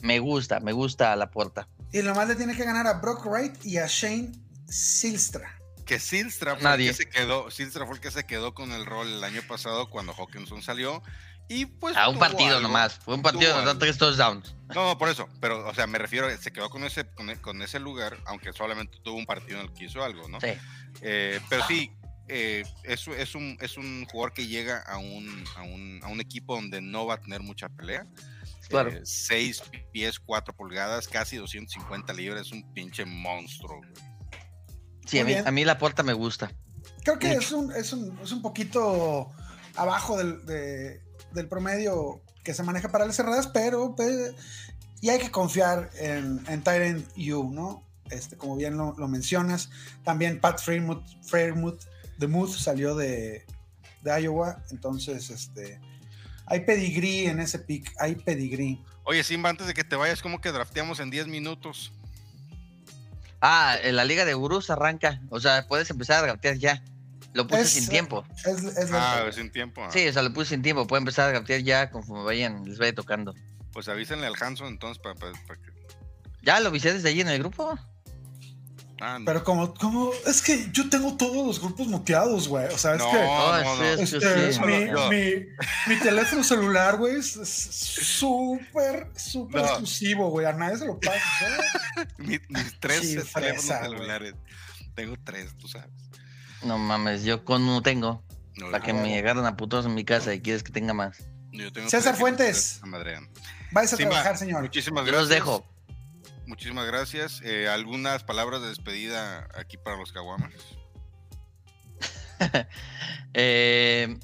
me 0.03 0.21
gusta, 0.21 0.61
me 0.61 0.73
gusta 0.73 1.15
Laporta. 1.17 1.69
Y 1.93 1.99
nomás 1.99 2.29
le 2.29 2.37
tiene 2.37 2.55
que 2.57 2.65
ganar 2.65 2.87
a 2.87 2.95
Brock 2.95 3.27
Wright 3.27 3.65
y 3.65 3.79
a 3.79 3.87
Shane 3.87 4.33
Silstra. 4.69 5.59
Que 5.85 5.99
Silstra 5.99 6.55
fue, 6.55 6.63
Nadie. 6.63 6.91
el 6.91 6.97
que 6.97 7.03
se 7.03 7.11
quedó, 7.11 7.51
Silstra 7.51 7.85
fue 7.85 7.97
el 7.97 8.01
que 8.01 8.13
se 8.13 8.25
quedó 8.25 8.55
con 8.55 8.71
el 8.71 8.87
rol 8.87 9.09
el 9.09 9.25
año 9.25 9.43
pasado 9.49 9.91
cuando 9.91 10.15
Hawkinson 10.15 10.63
salió. 10.63 11.03
Y 11.49 11.67
pues. 11.67 11.97
A 11.97 12.09
un 12.09 12.15
tuvo 12.15 12.21
partido 12.21 12.57
algo. 12.57 12.69
nomás. 12.69 12.95
Fue 13.05 13.17
un 13.17 13.23
partido 13.23 13.53
donde 13.61 13.75
tres 13.85 13.99
touchdowns. 13.99 14.55
No, 14.69 14.87
no, 14.87 14.99
por 14.99 15.09
eso. 15.09 15.29
Pero, 15.41 15.67
o 15.67 15.75
sea, 15.75 15.89
me 15.89 15.99
refiero, 15.99 16.29
se 16.39 16.53
quedó 16.53 16.71
con 16.71 16.85
ese, 16.85 17.09
con, 17.09 17.35
con 17.37 17.61
ese 17.61 17.81
lugar, 17.81 18.17
aunque 18.27 18.53
solamente 18.53 18.99
tuvo 19.03 19.17
un 19.17 19.27
partido 19.27 19.59
en 19.59 19.67
el 19.67 19.73
que 19.73 19.87
hizo 19.87 20.05
algo, 20.05 20.29
¿no? 20.29 20.41
Sí. 20.41 20.53
Eh, 21.03 21.41
pero 21.49 21.67
sí, 21.67 21.91
eh, 22.31 22.65
es, 22.85 23.07
es, 23.09 23.35
un, 23.35 23.59
es 23.61 23.77
un 23.77 24.07
jugador 24.07 24.33
que 24.33 24.47
llega 24.47 24.79
a 24.81 24.99
un, 24.99 25.45
a, 25.57 25.63
un, 25.63 26.01
a 26.03 26.09
un 26.09 26.21
equipo 26.21 26.55
donde 26.55 26.81
no 26.81 27.07
va 27.07 27.15
a 27.15 27.21
tener 27.21 27.41
mucha 27.43 27.69
pelea. 27.69 28.07
Claro. 28.69 28.93
6 29.03 29.63
pies, 29.93 30.21
4 30.21 30.55
pulgadas, 30.55 31.09
casi 31.09 31.37
250 31.37 32.13
libras, 32.13 32.47
es 32.47 32.53
un 32.53 32.73
pinche 32.73 33.05
monstruo. 33.05 33.79
güey. 33.79 33.91
Sí, 35.07 35.19
a 35.19 35.25
mí, 35.25 35.35
a 35.35 35.51
mí 35.51 35.65
Laporta 35.65 36.03
me 36.05 36.13
gusta. 36.13 36.53
Creo 37.03 37.19
que 37.19 37.33
es 37.33 37.51
un, 37.51 37.73
es, 37.73 37.93
un, 37.93 38.17
es 38.23 38.31
un 38.31 38.43
poquito 38.43 39.33
abajo 39.75 40.17
del, 40.17 40.45
de- 40.47 41.01
del 41.33 41.49
promedio 41.49 42.23
que 42.45 42.55
se 42.55 42.63
maneja 42.63 42.91
para 42.91 43.07
las 43.07 43.17
cerradas, 43.17 43.49
pero 43.49 43.95
pues, 43.97 44.35
y 45.01 45.09
hay 45.11 45.19
que 45.19 45.31
confiar 45.31 45.91
en, 45.99 46.41
en 46.49 46.63
Tyrant 46.63 47.07
U, 47.17 47.51
¿no? 47.53 47.85
Este, 48.11 48.37
como 48.37 48.57
bien 48.57 48.77
lo, 48.77 48.95
lo 48.97 49.09
mencionas. 49.09 49.71
También 50.05 50.41
Pat 50.41 50.61
Fairmouth, 50.61 51.05
Fairmouth 51.27 51.81
de 52.21 52.29
Muth 52.29 52.51
salió 52.57 52.95
de, 52.95 53.45
de 54.03 54.23
Iowa, 54.23 54.63
entonces 54.71 55.31
este, 55.31 55.81
Hay 56.47 56.61
pedigrí 56.61 57.27
en 57.27 57.41
ese 57.41 57.59
pick, 57.59 57.93
hay 57.99 58.15
pedigrí. 58.15 58.83
Oye, 59.05 59.25
Simba, 59.25 59.49
antes 59.51 59.67
de 59.67 59.75
que 59.75 59.83
te 59.85 59.97
vayas, 59.97 60.21
¿cómo 60.23 60.41
que 60.41 60.53
drafteamos 60.53 61.01
en 61.01 61.11
10 61.11 61.27
minutos? 61.27 61.93
Ah, 63.41 63.77
en 63.83 63.97
la 63.97 64.05
liga 64.05 64.25
de 64.25 64.35
gurús 64.35 64.69
arranca. 64.71 65.21
O 65.31 65.41
sea, 65.41 65.67
puedes 65.67 65.89
empezar 65.91 66.19
a 66.23 66.27
draftear 66.27 66.57
ya. 66.59 66.83
Lo 67.33 67.47
puse 67.47 67.63
Es- 67.63 67.71
sin 67.71 67.89
tiempo. 67.89 68.25
Es, 68.45 68.63
es 68.65 68.91
la- 68.91 69.27
Ah, 69.27 69.33
sin 69.33 69.51
tiempo. 69.51 69.83
ah. 69.83 69.91
Sí, 69.91 70.07
o 70.07 70.13
sea, 70.13 70.23
lo 70.23 70.33
puse 70.33 70.51
sin 70.51 70.63
tiempo. 70.63 70.87
Pueden 70.87 71.03
empezar 71.03 71.29
a 71.29 71.33
draftear 71.33 71.61
ya 71.63 71.91
conforme 71.91 72.25
vayan, 72.25 72.65
les 72.69 72.79
vaya 72.79 72.93
tocando. 72.95 73.35
Pues 73.73 73.89
avísenle 73.89 74.27
al 74.27 74.35
Hanson 74.39 74.67
entonces 74.69 75.01
para 75.03 75.15
que. 75.15 75.71
¿Ya 76.43 76.61
lo 76.61 76.69
avisé 76.69 76.93
desde 76.93 77.09
allí 77.09 77.21
en 77.23 77.29
el 77.29 77.39
grupo? 77.39 77.79
Ah, 79.01 79.19
no. 79.19 79.25
Pero 79.25 79.43
como, 79.45 79.73
como, 79.75 80.11
es 80.27 80.43
que 80.43 80.69
yo 80.73 80.89
tengo 80.91 81.17
todos 81.17 81.47
los 81.47 81.59
grupos 81.61 81.87
muteados, 81.87 82.49
güey. 82.49 82.67
O 82.67 82.77
sea, 82.79 82.93
es 82.95 82.99
No, 82.99 83.11
que 83.11 83.19
no, 83.19 83.75
no. 83.77 83.85
es 83.85 84.11
que 84.11 84.17
este, 84.19 84.53
sí. 84.53 84.61
mi, 84.61 84.85
mi- 85.09 85.47
mi 85.87 85.97
teléfono 86.01 86.45
celular, 86.45 86.97
güey, 86.99 87.17
es 87.17 87.33
súper, 87.33 89.09
súper 89.17 89.63
No. 89.63 89.67
exclusivo, 89.69 90.29
güey. 90.31 90.47
A 90.47 90.53
nadie 90.53 90.77
se 90.79 90.87
lo 90.87 90.99
pasa. 91.01 91.19
Mi- 92.19 92.41
mis 92.49 92.79
tres 92.81 93.01
Sí, 93.01 93.09
teléfonos 93.17 93.49
fresa, 93.51 93.83
celulares. 93.83 94.35
Tengo 94.95 95.15
tres, 95.25 95.57
tú 95.59 95.69
sabes. 95.69 95.89
No 96.63 96.77
mames, 96.79 97.23
yo 97.25 97.45
con 97.45 97.63
uno 97.63 97.83
tengo. 97.83 98.23
No, 98.57 98.71
Para 98.71 98.85
que 98.85 98.93
yo- 98.93 98.99
me 98.99 99.19
agarren 99.19 99.47
a 99.47 99.57
putos 99.57 99.87
en 99.87 99.95
mi 99.95 100.05
casa 100.05 100.35
y 100.35 100.41
quieres 100.41 100.63
que 100.63 100.73
tenga 100.73 100.93
más. 100.93 101.19
yo 101.53 101.73
tengo 101.73 101.89
César 101.89 102.17
Fuentes. 102.17 102.81
Vais 103.73 103.93
a 103.93 103.97
trabajar, 103.97 104.37
señor. 104.37 104.63
Muchísimas 104.63 105.05
Yo 105.07 105.13
gracias. 105.13 105.21
los 105.23 105.29
dejo. 105.31 105.67
Muchísimas 106.51 106.85
gracias. 106.85 107.41
Eh, 107.45 107.69
¿Algunas 107.69 108.25
palabras 108.25 108.61
de 108.61 108.67
despedida 108.71 109.49
aquí 109.55 109.77
para 109.77 109.97
los 109.97 110.13
caguamas? 110.13 110.53
Eh, 113.33 114.19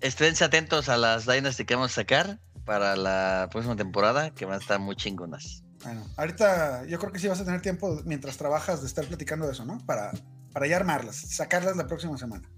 esténse 0.00 0.44
atentos 0.44 0.88
a 0.88 0.96
las 0.96 1.26
Dynasty 1.26 1.66
que 1.66 1.74
vamos 1.74 1.90
a 1.90 1.94
sacar 1.96 2.40
para 2.64 2.96
la 2.96 3.48
próxima 3.50 3.76
temporada, 3.76 4.30
que 4.30 4.46
van 4.46 4.54
a 4.54 4.58
estar 4.62 4.80
muy 4.80 4.96
chingonas. 4.96 5.62
Bueno, 5.84 6.06
ahorita 6.16 6.86
yo 6.86 6.98
creo 6.98 7.12
que 7.12 7.18
sí 7.18 7.28
vas 7.28 7.40
a 7.40 7.44
tener 7.44 7.60
tiempo 7.60 8.00
mientras 8.06 8.38
trabajas 8.38 8.80
de 8.80 8.86
estar 8.86 9.04
platicando 9.04 9.44
de 9.44 9.52
eso, 9.52 9.66
¿no? 9.66 9.76
Para, 9.84 10.12
para 10.54 10.66
ya 10.66 10.76
armarlas, 10.76 11.16
sacarlas 11.16 11.76
la 11.76 11.86
próxima 11.86 12.16
semana. 12.16 12.48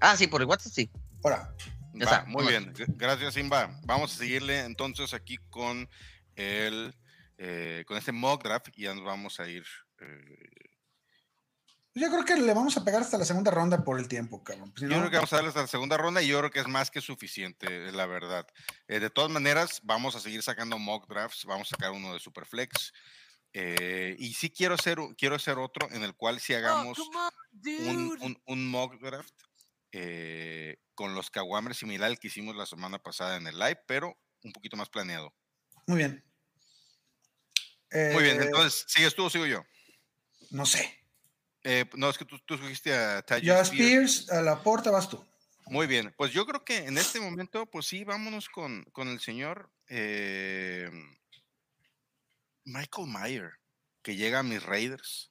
Ah, 0.00 0.16
sí, 0.16 0.26
por 0.26 0.40
el 0.40 0.48
WhatsApp 0.48 0.72
sí. 0.72 0.90
Ahora, 1.22 1.54
Ya 1.94 2.06
Va, 2.06 2.12
está, 2.16 2.24
muy 2.24 2.44
bien. 2.48 2.72
Gracias, 2.96 3.34
Simba. 3.34 3.78
Vamos 3.84 4.12
a 4.12 4.18
seguirle 4.18 4.64
entonces 4.64 5.14
aquí 5.14 5.38
con 5.50 5.88
el 6.34 6.96
eh, 7.44 7.84
con 7.86 7.96
este 7.96 8.12
mock 8.12 8.44
draft 8.44 8.68
y 8.76 8.82
ya 8.82 8.94
nos 8.94 9.04
vamos 9.04 9.40
a 9.40 9.48
ir. 9.48 9.64
eh, 10.00 10.68
yo 11.94 12.08
creo 12.08 12.24
que 12.24 12.36
le 12.36 12.54
vamos 12.54 12.74
a 12.78 12.84
pegar 12.84 13.02
hasta 13.02 13.18
la 13.18 13.24
segunda 13.26 13.50
ronda 13.50 13.84
por 13.84 13.98
el 13.98 14.08
tiempo, 14.08 14.42
cabrón. 14.42 14.72
Si 14.76 14.84
Yo 14.84 14.88
no- 14.92 14.98
creo 15.00 15.10
que 15.10 15.16
vamos 15.16 15.32
a 15.32 15.36
darle 15.36 15.48
hasta 15.48 15.60
la 15.62 15.66
segunda 15.66 15.98
ronda 15.98 16.22
y 16.22 16.28
yo 16.28 16.38
creo 16.38 16.50
que 16.50 16.60
es 16.60 16.68
más 16.68 16.90
que 16.90 17.02
suficiente, 17.02 17.92
la 17.92 18.06
verdad. 18.06 18.46
Eh, 18.88 18.98
de 18.98 19.10
todas 19.10 19.30
maneras, 19.30 19.80
vamos 19.82 20.16
a 20.16 20.20
seguir 20.20 20.42
sacando 20.42 20.78
mock 20.78 21.06
drafts, 21.06 21.44
vamos 21.44 21.66
a 21.68 21.76
sacar 21.76 21.90
uno 21.90 22.14
de 22.14 22.20
Superflex. 22.20 22.92
eh, 23.54 24.16
y 24.18 24.32
sí 24.32 24.48
quiero 24.48 24.74
hacer, 24.76 24.96
quiero 25.18 25.34
hacer 25.34 25.58
otro 25.58 25.86
en 25.90 26.02
el 26.02 26.14
cual 26.14 26.40
si 26.40 26.54
hagamos 26.54 26.98
un, 26.98 28.16
un- 28.22 28.42
un 28.46 28.70
mock 28.70 28.94
draft 28.98 29.34
eh, 29.92 30.78
con 30.94 31.14
los 31.14 31.30
Kawamers 31.30 31.76
similar 31.76 32.08
al 32.08 32.18
que 32.18 32.28
hicimos 32.28 32.56
la 32.56 32.64
semana 32.64 32.98
pasada 32.98 33.36
en 33.36 33.46
el 33.46 33.58
live, 33.58 33.78
pero 33.86 34.16
un 34.42 34.52
poquito 34.52 34.78
más 34.78 34.88
planeado. 34.88 35.34
Muy 35.86 35.98
bien. 35.98 36.24
Muy 37.92 38.22
bien, 38.22 38.40
Eh, 38.40 38.44
entonces, 38.46 38.84
¿sigues 38.88 39.14
tú 39.14 39.24
o 39.24 39.30
sigo 39.30 39.46
yo? 39.46 39.64
No 40.50 40.66
sé. 40.66 40.98
Eh, 41.64 41.84
no, 41.94 42.10
es 42.10 42.18
que 42.18 42.24
tú, 42.24 42.38
tú 42.40 42.54
escogiste 42.54 42.94
a 42.94 43.22
Tajay 43.22 43.44
Ya 43.44 43.60
Spears. 43.60 44.20
Spears, 44.20 44.30
a 44.30 44.42
la 44.42 44.62
porta 44.62 44.90
vas 44.90 45.08
tú. 45.08 45.24
Muy 45.66 45.86
bien, 45.86 46.12
pues 46.16 46.32
yo 46.32 46.44
creo 46.44 46.64
que 46.64 46.78
en 46.78 46.98
este 46.98 47.20
momento, 47.20 47.66
pues 47.66 47.86
sí, 47.86 48.04
vámonos 48.04 48.48
con, 48.48 48.84
con 48.92 49.08
el 49.08 49.20
señor 49.20 49.70
eh, 49.88 50.90
Michael 52.64 53.06
Mayer, 53.08 53.52
que 54.02 54.16
llega 54.16 54.40
a 54.40 54.42
mis 54.42 54.62
Raiders 54.62 55.30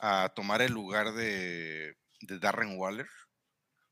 a 0.00 0.32
tomar 0.34 0.62
el 0.62 0.72
lugar 0.72 1.12
de, 1.12 1.96
de 2.20 2.38
Darren 2.38 2.76
Waller. 2.76 3.08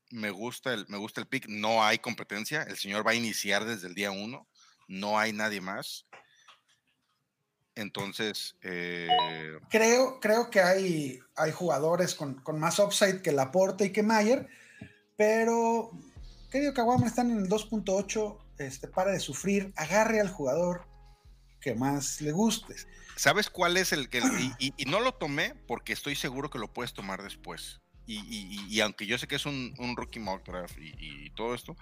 Me 0.09 0.29
gusta, 0.29 0.73
el, 0.73 0.85
me 0.87 0.97
gusta 0.97 1.21
el 1.21 1.27
pick, 1.27 1.47
no 1.47 1.83
hay 1.83 1.99
competencia, 1.99 2.63
el 2.63 2.77
señor 2.77 3.05
va 3.05 3.11
a 3.11 3.15
iniciar 3.15 3.65
desde 3.65 3.87
el 3.87 3.95
día 3.95 4.11
uno, 4.11 4.47
no 4.87 5.17
hay 5.19 5.33
nadie 5.33 5.61
más. 5.61 6.05
Entonces, 7.77 8.55
eh, 8.63 9.07
Creo, 9.69 10.19
creo 10.19 10.49
que 10.49 10.61
hay, 10.61 11.19
hay 11.35 11.51
jugadores 11.51 12.15
con, 12.15 12.33
con 12.41 12.59
más 12.59 12.79
upside 12.79 13.21
que 13.21 13.31
Laporte 13.31 13.85
y 13.85 13.91
que 13.91 14.01
Mayer, 14.01 14.47
pero 15.15 15.91
querido 16.51 16.73
Kawama 16.73 17.05
están 17.05 17.29
en 17.29 17.37
el 17.37 17.47
2.8, 17.49 18.37
este, 18.57 18.87
para 18.87 19.11
de 19.11 19.19
sufrir, 19.19 19.71
agarre 19.75 20.19
al 20.19 20.29
jugador 20.29 20.87
que 21.61 21.75
más 21.75 22.19
le 22.21 22.31
guste. 22.31 22.75
¿Sabes 23.15 23.49
cuál 23.49 23.77
es 23.77 23.93
el 23.93 24.09
que... 24.09 24.19
Y, 24.59 24.67
y- 24.69 24.73
y 24.77 24.85
no 24.85 24.99
lo 24.99 25.13
tomé 25.13 25.53
porque 25.67 25.93
estoy 25.93 26.15
seguro 26.15 26.49
que 26.49 26.57
lo 26.59 26.73
puedes 26.73 26.93
tomar 26.93 27.21
después. 27.21 27.79
Y, 28.07 28.19
y- 28.69 28.81
aunque 28.81 29.05
yo 29.05 29.17
sé 29.19 29.27
que 29.27 29.35
es 29.35 29.45
un, 29.45 29.75
un 29.77 29.95
rookie 29.95 30.19
mock 30.19 30.43
draft 30.45 30.77
y 30.79 31.29
todo 31.31 31.53
esto, 31.53 31.75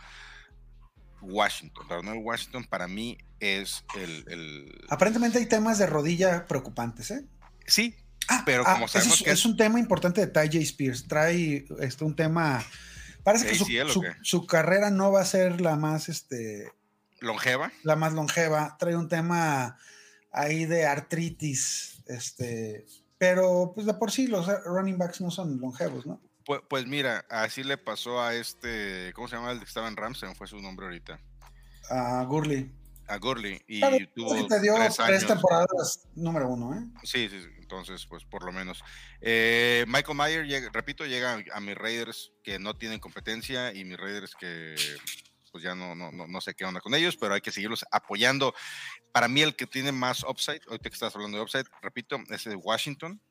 Washington, 1.21 1.87
Darnell 1.87 2.19
Washington 2.23 2.65
para 2.65 2.87
mí 2.87 3.17
es 3.39 3.83
el... 3.97 4.23
el- 4.27 4.85
Aparentemente 4.89 5.39
hay 5.39 5.45
temas 5.47 5.77
de 5.79 5.85
rodilla 5.87 6.45
preocupantes, 6.47 7.11
¿eh? 7.11 7.25
Sí, 7.67 7.95
Ah, 8.27 8.41
Pero 8.43 8.63
ah, 8.65 8.73
como 8.73 8.87
sabemos 8.87 9.17
es, 9.19 9.23
que 9.23 9.29
es 9.31 9.39
es- 9.39 9.45
un 9.45 9.55
tema 9.55 9.79
importante 9.79 10.25
de 10.25 10.27
Ty 10.27 10.47
J. 10.47 10.57
Spears. 10.63 11.07
Trae 11.07 11.65
este, 11.79 12.03
un 12.05 12.15
tema. 12.15 12.63
Parece 13.23 13.45
que 13.47 13.55
su, 13.55 14.03
su 14.23 14.47
carrera 14.47 14.89
no 14.89 15.11
va 15.11 15.21
a 15.21 15.25
ser 15.25 15.61
la 15.61 15.75
más, 15.75 16.09
este, 16.09 16.71
longeva. 17.19 17.71
la 17.83 17.95
más 17.95 18.13
longeva. 18.13 18.77
Trae 18.79 18.95
un 18.95 19.09
tema 19.09 19.77
ahí 20.31 20.65
de 20.65 20.87
artritis. 20.87 22.01
Este, 22.07 22.85
pero 23.19 23.73
pues 23.75 23.85
de 23.85 23.93
por 23.93 24.11
sí 24.11 24.25
los 24.27 24.47
running 24.65 24.97
backs 24.97 25.21
no 25.21 25.29
son 25.29 25.59
longevos, 25.59 26.07
¿no? 26.07 26.19
Pues, 26.45 26.61
pues 26.69 26.85
mira, 26.85 27.25
así 27.29 27.63
le 27.63 27.77
pasó 27.77 28.21
a 28.21 28.35
este, 28.35 29.11
¿cómo 29.13 29.27
se 29.27 29.35
llama 29.35 29.51
el 29.51 29.59
que 29.59 29.65
estaba 29.65 29.87
en 29.87 29.97
Rams? 29.97 30.19
Se 30.19 30.27
me 30.27 30.35
fue 30.35 30.47
su 30.47 30.59
nombre 30.59 30.85
ahorita. 30.85 31.19
A 31.89 32.23
Gurley. 32.25 32.71
A 33.07 33.17
Gurley. 33.17 33.61
Y 33.67 33.81
tuvo 34.07 34.35
sí 34.35 34.47
te 34.47 34.59
dio 34.61 34.75
tres 34.75 34.95
tres, 34.95 35.27
temporadas 35.27 36.07
número 36.15 36.47
uno, 36.49 36.75
¿eh? 36.75 36.83
Sí, 37.03 37.27
sí, 37.29 37.41
sí, 37.41 37.49
entonces, 37.59 38.05
pues 38.07 38.23
por 38.25 38.43
lo 38.43 38.51
menos. 38.51 38.83
Eh, 39.21 39.85
Michael 39.87 40.15
Mayer, 40.17 40.45
llega- 40.45 40.69
repito, 40.71 41.05
llega 41.05 41.33
a, 41.33 41.43
a 41.53 41.59
mis 41.59 41.75
Raiders 41.75 42.31
que 42.43 42.57
no 42.59 42.75
tienen 42.77 42.99
competencia 42.99 43.73
y 43.73 43.83
mis 43.85 43.97
Raiders 43.97 44.33
que 44.39 44.75
pues 45.51 45.63
ya 45.63 45.73
no, 45.73 45.95
no, 45.95 46.11
no, 46.11 46.27
no 46.27 46.41
sé 46.41 46.53
qué 46.53 46.65
onda 46.65 46.81
con 46.81 46.93
ellos, 46.95 47.15
pero 47.15 47.33
hay 47.33 47.41
que 47.41 47.51
seguirlos 47.51 47.85
apoyando. 47.89 48.53
Para 49.13 49.27
mí 49.29 49.41
el 49.41 49.55
que 49.55 49.65
tiene 49.65 49.91
más 49.93 50.23
upside, 50.23 50.59
ahorita 50.67 50.89
que 50.89 50.93
estás 50.95 51.15
hablando 51.15 51.37
de 51.37 51.43
upside, 51.43 51.65
repito, 51.81 52.17
es 52.29 52.43
de 52.43 52.55
Washington. 52.55 53.21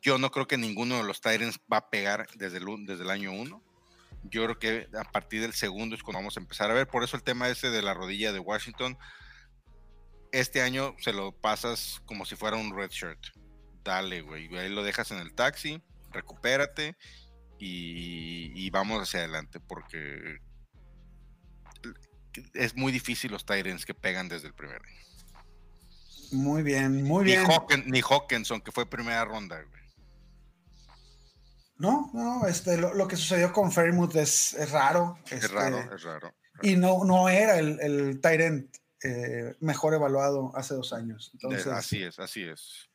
Yo 0.00 0.18
no 0.18 0.30
creo 0.30 0.46
que 0.46 0.58
ninguno 0.58 0.96
de 0.96 1.04
los 1.04 1.20
Titans 1.20 1.58
va 1.72 1.78
a 1.78 1.90
pegar 1.90 2.26
desde 2.34 2.58
el, 2.58 2.64
desde 2.86 3.04
el 3.04 3.10
año 3.10 3.32
uno. 3.32 3.62
Yo 4.24 4.44
creo 4.44 4.58
que 4.58 4.88
a 4.98 5.04
partir 5.04 5.40
del 5.40 5.52
segundo 5.52 5.94
es 5.94 6.02
cuando 6.02 6.18
vamos 6.18 6.36
a 6.36 6.40
empezar 6.40 6.70
a 6.70 6.74
ver. 6.74 6.88
Por 6.88 7.04
eso 7.04 7.16
el 7.16 7.22
tema 7.22 7.48
ese 7.48 7.70
de 7.70 7.82
la 7.82 7.94
rodilla 7.94 8.32
de 8.32 8.38
Washington, 8.38 8.98
este 10.32 10.62
año 10.62 10.94
se 10.98 11.12
lo 11.12 11.32
pasas 11.32 12.02
como 12.04 12.24
si 12.24 12.36
fuera 12.36 12.56
un 12.56 12.76
red 12.76 12.90
shirt. 12.90 13.18
Dale, 13.84 14.22
güey. 14.22 14.54
Ahí 14.56 14.68
lo 14.68 14.82
dejas 14.82 15.10
en 15.10 15.18
el 15.18 15.34
taxi, 15.34 15.82
recupérate 16.10 16.96
y, 17.58 18.52
y 18.54 18.70
vamos 18.70 19.02
hacia 19.02 19.20
adelante 19.20 19.60
porque 19.60 20.38
es 22.54 22.76
muy 22.76 22.92
difícil 22.92 23.32
los 23.32 23.46
Tyrants 23.46 23.86
que 23.86 23.94
pegan 23.94 24.28
desde 24.28 24.48
el 24.48 24.54
primer 24.54 24.82
año. 24.82 25.08
Muy 26.32 26.62
bien, 26.62 27.02
muy 27.04 27.24
Ni, 27.24 27.30
bien. 27.32 27.46
Ni 27.86 28.00
Hawkinson, 28.00 28.60
que 28.60 28.70
fue 28.70 28.88
primera 28.88 29.24
ronda, 29.24 29.62
güey. 29.62 29.77
No, 31.78 32.10
no, 32.12 32.46
este, 32.46 32.76
lo, 32.76 32.92
lo 32.92 33.06
que 33.06 33.16
sucedió 33.16 33.52
con 33.52 33.70
Fairmouth 33.70 34.16
es, 34.16 34.52
es 34.54 34.70
raro. 34.72 35.18
Es 35.26 35.44
este, 35.44 35.48
raro, 35.48 35.94
es 35.94 36.02
raro. 36.02 36.34
Y 36.60 36.74
no, 36.76 37.04
no 37.04 37.28
era 37.28 37.58
el, 37.58 37.78
el 37.80 38.20
Tyrant 38.20 38.74
eh, 39.02 39.54
mejor 39.60 39.94
evaluado 39.94 40.50
hace 40.56 40.74
dos 40.74 40.92
años. 40.92 41.30
Entonces, 41.34 41.68
así 41.68 42.02
es, 42.02 42.18
así 42.18 42.42
es. 42.42 42.90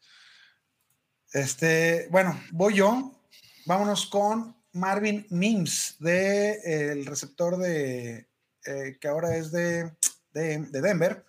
este, 1.32 2.08
bueno, 2.12 2.38
voy 2.52 2.76
yo. 2.76 3.20
Vámonos 3.66 4.08
con 4.08 4.58
Marvin 4.74 5.26
Mims, 5.30 5.96
de, 6.00 6.52
eh, 6.52 6.92
el 6.92 7.06
receptor 7.06 7.56
de 7.56 8.28
eh, 8.66 8.98
que 9.00 9.08
ahora 9.08 9.38
es 9.38 9.54
de, 9.54 9.96
de, 10.34 10.60
de 10.60 10.82
Denver. 10.82 11.26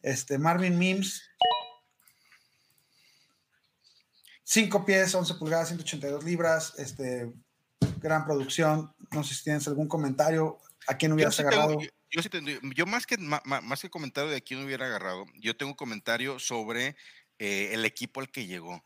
Este, 0.00 0.38
Marvin 0.38 0.78
Mims. 0.78 1.22
5 4.44 4.84
pies, 4.84 5.14
11 5.14 5.34
pulgadas, 5.34 5.68
182 5.68 6.24
libras. 6.24 6.74
Este, 6.78 7.32
gran 8.00 8.24
producción. 8.24 8.92
No 9.10 9.22
sé 9.24 9.34
si 9.34 9.44
tienes 9.44 9.66
algún 9.68 9.88
comentario. 9.88 10.58
¿A 10.88 10.96
quién 10.96 11.10
Yo, 11.10 11.14
hubieras 11.16 11.36
tengo- 11.36 11.50
agarrado? 11.50 11.80
yo- 11.80 11.88
yo 12.10 12.22
sí 12.22 12.28
tengo- 12.28 12.50
yo 12.74 12.86
más 12.86 13.06
que 13.06 13.16
más 13.18 13.80
que 13.80 13.88
comentario 13.90 14.30
de 14.30 14.42
quién 14.42 14.64
hubiera 14.64 14.86
agarrado, 14.86 15.24
yo 15.36 15.56
tengo 15.56 15.70
un 15.72 15.76
comentario 15.76 16.38
sobre 16.38 16.96
eh, 17.38 17.70
el 17.72 17.84
equipo 17.84 18.20
al 18.20 18.30
que 18.30 18.46
llegó. 18.46 18.84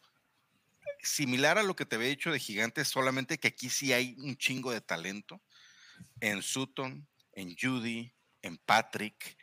Similar 1.03 1.59
a 1.59 1.63
lo 1.63 1.75
que 1.77 1.85
te 1.85 1.97
había 1.97 2.09
dicho 2.09 2.31
de 2.31 2.39
Gigantes, 2.39 2.89
solamente 2.89 3.39
que 3.39 3.49
aquí 3.49 3.69
sí 3.71 3.93
hay 3.93 4.15
un 4.19 4.37
chingo 4.37 4.71
de 4.73 4.81
talento. 4.81 5.41
En 6.21 6.43
Sutton, 6.43 7.07
en 7.33 7.55
Judy, 7.57 8.13
en 8.43 8.57
Patrick. 8.59 9.37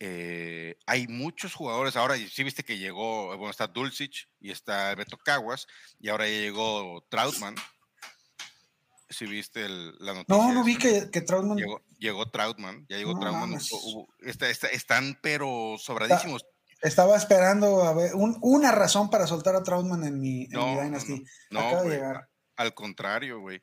Eh, 0.00 0.76
hay 0.86 1.08
muchos 1.08 1.54
jugadores 1.54 1.96
ahora, 1.96 2.16
y 2.16 2.28
sí 2.28 2.44
viste 2.44 2.62
que 2.64 2.78
llegó, 2.78 3.28
bueno, 3.36 3.50
está 3.50 3.66
Dulcich 3.66 4.28
y 4.40 4.50
está 4.50 4.94
Beto 4.94 5.16
Caguas, 5.18 5.66
y 5.98 6.08
ahora 6.08 6.26
ya 6.26 6.32
llegó 6.38 7.04
Troutman. 7.08 7.54
Si 9.10 9.24
viste 9.24 9.64
el- 9.64 9.94
la 10.00 10.12
noticia. 10.12 10.36
No, 10.36 10.52
no 10.52 10.62
vi 10.62 10.76
que, 10.76 11.10
que 11.10 11.22
Troutman. 11.22 11.56
Llegó, 11.56 11.80
llegó 11.98 12.30
Troutman, 12.30 12.84
ya 12.90 12.98
llegó 12.98 13.14
No 13.14 13.20
Troutman. 13.20 13.50
mames. 13.50 13.72
hubo- 13.72 13.80
hubo- 14.02 14.08
está- 14.20 14.50
está- 14.50 14.68
están 14.68 15.18
pero 15.22 15.76
sobradísimos. 15.78 16.44
Estaba 16.82 17.16
esperando 17.16 17.82
a 17.84 17.92
ver 17.94 18.14
un- 18.14 18.36
una 18.42 18.70
razón 18.70 19.08
para 19.10 19.26
soltar 19.26 19.56
a 19.56 19.62
Troutman 19.62 20.04
en 20.04 20.20
mi, 20.20 20.44
en 20.44 20.50
No, 20.50 20.66
mi 20.74 20.80
Dynasty. 20.82 21.24
No, 21.50 21.60
Acaba 21.60 21.82
de 21.84 21.88
llegar. 21.90 22.28
Al 22.58 22.74
contrario, 22.74 23.40
güey. 23.40 23.60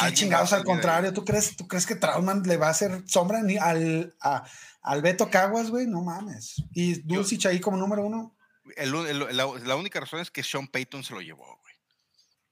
Qué 0.00 0.12
chingados 0.14 0.52
al 0.52 0.64
contrario. 0.64 1.12
¿Tú 1.12 1.24
crees, 1.24 1.56
¿Tú 1.56 1.66
crees 1.66 1.86
que 1.86 1.96
Troutman 1.96 2.42
le 2.42 2.56
va 2.58 2.68
a 2.68 2.70
hacer 2.70 3.02
sombra 3.06 3.42
ni 3.42 3.56
al, 3.56 4.14
a- 4.20 4.44
al 4.82 5.02
Beto 5.02 5.30
Caguas, 5.30 5.70
güey? 5.70 5.86
No 5.86 6.02
mames. 6.02 6.54
Y 6.72 7.00
Dulcich 7.02 7.46
ahí 7.46 7.58
como 7.58 7.76
número 7.78 8.04
uno. 8.04 8.36
El 8.76 8.94
un- 8.94 9.06
el- 9.06 9.36
la, 9.36 9.46
la 9.64 9.76
única 9.76 9.98
razón 10.00 10.20
es 10.20 10.30
que 10.30 10.42
Sean 10.42 10.68
Payton 10.68 11.02
se 11.04 11.14
lo 11.14 11.20
llevó, 11.22 11.58
güey. 11.62 11.74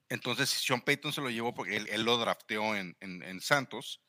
Entonces, 0.09 0.49
Sean 0.51 0.81
Payton 0.81 1.13
se 1.13 1.21
lo 1.21 1.31
llevó 1.31 1.55
porque 1.55 1.77
él, 1.77 1.87
él 1.91 2.03
lo 2.05 2.17
drafteó 2.19 2.75
en, 2.75 2.97
en- 3.01 3.23
en 3.23 3.41
Santos. 3.41 4.03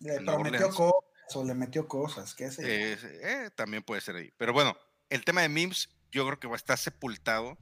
Le 0.00 0.16
En 0.16 0.24
prometió 0.26 0.70
cosas 0.70 1.36
o 1.36 1.44
le 1.44 1.54
metió 1.54 1.86
cosas. 1.86 2.34
¿Qué 2.34 2.50
sé 2.50 2.62
yo. 2.62 2.68
Eh, 2.68 2.98
eh, 3.22 3.50
también 3.56 3.82
puede 3.84 4.00
ser 4.00 4.16
ahí. 4.16 4.32
Pero 4.36 4.52
bueno, 4.52 4.76
el 5.08 5.24
tema 5.24 5.42
de 5.42 5.48
Mims, 5.48 5.88
yo 6.10 6.26
creo 6.26 6.40
que 6.40 6.48
va 6.48 6.54
a 6.54 6.56
estar 6.56 6.78
sepultado 6.78 7.58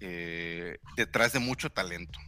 eh, 0.00 0.78
detrás 0.96 1.32
de 1.32 1.38
mucho 1.38 1.70
talento. 1.70 2.18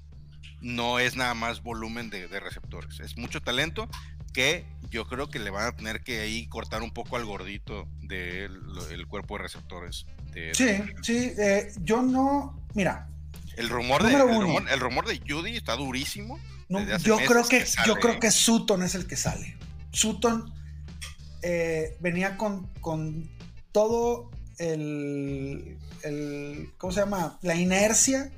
No 0.61 0.99
es 0.99 1.17
nada 1.17 1.35
más 1.35 1.63
volumen 1.63 2.11
de, 2.11 2.29
de 2.29 2.41
receptores, 2.41 2.99
es 3.01 3.17
mucho 3.17 3.41
talento 3.43 3.89
que 4.33 4.65
yo 4.91 5.07
creo 5.07 5.29
que 5.31 5.39
le 5.39 5.51
van 5.51 5.67
a 5.67 5.77
tener 5.77 6.03
que 6.03 6.21
ahí 6.21 6.47
cortar 6.47 6.83
un 6.83 6.91
poco 6.93 7.17
al 7.17 7.25
gordito 7.25 7.87
del 8.03 8.61
el 8.91 9.07
cuerpo 9.07 9.37
de 9.37 9.43
receptores. 9.45 10.07
de- 10.33 10.55
Sí, 10.55 10.69
sí. 11.03 11.33
eh, 11.39 11.73
yo 11.83 12.03
no. 12.03 12.63
Mira, 12.75 13.09
El 13.57 13.69
rumor, 13.71 14.03
de, 14.03 14.13
el, 14.13 14.21
rumor, 14.21 14.65
el 14.71 14.81
rumor 14.81 15.07
de 15.07 15.19
Judy 15.27 15.57
está 15.57 15.77
durísimo. 15.77 16.39
No, 16.69 16.81
yo 16.99 17.17
creo 17.19 17.47
que, 17.49 17.65
yo 17.87 17.95
creo 17.97 18.19
que 18.21 18.31
Sutton 18.31 18.83
es 18.83 18.95
el 18.95 19.07
que 19.07 19.17
sale. 19.17 19.57
Sutton 19.93 20.53
eh, 21.43 21.97
venía 22.01 22.37
con, 22.37 22.67
con 22.81 23.31
todo 23.73 24.31
el, 24.59 25.79
el- 26.03 26.71
¿cómo 26.77 26.93
se 26.93 27.01
llama? 27.01 27.39
La 27.43 27.55
inercia 27.55 28.31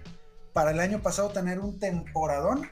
para 0.59 0.73
el 0.73 0.81
año 0.81 1.01
pasado 1.01 1.29
tener 1.29 1.61
un 1.61 1.79
temporadón 1.79 2.69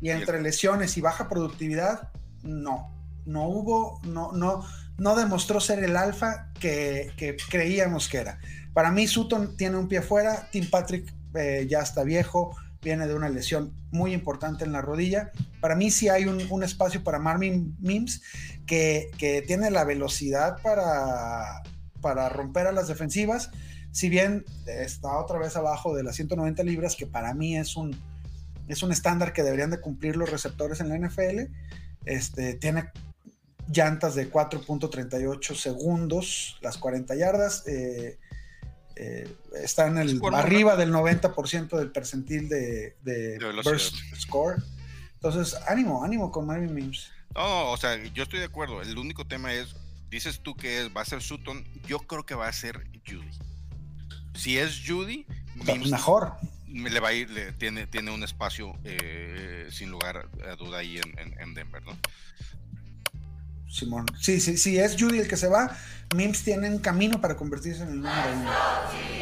y 0.00 0.10
entre 0.10 0.40
lesiones 0.40 0.96
y 0.96 1.00
baja 1.00 1.28
productividad, 1.28 2.10
no, 2.44 2.94
no 3.26 3.48
hubo, 3.48 4.00
no, 4.04 4.30
no, 4.30 4.64
no 4.98 5.16
demostró 5.16 5.58
ser 5.58 5.82
el 5.82 5.96
alfa 5.96 6.52
que, 6.60 7.10
que 7.16 7.36
creíamos 7.50 8.08
que 8.08 8.18
era. 8.18 8.38
Para 8.72 8.92
mí 8.92 9.08
Sutton 9.08 9.56
tiene 9.56 9.78
un 9.78 9.88
pie 9.88 10.00
fuera, 10.00 10.48
Tim 10.52 10.70
Patrick 10.70 11.12
eh, 11.34 11.66
ya 11.68 11.80
está 11.80 12.04
viejo, 12.04 12.54
viene 12.80 13.08
de 13.08 13.16
una 13.16 13.28
lesión 13.28 13.74
muy 13.90 14.14
importante 14.14 14.64
en 14.64 14.70
la 14.70 14.80
rodilla. 14.80 15.32
Para 15.60 15.74
mí 15.74 15.90
sí 15.90 16.08
hay 16.08 16.26
un, 16.26 16.40
un 16.50 16.62
espacio 16.62 17.02
para 17.02 17.18
Marvin 17.18 17.76
Mims 17.80 18.22
que, 18.64 19.10
que 19.18 19.42
tiene 19.42 19.72
la 19.72 19.82
velocidad 19.82 20.62
para, 20.62 21.64
para 22.00 22.28
romper 22.28 22.68
a 22.68 22.72
las 22.72 22.86
defensivas. 22.86 23.50
Si 23.92 24.08
bien 24.08 24.44
está 24.66 25.18
otra 25.18 25.38
vez 25.38 25.54
abajo 25.56 25.94
de 25.94 26.02
las 26.02 26.16
190 26.16 26.62
libras, 26.64 26.96
que 26.96 27.06
para 27.06 27.34
mí 27.34 27.56
es 27.56 27.76
un, 27.76 27.96
es 28.68 28.82
un 28.82 28.90
estándar 28.90 29.32
que 29.32 29.42
deberían 29.42 29.70
de 29.70 29.80
cumplir 29.80 30.16
los 30.16 30.30
receptores 30.30 30.80
en 30.80 30.88
la 30.88 30.98
NFL, 30.98 31.52
este, 32.06 32.54
tiene 32.54 32.90
llantas 33.72 34.14
de 34.14 34.30
4.38 34.32 35.54
segundos, 35.54 36.58
las 36.62 36.78
40 36.78 37.14
yardas. 37.14 37.64
eh, 37.66 38.18
eh, 38.96 39.26
está 39.62 39.86
en 39.86 39.98
el, 39.98 40.20
arriba 40.34 40.76
del 40.76 40.92
90% 40.92 41.78
del 41.78 41.90
percentil 41.92 42.48
de, 42.48 42.96
de 43.02 43.38
De 43.38 43.38
velocidad. 43.38 43.72
burst 43.72 43.96
score. 44.16 44.62
Entonces, 45.14 45.56
ánimo, 45.66 46.04
ánimo 46.04 46.30
con 46.30 46.46
Marvin 46.46 46.74
Mims. 46.74 47.10
No, 47.34 47.70
o 47.70 47.76
sea, 47.76 47.96
yo 48.12 48.22
estoy 48.22 48.40
de 48.40 48.46
acuerdo. 48.46 48.82
El 48.82 48.98
único 48.98 49.26
tema 49.26 49.52
es, 49.54 49.74
dices 50.10 50.40
tú 50.40 50.54
que 50.54 50.80
es, 50.82 50.90
va 50.94 51.02
a 51.02 51.04
ser 51.04 51.22
Sutton, 51.22 51.64
yo 51.86 52.00
creo 52.00 52.26
que 52.26 52.34
va 52.34 52.48
a 52.48 52.52
ser 52.52 52.84
Judy. 53.06 53.30
Si 54.34 54.58
es 54.58 54.82
Judy, 54.86 55.26
Mims 55.54 55.90
Mejor. 55.90 56.34
me 56.66 56.90
le 56.90 57.00
va 57.00 57.08
a 57.08 57.12
ir, 57.12 57.28
le- 57.30 57.52
tiene, 57.52 57.86
tiene 57.86 58.10
un 58.10 58.22
espacio 58.24 58.76
eh, 58.84 59.68
sin 59.70 59.90
lugar 59.90 60.28
a 60.50 60.56
duda 60.56 60.78
ahí 60.78 60.98
en, 60.98 61.18
en- 61.18 61.40
en 61.40 61.54
Denver, 61.54 61.82
¿no? 61.82 61.96
Simón. 63.68 64.06
Sí, 64.20 64.38
sí, 64.40 64.56
sí, 64.58 64.78
es 64.78 64.96
Judy 64.98 65.18
el 65.18 65.28
que 65.28 65.36
se 65.36 65.48
va. 65.48 65.76
Mims 66.14 66.42
tiene 66.44 66.68
un 66.68 66.78
camino 66.78 67.20
para 67.20 67.36
convertirse 67.36 67.82
en 67.82 67.88
el 67.88 67.96
número 68.02 68.32
uno. 68.36 68.50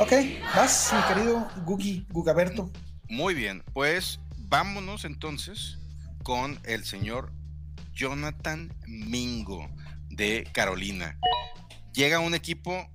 Ok, 0.00 0.12
vas, 0.56 0.92
mi 0.92 1.14
querido 1.14 1.48
Gugi, 1.64 2.06
Gugaberto. 2.10 2.70
Muy 3.08 3.34
bien, 3.34 3.62
pues 3.72 4.18
vámonos 4.38 5.04
entonces 5.04 5.78
con 6.24 6.58
el 6.64 6.84
señor 6.84 7.32
Jonathan 7.94 8.72
Mingo 8.86 9.68
de 10.08 10.48
Carolina. 10.52 11.16
Llega 11.92 12.18
un 12.18 12.34
equipo, 12.34 12.88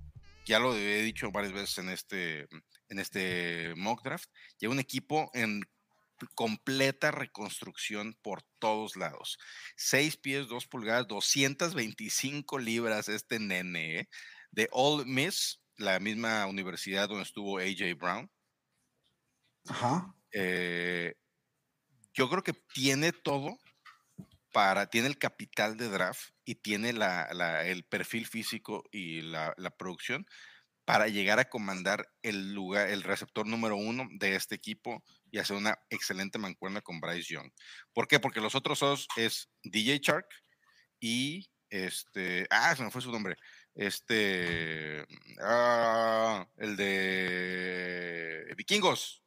ya 0.46 0.60
lo 0.60 0.76
he 0.76 1.02
dicho 1.02 1.32
varias 1.32 1.54
veces 1.54 1.78
en 1.80 1.90
este, 1.90 2.48
en 2.90 3.00
este 3.00 3.74
mock 3.76 4.04
draft, 4.04 4.30
llega 4.60 4.74
un 4.74 4.80
equipo 4.80 5.30
en 5.34 5.62
completa 6.34 7.12
reconstrucción 7.12 8.18
por 8.22 8.44
todos 8.60 8.96
lados. 8.96 9.38
6 9.76 10.18
pies, 10.18 10.48
2 10.48 10.68
pulgadas, 10.68 11.08
225 11.08 12.60
libras 12.60 13.10
este 13.10 13.40
nene 13.40 14.00
¿eh? 14.00 14.10
de 14.52 14.70
Ole 14.72 15.06
Miss, 15.06 15.62
la 15.78 16.00
misma 16.00 16.46
universidad 16.46 17.10
donde 17.10 17.24
estuvo 17.24 17.58
AJ 17.58 17.98
Brown. 17.98 18.32
Ajá. 19.68 20.16
Eh, 20.32 21.16
yo 22.14 22.30
creo 22.30 22.44
que 22.44 22.54
tiene 22.54 23.12
todo 23.12 23.58
para, 24.54 24.88
tiene 24.88 25.08
el 25.08 25.18
capital 25.18 25.76
de 25.76 25.90
draft 25.90 26.35
y 26.46 26.56
tiene 26.56 26.92
el 26.92 27.84
perfil 27.86 28.28
físico 28.28 28.84
y 28.92 29.22
la, 29.22 29.54
la 29.58 29.72
producción 29.72 30.26
para 30.86 31.08
llegar 31.08 31.40
a 31.40 31.50
comandar 31.50 32.08
el 32.22 32.54
lugar, 32.54 32.90
el 32.90 33.02
receptor 33.02 33.48
número 33.48 33.76
uno 33.76 34.08
de 34.12 34.36
este 34.36 34.54
equipo 34.54 35.04
y 35.32 35.40
hacer 35.40 35.58
una 35.58 35.80
excelente 35.90 36.38
mancuerna 36.38 36.82
con 36.82 37.02
Bryce 37.02 37.34
Young. 37.34 37.52
¿Por 37.92 38.08
qué? 38.08 38.20
Porque 38.20 38.40
los 38.40 38.54
otros 38.54 38.80
dos 38.80 39.08
es 39.18 39.50
DJ 39.64 40.00
Shark 40.00 40.28
y 41.00 41.50
este, 41.70 42.46
ah, 42.52 42.76
se 42.76 42.84
me 42.84 42.92
fue 42.92 43.02
su 43.02 43.12
nombre, 43.12 43.36
este, 43.74 45.04
ah, 45.42 46.48
el 46.58 46.76
de 46.78 48.54
Vikingos, 48.56 49.24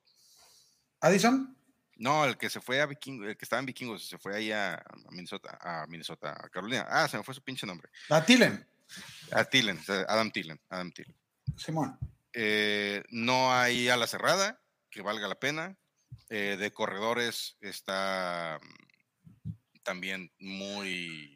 Addison, 1.01 1.58
no, 1.99 2.25
el 2.25 2.37
que 2.39 2.49
se 2.49 2.61
fue 2.61 2.81
a 2.81 2.87
Vikingos, 2.87 3.29
el 3.29 3.37
que 3.37 3.45
estaba 3.45 3.61
en 3.61 3.67
Vikingos, 3.67 4.09
se 4.09 4.19
fue 4.19 4.35
ahí 4.37 4.51
a, 4.53 4.83
Minnesota, 5.11 5.59
a 5.61 5.87
Minnesota, 5.87 6.33
a 6.33 6.49
Carolina. 6.49 6.87
Ah, 6.89 7.07
se 7.09 7.17
me 7.19 7.23
fue 7.23 7.35
su 7.35 7.43
pinche 7.43 7.67
nombre. 7.67 7.91
a 8.09 8.25
Tillen, 8.25 8.67
A 9.33 9.45
Tillen, 9.45 9.79
Adam 10.09 10.31
Tillen, 10.31 10.59
Adam 10.71 10.91
Tillen. 10.93 11.15
Simón. 11.57 11.99
Eh, 12.33 13.03
no 13.11 13.53
hay 13.53 13.89
ala 13.89 14.07
cerrada, 14.07 14.61
que 14.91 15.03
valga 15.03 15.29
la 15.29 15.39
pena. 15.39 15.77
Eh, 16.31 16.57
de 16.59 16.73
corredores 16.73 17.57
está 17.61 18.59
mm, 19.45 19.51
también 19.83 20.31
muy... 20.39 21.35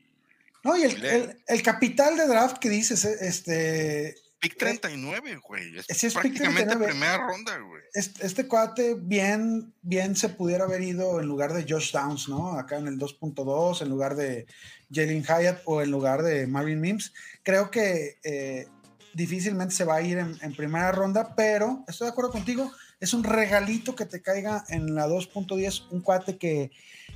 No, 0.65 0.77
y 0.77 0.83
el, 0.85 1.05
el- 1.05 1.43
el 1.47 1.63
capital 1.63 2.17
de 2.17 2.27
draft 2.27 2.59
que 2.59 2.69
dices, 2.69 3.05
eh, 3.05 3.17
este, 3.23 4.15
Pick 4.43 4.59
39, 4.59 5.41
güey. 5.47 5.79
Es 5.87 6.03
es 6.03 6.15
prácticamente 6.15 6.65
39. 6.65 6.87
primera 6.89 7.17
ronda, 7.17 7.57
güey. 7.59 7.81
este, 7.95 8.27
este 8.27 8.49
cuate 8.49 8.95
bien, 8.95 9.73
bien 9.83 10.17
se 10.17 10.31
pudiera 10.31 10.65
haber 10.65 10.83
ido 10.83 11.21
en 11.21 11.27
lugar 11.27 11.53
de 11.53 11.65
Josh 11.67 11.93
Downs, 11.93 12.29
¿no? 12.29 12.59
Acá 12.59 12.77
en 12.77 12.89
el 12.89 12.99
2.2, 12.99 13.83
en 13.83 13.89
lugar 13.89 14.17
de 14.17 14.47
Jalen 14.93 15.23
Hyatt 15.23 15.63
o 15.65 15.81
en 15.81 15.93
lugar 15.93 16.25
de 16.25 16.49
Marvin 16.49 16.81
Mims. 16.81 17.13
Creo 17.45 17.71
que 17.71 18.19
eh, 18.25 18.67
difícilmente 19.15 19.77
se 19.77 19.85
va 19.85 19.95
a 19.95 20.03
ir 20.03 20.19
en, 20.19 20.37
en 20.43 20.57
primera 20.57 20.91
ronda, 20.91 21.37
pero 21.37 21.85
estoy 21.87 22.07
de 22.07 22.11
acuerdo 22.11 22.33
contigo. 22.33 22.73
Es 22.99 23.15
un 23.15 23.23
regalito 23.23 23.95
que 23.95 24.07
te 24.07 24.23
caiga 24.23 24.65
en 24.71 24.97
la 24.97 25.07
2.10, 25.07 25.87
un 25.91 26.01
cuate 26.01 26.37
que, 26.37 26.73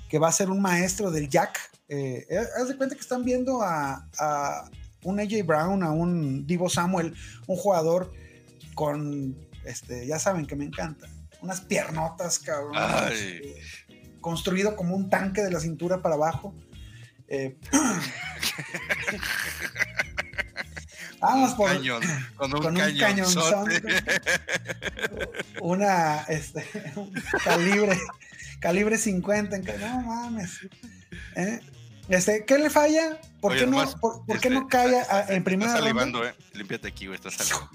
que 0.09 0.21
va 0.21 0.29
a 0.29 0.33
ser 0.33 0.49
un 0.49 0.63
maestro 0.63 1.11
del 1.11 1.29
Jack. 1.29 1.59
Eh, 1.89 2.25
eh, 2.31 2.39
haz 2.57 2.69
de 2.69 2.77
cuenta 2.77 2.95
que 2.95 3.01
están 3.01 3.25
viendo 3.25 3.63
a, 3.63 4.09
a 4.17 4.71
un 5.07 5.21
AJ 5.21 5.45
Brown, 5.45 5.83
a 5.83 5.91
un 5.93 6.47
Divo 6.47 6.69
Samuel, 6.69 7.15
un 7.47 7.57
jugador 7.57 8.13
con, 8.75 9.37
este, 9.65 10.07
ya 10.07 10.19
saben 10.19 10.47
que 10.47 10.57
me 10.57 10.65
encanta, 10.65 11.07
unas 11.41 11.61
piernotas, 11.61 12.39
cabrón, 12.41 12.73
Ay. 12.77 13.13
este, 13.15 13.55
construido 14.21 14.75
como 14.77 14.97
un 14.97 15.09
tanque 15.09 15.43
de 15.43 15.51
la 15.51 15.61
cintura 15.61 16.03
para 16.03 16.17
abajo. 16.17 16.55
Eh, 17.29 17.57
vamos 21.21 21.51
Un 21.53 21.57
por 21.57 21.71
cañón, 21.73 22.03
con 22.37 22.55
un, 22.55 22.63
con 22.63 22.77
un 22.77 22.99
cañonzote. 22.99 23.81
cañonzote. 23.81 24.13
una, 25.61 26.21
este, 26.29 26.65
un 26.97 27.13
calibre, 27.45 27.99
calibre 28.61 28.99
50, 28.99 29.57
en 29.57 29.65
que- 29.65 29.79
no 29.79 30.01
mames. 30.03 30.61
¿eh? 31.37 31.61
Este, 32.09 32.45
¿qué 32.45 32.59
le 32.59 32.71
falla? 32.71 33.21
¿Por 33.41 33.53
Oye, 33.53 33.61
qué 33.61 33.67
no, 33.67 33.85
por, 34.01 34.25
qué 34.27 34.33
este, 34.35 34.51
no 34.51 34.69
cae 34.69 34.99
está- 34.99 35.17
a- 35.17 35.21
está- 35.23 35.35
en 35.35 35.45
primera 35.45 35.71
Está 35.73 35.81
ronda? 35.81 36.01
salivando, 36.03 36.27
eh. 36.27 36.35
Límpiate 36.55 36.89
aquí, 36.89 37.07
güey. 37.07 37.17
Está 37.17 37.31
salivando. 37.31 37.71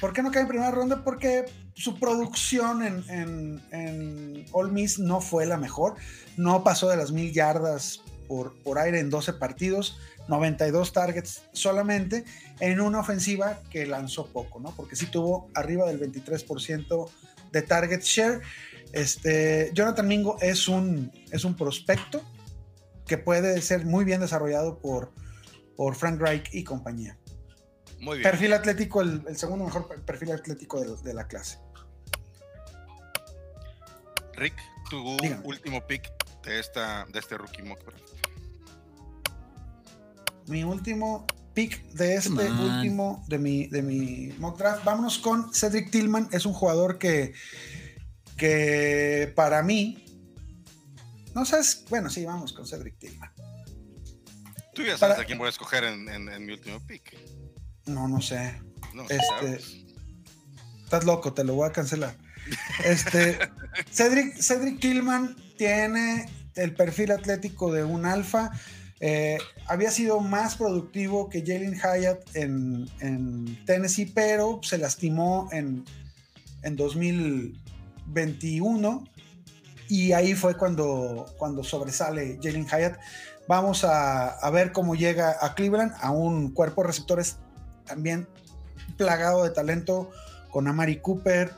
¿Por 0.00 0.12
qué 0.12 0.22
no 0.22 0.30
cae 0.30 0.42
en 0.42 0.48
primera 0.48 0.70
ronda? 0.70 1.02
Porque 1.04 1.44
su 1.74 1.98
producción 1.98 2.82
en, 2.82 3.04
en, 3.10 3.62
en 3.72 4.46
All 4.52 4.72
Miss 4.72 4.98
no 4.98 5.20
fue 5.20 5.46
la 5.46 5.56
mejor. 5.56 5.96
No 6.36 6.64
pasó 6.64 6.88
de 6.88 6.96
las 6.96 7.12
mil 7.12 7.32
yardas 7.32 8.00
por, 8.28 8.54
por 8.62 8.78
aire 8.78 8.98
en 9.00 9.10
12 9.10 9.34
partidos, 9.34 9.98
92 10.28 10.92
targets 10.92 11.42
solamente, 11.52 12.24
en 12.60 12.80
una 12.80 13.00
ofensiva 13.00 13.60
que 13.70 13.86
lanzó 13.86 14.26
poco, 14.26 14.58
¿no? 14.60 14.70
Porque 14.74 14.96
sí 14.96 15.06
tuvo 15.06 15.48
arriba 15.54 15.86
del 15.86 16.00
23% 16.00 17.08
de 17.52 17.62
target 17.62 18.00
share. 18.02 18.40
Este, 18.92 19.70
Jonathan 19.74 20.06
Mingo 20.08 20.36
es 20.40 20.66
un, 20.68 21.12
es 21.30 21.44
un 21.44 21.54
prospecto 21.56 22.22
que 23.10 23.18
puede 23.18 23.60
ser 23.60 23.86
muy 23.86 24.04
bien 24.04 24.20
desarrollado 24.20 24.78
por, 24.78 25.12
por 25.76 25.96
Frank 25.96 26.20
Reich 26.20 26.48
y 26.52 26.62
compañía. 26.62 27.18
Muy 27.98 28.18
bien. 28.18 28.30
Perfil 28.30 28.52
atlético, 28.52 29.02
el, 29.02 29.24
el 29.26 29.36
segundo 29.36 29.64
mejor 29.64 29.88
per- 29.88 30.00
perfil 30.02 30.30
atlético 30.30 30.80
de, 30.80 30.96
de 31.02 31.12
la 31.12 31.26
clase. 31.26 31.58
Rick, 34.34 34.54
tu 34.88 35.16
Dígame. 35.20 35.44
último 35.44 35.84
pick 35.88 36.08
de, 36.44 36.60
esta, 36.60 37.04
de 37.12 37.18
este 37.18 37.36
rookie 37.36 37.64
mock 37.64 37.84
draft. 37.84 38.04
Mi 40.46 40.62
último 40.62 41.26
pick 41.52 41.82
de 41.88 42.14
este 42.14 42.30
último 42.48 43.24
de 43.26 43.38
mi, 43.40 43.66
de 43.66 43.82
mi 43.82 44.32
mock 44.38 44.56
draft. 44.56 44.84
Vámonos 44.84 45.18
con 45.18 45.52
Cedric 45.52 45.90
Tillman. 45.90 46.28
Es 46.30 46.46
un 46.46 46.52
jugador 46.52 46.96
que, 46.96 47.32
que 48.36 49.32
para 49.34 49.64
mí. 49.64 50.06
No 51.34 51.44
sabes. 51.44 51.84
Bueno, 51.88 52.10
sí, 52.10 52.24
vamos 52.24 52.52
con 52.52 52.66
Cedric 52.66 52.98
Tillman. 52.98 53.30
Tú 54.74 54.82
ya 54.82 54.96
sabes 54.98 55.14
Para- 55.14 55.22
a 55.22 55.26
quién 55.26 55.38
voy 55.38 55.46
a 55.46 55.50
escoger 55.50 55.84
en, 55.84 56.08
en- 56.08 56.28
en 56.28 56.44
mi 56.46 56.52
último 56.52 56.80
pick. 56.86 57.16
No, 57.86 58.06
no 58.08 58.20
sé. 58.20 58.60
No, 58.94 59.02
Este, 59.02 59.20
sabes. 59.26 59.84
Estás 60.84 61.04
loco, 61.04 61.32
te 61.32 61.44
lo 61.44 61.54
voy 61.54 61.68
a 61.68 61.72
cancelar. 61.72 62.16
Este, 62.84 63.38
Cedric, 63.92 64.36
Cedric 64.40 64.80
Tillman 64.80 65.36
tiene 65.56 66.28
el 66.56 66.74
perfil 66.74 67.12
atlético 67.12 67.72
de 67.72 67.84
un 67.84 68.04
alfa. 68.06 68.50
Eh, 69.00 69.38
había 69.66 69.90
sido 69.90 70.20
más 70.20 70.56
productivo 70.56 71.28
que 71.30 71.40
Jalen 71.40 71.74
Hyatt 71.80 72.36
en, 72.36 72.88
en 73.00 73.64
Tennessee, 73.64 74.06
pero 74.06 74.60
se 74.62 74.76
lastimó 74.78 75.48
en, 75.52 75.84
en 76.62 76.76
2021 76.76 79.08
y 79.90 80.12
ahí 80.12 80.34
fue 80.34 80.56
cuando, 80.56 81.26
cuando 81.36 81.64
sobresale 81.64 82.38
Jalen 82.40 82.66
Hyatt. 82.66 82.98
Vamos 83.48 83.84
a, 83.84 84.28
a 84.28 84.50
ver 84.50 84.70
cómo 84.70 84.94
llega 84.94 85.36
a 85.40 85.54
Cleveland, 85.54 85.92
a 86.00 86.12
un 86.12 86.52
cuerpo 86.52 86.82
de 86.82 86.88
receptores 86.88 87.38
también 87.84 88.28
plagado 88.96 89.42
de 89.42 89.50
talento 89.50 90.10
con 90.50 90.68
Amari 90.68 91.00
Cooper, 91.00 91.52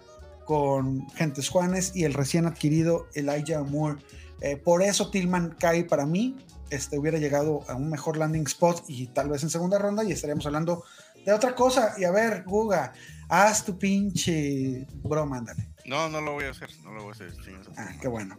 con 0.46 1.08
Gentes 1.10 1.48
Juanes 1.48 1.94
y 1.94 2.04
el 2.04 2.14
recién 2.14 2.46
adquirido 2.46 3.06
Elijah 3.14 3.62
Moore. 3.62 4.00
Eh, 4.40 4.56
por 4.56 4.82
eso 4.82 5.10
Tillman 5.10 5.56
cae 5.58 5.84
para 5.84 6.06
mí. 6.06 6.38
Este 6.70 6.98
hubiera 6.98 7.18
llegado 7.18 7.60
a 7.68 7.74
un 7.74 7.90
mejor 7.90 8.16
landing 8.16 8.46
spot 8.46 8.84
y 8.88 9.08
tal 9.08 9.28
vez 9.28 9.42
en 9.42 9.50
segunda 9.50 9.78
ronda 9.78 10.04
y 10.04 10.12
estaríamos 10.12 10.46
hablando 10.46 10.84
de 11.24 11.32
otra 11.32 11.54
cosa. 11.54 11.94
Y 11.98 12.04
a 12.04 12.10
ver, 12.10 12.44
Guga, 12.44 12.92
haz 13.28 13.64
tu 13.64 13.78
pinche 13.78 14.86
broma, 15.02 15.38
ándale. 15.38 15.71
No, 15.84 16.08
no 16.08 16.20
lo 16.20 16.32
voy 16.32 16.44
a 16.44 16.50
hacer. 16.50 16.70
No 16.82 16.92
lo 16.92 17.02
voy 17.02 17.10
a 17.10 17.12
hacer. 17.12 17.32
Ah, 17.76 17.92
qué 18.00 18.08
bueno. 18.08 18.38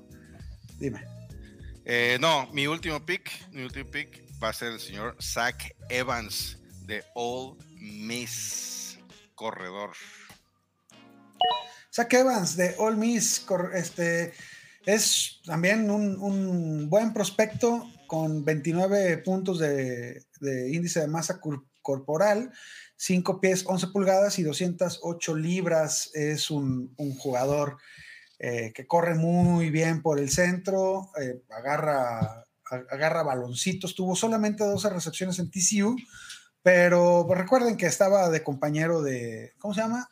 Dime. 0.80 1.04
Eh, 1.86 2.18
no, 2.22 2.48
mi 2.54 2.66
último 2.68 3.06
pick, 3.06 3.30
mi 3.52 3.64
último 3.64 3.90
pick 3.92 4.24
va 4.42 4.50
a 4.50 4.54
ser 4.54 4.74
el 4.74 4.80
señor 4.80 5.18
Zach 5.22 5.76
Evans 5.90 6.58
de 6.86 7.04
All 7.16 7.58
Miss 7.78 8.98
Corredor. 9.36 9.92
Zach 11.94 12.12
Evans 12.14 12.56
de 12.56 12.76
All 12.80 12.98
Miss, 12.98 13.46
este, 13.74 14.34
es 14.86 15.42
también 15.46 15.92
un, 15.92 16.18
un 16.20 16.90
buen 16.90 17.14
prospecto 17.14 17.92
con 18.08 18.44
29 18.44 19.18
puntos 19.20 19.60
de, 19.60 20.24
de 20.40 20.72
índice 20.72 21.02
de 21.02 21.08
masa 21.08 21.40
cor- 21.40 21.66
corporal, 21.82 22.52
5 23.06 23.42
pies, 23.42 23.66
11 23.68 23.88
pulgadas 23.88 24.40
y 24.40 24.44
208 24.44 25.36
libras. 25.36 26.10
Es 26.14 26.50
un, 26.50 26.94
un 26.98 27.16
jugador 27.16 27.78
eh, 28.40 28.72
que 28.74 28.88
corre 28.88 29.14
muy 29.16 29.70
bien 29.72 30.02
por 30.02 30.20
el 30.20 30.30
centro, 30.30 31.10
eh, 31.22 31.42
agarra, 31.50 32.46
agarra 32.70 33.24
baloncitos, 33.24 33.94
tuvo 33.94 34.16
solamente 34.16 34.64
12 34.64 34.90
recepciones 34.90 35.40
en 35.40 35.52
TCU, 35.52 35.98
pero 36.62 37.26
pues, 37.28 37.40
recuerden 37.40 37.76
que 37.76 37.88
estaba 37.88 38.30
de 38.30 38.42
compañero 38.42 39.02
de, 39.02 39.54
¿cómo 39.60 39.74
se 39.74 39.82
llama? 39.82 40.10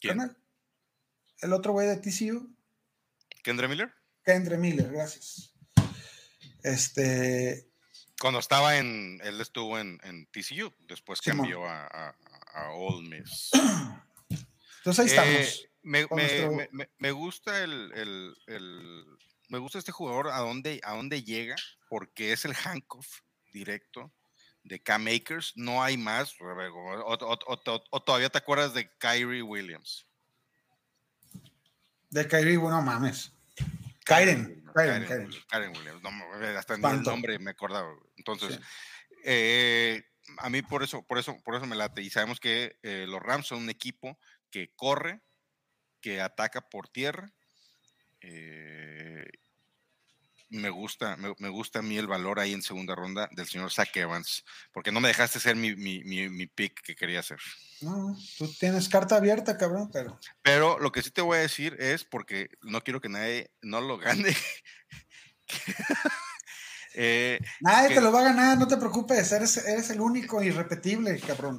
¿Quién? 0.00 0.36
El 1.40 1.52
otro 1.52 1.72
güey 1.72 1.86
de 1.86 1.96
TCU, 1.98 2.52
¿Kendra 3.44 3.68
Miller? 3.68 3.92
Kendre 4.24 4.56
Miller, 4.56 4.90
gracias. 4.90 5.54
Este, 6.62 7.68
Cuando 8.20 8.38
estaba 8.38 8.78
en, 8.78 9.20
él 9.24 9.40
estuvo 9.40 9.78
en, 9.78 9.98
en 10.04 10.26
TCU, 10.26 10.72
después 10.88 11.20
cambió 11.20 11.66
a, 11.66 11.86
a, 11.86 12.16
a 12.54 12.70
All 12.72 13.02
Miss. 13.02 13.50
entonces 14.78 15.18
ahí 15.18 15.28
Eh, 15.34 15.40
estamos. 15.40 15.68
me, 15.82 16.06
con 16.06 16.16
me- 16.16 16.22
nuestro- 16.22 16.52
me- 16.52 16.68
me- 16.72 16.90
me 16.98 17.10
gusta 17.12 17.62
el, 17.62 17.92
el- 17.94 18.36
el- 18.46 19.04
me 19.48 19.58
gusta 19.58 19.78
este 19.78 19.92
jugador 19.92 20.28
a 20.28 20.38
dónde, 20.38 20.80
a 20.84 20.94
dónde 20.94 21.22
llega, 21.22 21.56
porque 21.88 22.32
es 22.32 22.44
el 22.44 22.54
handcuff 22.64 23.20
directo 23.52 24.10
de 24.62 24.82
Cam 24.82 25.06
Akers. 25.08 25.52
No 25.56 25.82
hay 25.82 25.96
más. 25.98 26.34
O, 26.40 26.44
o- 26.46 27.14
o- 27.14 27.38
o- 27.46 27.84
o 27.90 28.02
todavía 28.02 28.30
te 28.30 28.38
acuerdas 28.38 28.72
de 28.72 28.90
Kyrie 28.98 29.42
Williams. 29.42 30.06
De 32.10 32.26
Kyrie, 32.26 32.56
bueno, 32.56 32.80
mames. 32.80 33.32
Kyren, 34.04 34.64
Kyren, 34.74 35.04
Kyren. 35.06 35.26
Williams, 35.26 35.46
Kyren 35.50 35.76
Williams. 35.76 36.02
No, 36.02 36.10
hasta 36.58 36.76
ni 36.76 36.88
el 36.88 37.02
nombre 37.02 37.38
me 37.38 37.50
acordaba. 37.52 37.92
Entonces, 38.16 38.56
Sí. 38.56 38.60
eh, 39.24 40.04
a 40.38 40.50
mí 40.50 40.62
por 40.62 40.82
eso, 40.82 41.02
por 41.06 41.18
eso, 41.18 41.36
por 41.42 41.54
eso 41.54 41.66
me 41.66 41.76
late. 41.76 42.02
Y 42.02 42.10
sabemos 42.10 42.40
que 42.40 42.78
eh, 42.82 43.06
los 43.08 43.22
Rams 43.22 43.46
son 43.46 43.62
un 43.62 43.70
equipo 43.70 44.18
que 44.50 44.72
corre, 44.74 45.20
que 46.00 46.20
ataca 46.20 46.68
por 46.68 46.88
tierra. 46.88 47.32
eh, 48.26 49.26
me 50.54 50.70
gusta, 50.70 51.16
me, 51.16 51.34
me 51.38 51.48
gusta 51.48 51.80
a 51.80 51.82
mí 51.82 51.96
el 51.98 52.06
valor 52.06 52.40
ahí 52.40 52.52
en 52.52 52.62
segunda 52.62 52.94
ronda 52.94 53.28
del 53.32 53.46
señor 53.46 53.70
Zach 53.72 53.94
Evans, 53.96 54.44
porque 54.72 54.92
no 54.92 55.00
me 55.00 55.08
dejaste 55.08 55.40
ser 55.40 55.56
mi, 55.56 55.74
mi, 55.76 56.02
mi- 56.04 56.28
mi 56.28 56.46
pick 56.46 56.80
que 56.82 56.94
quería 56.96 57.20
hacer. 57.20 57.38
No, 57.80 58.16
tú 58.38 58.52
tienes 58.58 58.88
carta 58.88 59.16
abierta, 59.16 59.58
cabrón, 59.58 59.90
pero 59.92 60.18
Pero 60.42 60.78
lo 60.78 60.90
que 60.92 61.02
sí 61.02 61.10
te 61.10 61.20
voy 61.22 61.38
a 61.38 61.42
decir 61.42 61.76
es, 61.78 62.04
porque 62.04 62.48
no 62.62 62.80
quiero 62.82 63.00
que 63.00 63.08
nadie 63.08 63.50
no 63.62 63.80
lo 63.80 63.98
gane. 63.98 64.34
eh, 66.94 67.40
nadie 67.60 67.88
Que- 67.88 67.94
te 67.96 68.00
lo 68.00 68.12
va 68.12 68.20
a 68.20 68.24
ganar, 68.24 68.58
no 68.58 68.66
te 68.68 68.76
preocupes, 68.76 69.30
eres, 69.32 69.56
eres 69.58 69.90
el 69.90 70.00
único 70.00 70.42
irrepetible, 70.42 71.18
cabrón. 71.20 71.58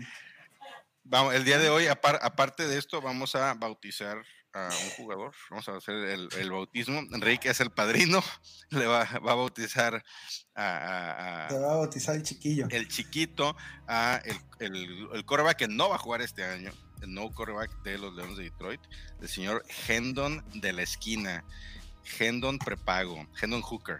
Vamos, 1.03 1.35
el 1.35 1.43
día 1.45 1.59
de 1.59 1.69
hoy, 1.69 1.85
apar- 1.85 2.19
aparte 2.21 2.67
de 2.67 2.77
esto, 2.79 3.01
vamos 3.01 3.35
a 3.35 3.53
bautizar 3.53 4.17
a 4.55 4.69
un 4.69 4.89
jugador. 4.91 5.33
Vamos 5.49 5.67
a 5.67 5.75
hacer 5.75 5.95
el, 5.95 6.29
el 6.37 6.51
bautismo. 6.51 6.99
Enrique 7.11 7.49
es 7.49 7.59
el 7.59 7.71
padrino. 7.71 8.23
Le 8.69 8.87
va, 8.87 9.03
va 9.19 9.31
a 9.33 9.35
bautizar 9.35 10.03
a, 10.55 11.45
a- 11.45 11.47
Te 11.49 11.59
va 11.59 11.73
a 11.73 11.75
bautizar 11.75 12.15
el 12.15 12.23
chiquillo. 12.23 12.67
el 12.71 12.87
chiquito, 12.87 13.55
a 13.87 14.21
el, 14.23 14.37
el, 14.59 15.07
el 15.13 15.25
quarterback 15.25 15.57
que 15.57 15.67
no 15.67 15.89
va 15.89 15.95
a 15.95 15.99
jugar 15.99 16.21
este 16.21 16.43
año, 16.45 16.71
el 17.01 17.13
no 17.13 17.29
quarterback 17.31 17.83
de 17.83 17.97
los 17.97 18.15
Leones 18.15 18.37
de 18.37 18.43
Detroit, 18.45 18.81
el 19.21 19.27
señor 19.27 19.63
Hendon 19.87 20.43
de 20.53 20.71
la 20.73 20.81
esquina. 20.83 21.43
Hendon 22.19 22.57
prepago, 22.59 23.27
Hendon 23.41 23.61
Hooker. 23.61 23.99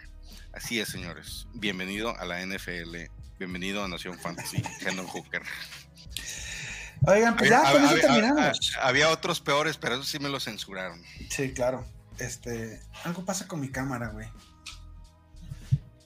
Así 0.54 0.80
es, 0.80 0.88
señores. 0.90 1.48
Bienvenido 1.54 2.18
a 2.18 2.24
la 2.26 2.40
NFL. 2.46 2.96
Bienvenido 3.38 3.84
a 3.84 3.88
Nación 3.90 4.18
Fantasy, 4.18 4.62
Hendon 4.82 5.08
Hooker. 5.08 5.42
Oigan, 7.08 7.36
pues 7.36 7.50
ya 7.50 7.60
Había- 7.60 7.72
con 7.72 7.84
eso 7.98 8.08
terminamos. 8.08 8.74
había- 8.82 9.10
otros 9.10 9.40
peores, 9.42 9.78
pero 9.78 9.96
eso 9.96 10.04
sí 10.04 10.20
me 10.20 10.30
lo 10.30 10.40
censuraron. 10.40 11.02
Sí, 11.30 11.54
claro. 11.54 11.86
Este, 12.20 12.82
algo 13.04 13.24
pasa 13.26 13.48
con 13.48 13.60
mi 13.60 13.70
cámara, 13.70 14.08
güey. 14.10 14.28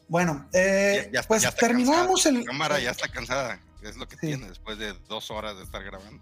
Bueno, 0.07 0.47
eh, 0.53 1.09
Ya- 1.13 1.23
pues 1.23 1.43
ya 1.43 1.51
terminamos 1.51 2.23
cansada. 2.23 2.29
el. 2.39 2.45
La 2.45 2.51
cámara 2.51 2.79
ya 2.79 2.91
está 2.91 3.07
cansada. 3.09 3.59
Es 3.83 3.95
lo 3.95 4.07
que 4.07 4.15
Sí. 4.15 4.27
tiene 4.27 4.47
después 4.49 4.77
de 4.77 4.93
dos 5.07 5.29
horas 5.31 5.55
de 5.57 5.63
estar 5.63 5.83
grabando. 5.83 6.21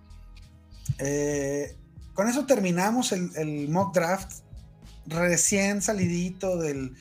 Eh, 0.99 1.75
con 2.13 2.27
eso 2.27 2.45
terminamos 2.45 3.11
el, 3.11 3.31
el 3.35 3.69
mock 3.69 3.93
draft 3.95 4.31
recién 5.05 5.81
salidito 5.81 6.57
del 6.57 6.95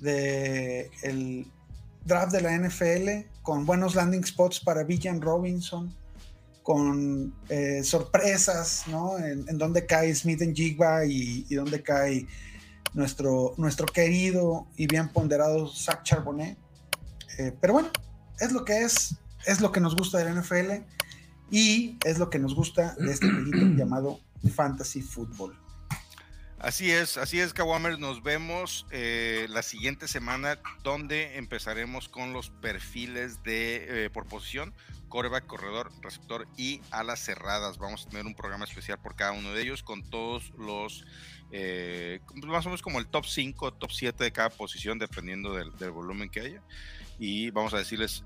de 0.00 0.90
el 1.02 1.46
draft 2.04 2.32
de 2.32 2.40
la 2.42 2.52
NFL 2.52 3.26
con 3.42 3.64
buenos 3.64 3.94
landing 3.94 4.24
spots 4.24 4.60
para 4.60 4.82
Villan 4.84 5.20
Robinson 5.22 5.94
con 6.66 7.32
eh, 7.48 7.84
sorpresas 7.84 8.88
¿no? 8.88 9.16
en, 9.18 9.48
en 9.48 9.56
dónde 9.56 9.86
cae 9.86 10.12
Smith 10.12 10.42
en 10.42 10.52
Jigba 10.52 11.06
y, 11.06 11.46
y 11.48 11.54
dónde 11.54 11.80
cae 11.80 12.26
nuestro, 12.92 13.54
nuestro 13.56 13.86
querido 13.86 14.66
y 14.76 14.88
bien 14.88 15.08
ponderado 15.10 15.68
Zach 15.72 16.02
Charbonnet. 16.02 16.58
Eh, 17.38 17.52
pero 17.60 17.74
bueno, 17.74 17.88
es 18.40 18.50
lo 18.50 18.64
que 18.64 18.82
es, 18.82 19.14
es 19.46 19.60
lo 19.60 19.70
que 19.70 19.78
nos 19.78 19.94
gusta 19.94 20.18
del 20.18 20.40
NFL 20.40 20.82
y 21.52 21.98
es 22.04 22.18
lo 22.18 22.30
que 22.30 22.40
nos 22.40 22.52
gusta 22.56 22.96
de 22.96 23.12
este 23.12 23.30
jueguito 23.30 23.58
llamado 23.76 24.18
Fantasy 24.52 25.02
Football. 25.02 25.56
Así 26.58 26.90
es, 26.90 27.16
así 27.16 27.38
es, 27.38 27.52
Kawamers. 27.54 28.00
Nos 28.00 28.24
vemos 28.24 28.86
eh, 28.90 29.46
la 29.50 29.62
siguiente 29.62 30.08
semana, 30.08 30.58
donde 30.82 31.36
empezaremos 31.36 32.08
con 32.08 32.32
los 32.32 32.50
perfiles 32.50 33.44
de 33.44 34.06
eh, 34.06 34.10
por 34.10 34.26
posición, 34.26 34.74
coreback, 35.08 35.46
corredor, 35.46 35.90
receptor 36.02 36.46
y 36.56 36.80
alas 36.90 37.20
cerradas. 37.20 37.78
Vamos 37.78 38.06
a 38.06 38.10
tener 38.10 38.26
un 38.26 38.34
programa 38.34 38.64
especial 38.64 38.98
por 38.98 39.16
cada 39.16 39.32
uno 39.32 39.52
de 39.52 39.62
ellos 39.62 39.82
con 39.82 40.02
todos 40.08 40.52
los, 40.58 41.04
eh, 41.50 42.20
más 42.44 42.66
o 42.66 42.68
menos 42.68 42.82
como 42.82 42.98
el 42.98 43.06
top 43.06 43.26
5, 43.26 43.74
top 43.74 43.90
7 43.92 44.24
de 44.24 44.32
cada 44.32 44.50
posición, 44.50 44.98
dependiendo 44.98 45.54
del, 45.54 45.90
volumen 45.90 46.28
que 46.28 46.40
haya. 46.40 46.62
Y 47.18 47.50
vamos 47.50 47.72
a 47.72 47.78
decirles 47.78 48.24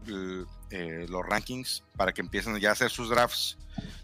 eh, 0.70 1.06
los 1.08 1.24
rankings 1.24 1.84
para 1.96 2.12
que 2.12 2.20
empiecen 2.20 2.58
ya 2.58 2.70
a 2.70 2.72
hacer 2.72 2.90
sus 2.90 3.08
drafts. 3.08 3.56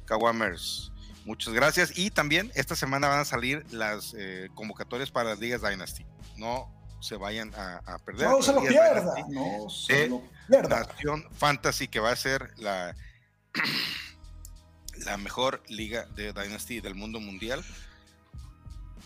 Kawamers. 0.05 0.93
Muchas 1.25 1.53
gracias. 1.53 1.99
Y 1.99 2.11
también 2.11 2.53
esta 2.55 2.77
semana 2.77 3.09
van 3.09 3.21
a 3.21 3.25
salir 3.25 3.67
las 3.73 4.15
eh, 4.17 4.49
convocatorias 4.55 5.11
para 5.11 5.31
las 5.31 5.41
ligas 5.41 5.61
Dynasty. 5.61 6.07
No 6.37 6.76
se 7.01 7.17
vayan 7.17 7.53
a, 7.55 7.79
a 7.87 7.99
perder. 7.99 8.29
No 8.29 8.43
se 8.43 8.53
lo 8.53 8.63
pierda, 8.63 9.15
no 9.29 9.69
se 9.71 10.09
lo 10.09 10.23
pierda. 10.49 10.87
Nación 10.87 11.25
Fantasy, 11.33 11.89
que 11.89 12.01
va 12.01 12.11
a 12.11 12.17
ser 12.17 12.51
la, 12.59 12.95
la 15.05 15.17
mejor 15.17 15.63
liga 15.69 16.07
de 16.15 16.33
Dynasty 16.33 16.81
del 16.81 16.95
mundo 16.95 17.21
mundial, 17.21 17.65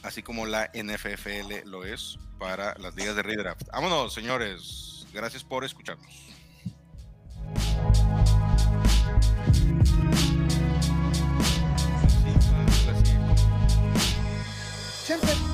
así 0.03 0.23
como 0.23 0.47
la 0.47 0.71
NFFL 0.75 1.67
lo 1.67 1.85
es 1.85 2.19
para 2.39 2.75
las 2.79 2.95
ligas 2.95 3.17
de 3.17 3.23
redraft. 3.23 3.69
Vámonos, 3.73 4.15
señores. 4.15 5.07
Gracias 5.12 5.45
por 5.45 5.65
escucharnos. 5.65 6.31
Siempre. 15.05 15.50